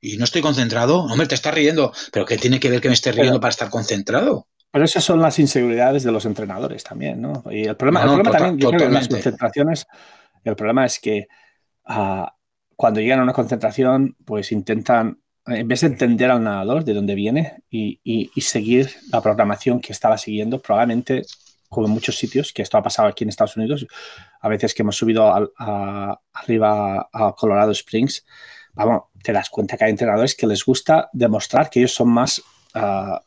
Y 0.00 0.16
no 0.16 0.24
estoy 0.24 0.42
concentrado. 0.42 1.00
Hombre, 1.04 1.26
te 1.26 1.34
estás 1.34 1.54
riendo. 1.54 1.92
Pero 2.12 2.26
¿qué 2.26 2.36
tiene 2.36 2.60
que 2.60 2.70
ver 2.70 2.80
que 2.80 2.88
me 2.88 2.94
esté 2.94 3.12
riendo 3.12 3.40
para 3.40 3.50
estar 3.50 3.70
concentrado? 3.70 4.48
Pero 4.70 4.84
esas 4.84 5.04
son 5.04 5.20
las 5.20 5.38
inseguridades 5.38 6.02
de 6.02 6.12
los 6.12 6.24
entrenadores 6.24 6.82
también, 6.82 7.20
¿no? 7.20 7.44
Y 7.50 7.64
el 7.64 7.76
problema, 7.76 8.00
también, 8.22 8.58
yo 8.58 8.70
creo 8.70 8.88
las 8.88 9.06
concentraciones, 9.06 9.86
el 10.44 10.56
problema 10.56 10.86
es 10.86 10.98
que 10.98 11.28
ah, 11.84 12.34
cuando 12.74 13.00
llegan 13.00 13.20
a 13.20 13.22
una 13.22 13.34
concentración, 13.34 14.16
pues 14.24 14.50
intentan, 14.50 15.20
en 15.46 15.68
vez 15.68 15.82
de 15.82 15.88
entender 15.88 16.30
al 16.30 16.42
nadador 16.42 16.84
de 16.84 16.94
dónde 16.94 17.14
viene 17.14 17.62
y, 17.70 18.00
y 18.02 18.40
seguir 18.40 18.90
la 19.10 19.20
programación 19.20 19.78
que 19.78 19.92
estaba 19.92 20.16
siguiendo, 20.16 20.58
probablemente 20.58 21.22
como 21.72 21.86
en 21.86 21.92
muchos 21.92 22.16
sitios, 22.16 22.52
que 22.52 22.62
esto 22.62 22.76
ha 22.76 22.82
pasado 22.82 23.08
aquí 23.08 23.24
en 23.24 23.30
Estados 23.30 23.56
Unidos, 23.56 23.86
a 24.40 24.48
veces 24.48 24.74
que 24.74 24.82
hemos 24.82 24.96
subido 24.96 25.26
a, 25.26 26.20
arriba 26.32 27.08
a 27.12 27.32
Colorado 27.32 27.72
Springs, 27.72 28.24
vamos, 28.74 29.04
te 29.22 29.32
das 29.32 29.48
cuenta 29.48 29.76
que 29.76 29.84
hay 29.84 29.90
entrenadores 29.90 30.34
que 30.34 30.46
les 30.46 30.64
gusta 30.64 31.08
demostrar 31.12 31.70
que 31.70 31.80
ellos 31.80 31.94
son 31.94 32.10
más, 32.10 32.40
uh, 32.74 33.18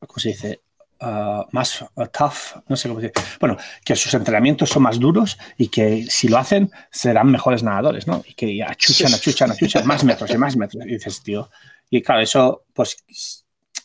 ¿cómo 0.00 0.18
se 0.18 0.30
dice? 0.30 0.60
Ah, 1.02 1.46
más 1.52 1.82
tough, 2.12 2.62
no 2.68 2.76
sé 2.76 2.88
cómo 2.88 3.00
decir. 3.00 3.14
Bueno, 3.40 3.56
que 3.82 3.96
sus 3.96 4.12
entrenamientos 4.12 4.68
son 4.68 4.82
más 4.82 5.00
duros 5.00 5.38
y 5.56 5.68
que 5.68 6.04
si 6.10 6.28
lo 6.28 6.36
hacen 6.36 6.70
serán 6.90 7.30
mejores 7.30 7.62
nadadores, 7.62 8.06
¿no? 8.06 8.22
Y 8.26 8.34
que 8.34 8.62
achuchan, 8.62 9.14
achuchan, 9.14 9.50
achuchan, 9.50 9.86
más 9.86 10.04
metros 10.04 10.30
y 10.30 10.36
más 10.36 10.56
metros. 10.56 10.84
Y 10.84 10.90
dices, 10.90 11.22
tío. 11.22 11.48
Y 11.88 12.02
claro, 12.02 12.20
eso, 12.20 12.64
pues, 12.74 12.98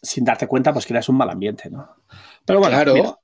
sin 0.01 0.26
darte 0.26 0.45
cuenta, 0.45 0.73
pues 0.73 0.86
creas 0.86 1.07
un 1.07 1.15
mal 1.15 1.30
ambiente, 1.30 1.69
¿no? 1.69 1.89
Pero 2.43 2.59
bueno, 2.59 2.76
claro. 2.76 3.21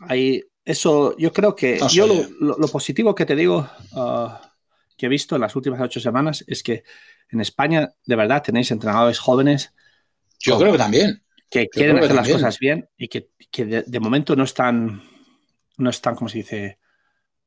Ahí, 0.00 0.42
eso, 0.64 1.16
yo 1.16 1.32
creo 1.32 1.54
que 1.54 1.80
yo 1.90 2.06
lo, 2.40 2.68
positivo 2.68 3.14
que 3.14 3.26
te 3.26 3.36
digo 3.36 3.68
ah, 3.94 4.40
que 4.96 5.06
he 5.06 5.08
visto 5.08 5.34
en 5.34 5.40
las 5.40 5.56
últimas 5.56 5.80
ocho 5.80 6.00
semanas 6.00 6.44
es 6.46 6.62
que 6.62 6.84
en 7.30 7.40
España 7.40 7.90
de 8.04 8.16
verdad 8.16 8.42
tenéis 8.42 8.70
entrenadores 8.70 9.18
jóvenes. 9.18 9.72
Yo 10.38 10.58
creo 10.58 10.72
que 10.72 10.78
también. 10.78 11.22
Que 11.48 11.68
quieren 11.68 11.98
hacer 11.98 12.14
las 12.14 12.28
cosas 12.28 12.58
bien 12.58 12.88
y 12.96 13.08
que, 13.08 13.28
de, 13.86 14.00
momento 14.00 14.36
no 14.36 14.44
están, 14.44 15.02
no 15.78 15.90
están, 15.90 16.14
como 16.14 16.28
se 16.28 16.38
dice, 16.38 16.78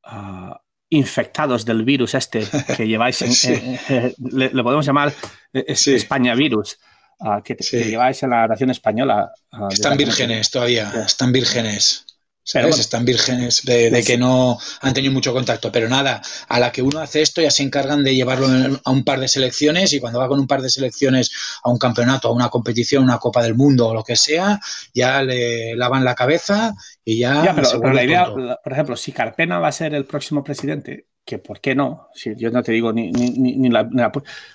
ah, 0.04 0.60
infectados 0.90 1.66
del 1.66 1.84
virus 1.84 2.14
este 2.14 2.46
que 2.76 2.88
lleváis, 2.88 3.22
eh, 3.22 3.80
eh, 3.90 4.14
le, 4.18 4.50
podemos 4.50 4.86
llamar 4.86 5.14
eh, 5.54 5.66
España 5.68 6.36
virus. 6.36 6.78
Ah, 7.20 7.42
que, 7.44 7.56
lleváis 7.56 8.22
en 8.24 8.32
la 8.32 8.48
nación 8.48 8.72
española. 8.72 9.32
están 9.70 9.96
vírgenes 9.96 10.52
todavía, 10.52 10.92
están 11.06 11.32
vírgenes. 11.32 12.06
Están 12.46 13.06
vírgenes 13.06 13.64
de, 13.64 14.04
que 14.06 14.18
no 14.18 14.58
han 14.82 14.94
tenido 14.94 15.14
mucho 15.14 15.34
contacto, 15.34 15.72
pero 15.72 15.88
nada, 15.88 16.22
a 16.50 16.60
la 16.60 16.72
que 16.72 16.82
uno 16.82 17.00
hace 17.00 17.22
esto 17.22 17.42
ya 17.42 17.50
se 17.50 17.64
encargan 17.64 18.04
de 18.04 18.16
llevarlo 18.16 18.48
a 18.84 18.92
un 18.92 19.04
par 19.06 19.20
de 19.20 19.30
selecciones 19.30 19.94
y 19.94 20.00
cuando 20.00 20.20
va 20.20 20.28
con 20.28 20.40
un 20.40 20.48
par 20.48 20.62
de 20.62 20.70
selecciones 20.70 21.32
a 21.64 21.70
un 21.70 21.78
campeonato, 21.78 22.28
a 22.28 22.34
una 22.34 22.50
competición, 22.50 23.04
una 23.04 23.18
Copa 23.18 23.42
del 23.42 23.56
Mundo 23.56 23.88
o 23.88 23.94
lo 23.94 24.04
que 24.04 24.18
sea, 24.18 24.60
ya 24.94 25.24
le 25.24 25.76
lavan 25.76 26.04
la 26.04 26.16
cabeza 26.16 26.74
y 27.06 27.20
ya... 27.20 27.56
pero, 27.56 27.94
la 27.94 28.04
idea, 28.04 28.26
por 28.26 28.74
ejemplo, 28.74 28.98
si 28.98 29.14
Carpena 29.14 29.60
va 29.60 29.70
a 29.70 29.74
ser 29.74 29.94
el 29.94 30.06
próximo 30.06 30.44
presidente, 30.44 31.08
que 31.26 31.38
por 31.38 31.62
qué 31.62 31.74
no, 31.74 32.10
si 32.14 32.36
yo 32.36 32.52
no 32.52 32.62
te 32.62 32.74
digo 32.74 32.92
ni, 32.92 33.12
ni, 33.12 33.70
la, 33.70 33.90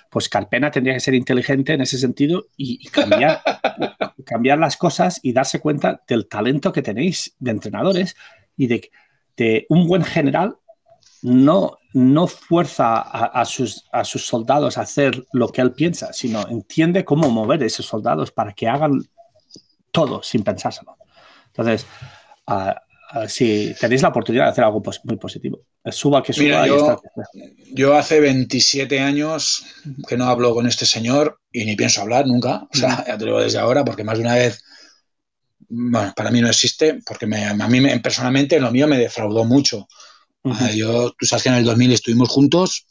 pues 0.09 0.29
Carpena 0.29 0.69
tendría 0.69 0.93
que 0.93 0.99
ser 0.99 1.15
inteligente 1.15 1.73
en 1.73 1.81
ese 1.81 1.97
sentido 1.97 2.45
y, 2.55 2.87
cambiar, 2.89 3.41
cambiar 4.29 4.59
las 4.59 4.77
cosas 4.77 5.19
y 5.23 5.33
darse 5.33 5.59
cuenta 5.59 6.03
del 6.07 6.27
talento 6.27 6.71
que 6.71 6.83
tenéis 6.83 7.35
de 7.39 7.49
entrenadores 7.49 8.15
y 8.55 8.67
de, 8.67 8.91
de 9.35 9.65
un 9.69 9.87
buen 9.87 10.03
general 10.03 10.57
no, 11.23 11.79
no 11.93 12.27
fuerza 12.27 12.99
a, 12.99 13.43
sus, 13.45 13.89
a 13.91 14.03
sus 14.03 14.27
soldados 14.27 14.77
a 14.77 14.81
hacer 14.81 15.25
lo 15.33 15.49
que 15.49 15.61
él 15.61 15.71
piensa, 15.71 16.13
sino 16.13 16.47
entiende 16.47 17.03
cómo 17.03 17.31
mover 17.31 17.63
a 17.63 17.65
esos 17.65 17.87
soldados 17.87 18.31
para 18.31 18.53
que 18.53 18.67
hagan 18.67 19.01
todo 19.91 20.21
sin 20.21 20.43
pensárselo. 20.43 20.95
Entonces, 21.47 21.87
uh, 22.47 22.73
si 23.27 23.73
tenéis 23.79 24.01
la 24.01 24.09
oportunidad 24.09 24.45
de 24.45 24.51
hacer 24.51 24.63
algo 24.63 24.81
muy 25.03 25.17
positivo. 25.17 25.61
Suba 25.91 26.21
que 26.21 26.33
suba. 26.33 26.67
yo, 27.73 27.95
hace 27.95 28.19
27 28.19 28.99
años 28.99 29.65
que 30.07 30.17
no 30.17 30.25
hablo 30.25 30.53
con 30.53 30.67
este 30.67 30.85
señor 30.85 31.39
y 31.51 31.65
ni 31.65 31.75
pienso 31.75 32.01
hablar 32.01 32.27
nunca. 32.27 32.67
O 32.73 32.77
sea, 32.77 33.03
ya 33.07 33.17
te 33.17 33.25
lo 33.25 33.31
digo 33.31 33.41
desde 33.41 33.59
ahora 33.59 33.83
porque 33.83 34.03
más 34.03 34.17
de 34.17 34.23
una 34.23 34.35
vez 34.35 34.63
bueno, 35.69 36.13
para 36.15 36.31
mí 36.31 36.41
no 36.41 36.49
existe, 36.49 36.99
porque 37.05 37.27
me, 37.27 37.45
a 37.45 37.53
mí 37.53 37.79
me, 37.79 37.99
personalmente 37.99 38.59
lo 38.59 38.71
mío 38.71 38.87
me 38.87 38.97
defraudó 38.97 39.45
mucho. 39.45 39.87
Ah, 40.43 40.71
yo, 40.75 41.13
tú 41.17 41.25
sabes 41.25 41.43
que 41.43 41.49
en 41.49 41.55
el 41.55 41.63
2000 41.63 41.91
estuvimos 41.93 42.29
juntos, 42.29 42.85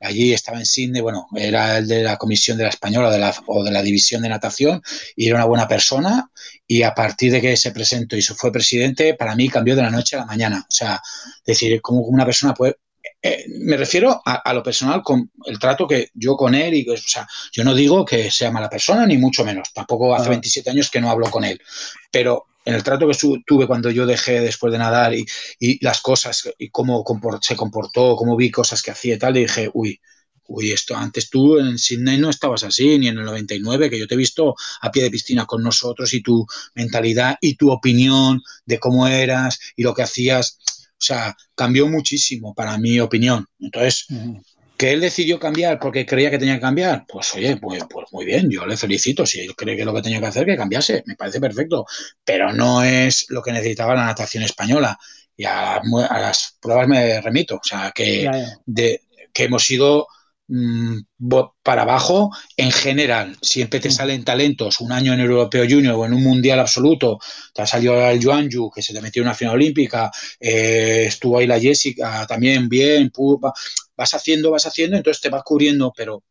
allí 0.00 0.32
estaba 0.32 0.58
en 0.58 0.66
Sydney, 0.66 1.00
bueno, 1.00 1.26
era 1.34 1.78
el 1.78 1.86
de 1.86 2.02
la 2.02 2.16
comisión 2.16 2.58
de 2.58 2.64
la 2.64 2.70
española 2.70 3.10
de 3.10 3.18
la, 3.18 3.34
o 3.46 3.64
de 3.64 3.70
la 3.70 3.82
división 3.82 4.22
de 4.22 4.28
natación 4.28 4.82
y 5.14 5.26
era 5.26 5.36
una 5.36 5.46
buena 5.46 5.68
persona 5.68 6.30
y 6.66 6.82
a 6.82 6.94
partir 6.94 7.32
de 7.32 7.40
que 7.40 7.56
se 7.56 7.72
presentó 7.72 8.16
y 8.16 8.22
se 8.22 8.34
fue 8.34 8.52
presidente, 8.52 9.14
para 9.14 9.34
mí 9.34 9.48
cambió 9.48 9.76
de 9.76 9.82
la 9.82 9.90
noche 9.90 10.16
a 10.16 10.20
la 10.20 10.26
mañana. 10.26 10.64
O 10.68 10.72
sea, 10.72 11.00
decir, 11.44 11.80
cómo 11.80 12.00
una 12.00 12.24
persona 12.24 12.54
puede 12.54 12.76
eh, 13.22 13.46
me 13.48 13.76
refiero 13.76 14.22
a, 14.24 14.52
lo 14.52 14.62
personal 14.62 15.02
con 15.02 15.30
el 15.46 15.58
trato 15.58 15.86
que 15.86 16.10
yo 16.14 16.36
con 16.36 16.54
él, 16.54 16.74
y, 16.74 16.88
o 16.88 16.96
sea, 16.96 17.26
yo 17.50 17.64
no 17.64 17.74
digo 17.74 18.04
que 18.04 18.30
sea 18.30 18.52
mala 18.52 18.68
persona, 18.68 19.06
ni 19.06 19.16
mucho 19.16 19.44
menos. 19.44 19.72
Tampoco 19.72 20.14
hace 20.14 20.28
27 20.28 20.70
años 20.70 20.90
que 20.90 21.00
no 21.00 21.10
hablo 21.10 21.30
con 21.30 21.44
él. 21.44 21.60
Pero 22.10 22.46
en 22.66 22.74
el 22.74 22.82
trato 22.82 23.08
que 23.08 23.16
tuve 23.46 23.66
cuando 23.66 23.90
yo 23.90 24.04
dejé 24.04 24.40
después 24.40 24.72
de 24.72 24.78
nadar 24.78 25.14
y, 25.14 25.24
las 25.80 26.00
cosas, 26.00 26.50
y 26.58 26.68
cómo 26.68 27.04
se 27.40 27.56
comportó, 27.56 28.16
cómo 28.16 28.36
vi 28.36 28.50
cosas 28.50 28.82
que 28.82 28.90
hacía 28.90 29.14
y 29.14 29.18
tal, 29.18 29.36
y 29.36 29.42
dije, 29.42 29.70
uy, 29.72 30.00
uy, 30.48 30.72
esto 30.72 30.96
antes 30.96 31.30
tú 31.30 31.58
en 31.58 31.78
Sydney 31.78 32.18
no 32.18 32.28
estabas 32.28 32.64
así, 32.64 32.98
ni 32.98 33.06
en 33.06 33.18
el 33.18 33.24
99, 33.24 33.88
que 33.88 33.98
yo 33.98 34.08
te 34.08 34.14
he 34.14 34.18
visto 34.18 34.54
a 34.80 34.90
pie 34.90 35.04
de 35.04 35.10
piscina 35.10 35.46
con 35.46 35.62
nosotros 35.62 36.12
y 36.12 36.22
tu 36.22 36.44
mentalidad 36.74 37.36
y 37.40 37.54
tu 37.54 37.70
opinión 37.70 38.42
de 38.64 38.78
cómo 38.80 39.06
eras 39.06 39.60
y 39.76 39.84
lo 39.84 39.94
que 39.94 40.02
hacías 40.02 40.58
o 40.98 41.04
sea, 41.04 41.36
cambió 41.54 41.88
muchísimo 41.88 42.54
para 42.54 42.78
mi 42.78 42.98
opinión. 43.00 43.46
Entonces, 43.60 44.06
que 44.76 44.92
él 44.92 45.00
decidió 45.00 45.38
cambiar 45.38 45.78
porque 45.78 46.04
creía 46.04 46.30
que 46.30 46.38
tenía 46.38 46.54
que 46.54 46.60
cambiar, 46.60 47.04
pues 47.08 47.34
oye, 47.34 47.56
pues, 47.56 47.82
pues, 47.88 48.06
muy 48.12 48.24
bien, 48.24 48.50
yo 48.50 48.66
le 48.66 48.76
felicito. 48.76 49.24
Si 49.26 49.40
él 49.40 49.54
cree 49.56 49.76
que 49.76 49.84
lo 49.84 49.94
que 49.94 50.02
tenía 50.02 50.20
que 50.20 50.26
hacer, 50.26 50.46
que 50.46 50.56
cambiase, 50.56 51.02
me 51.06 51.16
parece 51.16 51.40
perfecto. 51.40 51.86
Pero 52.24 52.52
no 52.52 52.82
es 52.82 53.26
lo 53.30 53.42
que 53.42 53.52
necesitaba 53.52 53.94
la 53.94 54.06
natación 54.06 54.42
española. 54.42 54.98
Y 55.36 55.44
a, 55.44 55.80
las 56.10 56.56
pruebas 56.60 56.88
me 56.88 57.20
remito. 57.20 57.56
O 57.56 57.64
sea, 57.64 57.92
que, 57.94 58.30
De, 58.66 59.02
que 59.32 59.44
hemos 59.44 59.64
sido 59.64 60.08
Mm, 60.48 61.00
para 61.62 61.82
abajo 61.82 62.30
en 62.56 62.70
general. 62.70 63.36
Siempre 63.42 63.80
te 63.80 63.88
mm. 63.88 63.92
salen 63.92 64.24
talentos, 64.24 64.80
un 64.80 64.92
año 64.92 65.12
en 65.12 65.20
el 65.20 65.26
Europeo 65.30 65.66
Junior 65.68 65.94
o 65.96 66.06
en 66.06 66.14
un 66.14 66.22
Mundial 66.22 66.60
absoluto, 66.60 67.18
te 67.52 67.62
ha 67.62 67.66
salido 67.66 68.00
el 68.08 68.20
Yuanju, 68.20 68.70
que 68.70 68.82
se 68.82 68.94
te 68.94 69.00
metió 69.00 69.22
en 69.22 69.28
una 69.28 69.34
final 69.34 69.54
olímpica, 69.54 70.10
eh, 70.38 71.04
estuvo 71.08 71.38
ahí 71.38 71.46
la 71.46 71.58
Jessica 71.58 72.26
también 72.28 72.68
bien, 72.68 73.10
vas 73.96 74.14
haciendo, 74.14 74.50
vas 74.50 74.66
haciendo, 74.66 74.96
entonces 74.96 75.20
te 75.20 75.28
vas 75.28 75.42
cubriendo, 75.44 75.92
pero, 75.96 76.24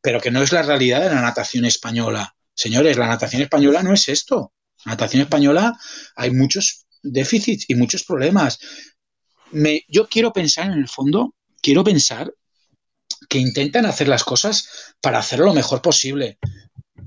pero 0.00 0.20
que 0.20 0.30
no 0.30 0.42
es 0.42 0.52
la 0.52 0.62
realidad 0.62 1.02
de 1.02 1.14
la 1.14 1.20
natación 1.20 1.64
española. 1.64 2.34
Señores, 2.54 2.96
la 2.96 3.06
natación 3.06 3.42
española 3.42 3.82
no 3.82 3.92
es 3.92 4.08
esto. 4.08 4.52
La 4.84 4.92
natación 4.92 5.22
española 5.22 5.78
hay 6.16 6.30
muchos 6.30 6.86
déficits 7.02 7.66
y 7.68 7.74
muchos 7.74 8.04
problemas. 8.04 8.58
Me, 9.52 9.84
yo 9.88 10.08
quiero 10.08 10.32
pensar 10.32 10.66
en 10.66 10.78
el 10.78 10.88
fondo, 10.88 11.34
quiero 11.60 11.84
pensar 11.84 12.32
que 13.28 13.38
intentan 13.38 13.86
hacer 13.86 14.08
las 14.08 14.24
cosas 14.24 14.94
para 15.00 15.18
hacerlo 15.18 15.46
lo 15.46 15.54
mejor 15.54 15.82
posible, 15.82 16.38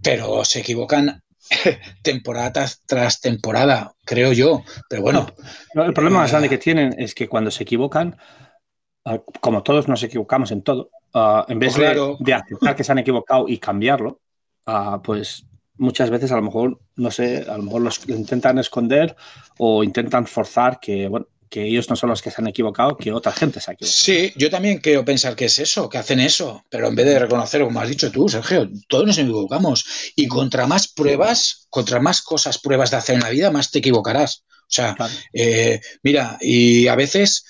pero 0.01 0.45
se 0.45 0.59
equivocan 0.59 1.23
temporada 2.03 2.69
tras, 2.85 3.21
temporada, 3.21 3.93
creo 4.05 4.33
yo. 4.33 4.63
Pero 4.89 5.01
bueno. 5.01 5.33
el 5.75 5.93
problema 5.93 6.19
más 6.19 6.31
grande 6.31 6.49
que 6.49 6.57
tienen 6.57 6.95
es 6.97 7.15
que 7.15 7.27
cuando 7.27 7.51
se 7.51 7.63
equivocan, 7.63 8.17
como 9.41 9.63
todos 9.63 9.87
nos 9.87 10.03
equivocamos 10.03 10.51
en 10.51 10.61
todo, 10.61 10.89
ah, 11.13 11.45
en 11.47 11.59
vez 11.59 11.75
de, 11.75 12.15
de, 12.19 12.33
aceptar 12.33 12.75
que 12.75 12.83
se 12.83 12.91
han 12.91 12.99
equivocado 12.99 13.47
y 13.47 13.57
cambiarlo, 13.57 14.21
ah, 14.65 15.01
pues 15.03 15.45
muchas 15.77 16.09
veces 16.09 16.31
a 16.31 16.35
lo 16.35 16.43
mejor, 16.43 16.79
no 16.95 17.11
sé, 17.11 17.45
a 17.49 17.57
lo 17.57 17.63
mejor 17.63 17.81
los 17.81 18.07
intentan 18.07 18.59
esconder 18.59 19.15
o 19.57 19.83
intentan 19.83 20.27
forzar 20.27 20.79
que, 20.79 21.07
bueno, 21.07 21.27
que 21.53 21.67
ellos 21.67 21.87
no 21.87 21.95
son 21.95 22.09
los 22.09 22.21
que 22.23 22.31
se 22.31 22.41
han 22.41 22.47
equivocado, 22.47 22.97
que 22.97 23.11
otra 23.11 23.31
gente 23.31 23.59
se 23.59 23.69
ha 23.69 23.73
equivocado. 23.75 23.95
Sí, 23.95 24.33
yo 24.35 24.49
también 24.49 24.79
quiero 24.79 25.05
pensar 25.05 25.35
que 25.35 25.45
es 25.45 25.59
eso, 25.59 25.87
que 25.87 25.99
hacen 25.99 26.19
eso, 26.19 26.65
pero 26.67 26.87
en 26.87 26.95
vez 26.95 27.05
de 27.05 27.19
reconocer, 27.19 27.61
como 27.61 27.79
has 27.79 27.89
dicho 27.89 28.11
tú, 28.11 28.27
Sergio, 28.27 28.67
todos 28.87 29.05
nos 29.05 29.19
equivocamos. 29.19 29.85
Y 30.15 30.27
contra 30.27 30.65
más 30.65 30.87
pruebas, 30.87 31.67
contra 31.69 31.99
más 31.99 32.23
cosas 32.23 32.57
pruebas 32.57 32.89
de 32.89 32.97
hacer 32.97 33.15
en 33.15 33.21
la 33.21 33.29
vida, 33.29 33.51
más 33.51 33.69
te 33.69 33.79
equivocarás. 33.79 34.45
O 34.49 34.75
sea, 34.75 34.95
eh, 35.31 35.79
mira, 36.01 36.39
y 36.41 36.87
a 36.87 36.95
veces 36.95 37.45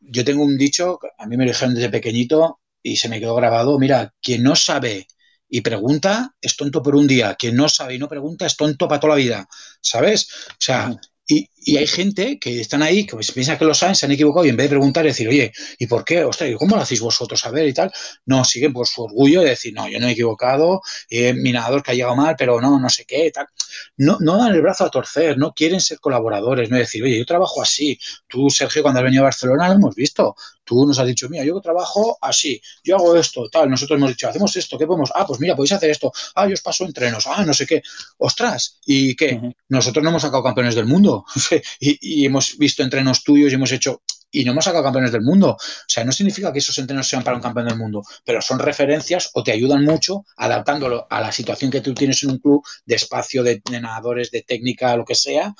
yo 0.00 0.24
tengo 0.24 0.44
un 0.44 0.56
dicho, 0.58 0.98
a 1.18 1.26
mí 1.26 1.36
me 1.36 1.44
lo 1.44 1.52
dijeron 1.52 1.74
desde 1.74 1.90
pequeñito 1.90 2.60
y 2.82 2.96
se 2.96 3.08
me 3.08 3.20
quedó 3.20 3.34
grabado, 3.34 3.78
mira, 3.78 4.14
quien 4.22 4.42
no 4.42 4.56
sabe 4.56 5.06
y 5.48 5.60
pregunta 5.60 6.34
es 6.40 6.56
tonto 6.56 6.82
por 6.82 6.96
un 6.96 7.06
día, 7.06 7.34
quien 7.36 7.56
no 7.56 7.68
sabe 7.68 7.94
y 7.94 7.98
no 7.98 8.08
pregunta 8.08 8.46
es 8.46 8.56
tonto 8.56 8.88
para 8.88 9.00
toda 9.00 9.14
la 9.14 9.22
vida, 9.22 9.48
¿sabes? 9.80 10.28
O 10.50 10.56
sea, 10.58 10.94
y, 11.28 11.48
y, 11.66 11.76
hay 11.76 11.86
gente 11.86 12.38
que 12.38 12.60
están 12.60 12.82
ahí, 12.82 13.04
que 13.04 13.14
pues 13.14 13.32
piensa 13.32 13.58
que 13.58 13.64
lo 13.64 13.74
saben, 13.74 13.94
se 13.94 14.06
han 14.06 14.12
equivocado 14.12 14.46
y 14.46 14.50
en 14.50 14.56
vez 14.56 14.66
de 14.66 14.70
preguntar 14.70 15.04
y 15.04 15.08
decir, 15.08 15.28
oye, 15.28 15.52
¿y 15.78 15.86
por 15.86 16.04
qué? 16.04 16.24
Ostras, 16.24 16.50
¿cómo 16.58 16.76
lo 16.76 16.82
hacéis 16.82 17.00
vosotros 17.00 17.44
a 17.44 17.50
ver 17.50 17.66
y 17.66 17.74
tal? 17.74 17.92
No, 18.24 18.44
siguen 18.44 18.72
por 18.72 18.86
su 18.86 19.02
orgullo 19.02 19.40
de 19.40 19.50
decir, 19.50 19.74
no, 19.74 19.88
yo 19.88 19.98
no 19.98 20.06
he 20.06 20.12
equivocado, 20.12 20.80
eh, 21.10 21.34
mi 21.34 21.52
nadador 21.52 21.82
que 21.82 21.90
ha 21.90 21.94
llegado 21.94 22.16
mal, 22.16 22.36
pero 22.38 22.60
no, 22.60 22.78
no 22.78 22.88
sé 22.88 23.04
qué, 23.04 23.30
tal. 23.32 23.46
No, 23.96 24.18
no 24.20 24.38
dan 24.38 24.54
el 24.54 24.62
brazo 24.62 24.84
a 24.84 24.90
torcer, 24.90 25.38
no 25.38 25.52
quieren 25.52 25.80
ser 25.80 25.98
colaboradores, 26.00 26.70
no 26.70 26.76
decir, 26.76 27.02
oye, 27.02 27.18
yo 27.18 27.26
trabajo 27.26 27.62
así. 27.62 27.98
Tú, 28.28 28.48
Sergio, 28.50 28.82
cuando 28.82 29.00
has 29.00 29.04
venido 29.04 29.22
a 29.22 29.24
Barcelona 29.24 29.68
lo 29.68 29.74
hemos 29.74 29.94
visto. 29.94 30.36
Tú 30.66 30.84
nos 30.84 30.98
has 30.98 31.06
dicho, 31.06 31.28
mira, 31.28 31.44
yo 31.44 31.60
trabajo 31.60 32.18
así, 32.20 32.60
yo 32.82 32.96
hago 32.96 33.14
esto, 33.14 33.48
tal. 33.48 33.70
Nosotros 33.70 33.98
hemos 33.98 34.10
dicho, 34.10 34.28
hacemos 34.28 34.54
esto, 34.56 34.76
¿qué 34.76 34.84
podemos? 34.84 35.12
Ah, 35.14 35.24
pues 35.24 35.38
mira, 35.38 35.54
podéis 35.54 35.72
hacer 35.72 35.90
esto. 35.90 36.12
Ah, 36.34 36.48
yo 36.48 36.54
os 36.54 36.60
paso 36.60 36.84
entrenos. 36.84 37.24
Ah, 37.28 37.44
no 37.44 37.54
sé 37.54 37.66
qué. 37.66 37.82
Ostras, 38.18 38.80
¿y 38.84 39.14
qué? 39.14 39.40
Nosotros 39.68 40.02
no 40.02 40.10
hemos 40.10 40.22
sacado 40.22 40.42
campeones 40.42 40.74
del 40.74 40.86
mundo 40.86 41.24
y, 41.80 42.22
y 42.22 42.26
hemos 42.26 42.56
visto 42.58 42.82
entrenos 42.82 43.22
tuyos 43.22 43.52
y 43.52 43.54
hemos 43.54 43.72
hecho 43.72 44.02
y 44.36 44.44
no 44.44 44.52
hemos 44.52 44.64
sacado 44.64 44.84
campeones 44.84 45.12
del 45.12 45.22
mundo. 45.22 45.50
O 45.52 45.88
sea, 45.88 46.04
no 46.04 46.12
significa 46.12 46.52
que 46.52 46.58
esos 46.58 46.76
entrenos 46.78 47.08
sean 47.08 47.24
para 47.24 47.36
un 47.36 47.42
campeón 47.42 47.68
del 47.68 47.78
mundo, 47.78 48.02
pero 48.24 48.42
son 48.42 48.58
referencias 48.58 49.30
o 49.34 49.42
te 49.42 49.52
ayudan 49.52 49.84
mucho 49.84 50.24
adaptándolo 50.36 51.06
a 51.08 51.20
la 51.20 51.32
situación 51.32 51.70
que 51.70 51.80
tú 51.80 51.94
tienes 51.94 52.22
en 52.22 52.32
un 52.32 52.38
club 52.38 52.62
de 52.84 52.96
espacio, 52.96 53.42
de, 53.42 53.62
nadadores, 53.70 54.30
de 54.30 54.42
técnica, 54.42 54.96
lo 54.96 55.04
que 55.04 55.14
sea. 55.14 55.54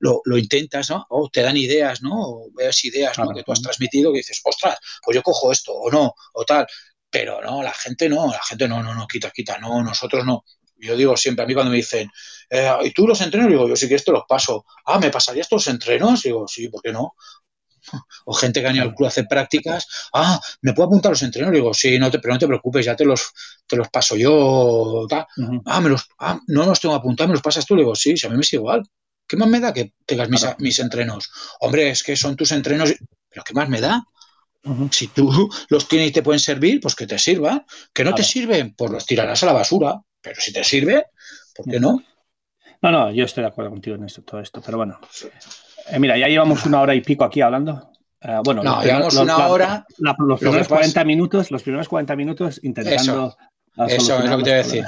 Lo, 0.00 0.20
intentas, 0.36 0.90
¿no? 0.90 1.06
O 1.08 1.30
te 1.30 1.40
dan 1.40 1.56
ideas, 1.56 2.02
¿no? 2.02 2.10
O 2.14 2.50
ves 2.52 2.84
ideas 2.84 3.16
que 3.34 3.42
tú 3.42 3.52
has 3.52 3.62
transmitido 3.62 4.12
que 4.12 4.18
dices, 4.18 4.40
ostras, 4.44 4.76
pues 5.02 5.14
yo 5.14 5.22
cojo 5.22 5.50
esto, 5.50 5.72
o 5.72 5.90
no, 5.90 6.14
o 6.34 6.44
tal. 6.44 6.66
Pero 7.08 7.40
no, 7.40 7.62
la 7.62 7.72
gente 7.72 8.08
no, 8.08 8.26
la 8.26 8.42
gente 8.42 8.68
no, 8.68 8.82
no, 8.82 8.94
no, 8.94 9.06
quita, 9.06 9.30
quita, 9.30 9.58
no, 9.58 9.82
nosotros 9.82 10.26
no. 10.26 10.44
Yo 10.76 10.96
digo 10.96 11.16
siempre, 11.16 11.44
a 11.44 11.48
mí 11.48 11.54
cuando 11.54 11.70
me 11.70 11.76
dicen, 11.76 12.10
eh, 12.50 12.70
¿y 12.84 12.90
tú 12.92 13.06
los 13.06 13.20
entrenos? 13.20 13.48
Digo, 13.48 13.68
yo 13.68 13.76
sí 13.76 13.88
que 13.88 13.94
esto 13.94 14.12
los 14.12 14.24
paso. 14.28 14.64
Ah, 14.86 14.98
¿me 14.98 15.10
pasarías 15.10 15.48
tus 15.48 15.66
entrenos? 15.68 16.22
Digo, 16.22 16.46
sí, 16.48 16.68
¿por 16.68 16.82
qué 16.82 16.92
no? 16.92 17.14
O 18.24 18.32
gente 18.32 18.60
que 18.60 18.66
ha 18.66 18.72
ido 18.72 18.82
al 18.82 18.94
club 18.94 19.06
a 19.06 19.08
hacer 19.08 19.26
prácticas. 19.28 19.86
Ah, 20.12 20.40
¿me 20.62 20.72
puedo 20.72 20.86
apuntar 20.86 21.10
a 21.10 21.12
los 21.12 21.22
entrenos? 21.22 21.52
Digo, 21.52 21.74
sí, 21.74 21.98
no 21.98 22.10
te, 22.10 22.18
pero 22.18 22.34
no 22.34 22.38
te 22.38 22.46
preocupes, 22.46 22.84
ya 22.84 22.96
te 22.96 23.04
los, 23.04 23.32
te 23.66 23.76
los 23.76 23.88
paso 23.88 24.16
yo. 24.16 25.06
Ah, 25.66 25.80
me 25.80 25.90
los, 25.90 26.08
ah, 26.18 26.40
no 26.46 26.66
los 26.66 26.80
tengo 26.80 26.94
apuntados, 26.94 27.28
me 27.28 27.34
los 27.34 27.42
pasas 27.42 27.66
tú. 27.66 27.76
Digo, 27.76 27.94
sí, 27.94 28.16
si 28.16 28.26
a 28.26 28.30
mí 28.30 28.36
me 28.36 28.42
es 28.42 28.52
igual. 28.52 28.82
¿Qué 29.26 29.36
más 29.36 29.48
me 29.48 29.60
da 29.60 29.72
que 29.72 29.94
tengas 30.04 30.28
mis, 30.28 30.44
mis 30.58 30.78
entrenos? 30.78 31.30
Hombre, 31.60 31.90
es 31.90 32.02
que 32.02 32.16
son 32.16 32.36
tus 32.36 32.52
entrenos. 32.52 32.94
¿Pero 33.28 33.42
qué 33.44 33.54
más 33.54 33.68
me 33.68 33.80
da? 33.80 34.04
Si 34.90 35.08
tú 35.08 35.50
los 35.68 35.88
tienes 35.88 36.08
y 36.08 36.12
te 36.12 36.22
pueden 36.22 36.40
servir, 36.40 36.80
pues 36.80 36.94
que 36.94 37.06
te 37.06 37.18
sirvan. 37.18 37.64
Que 37.92 38.04
no 38.04 38.14
te 38.14 38.22
sirven, 38.22 38.74
pues 38.74 38.90
los 38.90 39.04
tirarás 39.04 39.42
a 39.42 39.46
la 39.46 39.52
basura. 39.52 40.00
Pero 40.24 40.40
si 40.40 40.52
te 40.52 40.64
sirve, 40.64 41.06
¿por 41.54 41.70
qué 41.70 41.78
no? 41.78 42.02
No, 42.80 42.90
no, 42.90 43.10
yo 43.12 43.24
estoy 43.24 43.42
de 43.42 43.48
acuerdo 43.48 43.70
contigo 43.70 43.96
en 43.96 44.04
esto, 44.04 44.22
todo 44.22 44.40
esto. 44.40 44.62
Pero 44.64 44.78
bueno, 44.78 44.98
eh, 45.88 45.98
mira, 45.98 46.16
ya 46.18 46.28
llevamos 46.28 46.64
una 46.66 46.80
hora 46.80 46.94
y 46.94 47.02
pico 47.02 47.24
aquí 47.24 47.42
hablando. 47.42 47.90
Eh, 48.20 48.38
bueno, 48.42 48.62
no, 48.62 48.82
llevamos 48.82 49.14
una 49.16 49.48
hora. 49.48 49.86
los 49.98 50.40
primeros 50.40 50.68
40 50.68 51.04
minutos, 51.04 51.50
los 51.50 51.62
primeros 51.62 51.88
40 51.88 52.16
minutos 52.16 52.60
intentando. 52.62 53.36
Eso, 53.86 54.18
es 54.18 54.30
lo 54.30 54.38
que 54.38 54.44
te 54.44 54.50
voy 54.50 54.50
a 54.50 54.56
decir. 54.56 54.84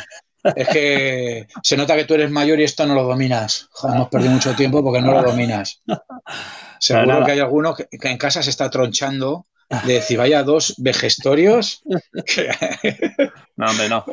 Es 0.55 0.69
que 0.69 1.47
se 1.63 1.77
nota 1.77 1.97
que 1.97 2.05
tú 2.05 2.15
eres 2.15 2.31
mayor 2.31 2.61
y 2.61 2.65
esto 2.65 2.87
no 2.87 2.95
lo 2.95 3.03
dominas. 3.03 3.69
hemos 3.83 4.09
perdido 4.09 4.33
mucho 4.33 4.55
tiempo 4.55 4.83
porque 4.83 5.03
no 5.03 5.13
lo 5.13 5.23
dominas. 5.23 5.83
Seguro 6.79 7.25
que 7.25 7.33
hay 7.33 7.41
alguno 7.41 7.75
que, 7.75 7.89
en 7.91 8.19
casa 8.19 8.43
se 8.43 8.51
está 8.51 8.71
tronchando 8.71 9.47
de 9.85 9.95
decir, 9.95 10.19
vaya 10.19 10.43
dos 10.43 10.75
vejestorios. 10.79 11.83
no, 13.57 13.67
hombre, 13.67 13.89
no. 13.89 14.05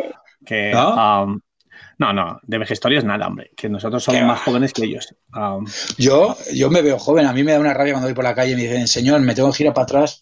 Que, 0.46 0.72
¿No? 0.72 1.24
Um, 1.24 1.42
no, 1.98 2.12
no, 2.12 2.40
de 2.44 2.58
vejestorios 2.58 3.04
nada, 3.04 3.28
hombre, 3.28 3.52
que 3.56 3.70
nosotros 3.70 4.04
somos 4.04 4.22
más 4.24 4.42
jóvenes 4.42 4.74
que 4.74 4.84
ellos. 4.84 5.14
Um, 5.34 5.66
yo, 5.98 6.36
yo 6.54 6.70
me 6.70 6.82
veo 6.82 6.98
joven, 6.98 7.26
a 7.26 7.34
mí 7.34 7.44
me 7.44 7.54
da 7.54 7.60
una 7.60 7.74
rabia 7.74 7.94
cuando 7.94 8.08
voy 8.08 8.16
por 8.16 8.24
la 8.24 8.36
calle 8.36 8.54
y 8.54 8.56
me 8.56 8.64
dicen, 8.64 8.88
señor, 8.88 9.22
me 9.22 9.36
tengo 9.36 9.52
que 9.52 9.58
girar 9.58 9.74
para 9.74 9.84
atrás. 9.84 10.20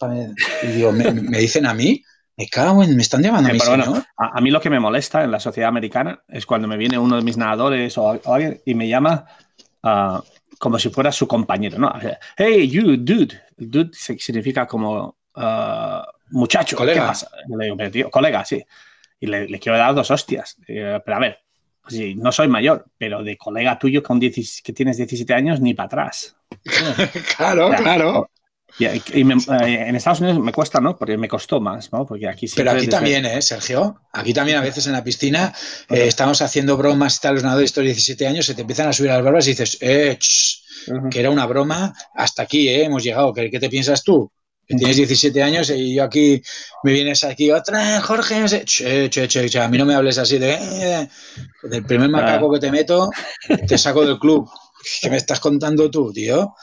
Y 0.62 0.66
digo, 0.66 0.92
¿me, 0.92 1.38
dicen 1.38 1.66
a 1.66 1.74
mí? 1.74 2.02
Me 2.36 2.46
cago 2.48 2.82
en, 2.82 2.96
me 2.96 3.02
están 3.02 3.22
llamando 3.22 3.50
a 3.50 3.52
mí, 3.52 3.58
señor. 3.58 4.04
a, 4.16 4.40
mí 4.40 4.50
lo 4.50 4.60
que 4.60 4.70
me 4.70 4.80
molesta 4.80 5.24
en 5.24 5.30
la 5.30 5.40
sociedad 5.40 5.68
americana 5.68 6.22
es 6.28 6.46
cuando 6.46 6.68
me 6.68 6.76
viene 6.76 6.98
uno 6.98 7.16
de 7.16 7.22
mis 7.22 7.36
nadadores 7.36 7.96
o, 7.98 8.20
alguien 8.26 8.60
y 8.64 8.74
me 8.74 8.88
llama 8.88 9.24
uh, 9.82 10.20
como 10.58 10.78
si 10.78 10.90
fuera 10.90 11.10
su 11.10 11.26
compañero, 11.26 11.78
¿no? 11.78 11.92
Hey, 12.36 12.68
you, 12.68 12.96
dude. 12.96 13.40
Dude 13.56 13.90
significa 13.94 14.66
como 14.66 15.16
uh, 15.36 16.02
muchacho. 16.30 16.76
Colega. 16.76 17.00
¿Qué 17.00 17.06
pasa? 17.08 17.30
Le 17.48 17.64
digo, 17.64 17.90
tío, 17.90 18.10
colega, 18.10 18.44
sí. 18.44 18.62
Y 19.22 19.26
le, 19.28 19.60
quiero 19.60 19.78
dar 19.78 19.94
dos 19.94 20.10
hostias. 20.10 20.56
pero 20.66 21.14
a 21.14 21.18
ver, 21.20 21.38
pues 21.80 21.94
sí, 21.94 22.16
no 22.16 22.32
soy 22.32 22.48
mayor, 22.48 22.86
pero 22.98 23.22
de 23.22 23.36
colega 23.36 23.78
tuyo 23.78 24.02
con 24.02 24.18
que 24.18 24.72
tienes 24.74 24.96
17 24.96 25.32
años, 25.32 25.60
ni 25.60 25.74
para 25.74 25.86
atrás. 25.86 26.36
claro, 27.36 27.70
claro. 27.70 28.28
Y, 28.78 28.86
eh, 28.86 29.02
en 29.14 29.96
Estados 29.96 30.20
Unidos 30.20 30.40
me 30.40 30.52
cuesta, 30.52 30.80
¿no? 30.80 30.96
Porque 30.96 31.16
me 31.16 31.28
costó 31.28 31.60
más, 31.60 31.92
¿no? 31.92 32.04
Porque 32.04 32.26
aquí 32.26 32.46
Pero 32.56 32.72
aquí 32.72 32.88
también, 32.88 33.24
¿eh, 33.26 33.40
Sergio? 33.42 34.00
Aquí 34.12 34.34
también 34.34 34.58
a 34.58 34.62
veces 34.62 34.86
en 34.88 34.94
la 34.94 35.04
piscina 35.04 35.54
eh, 35.88 36.06
estamos 36.08 36.42
haciendo 36.42 36.76
bromas, 36.76 37.20
tal, 37.20 37.34
los 37.34 37.44
nadadores 37.44 37.74
de 37.74 37.82
17 37.82 38.26
años, 38.26 38.46
se 38.46 38.54
te 38.54 38.62
empiezan 38.62 38.88
a 38.88 38.92
subir 38.92 39.10
las 39.10 39.22
barbas 39.22 39.46
y 39.46 39.50
dices, 39.50 39.78
eh, 39.80 40.18
que 41.10 41.20
era 41.20 41.30
una 41.30 41.46
broma, 41.46 41.94
hasta 42.14 42.42
aquí, 42.42 42.68
¿eh? 42.68 42.84
Hemos 42.84 43.04
llegado, 43.04 43.32
¿qué, 43.32 43.48
te 43.50 43.68
piensas 43.68 44.02
tú? 44.02 44.32
Que 44.66 44.76
tienes 44.76 44.96
17 44.96 45.42
años 45.42 45.70
y 45.70 45.94
yo 45.94 46.04
aquí 46.04 46.40
me 46.84 46.92
vienes 46.92 47.24
aquí 47.24 47.50
otra, 47.50 48.00
Jorge, 48.00 48.44
che, 48.64 49.10
che, 49.10 49.28
che, 49.28 49.58
a 49.58 49.68
mí 49.68 49.76
no 49.76 49.84
me 49.84 49.94
hables 49.94 50.18
así 50.18 50.38
de, 50.38 50.52
eh, 50.52 51.08
del 51.64 51.84
primer 51.84 52.08
macaco 52.08 52.52
que 52.52 52.60
te 52.60 52.70
meto, 52.70 53.10
te 53.66 53.76
saco 53.76 54.06
del 54.06 54.18
club. 54.18 54.48
¿Qué 55.00 55.10
me 55.10 55.16
estás 55.16 55.40
contando 55.40 55.90
tú, 55.90 56.12
tío? 56.12 56.54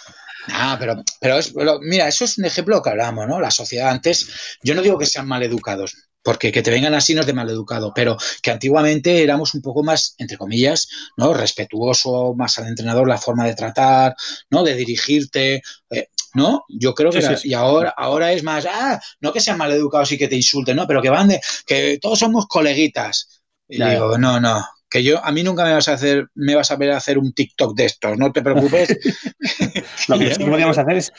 Ah, 0.47 0.77
pero, 0.79 1.03
pero, 1.19 1.37
es, 1.37 1.53
mira, 1.81 2.07
eso 2.07 2.25
es 2.25 2.37
un 2.37 2.45
ejemplo 2.45 2.81
que 2.81 2.89
hablamos, 2.89 3.27
¿no? 3.27 3.39
La 3.39 3.51
sociedad 3.51 3.89
antes, 3.89 4.57
yo 4.63 4.73
no 4.75 4.81
digo 4.81 4.97
que 4.97 5.05
sean 5.05 5.27
mal 5.27 5.43
educados, 5.43 5.95
porque 6.23 6.51
que 6.51 6.61
te 6.61 6.71
vengan 6.71 6.93
así 6.93 7.13
no 7.13 7.21
es 7.21 7.27
de 7.27 7.33
mal 7.33 7.49
educado, 7.49 7.91
pero 7.93 8.17
que 8.41 8.51
antiguamente 8.51 9.23
éramos 9.23 9.53
un 9.53 9.61
poco 9.61 9.83
más, 9.83 10.15
entre 10.17 10.37
comillas, 10.37 10.87
¿no? 11.17 11.33
Respetuoso, 11.33 12.33
más 12.35 12.57
al 12.57 12.67
entrenador, 12.67 13.07
la 13.07 13.17
forma 13.17 13.45
de 13.45 13.55
tratar, 13.55 14.15
¿no? 14.49 14.63
De 14.63 14.75
dirigirte, 14.75 15.61
eh, 15.89 16.07
¿no? 16.39 16.65
Yo 16.67 16.95
creo 16.95 17.11
que 17.11 17.21
y 17.43 17.53
ahora, 17.53 17.93
ahora 17.95 18.31
es 18.31 18.43
más, 18.43 18.65
ah, 18.65 18.99
no 19.19 19.31
que 19.31 19.39
sean 19.39 19.57
mal 19.57 19.71
educados 19.71 20.11
y 20.11 20.17
que 20.17 20.27
te 20.27 20.35
insulten, 20.35 20.77
¿no? 20.77 20.87
Pero 20.87 21.01
que 21.01 21.09
van 21.09 21.27
de, 21.27 21.39
que 21.67 21.99
todos 22.01 22.17
somos 22.17 22.47
coleguitas. 22.47 23.43
Y 23.67 23.83
digo, 23.83 24.17
no, 24.17 24.39
no, 24.39 24.65
que 24.89 25.03
yo 25.03 25.23
a 25.23 25.31
mí 25.31 25.43
nunca 25.43 25.63
me 25.63 25.73
vas 25.73 25.87
a 25.87 25.93
hacer 25.93 26.27
me 26.33 26.55
vas 26.55 26.71
a 26.71 26.75
ver 26.75 26.91
hacer 26.91 27.19
un 27.19 27.33
TikTok 27.33 27.75
de 27.75 27.85
estos, 27.85 28.17
no 28.17 28.31
te 28.31 28.41
preocupes. 28.41 28.89
Lo 30.07 30.17
que 30.17 30.33
sí 30.33 30.43
podríamos 30.43 30.77
hacer 30.77 30.97
es 30.97 31.13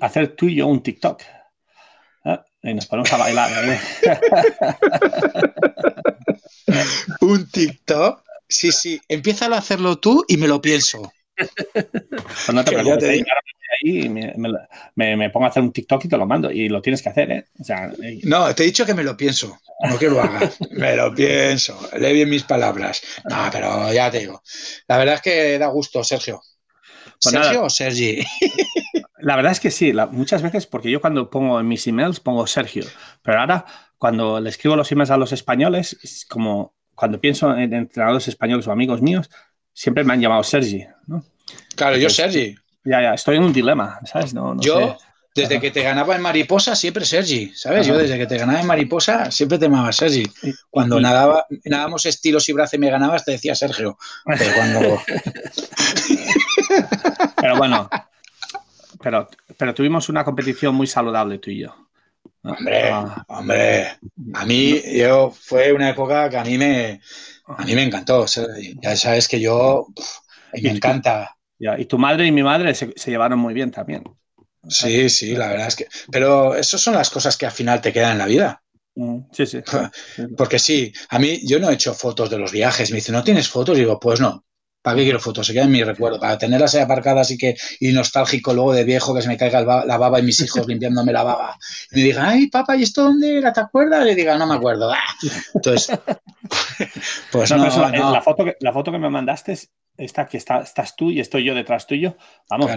hacer 0.00 0.36
tú 0.36 0.48
y 0.48 0.56
yo 0.56 0.66
un 0.66 0.82
TikTok. 0.82 1.22
¿eh? 2.26 2.38
Y 2.62 2.74
nos 2.74 2.86
ponemos 2.86 3.12
a 3.12 3.16
bailar. 3.16 3.50
¿eh? 3.64 3.80
un 7.20 7.48
TikTok. 7.48 8.22
Sí, 8.46 8.72
sí, 8.72 9.00
empieza 9.08 9.46
a 9.46 9.56
hacerlo 9.56 9.96
tú 9.96 10.22
y 10.28 10.36
me 10.36 10.46
lo 10.46 10.60
pienso. 10.60 11.10
Pues 11.34 12.52
no 12.52 12.64
te 12.64 12.72
preocupes, 12.72 13.04
ahí 13.04 13.24
me, 14.94 15.30
pongo 15.30 15.46
a 15.46 15.48
hacer 15.48 15.62
un 15.62 15.72
TikTok 15.72 16.04
y 16.04 16.08
te 16.08 16.16
lo 16.16 16.26
mando. 16.26 16.50
Y 16.50 16.68
lo 16.68 16.82
tienes 16.82 17.02
que 17.02 17.08
hacer, 17.08 17.30
¿eh? 17.30 17.44
No, 18.24 18.54
te 18.54 18.62
he 18.62 18.66
dicho 18.66 18.86
que 18.86 18.94
me 18.94 19.02
lo 19.04 19.16
pienso, 19.16 19.58
no 19.88 19.98
que 19.98 20.08
lo 20.08 20.20
hagas. 20.20 20.58
me 20.70 20.96
lo 20.96 21.14
pienso. 21.14 21.78
Lee 21.98 22.12
bien 22.12 22.30
mis 22.30 22.44
palabras. 22.44 23.02
No, 23.28 23.48
pero 23.52 23.92
ya 23.92 24.10
te 24.10 24.20
digo. 24.20 24.42
La 24.88 24.98
verdad 24.98 25.16
es 25.16 25.22
que 25.22 25.58
da 25.58 25.66
gusto, 25.68 26.02
Sergio. 26.04 26.40
Pues 27.22 27.32
¿Sergio 27.32 27.64
o 27.64 27.70
Sergi? 27.70 28.24
La 29.18 29.36
verdad 29.36 29.52
es 29.52 29.60
que 29.60 29.70
sí, 29.70 29.92
muchas 30.10 30.42
veces, 30.42 30.66
porque 30.66 30.90
yo 30.90 31.00
cuando 31.00 31.30
pongo 31.30 31.58
en 31.58 31.66
mis 31.66 31.86
emails 31.86 32.20
pongo 32.20 32.46
Sergio, 32.46 32.84
pero 33.22 33.40
ahora 33.40 33.64
cuando 33.96 34.38
le 34.38 34.50
escribo 34.50 34.76
los 34.76 34.92
emails 34.92 35.10
a 35.10 35.16
los 35.16 35.32
españoles, 35.32 35.96
es 36.02 36.26
como 36.26 36.74
cuando 36.94 37.20
pienso 37.20 37.56
en 37.56 37.72
entrenadores 37.72 38.28
españoles 38.28 38.66
o 38.66 38.72
amigos 38.72 39.00
míos, 39.00 39.30
siempre 39.72 40.04
me 40.04 40.12
han 40.12 40.20
llamado 40.20 40.42
Sergi, 40.42 40.84
¿no? 41.06 41.24
Claro, 41.74 41.96
yo 41.96 42.10
Sergi. 42.10 42.54
Ya, 42.84 43.00
ya, 43.02 43.14
estoy 43.14 43.36
en 43.36 43.44
un 43.44 43.52
dilema, 43.52 44.00
¿sabes? 44.04 44.34
No, 44.34 44.60
yo, 44.60 44.96
desde 45.34 45.60
que 45.60 45.70
te 45.70 45.82
ganaba 45.82 46.14
en 46.14 46.22
mariposa, 46.22 46.76
siempre 46.76 47.04
Sergi, 47.04 47.52
¿sabes? 47.54 47.86
Yo 47.86 47.98
desde 47.98 48.16
que 48.16 48.26
te 48.26 48.38
ganaba 48.38 48.60
en 48.60 48.66
mariposa, 48.66 49.30
siempre 49.30 49.58
te 49.58 49.64
llamaba 49.64 49.90
Sergi. 49.92 50.24
Cuando 50.70 51.00
nadaba, 51.00 51.46
nadábamos 51.64 52.06
estilos 52.06 52.48
y 52.48 52.52
brazos 52.52 52.74
y 52.74 52.78
me 52.78 52.90
ganabas, 52.90 53.24
te 53.24 53.32
decía 53.32 53.54
Sergio. 53.54 53.98
Pero 54.24 54.54
cuando... 54.54 55.02
pero 57.40 57.56
bueno, 57.56 57.88
pero, 59.02 59.28
pero 59.56 59.74
tuvimos 59.74 60.08
una 60.08 60.24
competición 60.24 60.74
muy 60.74 60.86
saludable 60.86 61.38
tú 61.38 61.50
y 61.50 61.62
yo. 61.62 61.74
Hombre, 62.44 62.90
ah. 62.90 63.24
hombre, 63.28 63.98
a 64.34 64.44
mí 64.44 64.82
yo 64.96 65.30
fue 65.30 65.72
una 65.72 65.90
época 65.90 66.28
que 66.28 66.36
a 66.36 66.44
mí 66.44 66.58
me, 66.58 67.00
a 67.46 67.64
mí 67.64 67.74
me 67.74 67.82
encantó. 67.82 68.26
Ya 68.80 68.96
sabes 68.96 69.26
que 69.26 69.40
yo 69.40 69.86
me 70.52 70.70
encanta. 70.70 71.33
Y 71.58 71.84
tu 71.86 71.98
madre 71.98 72.26
y 72.26 72.32
mi 72.32 72.42
madre 72.42 72.74
se, 72.74 72.92
llevaron 73.06 73.38
muy 73.38 73.54
bien 73.54 73.70
también. 73.70 74.04
Sí, 74.68 75.08
sí, 75.10 75.34
la 75.34 75.48
verdad 75.48 75.68
es 75.68 75.76
que. 75.76 75.88
Pero 76.10 76.54
esas 76.54 76.80
son 76.80 76.94
las 76.94 77.10
cosas 77.10 77.36
que 77.36 77.46
al 77.46 77.52
final 77.52 77.80
te 77.80 77.92
quedan 77.92 78.12
en 78.12 78.18
la 78.18 78.26
vida. 78.26 78.62
Mm, 78.94 79.18
sí, 79.32 79.46
sí. 79.46 79.60
Porque 80.36 80.58
sí, 80.58 80.92
a 81.10 81.18
mí 81.18 81.40
yo 81.46 81.58
no 81.58 81.70
he 81.70 81.74
hecho 81.74 81.94
fotos 81.94 82.30
de 82.30 82.38
los 82.38 82.52
viajes. 82.52 82.90
Me 82.90 82.96
dice, 82.96 83.12
¿no 83.12 83.24
tienes 83.24 83.48
fotos? 83.48 83.76
Y 83.76 83.80
digo, 83.80 84.00
pues 84.00 84.20
no. 84.20 84.44
¿Para 84.84 84.98
qué 84.98 85.04
quiero 85.04 85.18
fotos? 85.18 85.46
Se 85.46 85.54
queda 85.54 85.64
en 85.64 85.70
mi 85.70 85.82
recuerdo. 85.82 86.20
Para 86.20 86.36
tenerlas 86.36 86.74
ahí 86.74 86.82
aparcadas 86.82 87.30
y 87.30 87.38
que 87.38 87.56
y 87.80 87.90
nostálgico 87.92 88.52
luego 88.52 88.74
de 88.74 88.84
viejo 88.84 89.14
que 89.14 89.22
se 89.22 89.28
me 89.28 89.38
caiga 89.38 89.62
la 89.86 89.96
baba 89.96 90.20
y 90.20 90.22
mis 90.24 90.38
hijos 90.40 90.66
limpiándome 90.68 91.10
la 91.10 91.22
baba. 91.22 91.56
Y 91.90 91.96
me 91.96 92.02
digan, 92.02 92.26
ay, 92.26 92.48
papá, 92.48 92.76
¿y 92.76 92.82
esto 92.82 93.04
dónde 93.04 93.38
era? 93.38 93.50
¿Te 93.50 93.60
acuerdas? 93.60 94.06
Y 94.06 94.14
diga, 94.14 94.36
no 94.36 94.46
me 94.46 94.56
acuerdo. 94.56 94.92
Ah". 94.92 94.98
Entonces, 95.54 95.88
pues 97.32 97.50
no, 97.50 97.66
La, 98.10 98.20
foto 98.20 98.44
que, 98.44 98.58
la 98.60 98.74
foto 98.74 98.92
que 98.92 98.98
me 98.98 99.08
mandaste 99.08 99.58
esta 99.96 100.26
que 100.26 100.36
está, 100.36 100.58
estás 100.58 100.94
tú 100.94 101.10
y 101.10 101.18
estoy 101.18 101.44
yo 101.44 101.54
detrás 101.54 101.86
tuyo. 101.86 102.18
Vamos, 102.50 102.70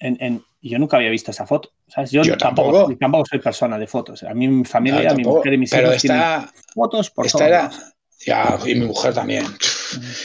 en, 0.00 0.44
yo 0.60 0.78
nunca 0.78 0.98
había 0.98 1.08
visto 1.08 1.30
esa 1.30 1.46
foto. 1.46 1.70
Yo, 2.10 2.36
tampoco, 2.36 2.94
tampoco, 3.00 3.24
soy 3.24 3.38
persona 3.38 3.78
de 3.78 3.86
fotos. 3.86 4.22
A 4.22 4.34
mí, 4.34 4.48
mi 4.48 4.66
familia, 4.66 5.14
mi 5.14 5.24
mujer 5.24 5.54
y 5.54 5.56
mis 5.56 5.72
hijos 5.72 5.96
tienen 5.96 6.22
fotos 6.74 7.08
por 7.08 7.24
esta 7.24 7.70
ya, 8.24 8.58
y 8.64 8.74
mi 8.74 8.86
mujer 8.86 9.14
también. 9.14 9.44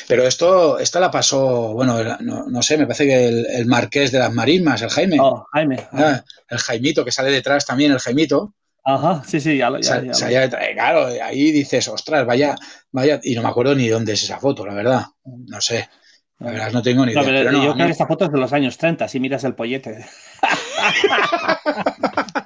Pero 0.08 0.28
esto, 0.28 0.80
esta 0.80 1.00
la 1.00 1.12
pasó, 1.12 1.74
bueno, 1.74 1.98
no, 2.20 2.62
sé, 2.62 2.78
me 2.78 2.86
parece 2.86 3.06
que 3.06 3.28
el, 3.28 3.66
marqués 3.66 4.12
de 4.12 4.20
las 4.20 4.34
marismas, 4.34 4.82
el 4.82 4.90
Jaime. 4.90 5.18
Oh, 5.20 5.46
Jaime. 5.52 5.88
Ah, 5.92 6.24
el 6.50 6.58
Jaimito, 6.58 7.06
que 7.06 7.12
sale 7.12 7.32
detrás 7.32 7.66
también, 7.66 7.92
el 7.92 8.00
Jaimito. 8.00 8.54
Ajá, 8.86 9.24
sí, 9.26 9.40
sí, 9.40 9.58
ya 9.58 9.70
lo, 9.70 9.80
ya, 9.80 10.02
Claro, 10.74 11.08
ahí 11.24 11.52
dices, 11.52 11.88
ostras, 11.88 12.26
vaya, 12.26 12.56
vaya, 12.92 13.20
y 13.24 13.36
no 13.36 13.42
me 13.42 13.50
acuerdo 13.50 13.76
ni 13.76 13.88
dónde 13.88 14.14
es 14.14 14.24
esa 14.24 14.40
foto, 14.40 14.66
la 14.66 14.74
verdad. 14.74 15.06
No 15.24 15.62
sé. 15.62 15.90
La 16.40 16.52
verdad, 16.52 16.72
no 16.74 16.82
tengo 16.82 17.06
ni 17.06 17.14
idea. 17.14 17.24
pero, 17.24 17.52
yo 17.52 17.74
creo 17.74 17.86
que 17.86 17.92
esta 17.92 18.08
foto 18.08 18.26
es 18.26 18.32
de 18.32 18.40
los 18.40 18.52
años 18.52 18.78
30, 18.78 19.08
si 19.08 19.22
miras 19.22 19.46
el 19.46 19.56
pollete. 19.56 20.06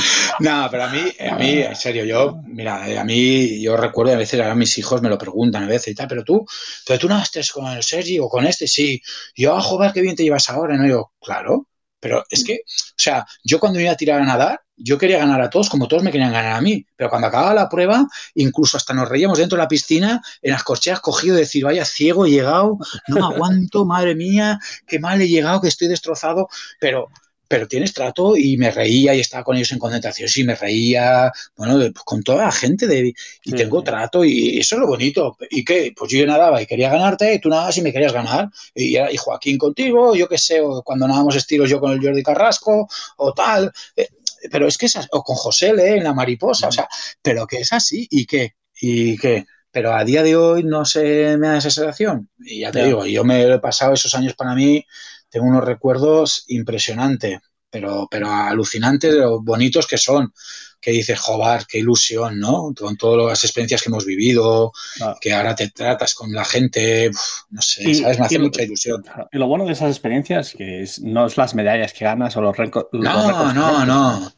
No, 0.40 0.68
pero 0.70 0.84
a 0.84 0.88
mí, 0.88 1.00
a 1.18 1.34
mí, 1.36 1.58
en 1.60 1.76
serio, 1.76 2.04
yo, 2.04 2.40
mira, 2.46 3.00
a 3.00 3.04
mí, 3.04 3.60
yo 3.60 3.76
recuerdo 3.76 4.12
a 4.14 4.16
veces, 4.16 4.40
ahora 4.40 4.54
mis 4.54 4.76
hijos 4.78 5.02
me 5.02 5.08
lo 5.08 5.18
preguntan 5.18 5.64
a 5.64 5.68
veces 5.68 5.88
y 5.88 5.94
tal, 5.94 6.08
pero 6.08 6.24
tú, 6.24 6.46
pero 6.86 6.98
tú 6.98 7.08
estés 7.12 7.52
con 7.52 7.66
el 7.66 7.82
Sergi 7.82 8.18
o 8.18 8.28
con 8.28 8.46
este, 8.46 8.66
sí. 8.66 9.00
yo, 9.36 9.54
ah, 9.54 9.60
joder, 9.60 9.92
qué 9.92 10.00
bien 10.00 10.16
te 10.16 10.22
llevas 10.22 10.48
ahora, 10.48 10.76
¿no? 10.76 10.86
Yo, 10.86 11.12
claro, 11.20 11.68
pero 12.00 12.24
es 12.30 12.42
que, 12.42 12.62
o 12.64 12.96
sea, 12.96 13.26
yo 13.44 13.60
cuando 13.60 13.78
iba 13.78 13.92
a 13.92 13.96
tirar 13.96 14.20
a 14.20 14.24
nadar, 14.24 14.62
yo 14.82 14.96
quería 14.96 15.18
ganar 15.18 15.42
a 15.42 15.50
todos 15.50 15.68
como 15.68 15.86
todos 15.86 16.02
me 16.02 16.10
querían 16.10 16.32
ganar 16.32 16.54
a 16.54 16.60
mí. 16.62 16.86
Pero 16.96 17.10
cuando 17.10 17.28
acababa 17.28 17.52
la 17.52 17.68
prueba, 17.68 18.06
incluso 18.34 18.78
hasta 18.78 18.94
nos 18.94 19.08
reíamos 19.08 19.38
dentro 19.38 19.56
de 19.56 19.62
la 19.64 19.68
piscina, 19.68 20.22
en 20.40 20.52
las 20.52 20.64
corcheas 20.64 21.00
cogido, 21.00 21.36
decir, 21.36 21.64
vaya 21.64 21.84
ciego, 21.84 22.24
he 22.24 22.30
llegado, 22.30 22.78
no 23.08 23.16
me 23.16 23.34
aguanto, 23.34 23.84
madre 23.84 24.14
mía, 24.14 24.58
qué 24.86 24.98
mal 24.98 25.20
he 25.20 25.28
llegado, 25.28 25.60
que 25.60 25.68
estoy 25.68 25.88
destrozado. 25.88 26.48
Pero 26.80 27.10
pero 27.50 27.66
tienes 27.66 27.92
trato 27.92 28.36
y 28.36 28.56
me 28.56 28.70
reía 28.70 29.12
y 29.12 29.18
estaba 29.18 29.42
con 29.42 29.56
ellos 29.56 29.72
en 29.72 29.80
concentración, 29.80 30.28
sí, 30.28 30.44
me 30.44 30.54
reía, 30.54 31.32
bueno, 31.56 31.78
pues 31.78 32.04
con 32.04 32.22
toda 32.22 32.44
la 32.44 32.52
gente 32.52 32.86
de, 32.86 33.12
y 33.44 33.52
tengo 33.52 33.82
trato 33.82 34.24
y 34.24 34.60
eso 34.60 34.76
es 34.76 34.80
lo 34.80 34.86
bonito. 34.86 35.36
¿Y 35.50 35.64
qué? 35.64 35.92
Pues 35.96 36.12
yo 36.12 36.24
nadaba 36.24 36.62
y 36.62 36.66
quería 36.66 36.90
ganarte 36.90 37.34
y 37.34 37.40
tú 37.40 37.48
nadabas 37.48 37.76
y 37.76 37.82
me 37.82 37.92
querías 37.92 38.12
ganar. 38.12 38.50
Y, 38.72 38.96
y 38.96 39.16
Joaquín 39.16 39.58
contigo, 39.58 40.14
yo 40.14 40.28
qué 40.28 40.38
sé, 40.38 40.60
o 40.60 40.84
cuando 40.84 41.08
nadábamos 41.08 41.34
estilos 41.34 41.68
yo 41.68 41.80
con 41.80 41.90
el 41.90 42.00
Jordi 42.00 42.22
Carrasco 42.22 42.86
o 43.16 43.34
tal. 43.34 43.72
Eh, 43.96 44.06
pero 44.48 44.68
es 44.68 44.78
que 44.78 44.86
es 44.86 44.96
o 45.10 45.24
con 45.24 45.34
José 45.34 45.74
Le 45.74 45.96
en 45.96 46.04
la 46.04 46.14
mariposa, 46.14 46.68
o 46.68 46.72
sea, 46.72 46.88
pero 47.20 47.48
que 47.48 47.62
es 47.62 47.72
así 47.72 48.06
y 48.12 48.26
qué, 48.26 48.54
y 48.80 49.16
qué. 49.18 49.44
Pero 49.72 49.92
a 49.92 50.04
día 50.04 50.22
de 50.22 50.36
hoy 50.36 50.62
no 50.62 50.84
se 50.84 51.36
me 51.36 51.48
da 51.48 51.58
esa 51.58 51.70
sensación. 51.70 52.30
Y 52.38 52.60
ya 52.60 52.70
te 52.70 52.84
digo, 52.84 53.06
yo 53.06 53.24
me 53.24 53.42
he 53.42 53.58
pasado 53.58 53.94
esos 53.94 54.14
años 54.14 54.34
para 54.34 54.54
mí 54.54 54.86
tengo 55.30 55.46
unos 55.46 55.64
recuerdos 55.64 56.44
impresionantes, 56.48 57.38
pero, 57.70 58.08
pero 58.10 58.30
alucinantes 58.30 59.12
de 59.12 59.20
lo 59.20 59.40
bonitos 59.42 59.86
que 59.86 59.96
son. 59.96 60.32
Que 60.80 60.92
dices, 60.92 61.20
joder, 61.20 61.66
qué 61.68 61.78
ilusión, 61.78 62.40
¿no? 62.40 62.72
Con 62.74 62.96
todas 62.96 63.28
las 63.28 63.44
experiencias 63.44 63.82
que 63.82 63.90
hemos 63.90 64.06
vivido, 64.06 64.72
que 65.20 65.32
ahora 65.34 65.54
te 65.54 65.68
tratas 65.68 66.14
con 66.14 66.32
la 66.32 66.44
gente, 66.44 67.10
no 67.50 67.60
sé, 67.60 67.94
¿sabes? 67.94 68.18
Me 68.18 68.24
hace 68.24 68.38
mucha 68.38 68.62
ilusión. 68.62 69.04
Y 69.30 69.36
lo 69.36 69.46
bueno 69.46 69.66
de 69.66 69.72
esas 69.72 69.90
experiencias 69.90 70.54
que 70.56 70.82
es, 70.82 71.00
no 71.02 71.26
es 71.26 71.36
las 71.36 71.54
medallas 71.54 71.92
que 71.92 72.06
ganas 72.06 72.34
o 72.38 72.40
los 72.40 72.56
récords. 72.56 72.88
No, 72.92 73.52
no, 73.52 73.84
no. 73.84 74.32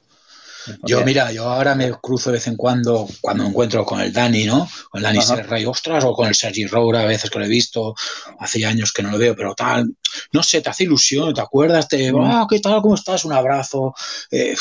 Yo, 0.83 1.05
mira, 1.05 1.33
yo 1.33 1.49
ahora 1.49 1.75
me 1.75 1.91
cruzo 1.93 2.31
de 2.31 2.35
vez 2.35 2.47
en 2.47 2.57
cuando, 2.57 3.09
cuando 3.21 3.45
me 3.45 3.51
encuentro 3.51 3.85
con 3.85 4.01
el 4.01 4.13
Dani, 4.13 4.45
¿no? 4.45 4.69
Con 4.91 4.99
el 4.99 5.03
Dani 5.05 5.23
Serra 5.23 5.59
ostras, 5.67 6.05
o 6.05 6.13
con 6.13 6.29
el 6.29 6.35
Sergi 6.35 6.67
Roura, 6.67 7.03
a 7.03 7.07
veces 7.07 7.31
que 7.31 7.39
lo 7.39 7.45
he 7.45 7.49
visto, 7.49 7.95
hace 8.39 8.65
años 8.65 8.93
que 8.93 9.03
no 9.03 9.11
lo 9.11 9.19
veo, 9.19 9.35
pero 9.37 9.55
tal, 9.55 9.95
no 10.33 10.43
sé, 10.43 10.61
te 10.61 10.71
hace 10.71 10.85
ilusión, 10.85 11.35
¿te 11.35 11.41
acuerdas? 11.41 11.89
Te, 11.89 12.13
ah, 12.15 12.47
¿qué 12.49 12.61
tal? 12.61 12.83
¿Cómo 12.83 12.95
estás? 12.95 13.25
Un 13.25 13.33
abrazo. 13.33 13.95
Eh, 14.31 14.55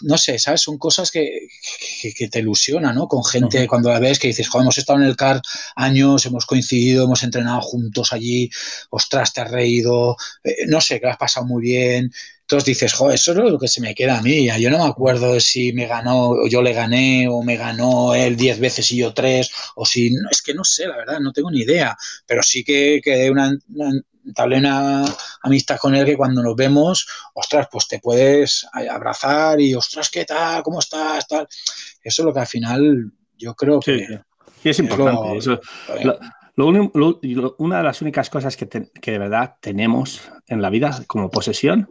no 0.00 0.16
sé, 0.16 0.38
¿sabes? 0.38 0.62
Son 0.62 0.78
cosas 0.78 1.10
que, 1.10 1.48
que, 2.16 2.28
te 2.28 2.38
ilusionan, 2.38 2.94
¿no? 2.94 3.08
Con 3.08 3.24
gente 3.24 3.68
cuando 3.68 3.90
la 3.90 4.00
ves 4.00 4.18
que 4.18 4.28
dices, 4.28 4.48
joder, 4.48 4.64
hemos 4.64 4.78
estado 4.78 4.98
en 4.98 5.06
el 5.06 5.16
CAR 5.16 5.40
años, 5.76 6.24
hemos 6.24 6.46
coincidido, 6.46 7.04
hemos 7.04 7.22
entrenado 7.22 7.60
juntos 7.60 8.12
allí, 8.12 8.50
ostras, 8.90 9.32
te 9.32 9.42
has 9.42 9.50
reído, 9.50 10.16
eh, 10.44 10.66
no 10.66 10.80
sé, 10.80 10.98
que 10.98 11.06
lo 11.06 11.12
has 11.12 11.18
pasado 11.18 11.46
muy 11.46 11.62
bien. 11.62 12.10
Entonces 12.52 12.66
dices, 12.66 12.92
joder, 12.92 13.14
eso 13.14 13.32
es 13.32 13.38
lo 13.38 13.58
que 13.58 13.66
se 13.66 13.80
me 13.80 13.94
queda 13.94 14.18
a 14.18 14.20
mí. 14.20 14.46
Yo 14.60 14.68
no 14.68 14.76
me 14.76 14.84
acuerdo 14.84 15.40
si 15.40 15.72
me 15.72 15.86
ganó, 15.86 16.32
o 16.32 16.48
yo 16.48 16.60
le 16.60 16.74
gané, 16.74 17.26
o 17.26 17.42
me 17.42 17.56
ganó 17.56 18.14
él 18.14 18.36
diez 18.36 18.60
veces 18.60 18.92
y 18.92 18.98
yo 18.98 19.14
tres, 19.14 19.50
o 19.74 19.86
si, 19.86 20.10
no, 20.10 20.28
es 20.30 20.42
que 20.42 20.52
no 20.52 20.62
sé, 20.62 20.86
la 20.86 20.98
verdad, 20.98 21.18
no 21.18 21.32
tengo 21.32 21.50
ni 21.50 21.60
idea. 21.60 21.96
Pero 22.26 22.42
sí 22.42 22.62
que, 22.62 23.00
que 23.02 23.30
una, 23.30 23.56
una 23.74 23.90
entablé 24.26 24.58
una 24.58 25.02
amistad 25.40 25.78
con 25.78 25.94
él 25.94 26.04
que 26.04 26.18
cuando 26.18 26.42
nos 26.42 26.54
vemos, 26.54 27.06
ostras, 27.32 27.68
pues 27.72 27.88
te 27.88 28.00
puedes 28.00 28.66
abrazar 28.70 29.58
y, 29.58 29.74
ostras, 29.74 30.10
¿qué 30.10 30.26
tal? 30.26 30.62
¿Cómo 30.62 30.80
estás? 30.80 31.26
Tal. 31.26 31.48
Eso 32.04 32.22
es 32.22 32.26
lo 32.26 32.34
que 32.34 32.40
al 32.40 32.46
final 32.46 33.12
yo 33.38 33.54
creo 33.54 33.80
que... 33.80 34.20
Sí, 34.62 34.68
es 34.68 34.78
importante. 34.78 35.58
una 37.56 37.76
de 37.78 37.82
las 37.82 38.02
únicas 38.02 38.28
cosas 38.28 38.58
que, 38.58 38.68
que 38.68 39.10
de 39.10 39.18
verdad 39.18 39.54
tenemos 39.58 40.20
en 40.48 40.60
la 40.60 40.68
vida 40.68 41.02
como 41.06 41.30
posesión 41.30 41.88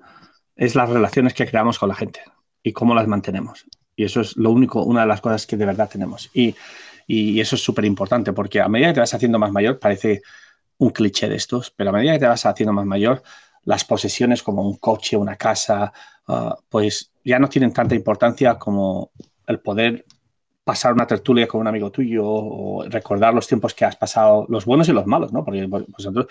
es 0.56 0.76
las 0.76 0.90
relaciones 0.90 1.34
que 1.34 1.46
creamos 1.46 1.80
con 1.80 1.90
la 1.90 1.96
gente 1.96 2.22
y 2.64 2.74
cómo 2.74 2.94
las 2.94 3.08
mantenemos. 3.08 3.66
Y 3.96 4.04
eso 4.04 4.22
es 4.22 4.38
lo 4.38 4.52
único, 4.52 4.84
una 4.84 5.02
de 5.02 5.08
las 5.08 5.22
cosas 5.22 5.46
que 5.46 5.58
de 5.58 5.66
verdad 5.66 5.90
tenemos. 5.90 6.30
Y, 6.34 6.56
y 7.08 7.40
eso 7.40 7.56
es 7.56 7.64
súper 7.64 7.86
importante 7.86 8.34
porque 8.34 8.62
a 8.62 8.68
medida 8.68 8.90
que 8.90 8.96
te 8.96 9.00
vas 9.02 9.14
haciendo 9.14 9.40
más 9.40 9.52
mayor, 9.52 9.80
parece 9.80 10.22
un 10.78 10.90
cliché 10.90 11.30
de 11.30 11.36
estos, 11.36 11.72
pero 11.72 11.90
a 11.90 11.94
medida 11.94 12.14
que 12.14 12.20
te 12.20 12.28
vas 12.28 12.46
haciendo 12.46 12.74
más 12.74 12.86
mayor, 12.86 13.22
las 13.64 13.86
posesiones 13.86 14.42
como 14.42 14.64
un 14.64 14.78
coche, 14.78 15.16
una 15.18 15.36
casa, 15.36 15.92
ah, 16.28 16.58
pues 16.70 17.12
ya 17.24 17.38
no 17.38 17.50
tienen 17.50 17.74
tanta 17.74 17.96
importancia 17.96 18.58
como 18.58 19.12
el 19.46 19.60
poder 19.60 20.06
pasar 20.64 20.94
una 20.94 21.08
tertulia 21.08 21.48
con 21.48 21.62
un 21.62 21.68
amigo 21.68 21.92
tuyo 21.92 22.26
o 22.26 22.84
recordar 22.88 23.34
los 23.34 23.48
tiempos 23.48 23.74
que 23.74 23.86
has 23.86 23.96
pasado, 23.96 24.46
los 24.50 24.66
buenos 24.66 24.88
y 24.90 24.94
los 24.94 25.06
malos, 25.06 25.34
¿no? 25.34 25.44
Porque 25.44 25.66
vosotros 25.66 26.28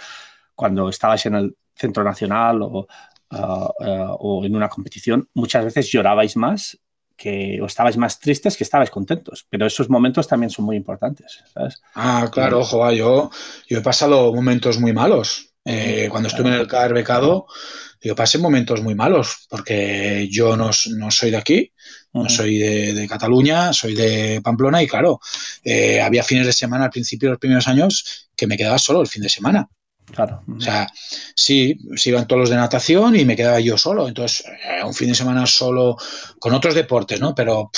cuando 0.55 0.89
estabais 0.89 1.25
en 1.27 1.35
el 1.35 1.57
centro 1.75 2.05
nacional 2.05 2.63
o, 2.63 2.87
ah, 3.31 4.16
o 4.19 4.44
en 4.44 4.55
una 4.57 4.69
competición, 4.69 5.28
muchas 5.35 5.65
veces 5.65 5.90
llorabais 5.90 6.36
más 6.36 6.78
que 7.20 7.61
o 7.61 7.66
estabais 7.66 7.98
más 7.98 8.19
tristes 8.19 8.57
que 8.57 8.65
estabais 8.65 8.90
contentos. 8.90 9.47
Pero 9.51 9.66
esos 9.66 9.90
momentos 9.90 10.27
también 10.27 10.48
son 10.48 10.65
muy 10.65 10.77
importantes. 10.77 11.44
Ah, 11.94 12.28
claro, 12.32 12.61
ojo, 12.61 12.90
yo, 12.93 13.31
yo 13.69 13.78
he 13.78 13.82
pasado 13.82 14.32
momentos 14.32 14.81
muy 14.81 14.94
malos. 14.94 15.52
Eh, 15.62 16.09
cuando 16.11 16.28
estuve 16.28 16.48
en 16.48 16.55
el 16.55 16.66
CAR 16.66 16.94
becado, 16.94 17.47
yo 18.01 18.15
pasé 18.15 18.39
momentos 18.39 18.82
muy 18.82 18.94
malos, 18.94 19.47
porque 19.51 20.27
yo 20.31 20.57
no, 20.57 20.73
soy 20.73 21.31
de 21.31 21.36
aquí, 21.36 21.73
no 22.15 22.31
soy 22.31 22.57
de, 22.57 23.07
Cataluña, 23.07 23.74
soy 23.74 23.94
de 23.94 24.40
Pamplona 24.43 24.82
y 24.82 24.86
claro, 24.86 25.20
eh, 25.62 26.01
había 26.01 26.23
fines 26.23 26.47
de 26.47 26.55
semana 26.55 26.86
al 26.86 26.90
principio 26.90 27.28
de 27.28 27.32
los 27.32 27.40
primeros 27.40 27.69
años 27.69 28.31
que 28.35 28.47
me 28.47 28.57
quedaba 28.57 28.78
solo 28.78 29.02
el 29.02 29.09
fin 29.09 29.23
de 29.23 29.28
semana. 29.28 29.69
Claro. 30.12 30.43
O 30.57 30.61
sea, 30.61 30.89
sí, 31.35 31.78
se 31.97 32.11
iban 32.11 32.27
todos 32.27 32.41
los 32.41 32.51
de 32.51 32.57
natación 32.57 33.16
y 33.16 33.24
me 33.24 33.37
quedaba 33.37 33.61
yo 33.61 33.78
solo. 33.78 34.09
Entonces, 34.09 34.45
eh, 34.47 34.85
un 34.85 34.95
fin 34.95 35.09
de 35.09 35.15
semana 35.15 35.47
solo 35.47 35.97
con 36.39 36.53
otros 36.55 36.74
deportes, 36.74 37.20
¿no? 37.20 37.35
Pero 37.35 37.70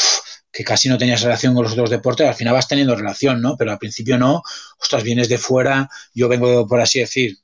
que 0.52 0.64
casi 0.64 0.88
no 0.88 0.98
tenías 0.98 1.22
relación 1.22 1.54
con 1.54 1.64
los 1.64 1.72
otros 1.72 1.90
deportes, 1.90 2.28
al 2.28 2.34
final 2.34 2.52
vas 2.52 2.68
teniendo 2.68 2.94
relación, 2.94 3.40
¿no? 3.40 3.56
Pero 3.56 3.72
al 3.72 3.78
principio 3.78 4.18
no. 4.18 4.42
Ostras, 4.78 5.02
vienes 5.02 5.28
de 5.28 5.38
fuera, 5.38 5.88
yo 6.14 6.28
vengo, 6.28 6.66
por 6.66 6.80
así 6.80 6.98
decir, 6.98 7.38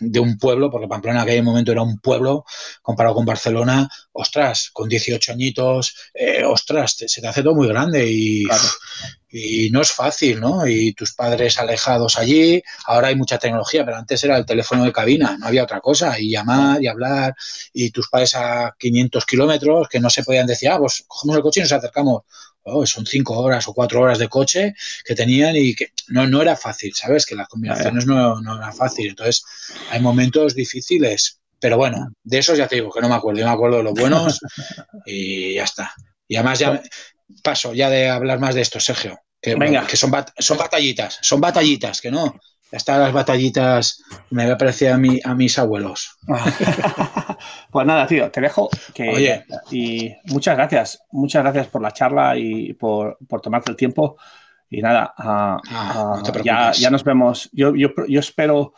de 0.00 0.20
un 0.20 0.38
pueblo, 0.38 0.70
porque 0.70 0.88
Pamplona 0.88 1.22
en 1.22 1.28
aquel 1.28 1.42
momento 1.42 1.72
era 1.72 1.82
un 1.82 1.98
pueblo 1.98 2.44
comparado 2.80 3.16
con 3.16 3.24
Barcelona, 3.24 3.88
ostras, 4.12 4.70
con 4.72 4.88
18 4.88 5.32
añitos, 5.32 5.94
eh, 6.14 6.44
ostras, 6.44 6.96
se 7.06 7.20
te 7.20 7.26
hace 7.26 7.42
todo 7.42 7.54
muy 7.54 7.68
grande 7.68 8.08
y, 8.08 8.44
y 9.36 9.68
no 9.70 9.80
es 9.80 9.90
fácil, 9.90 10.38
¿no? 10.38 10.64
Y 10.64 10.92
tus 10.92 11.12
padres 11.12 11.58
alejados 11.58 12.18
allí, 12.18 12.62
ahora 12.86 13.08
hay 13.08 13.16
mucha 13.16 13.36
tecnología, 13.36 13.84
pero 13.84 13.96
antes 13.96 14.22
era 14.22 14.36
el 14.36 14.46
teléfono 14.46 14.84
de 14.84 14.92
cabina, 14.92 15.36
no 15.36 15.48
había 15.48 15.64
otra 15.64 15.80
cosa, 15.80 16.20
y 16.20 16.30
llamar 16.30 16.80
y 16.80 16.86
hablar, 16.86 17.34
y 17.72 17.90
tus 17.90 18.08
padres 18.08 18.36
a 18.36 18.76
500 18.78 19.26
kilómetros 19.26 19.88
que 19.88 19.98
no 19.98 20.08
se 20.08 20.22
podían 20.22 20.46
decir, 20.46 20.68
ah, 20.68 20.78
pues 20.78 21.04
cogemos 21.08 21.36
el 21.36 21.42
coche 21.42 21.60
y 21.60 21.62
nos 21.64 21.72
acercamos. 21.72 22.22
Oh, 22.62 22.86
son 22.86 23.04
cinco 23.06 23.36
horas 23.40 23.66
o 23.66 23.74
cuatro 23.74 24.02
horas 24.02 24.20
de 24.20 24.28
coche 24.28 24.74
que 25.04 25.16
tenían 25.16 25.56
y 25.56 25.74
que 25.74 25.88
no, 26.08 26.28
no 26.28 26.40
era 26.40 26.56
fácil, 26.56 26.94
¿sabes? 26.94 27.26
Que 27.26 27.34
las 27.34 27.48
combinaciones 27.48 28.06
no, 28.06 28.40
no 28.40 28.56
eran 28.56 28.72
fáciles. 28.72 29.10
Entonces, 29.10 29.44
hay 29.90 30.00
momentos 30.00 30.54
difíciles, 30.54 31.40
pero 31.58 31.76
bueno, 31.76 32.14
de 32.22 32.38
esos 32.38 32.56
ya 32.56 32.68
te 32.68 32.76
digo 32.76 32.90
que 32.90 33.00
no 33.00 33.08
me 33.08 33.16
acuerdo. 33.16 33.40
Yo 33.40 33.46
me 33.46 33.52
acuerdo 33.52 33.78
de 33.78 33.82
los 33.82 33.94
buenos 33.94 34.40
y 35.06 35.54
ya 35.54 35.64
está. 35.64 35.92
Y 36.26 36.36
además 36.36 36.58
ya 36.58 36.80
paso 37.42 37.74
ya 37.74 37.90
de 37.90 38.08
hablar 38.08 38.38
más 38.38 38.54
de 38.54 38.62
esto, 38.62 38.80
Sergio. 38.80 39.18
Que, 39.40 39.54
Venga. 39.56 39.86
que 39.86 39.96
son, 39.96 40.10
son 40.38 40.58
batallitas, 40.58 41.18
son 41.20 41.40
batallitas, 41.40 42.00
que 42.00 42.10
no. 42.10 42.40
Ya 42.72 42.78
están 42.78 43.00
las 43.00 43.12
batallitas, 43.12 44.02
me 44.30 44.56
parecido 44.56 44.94
a, 44.94 44.96
mí, 44.96 45.20
a 45.22 45.34
mis 45.34 45.58
abuelos. 45.58 46.16
pues 47.70 47.86
nada, 47.86 48.06
tío, 48.06 48.30
te 48.30 48.40
dejo. 48.40 48.68
Que, 48.92 49.10
Oye. 49.10 49.44
Y 49.70 50.12
muchas 50.24 50.56
gracias, 50.56 50.98
muchas 51.12 51.42
gracias 51.42 51.66
por 51.68 51.82
la 51.82 51.92
charla 51.92 52.36
y 52.36 52.72
por, 52.72 53.18
por 53.28 53.40
tomarte 53.40 53.70
el 53.70 53.76
tiempo. 53.76 54.16
Y 54.70 54.80
nada, 54.80 55.14
ah, 55.16 55.58
ah, 55.70 56.22
ya, 56.42 56.72
ya, 56.72 56.90
nos 56.90 57.04
vemos. 57.04 57.48
Yo, 57.52 57.76
yo, 57.76 57.90
yo 58.08 58.18
espero 58.18 58.74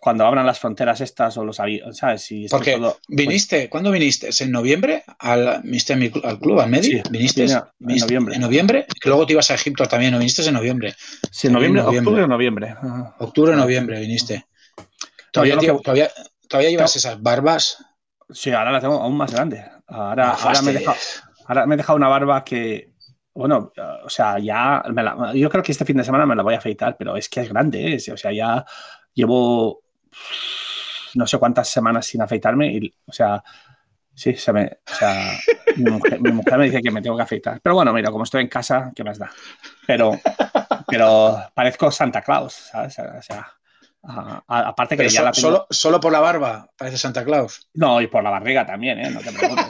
cuando 0.00 0.26
abran 0.26 0.46
las 0.46 0.58
fronteras 0.58 1.00
estas 1.00 1.36
o 1.36 1.44
los 1.44 1.60
aviones, 1.60 1.96
¿sabes? 1.96 2.22
Si 2.22 2.46
Porque 2.48 2.78
pues 2.78 2.94
viniste, 3.08 3.68
¿cuándo 3.68 3.90
viniste? 3.90 4.30
¿En 4.40 4.50
noviembre 4.50 5.04
al, 5.18 5.62
viniste 5.62 5.92
al 5.92 6.38
club, 6.38 6.60
al 6.60 6.70
medio? 6.70 7.02
¿Viniste, 7.10 7.44
en 7.44 7.62
noviembre? 7.78 8.34
¿En 8.34 8.40
noviembre? 8.40 8.86
Que 9.00 9.08
luego 9.08 9.26
te 9.26 9.32
ibas 9.32 9.50
a 9.50 9.54
Egipto 9.54 9.86
también, 9.86 10.12
¿no 10.12 10.18
viniste 10.18 10.46
en 10.46 10.54
noviembre? 10.54 10.94
Sí, 11.30 11.48
en 11.48 11.54
noviembre, 11.54 11.82
octubre 11.82 12.22
o 12.22 12.26
noviembre. 12.26 12.76
Octubre 13.18 13.52
o 13.52 13.56
noviembre 13.56 14.00
viniste. 14.00 14.46
¿Todavía, 15.32 15.56
todavía, 15.56 16.10
todavía 16.48 16.70
llevas 16.70 16.94
esas 16.96 17.20
barbas? 17.20 17.78
Sí, 18.30 18.52
ahora 18.52 18.72
las 18.72 18.82
tengo 18.82 19.00
aún 19.00 19.16
más 19.16 19.32
grande. 19.32 19.64
Ahora, 19.86 20.30
ahora, 20.30 20.62
me 20.62 20.70
he 20.70 20.74
dejado, 20.74 20.96
ahora 21.46 21.66
me 21.66 21.74
he 21.74 21.76
dejado 21.76 21.96
una 21.96 22.08
barba 22.08 22.44
que, 22.44 22.94
bueno, 23.34 23.72
o 24.04 24.08
sea, 24.08 24.38
ya, 24.38 24.82
yo 25.34 25.50
creo 25.50 25.62
que 25.62 25.72
este 25.72 25.84
fin 25.84 25.96
de 25.96 26.04
semana 26.04 26.24
me 26.24 26.36
la 26.36 26.42
voy 26.42 26.54
a 26.54 26.58
afeitar, 26.58 26.96
pero 26.96 27.16
es 27.16 27.28
que 27.28 27.40
es 27.40 27.48
grande, 27.48 27.94
¿eh? 27.94 28.12
o 28.12 28.16
sea, 28.16 28.32
ya 28.32 28.64
llevo 29.14 29.82
no 31.14 31.26
sé 31.26 31.38
cuántas 31.38 31.68
semanas 31.68 32.06
sin 32.06 32.22
afeitarme 32.22 32.72
y, 32.72 32.94
o 33.06 33.12
sea, 33.12 33.42
sí, 34.14 34.34
se 34.34 34.52
me, 34.52 34.64
o 34.64 34.94
sea, 34.94 35.38
mi 35.76 35.90
mujer, 35.90 36.20
me 36.20 36.64
dice 36.64 36.82
que 36.82 36.90
me 36.90 37.02
tengo 37.02 37.16
que 37.16 37.22
afeitar. 37.22 37.60
Pero 37.62 37.74
bueno, 37.74 37.92
mira, 37.92 38.10
como 38.10 38.24
estoy 38.24 38.42
en 38.42 38.48
casa, 38.48 38.92
¿qué 38.94 39.04
más 39.04 39.18
da? 39.18 39.30
Pero, 39.86 40.18
pero 40.86 41.38
parezco 41.54 41.90
Santa 41.90 42.22
Claus, 42.22 42.52
¿sabes? 42.52 42.98
O 42.98 43.22
sea, 43.22 43.46
aparte 44.46 44.96
que 44.96 45.08
ya 45.08 45.22
la 45.22 45.32
solo, 45.32 45.66
solo 45.70 46.00
por 46.00 46.12
la 46.12 46.20
barba 46.20 46.70
parece 46.76 46.98
Santa 46.98 47.24
Claus. 47.24 47.68
No, 47.74 48.00
y 48.00 48.06
por 48.06 48.22
la 48.22 48.30
barriga 48.30 48.66
también, 48.66 48.98
¿eh? 48.98 49.10
No 49.10 49.20
te 49.20 49.32
preocupes. 49.32 49.66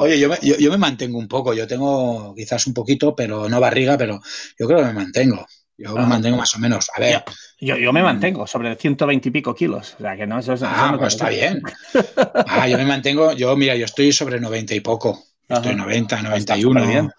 Oye, 0.00 0.18
yo 0.18 0.28
me, 0.28 0.38
yo 0.40 0.70
me 0.70 0.78
mantengo 0.78 1.18
un 1.18 1.28
poco, 1.28 1.52
yo 1.52 1.66
tengo 1.66 2.34
quizás 2.34 2.66
un 2.66 2.74
poquito, 2.74 3.14
pero 3.14 3.48
no 3.48 3.60
barriga, 3.60 3.96
pero 3.98 4.20
yo 4.58 4.66
creo 4.66 4.78
que 4.78 4.86
me 4.86 4.92
mantengo. 4.94 5.46
Yo 5.80 5.94
me 5.94 6.06
mantengo 6.06 6.36
más 6.36 6.54
o 6.54 6.58
menos. 6.58 6.90
A 6.94 7.00
ver. 7.00 7.24
Yo, 7.58 7.76
yo, 7.76 7.92
me 7.92 8.02
mantengo 8.02 8.46
sobre 8.46 8.76
120 8.76 9.28
y 9.28 9.32
pico 9.32 9.54
kilos. 9.54 9.94
O 9.98 10.02
sea, 10.02 10.14
que 10.14 10.26
no, 10.26 10.38
eso, 10.38 10.54
ah, 10.62 10.94
pues 10.98 11.14
está 11.14 11.30
bien. 11.30 11.62
Ah, 12.46 12.68
yo 12.68 12.76
me 12.76 12.84
mantengo, 12.84 13.32
yo, 13.32 13.56
mira, 13.56 13.74
yo 13.76 13.86
estoy 13.86 14.12
sobre 14.12 14.40
90 14.40 14.74
y 14.74 14.80
poco. 14.80 15.18
Estoy 15.48 15.74
90, 15.74 16.22
91. 16.22 16.86
Bien. 16.86 17.10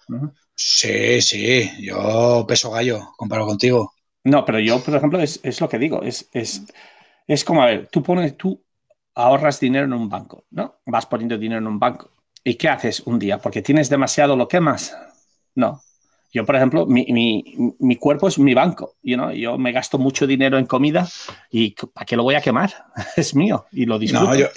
Sí, 0.54 1.20
sí. 1.20 1.70
Yo 1.80 2.44
peso 2.46 2.70
gallo, 2.70 3.12
comparo 3.16 3.46
contigo. 3.46 3.94
No, 4.24 4.44
pero 4.44 4.60
yo, 4.60 4.82
por 4.82 4.94
ejemplo, 4.94 5.20
es, 5.20 5.40
es 5.42 5.60
lo 5.60 5.68
que 5.68 5.78
digo. 5.78 6.02
Es, 6.02 6.28
es, 6.32 6.62
es 7.26 7.44
como, 7.44 7.62
a 7.62 7.66
ver, 7.66 7.88
tú 7.90 8.02
pones, 8.02 8.36
tú 8.36 8.62
ahorras 9.14 9.58
dinero 9.58 9.86
en 9.86 9.92
un 9.92 10.08
banco, 10.08 10.44
¿no? 10.50 10.76
Vas 10.86 11.06
poniendo 11.06 11.36
dinero 11.36 11.60
en 11.60 11.66
un 11.66 11.78
banco. 11.78 12.10
¿Y 12.44 12.54
qué 12.54 12.68
haces 12.68 13.00
un 13.00 13.18
día? 13.18 13.38
Porque 13.38 13.62
tienes 13.62 13.88
demasiado, 13.88 14.36
¿lo 14.36 14.48
quemas? 14.48 14.96
No. 15.54 15.82
Yo, 16.32 16.46
por 16.46 16.56
ejemplo, 16.56 16.86
mi, 16.86 17.04
mi, 17.10 17.74
mi 17.78 17.96
cuerpo 17.96 18.26
es 18.26 18.38
mi 18.38 18.54
banco. 18.54 18.96
You 19.02 19.16
know? 19.16 19.32
Yo 19.32 19.58
me 19.58 19.70
gasto 19.70 19.98
mucho 19.98 20.26
dinero 20.26 20.58
en 20.58 20.64
comida 20.64 21.06
y 21.50 21.74
¿para 21.92 22.06
qué 22.06 22.16
lo 22.16 22.22
voy 22.22 22.34
a 22.36 22.40
quemar? 22.40 22.72
es 23.16 23.34
mío 23.34 23.66
y 23.70 23.84
lo 23.84 23.98
disfruto. 23.98 24.24
No, 24.24 24.34
yo, 24.34 24.48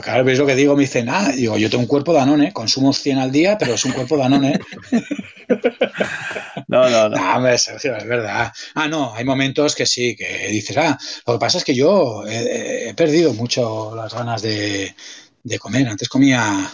claro, 0.00 0.22
ves 0.22 0.38
lo 0.38 0.46
que 0.46 0.54
digo, 0.54 0.76
me 0.76 0.82
dicen, 0.82 1.08
ah, 1.08 1.32
digo, 1.34 1.58
yo 1.58 1.68
tengo 1.68 1.82
un 1.82 1.88
cuerpo 1.88 2.12
Danone, 2.12 2.52
consumo 2.52 2.92
100 2.92 3.18
al 3.18 3.32
día, 3.32 3.58
pero 3.58 3.74
es 3.74 3.84
un 3.84 3.92
cuerpo 3.92 4.16
Danone. 4.16 4.60
no, 6.68 6.88
no, 6.88 7.08
no. 7.08 7.16
No, 7.24 7.36
hombre, 7.36 7.58
Sergio, 7.58 7.96
es 7.96 8.06
verdad. 8.06 8.52
Ah, 8.76 8.86
no, 8.86 9.12
hay 9.12 9.24
momentos 9.24 9.74
que 9.74 9.86
sí, 9.86 10.14
que 10.14 10.48
dices, 10.48 10.76
ah, 10.76 10.96
lo 11.26 11.34
que 11.34 11.38
pasa 11.40 11.58
es 11.58 11.64
que 11.64 11.74
yo 11.74 12.24
he, 12.28 12.94
perdido 12.94 13.34
mucho 13.34 13.92
las 13.96 14.14
ganas 14.14 14.40
de, 14.40 14.94
de 15.42 15.58
comer. 15.58 15.88
Antes 15.88 16.08
comía, 16.08 16.70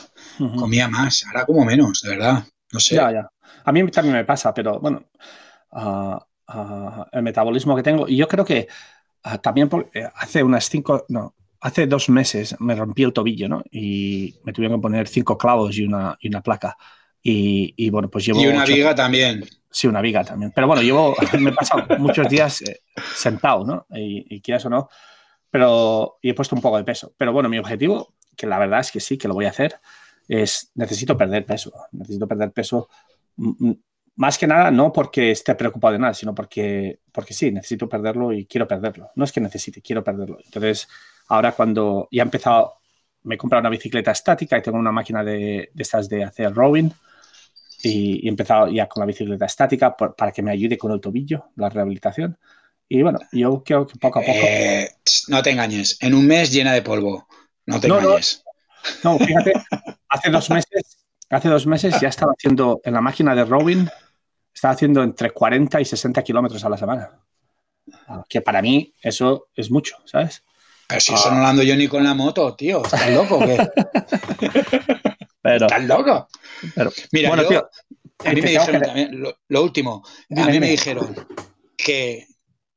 comía 0.58 0.86
más, 0.86 1.24
ahora 1.26 1.46
como 1.46 1.64
menos, 1.64 2.02
de 2.02 2.10
verdad. 2.10 2.44
No 2.72 2.78
sé. 2.78 2.96
Ya, 2.96 3.10
ya. 3.10 3.30
A 3.64 3.72
mí 3.72 3.88
también 3.90 4.16
me 4.16 4.24
pasa, 4.24 4.52
pero 4.54 4.78
bueno, 4.80 5.04
ah, 5.72 6.24
ah, 6.48 7.06
el 7.12 7.22
metabolismo 7.22 7.76
que 7.76 7.82
tengo, 7.82 8.08
y 8.08 8.16
yo 8.16 8.28
creo 8.28 8.44
que 8.44 8.68
ah, 9.24 9.38
también 9.38 9.68
eh, 9.94 10.08
hace 10.14 10.42
unas 10.42 10.68
cinco, 10.68 11.04
no, 11.08 11.34
hace 11.60 11.86
dos 11.86 12.08
meses 12.08 12.56
me 12.60 12.74
rompí 12.74 13.02
el 13.02 13.12
tobillo, 13.12 13.48
¿no? 13.48 13.62
Y 13.70 14.36
me 14.44 14.52
tuvieron 14.52 14.78
que 14.78 14.82
poner 14.82 15.08
cinco 15.08 15.36
clavos 15.36 15.76
y 15.76 15.84
una, 15.84 16.16
y 16.20 16.28
una 16.28 16.42
placa. 16.42 16.76
Y, 17.22 17.90
bueno, 17.90 18.08
pues 18.10 18.24
llevo... 18.24 18.40
Y 18.42 18.46
una 18.46 18.64
viga 18.64 18.94
también. 18.94 19.44
Sí, 19.70 19.86
una 19.86 20.00
viga 20.00 20.24
también. 20.24 20.52
Pero 20.54 20.66
bueno, 20.66 20.80
llevo, 20.82 21.14
me 21.38 21.50
he 21.50 21.52
pasado 21.52 21.84
muchos 21.98 22.28
días 22.28 22.62
eh, 22.62 22.80
sentado, 23.14 23.64
¿no? 23.64 23.86
Y, 23.90 24.36
y 24.36 24.40
quieras 24.40 24.64
o 24.64 24.70
no, 24.70 24.88
pero 25.50 26.18
y 26.22 26.30
he 26.30 26.34
puesto 26.34 26.54
un 26.54 26.62
poco 26.62 26.78
de 26.78 26.84
peso. 26.84 27.12
Pero 27.18 27.32
bueno, 27.32 27.48
mi 27.48 27.58
objetivo, 27.58 28.14
que 28.36 28.46
la 28.46 28.58
verdad 28.58 28.80
es 28.80 28.90
que 28.90 29.00
sí, 29.00 29.18
que 29.18 29.28
lo 29.28 29.34
voy 29.34 29.46
a 29.46 29.50
hacer, 29.50 29.80
es 30.28 30.70
necesito 30.74 31.16
perder 31.16 31.44
peso. 31.44 31.72
Necesito 31.92 32.26
perder 32.26 32.52
peso 32.52 32.88
más 34.16 34.36
que 34.36 34.46
nada 34.46 34.70
no 34.70 34.92
porque 34.92 35.30
esté 35.30 35.54
preocupado 35.54 35.92
de 35.92 35.98
nada, 35.98 36.14
sino 36.14 36.34
porque, 36.34 37.00
porque 37.12 37.34
sí, 37.34 37.50
necesito 37.50 37.88
perderlo 37.88 38.32
y 38.32 38.46
quiero 38.46 38.68
perderlo. 38.68 39.10
No 39.14 39.24
es 39.24 39.32
que 39.32 39.40
necesite, 39.40 39.80
quiero 39.80 40.04
perderlo. 40.04 40.38
Entonces, 40.44 40.88
ahora 41.28 41.52
cuando 41.52 42.08
ya 42.10 42.22
he 42.22 42.24
empezado, 42.24 42.74
me 43.22 43.34
he 43.34 43.38
comprado 43.38 43.60
una 43.60 43.70
bicicleta 43.70 44.10
estática 44.10 44.58
y 44.58 44.62
tengo 44.62 44.78
una 44.78 44.92
máquina 44.92 45.24
de, 45.24 45.70
de 45.72 45.82
estas 45.82 46.08
de 46.08 46.24
hacer 46.24 46.52
rowing 46.54 46.90
y, 47.82 48.26
he 48.26 48.28
empezado 48.28 48.68
ya 48.68 48.86
con 48.88 49.00
la 49.00 49.06
bicicleta 49.06 49.46
estática 49.46 49.96
para 49.96 50.32
que 50.32 50.42
me 50.42 50.50
ayude 50.50 50.76
con 50.76 50.92
el 50.92 51.00
tobillo, 51.00 51.50
la 51.56 51.68
rehabilitación. 51.68 52.38
Y 52.88 53.02
bueno, 53.02 53.20
yo 53.32 53.62
creo 53.64 53.86
que 53.86 53.98
poco 53.98 54.18
a 54.18 54.22
poco... 54.22 54.38
Eh, 54.38 54.90
no 55.28 55.42
te 55.42 55.50
engañes, 55.50 55.96
en 56.00 56.14
un 56.14 56.26
mes 56.26 56.52
llena 56.52 56.72
de 56.72 56.82
polvo, 56.82 57.26
no 57.66 57.80
te 57.80 57.86
engañes. 57.86 58.42
No, 59.04 59.12
no, 59.12 59.18
fíjate, 59.18 59.52
hace 60.08 60.30
dos 60.30 60.50
meses, 60.50 60.89
hace 61.36 61.48
dos 61.48 61.66
meses 61.66 62.00
ya 62.00 62.08
estaba 62.08 62.32
haciendo 62.36 62.80
en 62.84 62.94
la 62.94 63.00
máquina 63.00 63.34
de 63.34 63.44
rowing 63.44 63.86
estaba 64.54 64.74
haciendo 64.74 65.02
entre 65.02 65.30
40 65.30 65.80
y 65.80 65.84
60 65.84 66.22
kilómetros 66.22 66.64
a 66.64 66.68
la 66.68 66.76
semana. 66.76 67.10
Ah, 68.06 68.22
que 68.28 68.40
para 68.40 68.60
mí 68.60 68.94
eso 69.02 69.48
es 69.54 69.70
mucho, 69.70 69.96
¿sabes? 70.04 70.44
Pero 70.88 71.00
si 71.00 71.14
eso 71.14 71.30
no 71.30 71.40
lo 71.40 71.46
ando 71.46 71.62
yo 71.62 71.76
ni 71.76 71.88
con 71.88 72.04
la 72.04 72.14
moto, 72.14 72.54
tío. 72.56 72.82
¿Estás 72.84 73.10
loco 73.10 73.36
o 73.36 73.40
qué? 73.40 73.56
pero, 75.42 75.66
¿Estás 75.66 75.84
loco? 75.84 76.28
Pero, 76.74 76.92
Mira, 77.12 77.28
bueno, 77.28 77.44
tío, 77.46 77.70
a 78.24 78.32
mí 78.32 78.42
me 78.42 78.50
dijeron 78.50 78.82
también, 78.82 79.22
lo, 79.48 79.62
último, 79.62 80.04
a 80.36 80.46
mí 80.46 80.60
me 80.60 80.70
dijeron 80.70 81.14
que 81.76 82.26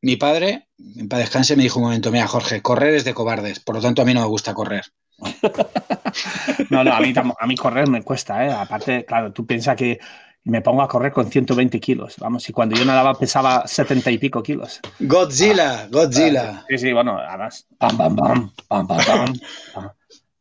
mi 0.02 0.16
padre, 0.16 0.70
en 0.96 1.10
paz 1.10 1.20
descanse, 1.20 1.56
me 1.56 1.64
dijo 1.64 1.80
un 1.80 1.86
momento, 1.86 2.12
mira, 2.12 2.28
Jorge, 2.28 2.62
correr 2.62 2.94
es 2.94 3.04
de 3.04 3.14
cobardes, 3.14 3.60
por 3.60 3.76
lo 3.76 3.82
tanto 3.82 4.02
a 4.02 4.06
mí 4.06 4.14
no 4.14 4.22
me 4.22 4.28
gusta 4.28 4.54
correr. 4.54 4.86
no, 6.70 6.84
no, 6.84 6.94
a 6.94 7.00
mí, 7.00 7.14
a 7.40 7.48
mí 7.48 7.56
correr 7.56 7.88
me 7.88 8.04
cuesta, 8.04 8.46
¿eh? 8.46 8.52
Aparte, 8.52 9.06
claro, 9.06 9.32
tú 9.32 9.46
piensas 9.46 9.76
que 9.76 10.00
me 10.46 10.62
pongo 10.62 10.82
a 10.82 10.88
correr 10.88 11.12
con 11.12 11.30
120 11.30 11.80
kilos. 11.80 12.16
Vamos, 12.20 12.48
y 12.50 12.54
cuando 12.54 12.76
yo 12.76 12.86
nadaba 12.86 13.14
pesaba 13.16 13.66
70 13.66 14.12
y 14.12 14.18
pico 14.18 14.44
kilos. 14.44 14.82
Godzilla, 15.00 15.88
Godzilla. 15.90 16.66
Sí, 16.70 16.78
sí, 16.78 16.94
bueno, 16.94 17.18
además. 17.18 17.68
Pam, 17.78 17.98
pam, 17.98 18.16
pam, 18.16 18.52
pam, 18.68 18.88
pam, 18.88 19.34
pam. 19.74 19.90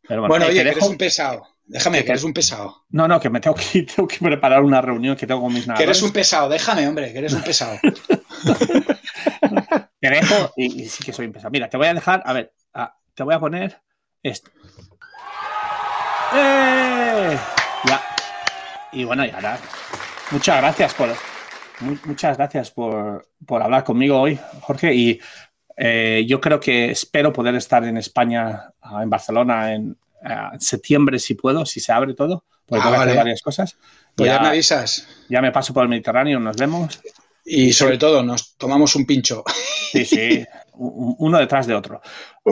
Pero 0.08 0.26
bueno, 0.26 0.46
oye, 0.46 0.54
que 0.54 0.70
eres 0.70 0.82
un 0.82 0.96
pesado. 0.96 1.46
Déjame, 1.64 2.04
que, 2.04 2.10
eres 2.10 2.24
un 2.24 2.32
pesado. 2.32 2.84
No, 2.90 3.06
no, 3.06 3.20
que 3.20 3.30
me 3.30 3.40
tengo 3.40 3.56
que, 3.56 3.82
tengo 3.96 4.08
que 4.08 4.18
preparar 4.18 4.62
una 4.62 4.80
reunión 4.80 5.16
que 5.16 5.26
tengo 5.26 5.40
con 5.40 5.54
mis 5.54 5.66
nadadores. 5.66 5.86
Que 5.86 5.90
eres 5.90 6.02
un 6.02 6.12
pesado, 6.12 6.48
déjame, 6.48 6.86
hombre, 6.88 7.12
que 7.12 7.18
eres 7.18 7.32
un 7.32 7.42
pesado. 7.42 7.78
te 10.00 10.10
dejo 10.10 10.52
y, 10.56 10.86
sí 10.86 11.04
que 11.04 11.12
soy 11.12 11.26
un 11.26 11.32
pesado. 11.32 11.50
Mira, 11.50 11.68
te 11.68 11.76
voy 11.76 11.86
a 11.86 11.94
dejar, 11.94 12.22
a 12.26 12.32
ver, 12.32 12.52
te 13.14 13.22
voy 13.22 13.34
a 13.34 13.40
poner 13.40 13.80
¡Eh! 16.34 17.38
Ya. 17.84 18.02
Y 18.92 19.04
bueno, 19.04 19.24
y 19.24 19.30
ahora 19.30 19.58
Muchas 20.32 20.56
gracias 20.62 20.94
por, 20.94 21.10
muchas 22.06 22.38
gracias 22.38 22.70
por, 22.70 23.28
hablar 23.48 23.84
conmigo 23.84 24.18
hoy, 24.18 24.38
Jorge. 24.62 24.94
Y 24.94 25.20
eh, 25.76 26.24
yo 26.26 26.40
creo 26.40 26.58
que 26.58 26.90
espero 26.90 27.34
poder 27.34 27.54
estar 27.54 27.84
en 27.84 27.98
España, 27.98 28.72
ah, 28.80 29.02
en 29.02 29.10
Barcelona, 29.10 29.74
en, 29.74 29.98
septiembre, 30.58 31.18
si 31.18 31.34
puedo, 31.34 31.66
si 31.66 31.80
se 31.80 31.92
abre 31.92 32.14
todo, 32.14 32.44
porque 32.64 32.86
ah, 32.86 32.90
varias 32.90 33.42
cosas. 33.42 33.76
Pues 34.14 34.30
ya, 34.30 34.40
me 34.40 34.48
avisas. 34.48 35.06
Ya 35.28 35.42
me 35.42 35.52
paso 35.52 35.74
por 35.74 35.82
el 35.82 35.90
Mediterráneo, 35.90 36.40
nos 36.40 36.56
vemos. 36.56 37.00
Y 37.44 37.72
sobre 37.72 37.98
todo, 37.98 38.22
nos 38.22 38.56
tomamos 38.56 38.96
un 38.96 39.04
pincho. 39.04 39.44
Sí, 39.90 40.06
sí, 40.06 40.46
uno 40.74 41.38
detrás 41.38 41.66
de 41.66 41.74
otro. 41.74 42.00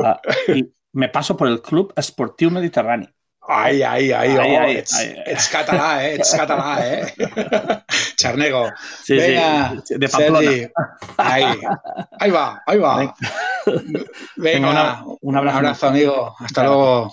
Ah, 0.05 0.21
y 0.49 0.69
me 0.93 1.09
paso 1.09 1.37
por 1.37 1.49
el 1.49 1.63
Club 1.63 1.93
Esportivo 1.97 2.51
Mediterráneo. 2.51 3.11
Ay, 3.53 3.83
ay, 3.83 4.13
ay, 4.13 4.37
oh, 4.37 4.69
ets, 5.27 5.49
català, 5.49 6.07
eh? 6.07 6.15
Ets 6.15 6.37
català, 6.37 6.79
eh? 6.87 7.15
Charnego. 8.17 8.71
Sí, 9.03 9.17
Venga, 9.17 9.75
sí, 9.85 9.95
de 9.99 10.09
Pamplona. 10.09 10.51
Ahí. 11.17 11.45
ahí 12.21 12.31
va, 12.31 12.63
ahí 12.65 12.79
va. 12.79 13.15
Venga, 14.37 14.69
un 14.69 14.77
abrazo, 14.77 15.19
un 15.21 15.37
abrazo 15.37 15.89
amigo. 15.89 16.37
Hasta 16.39 16.63
luego. 16.63 17.11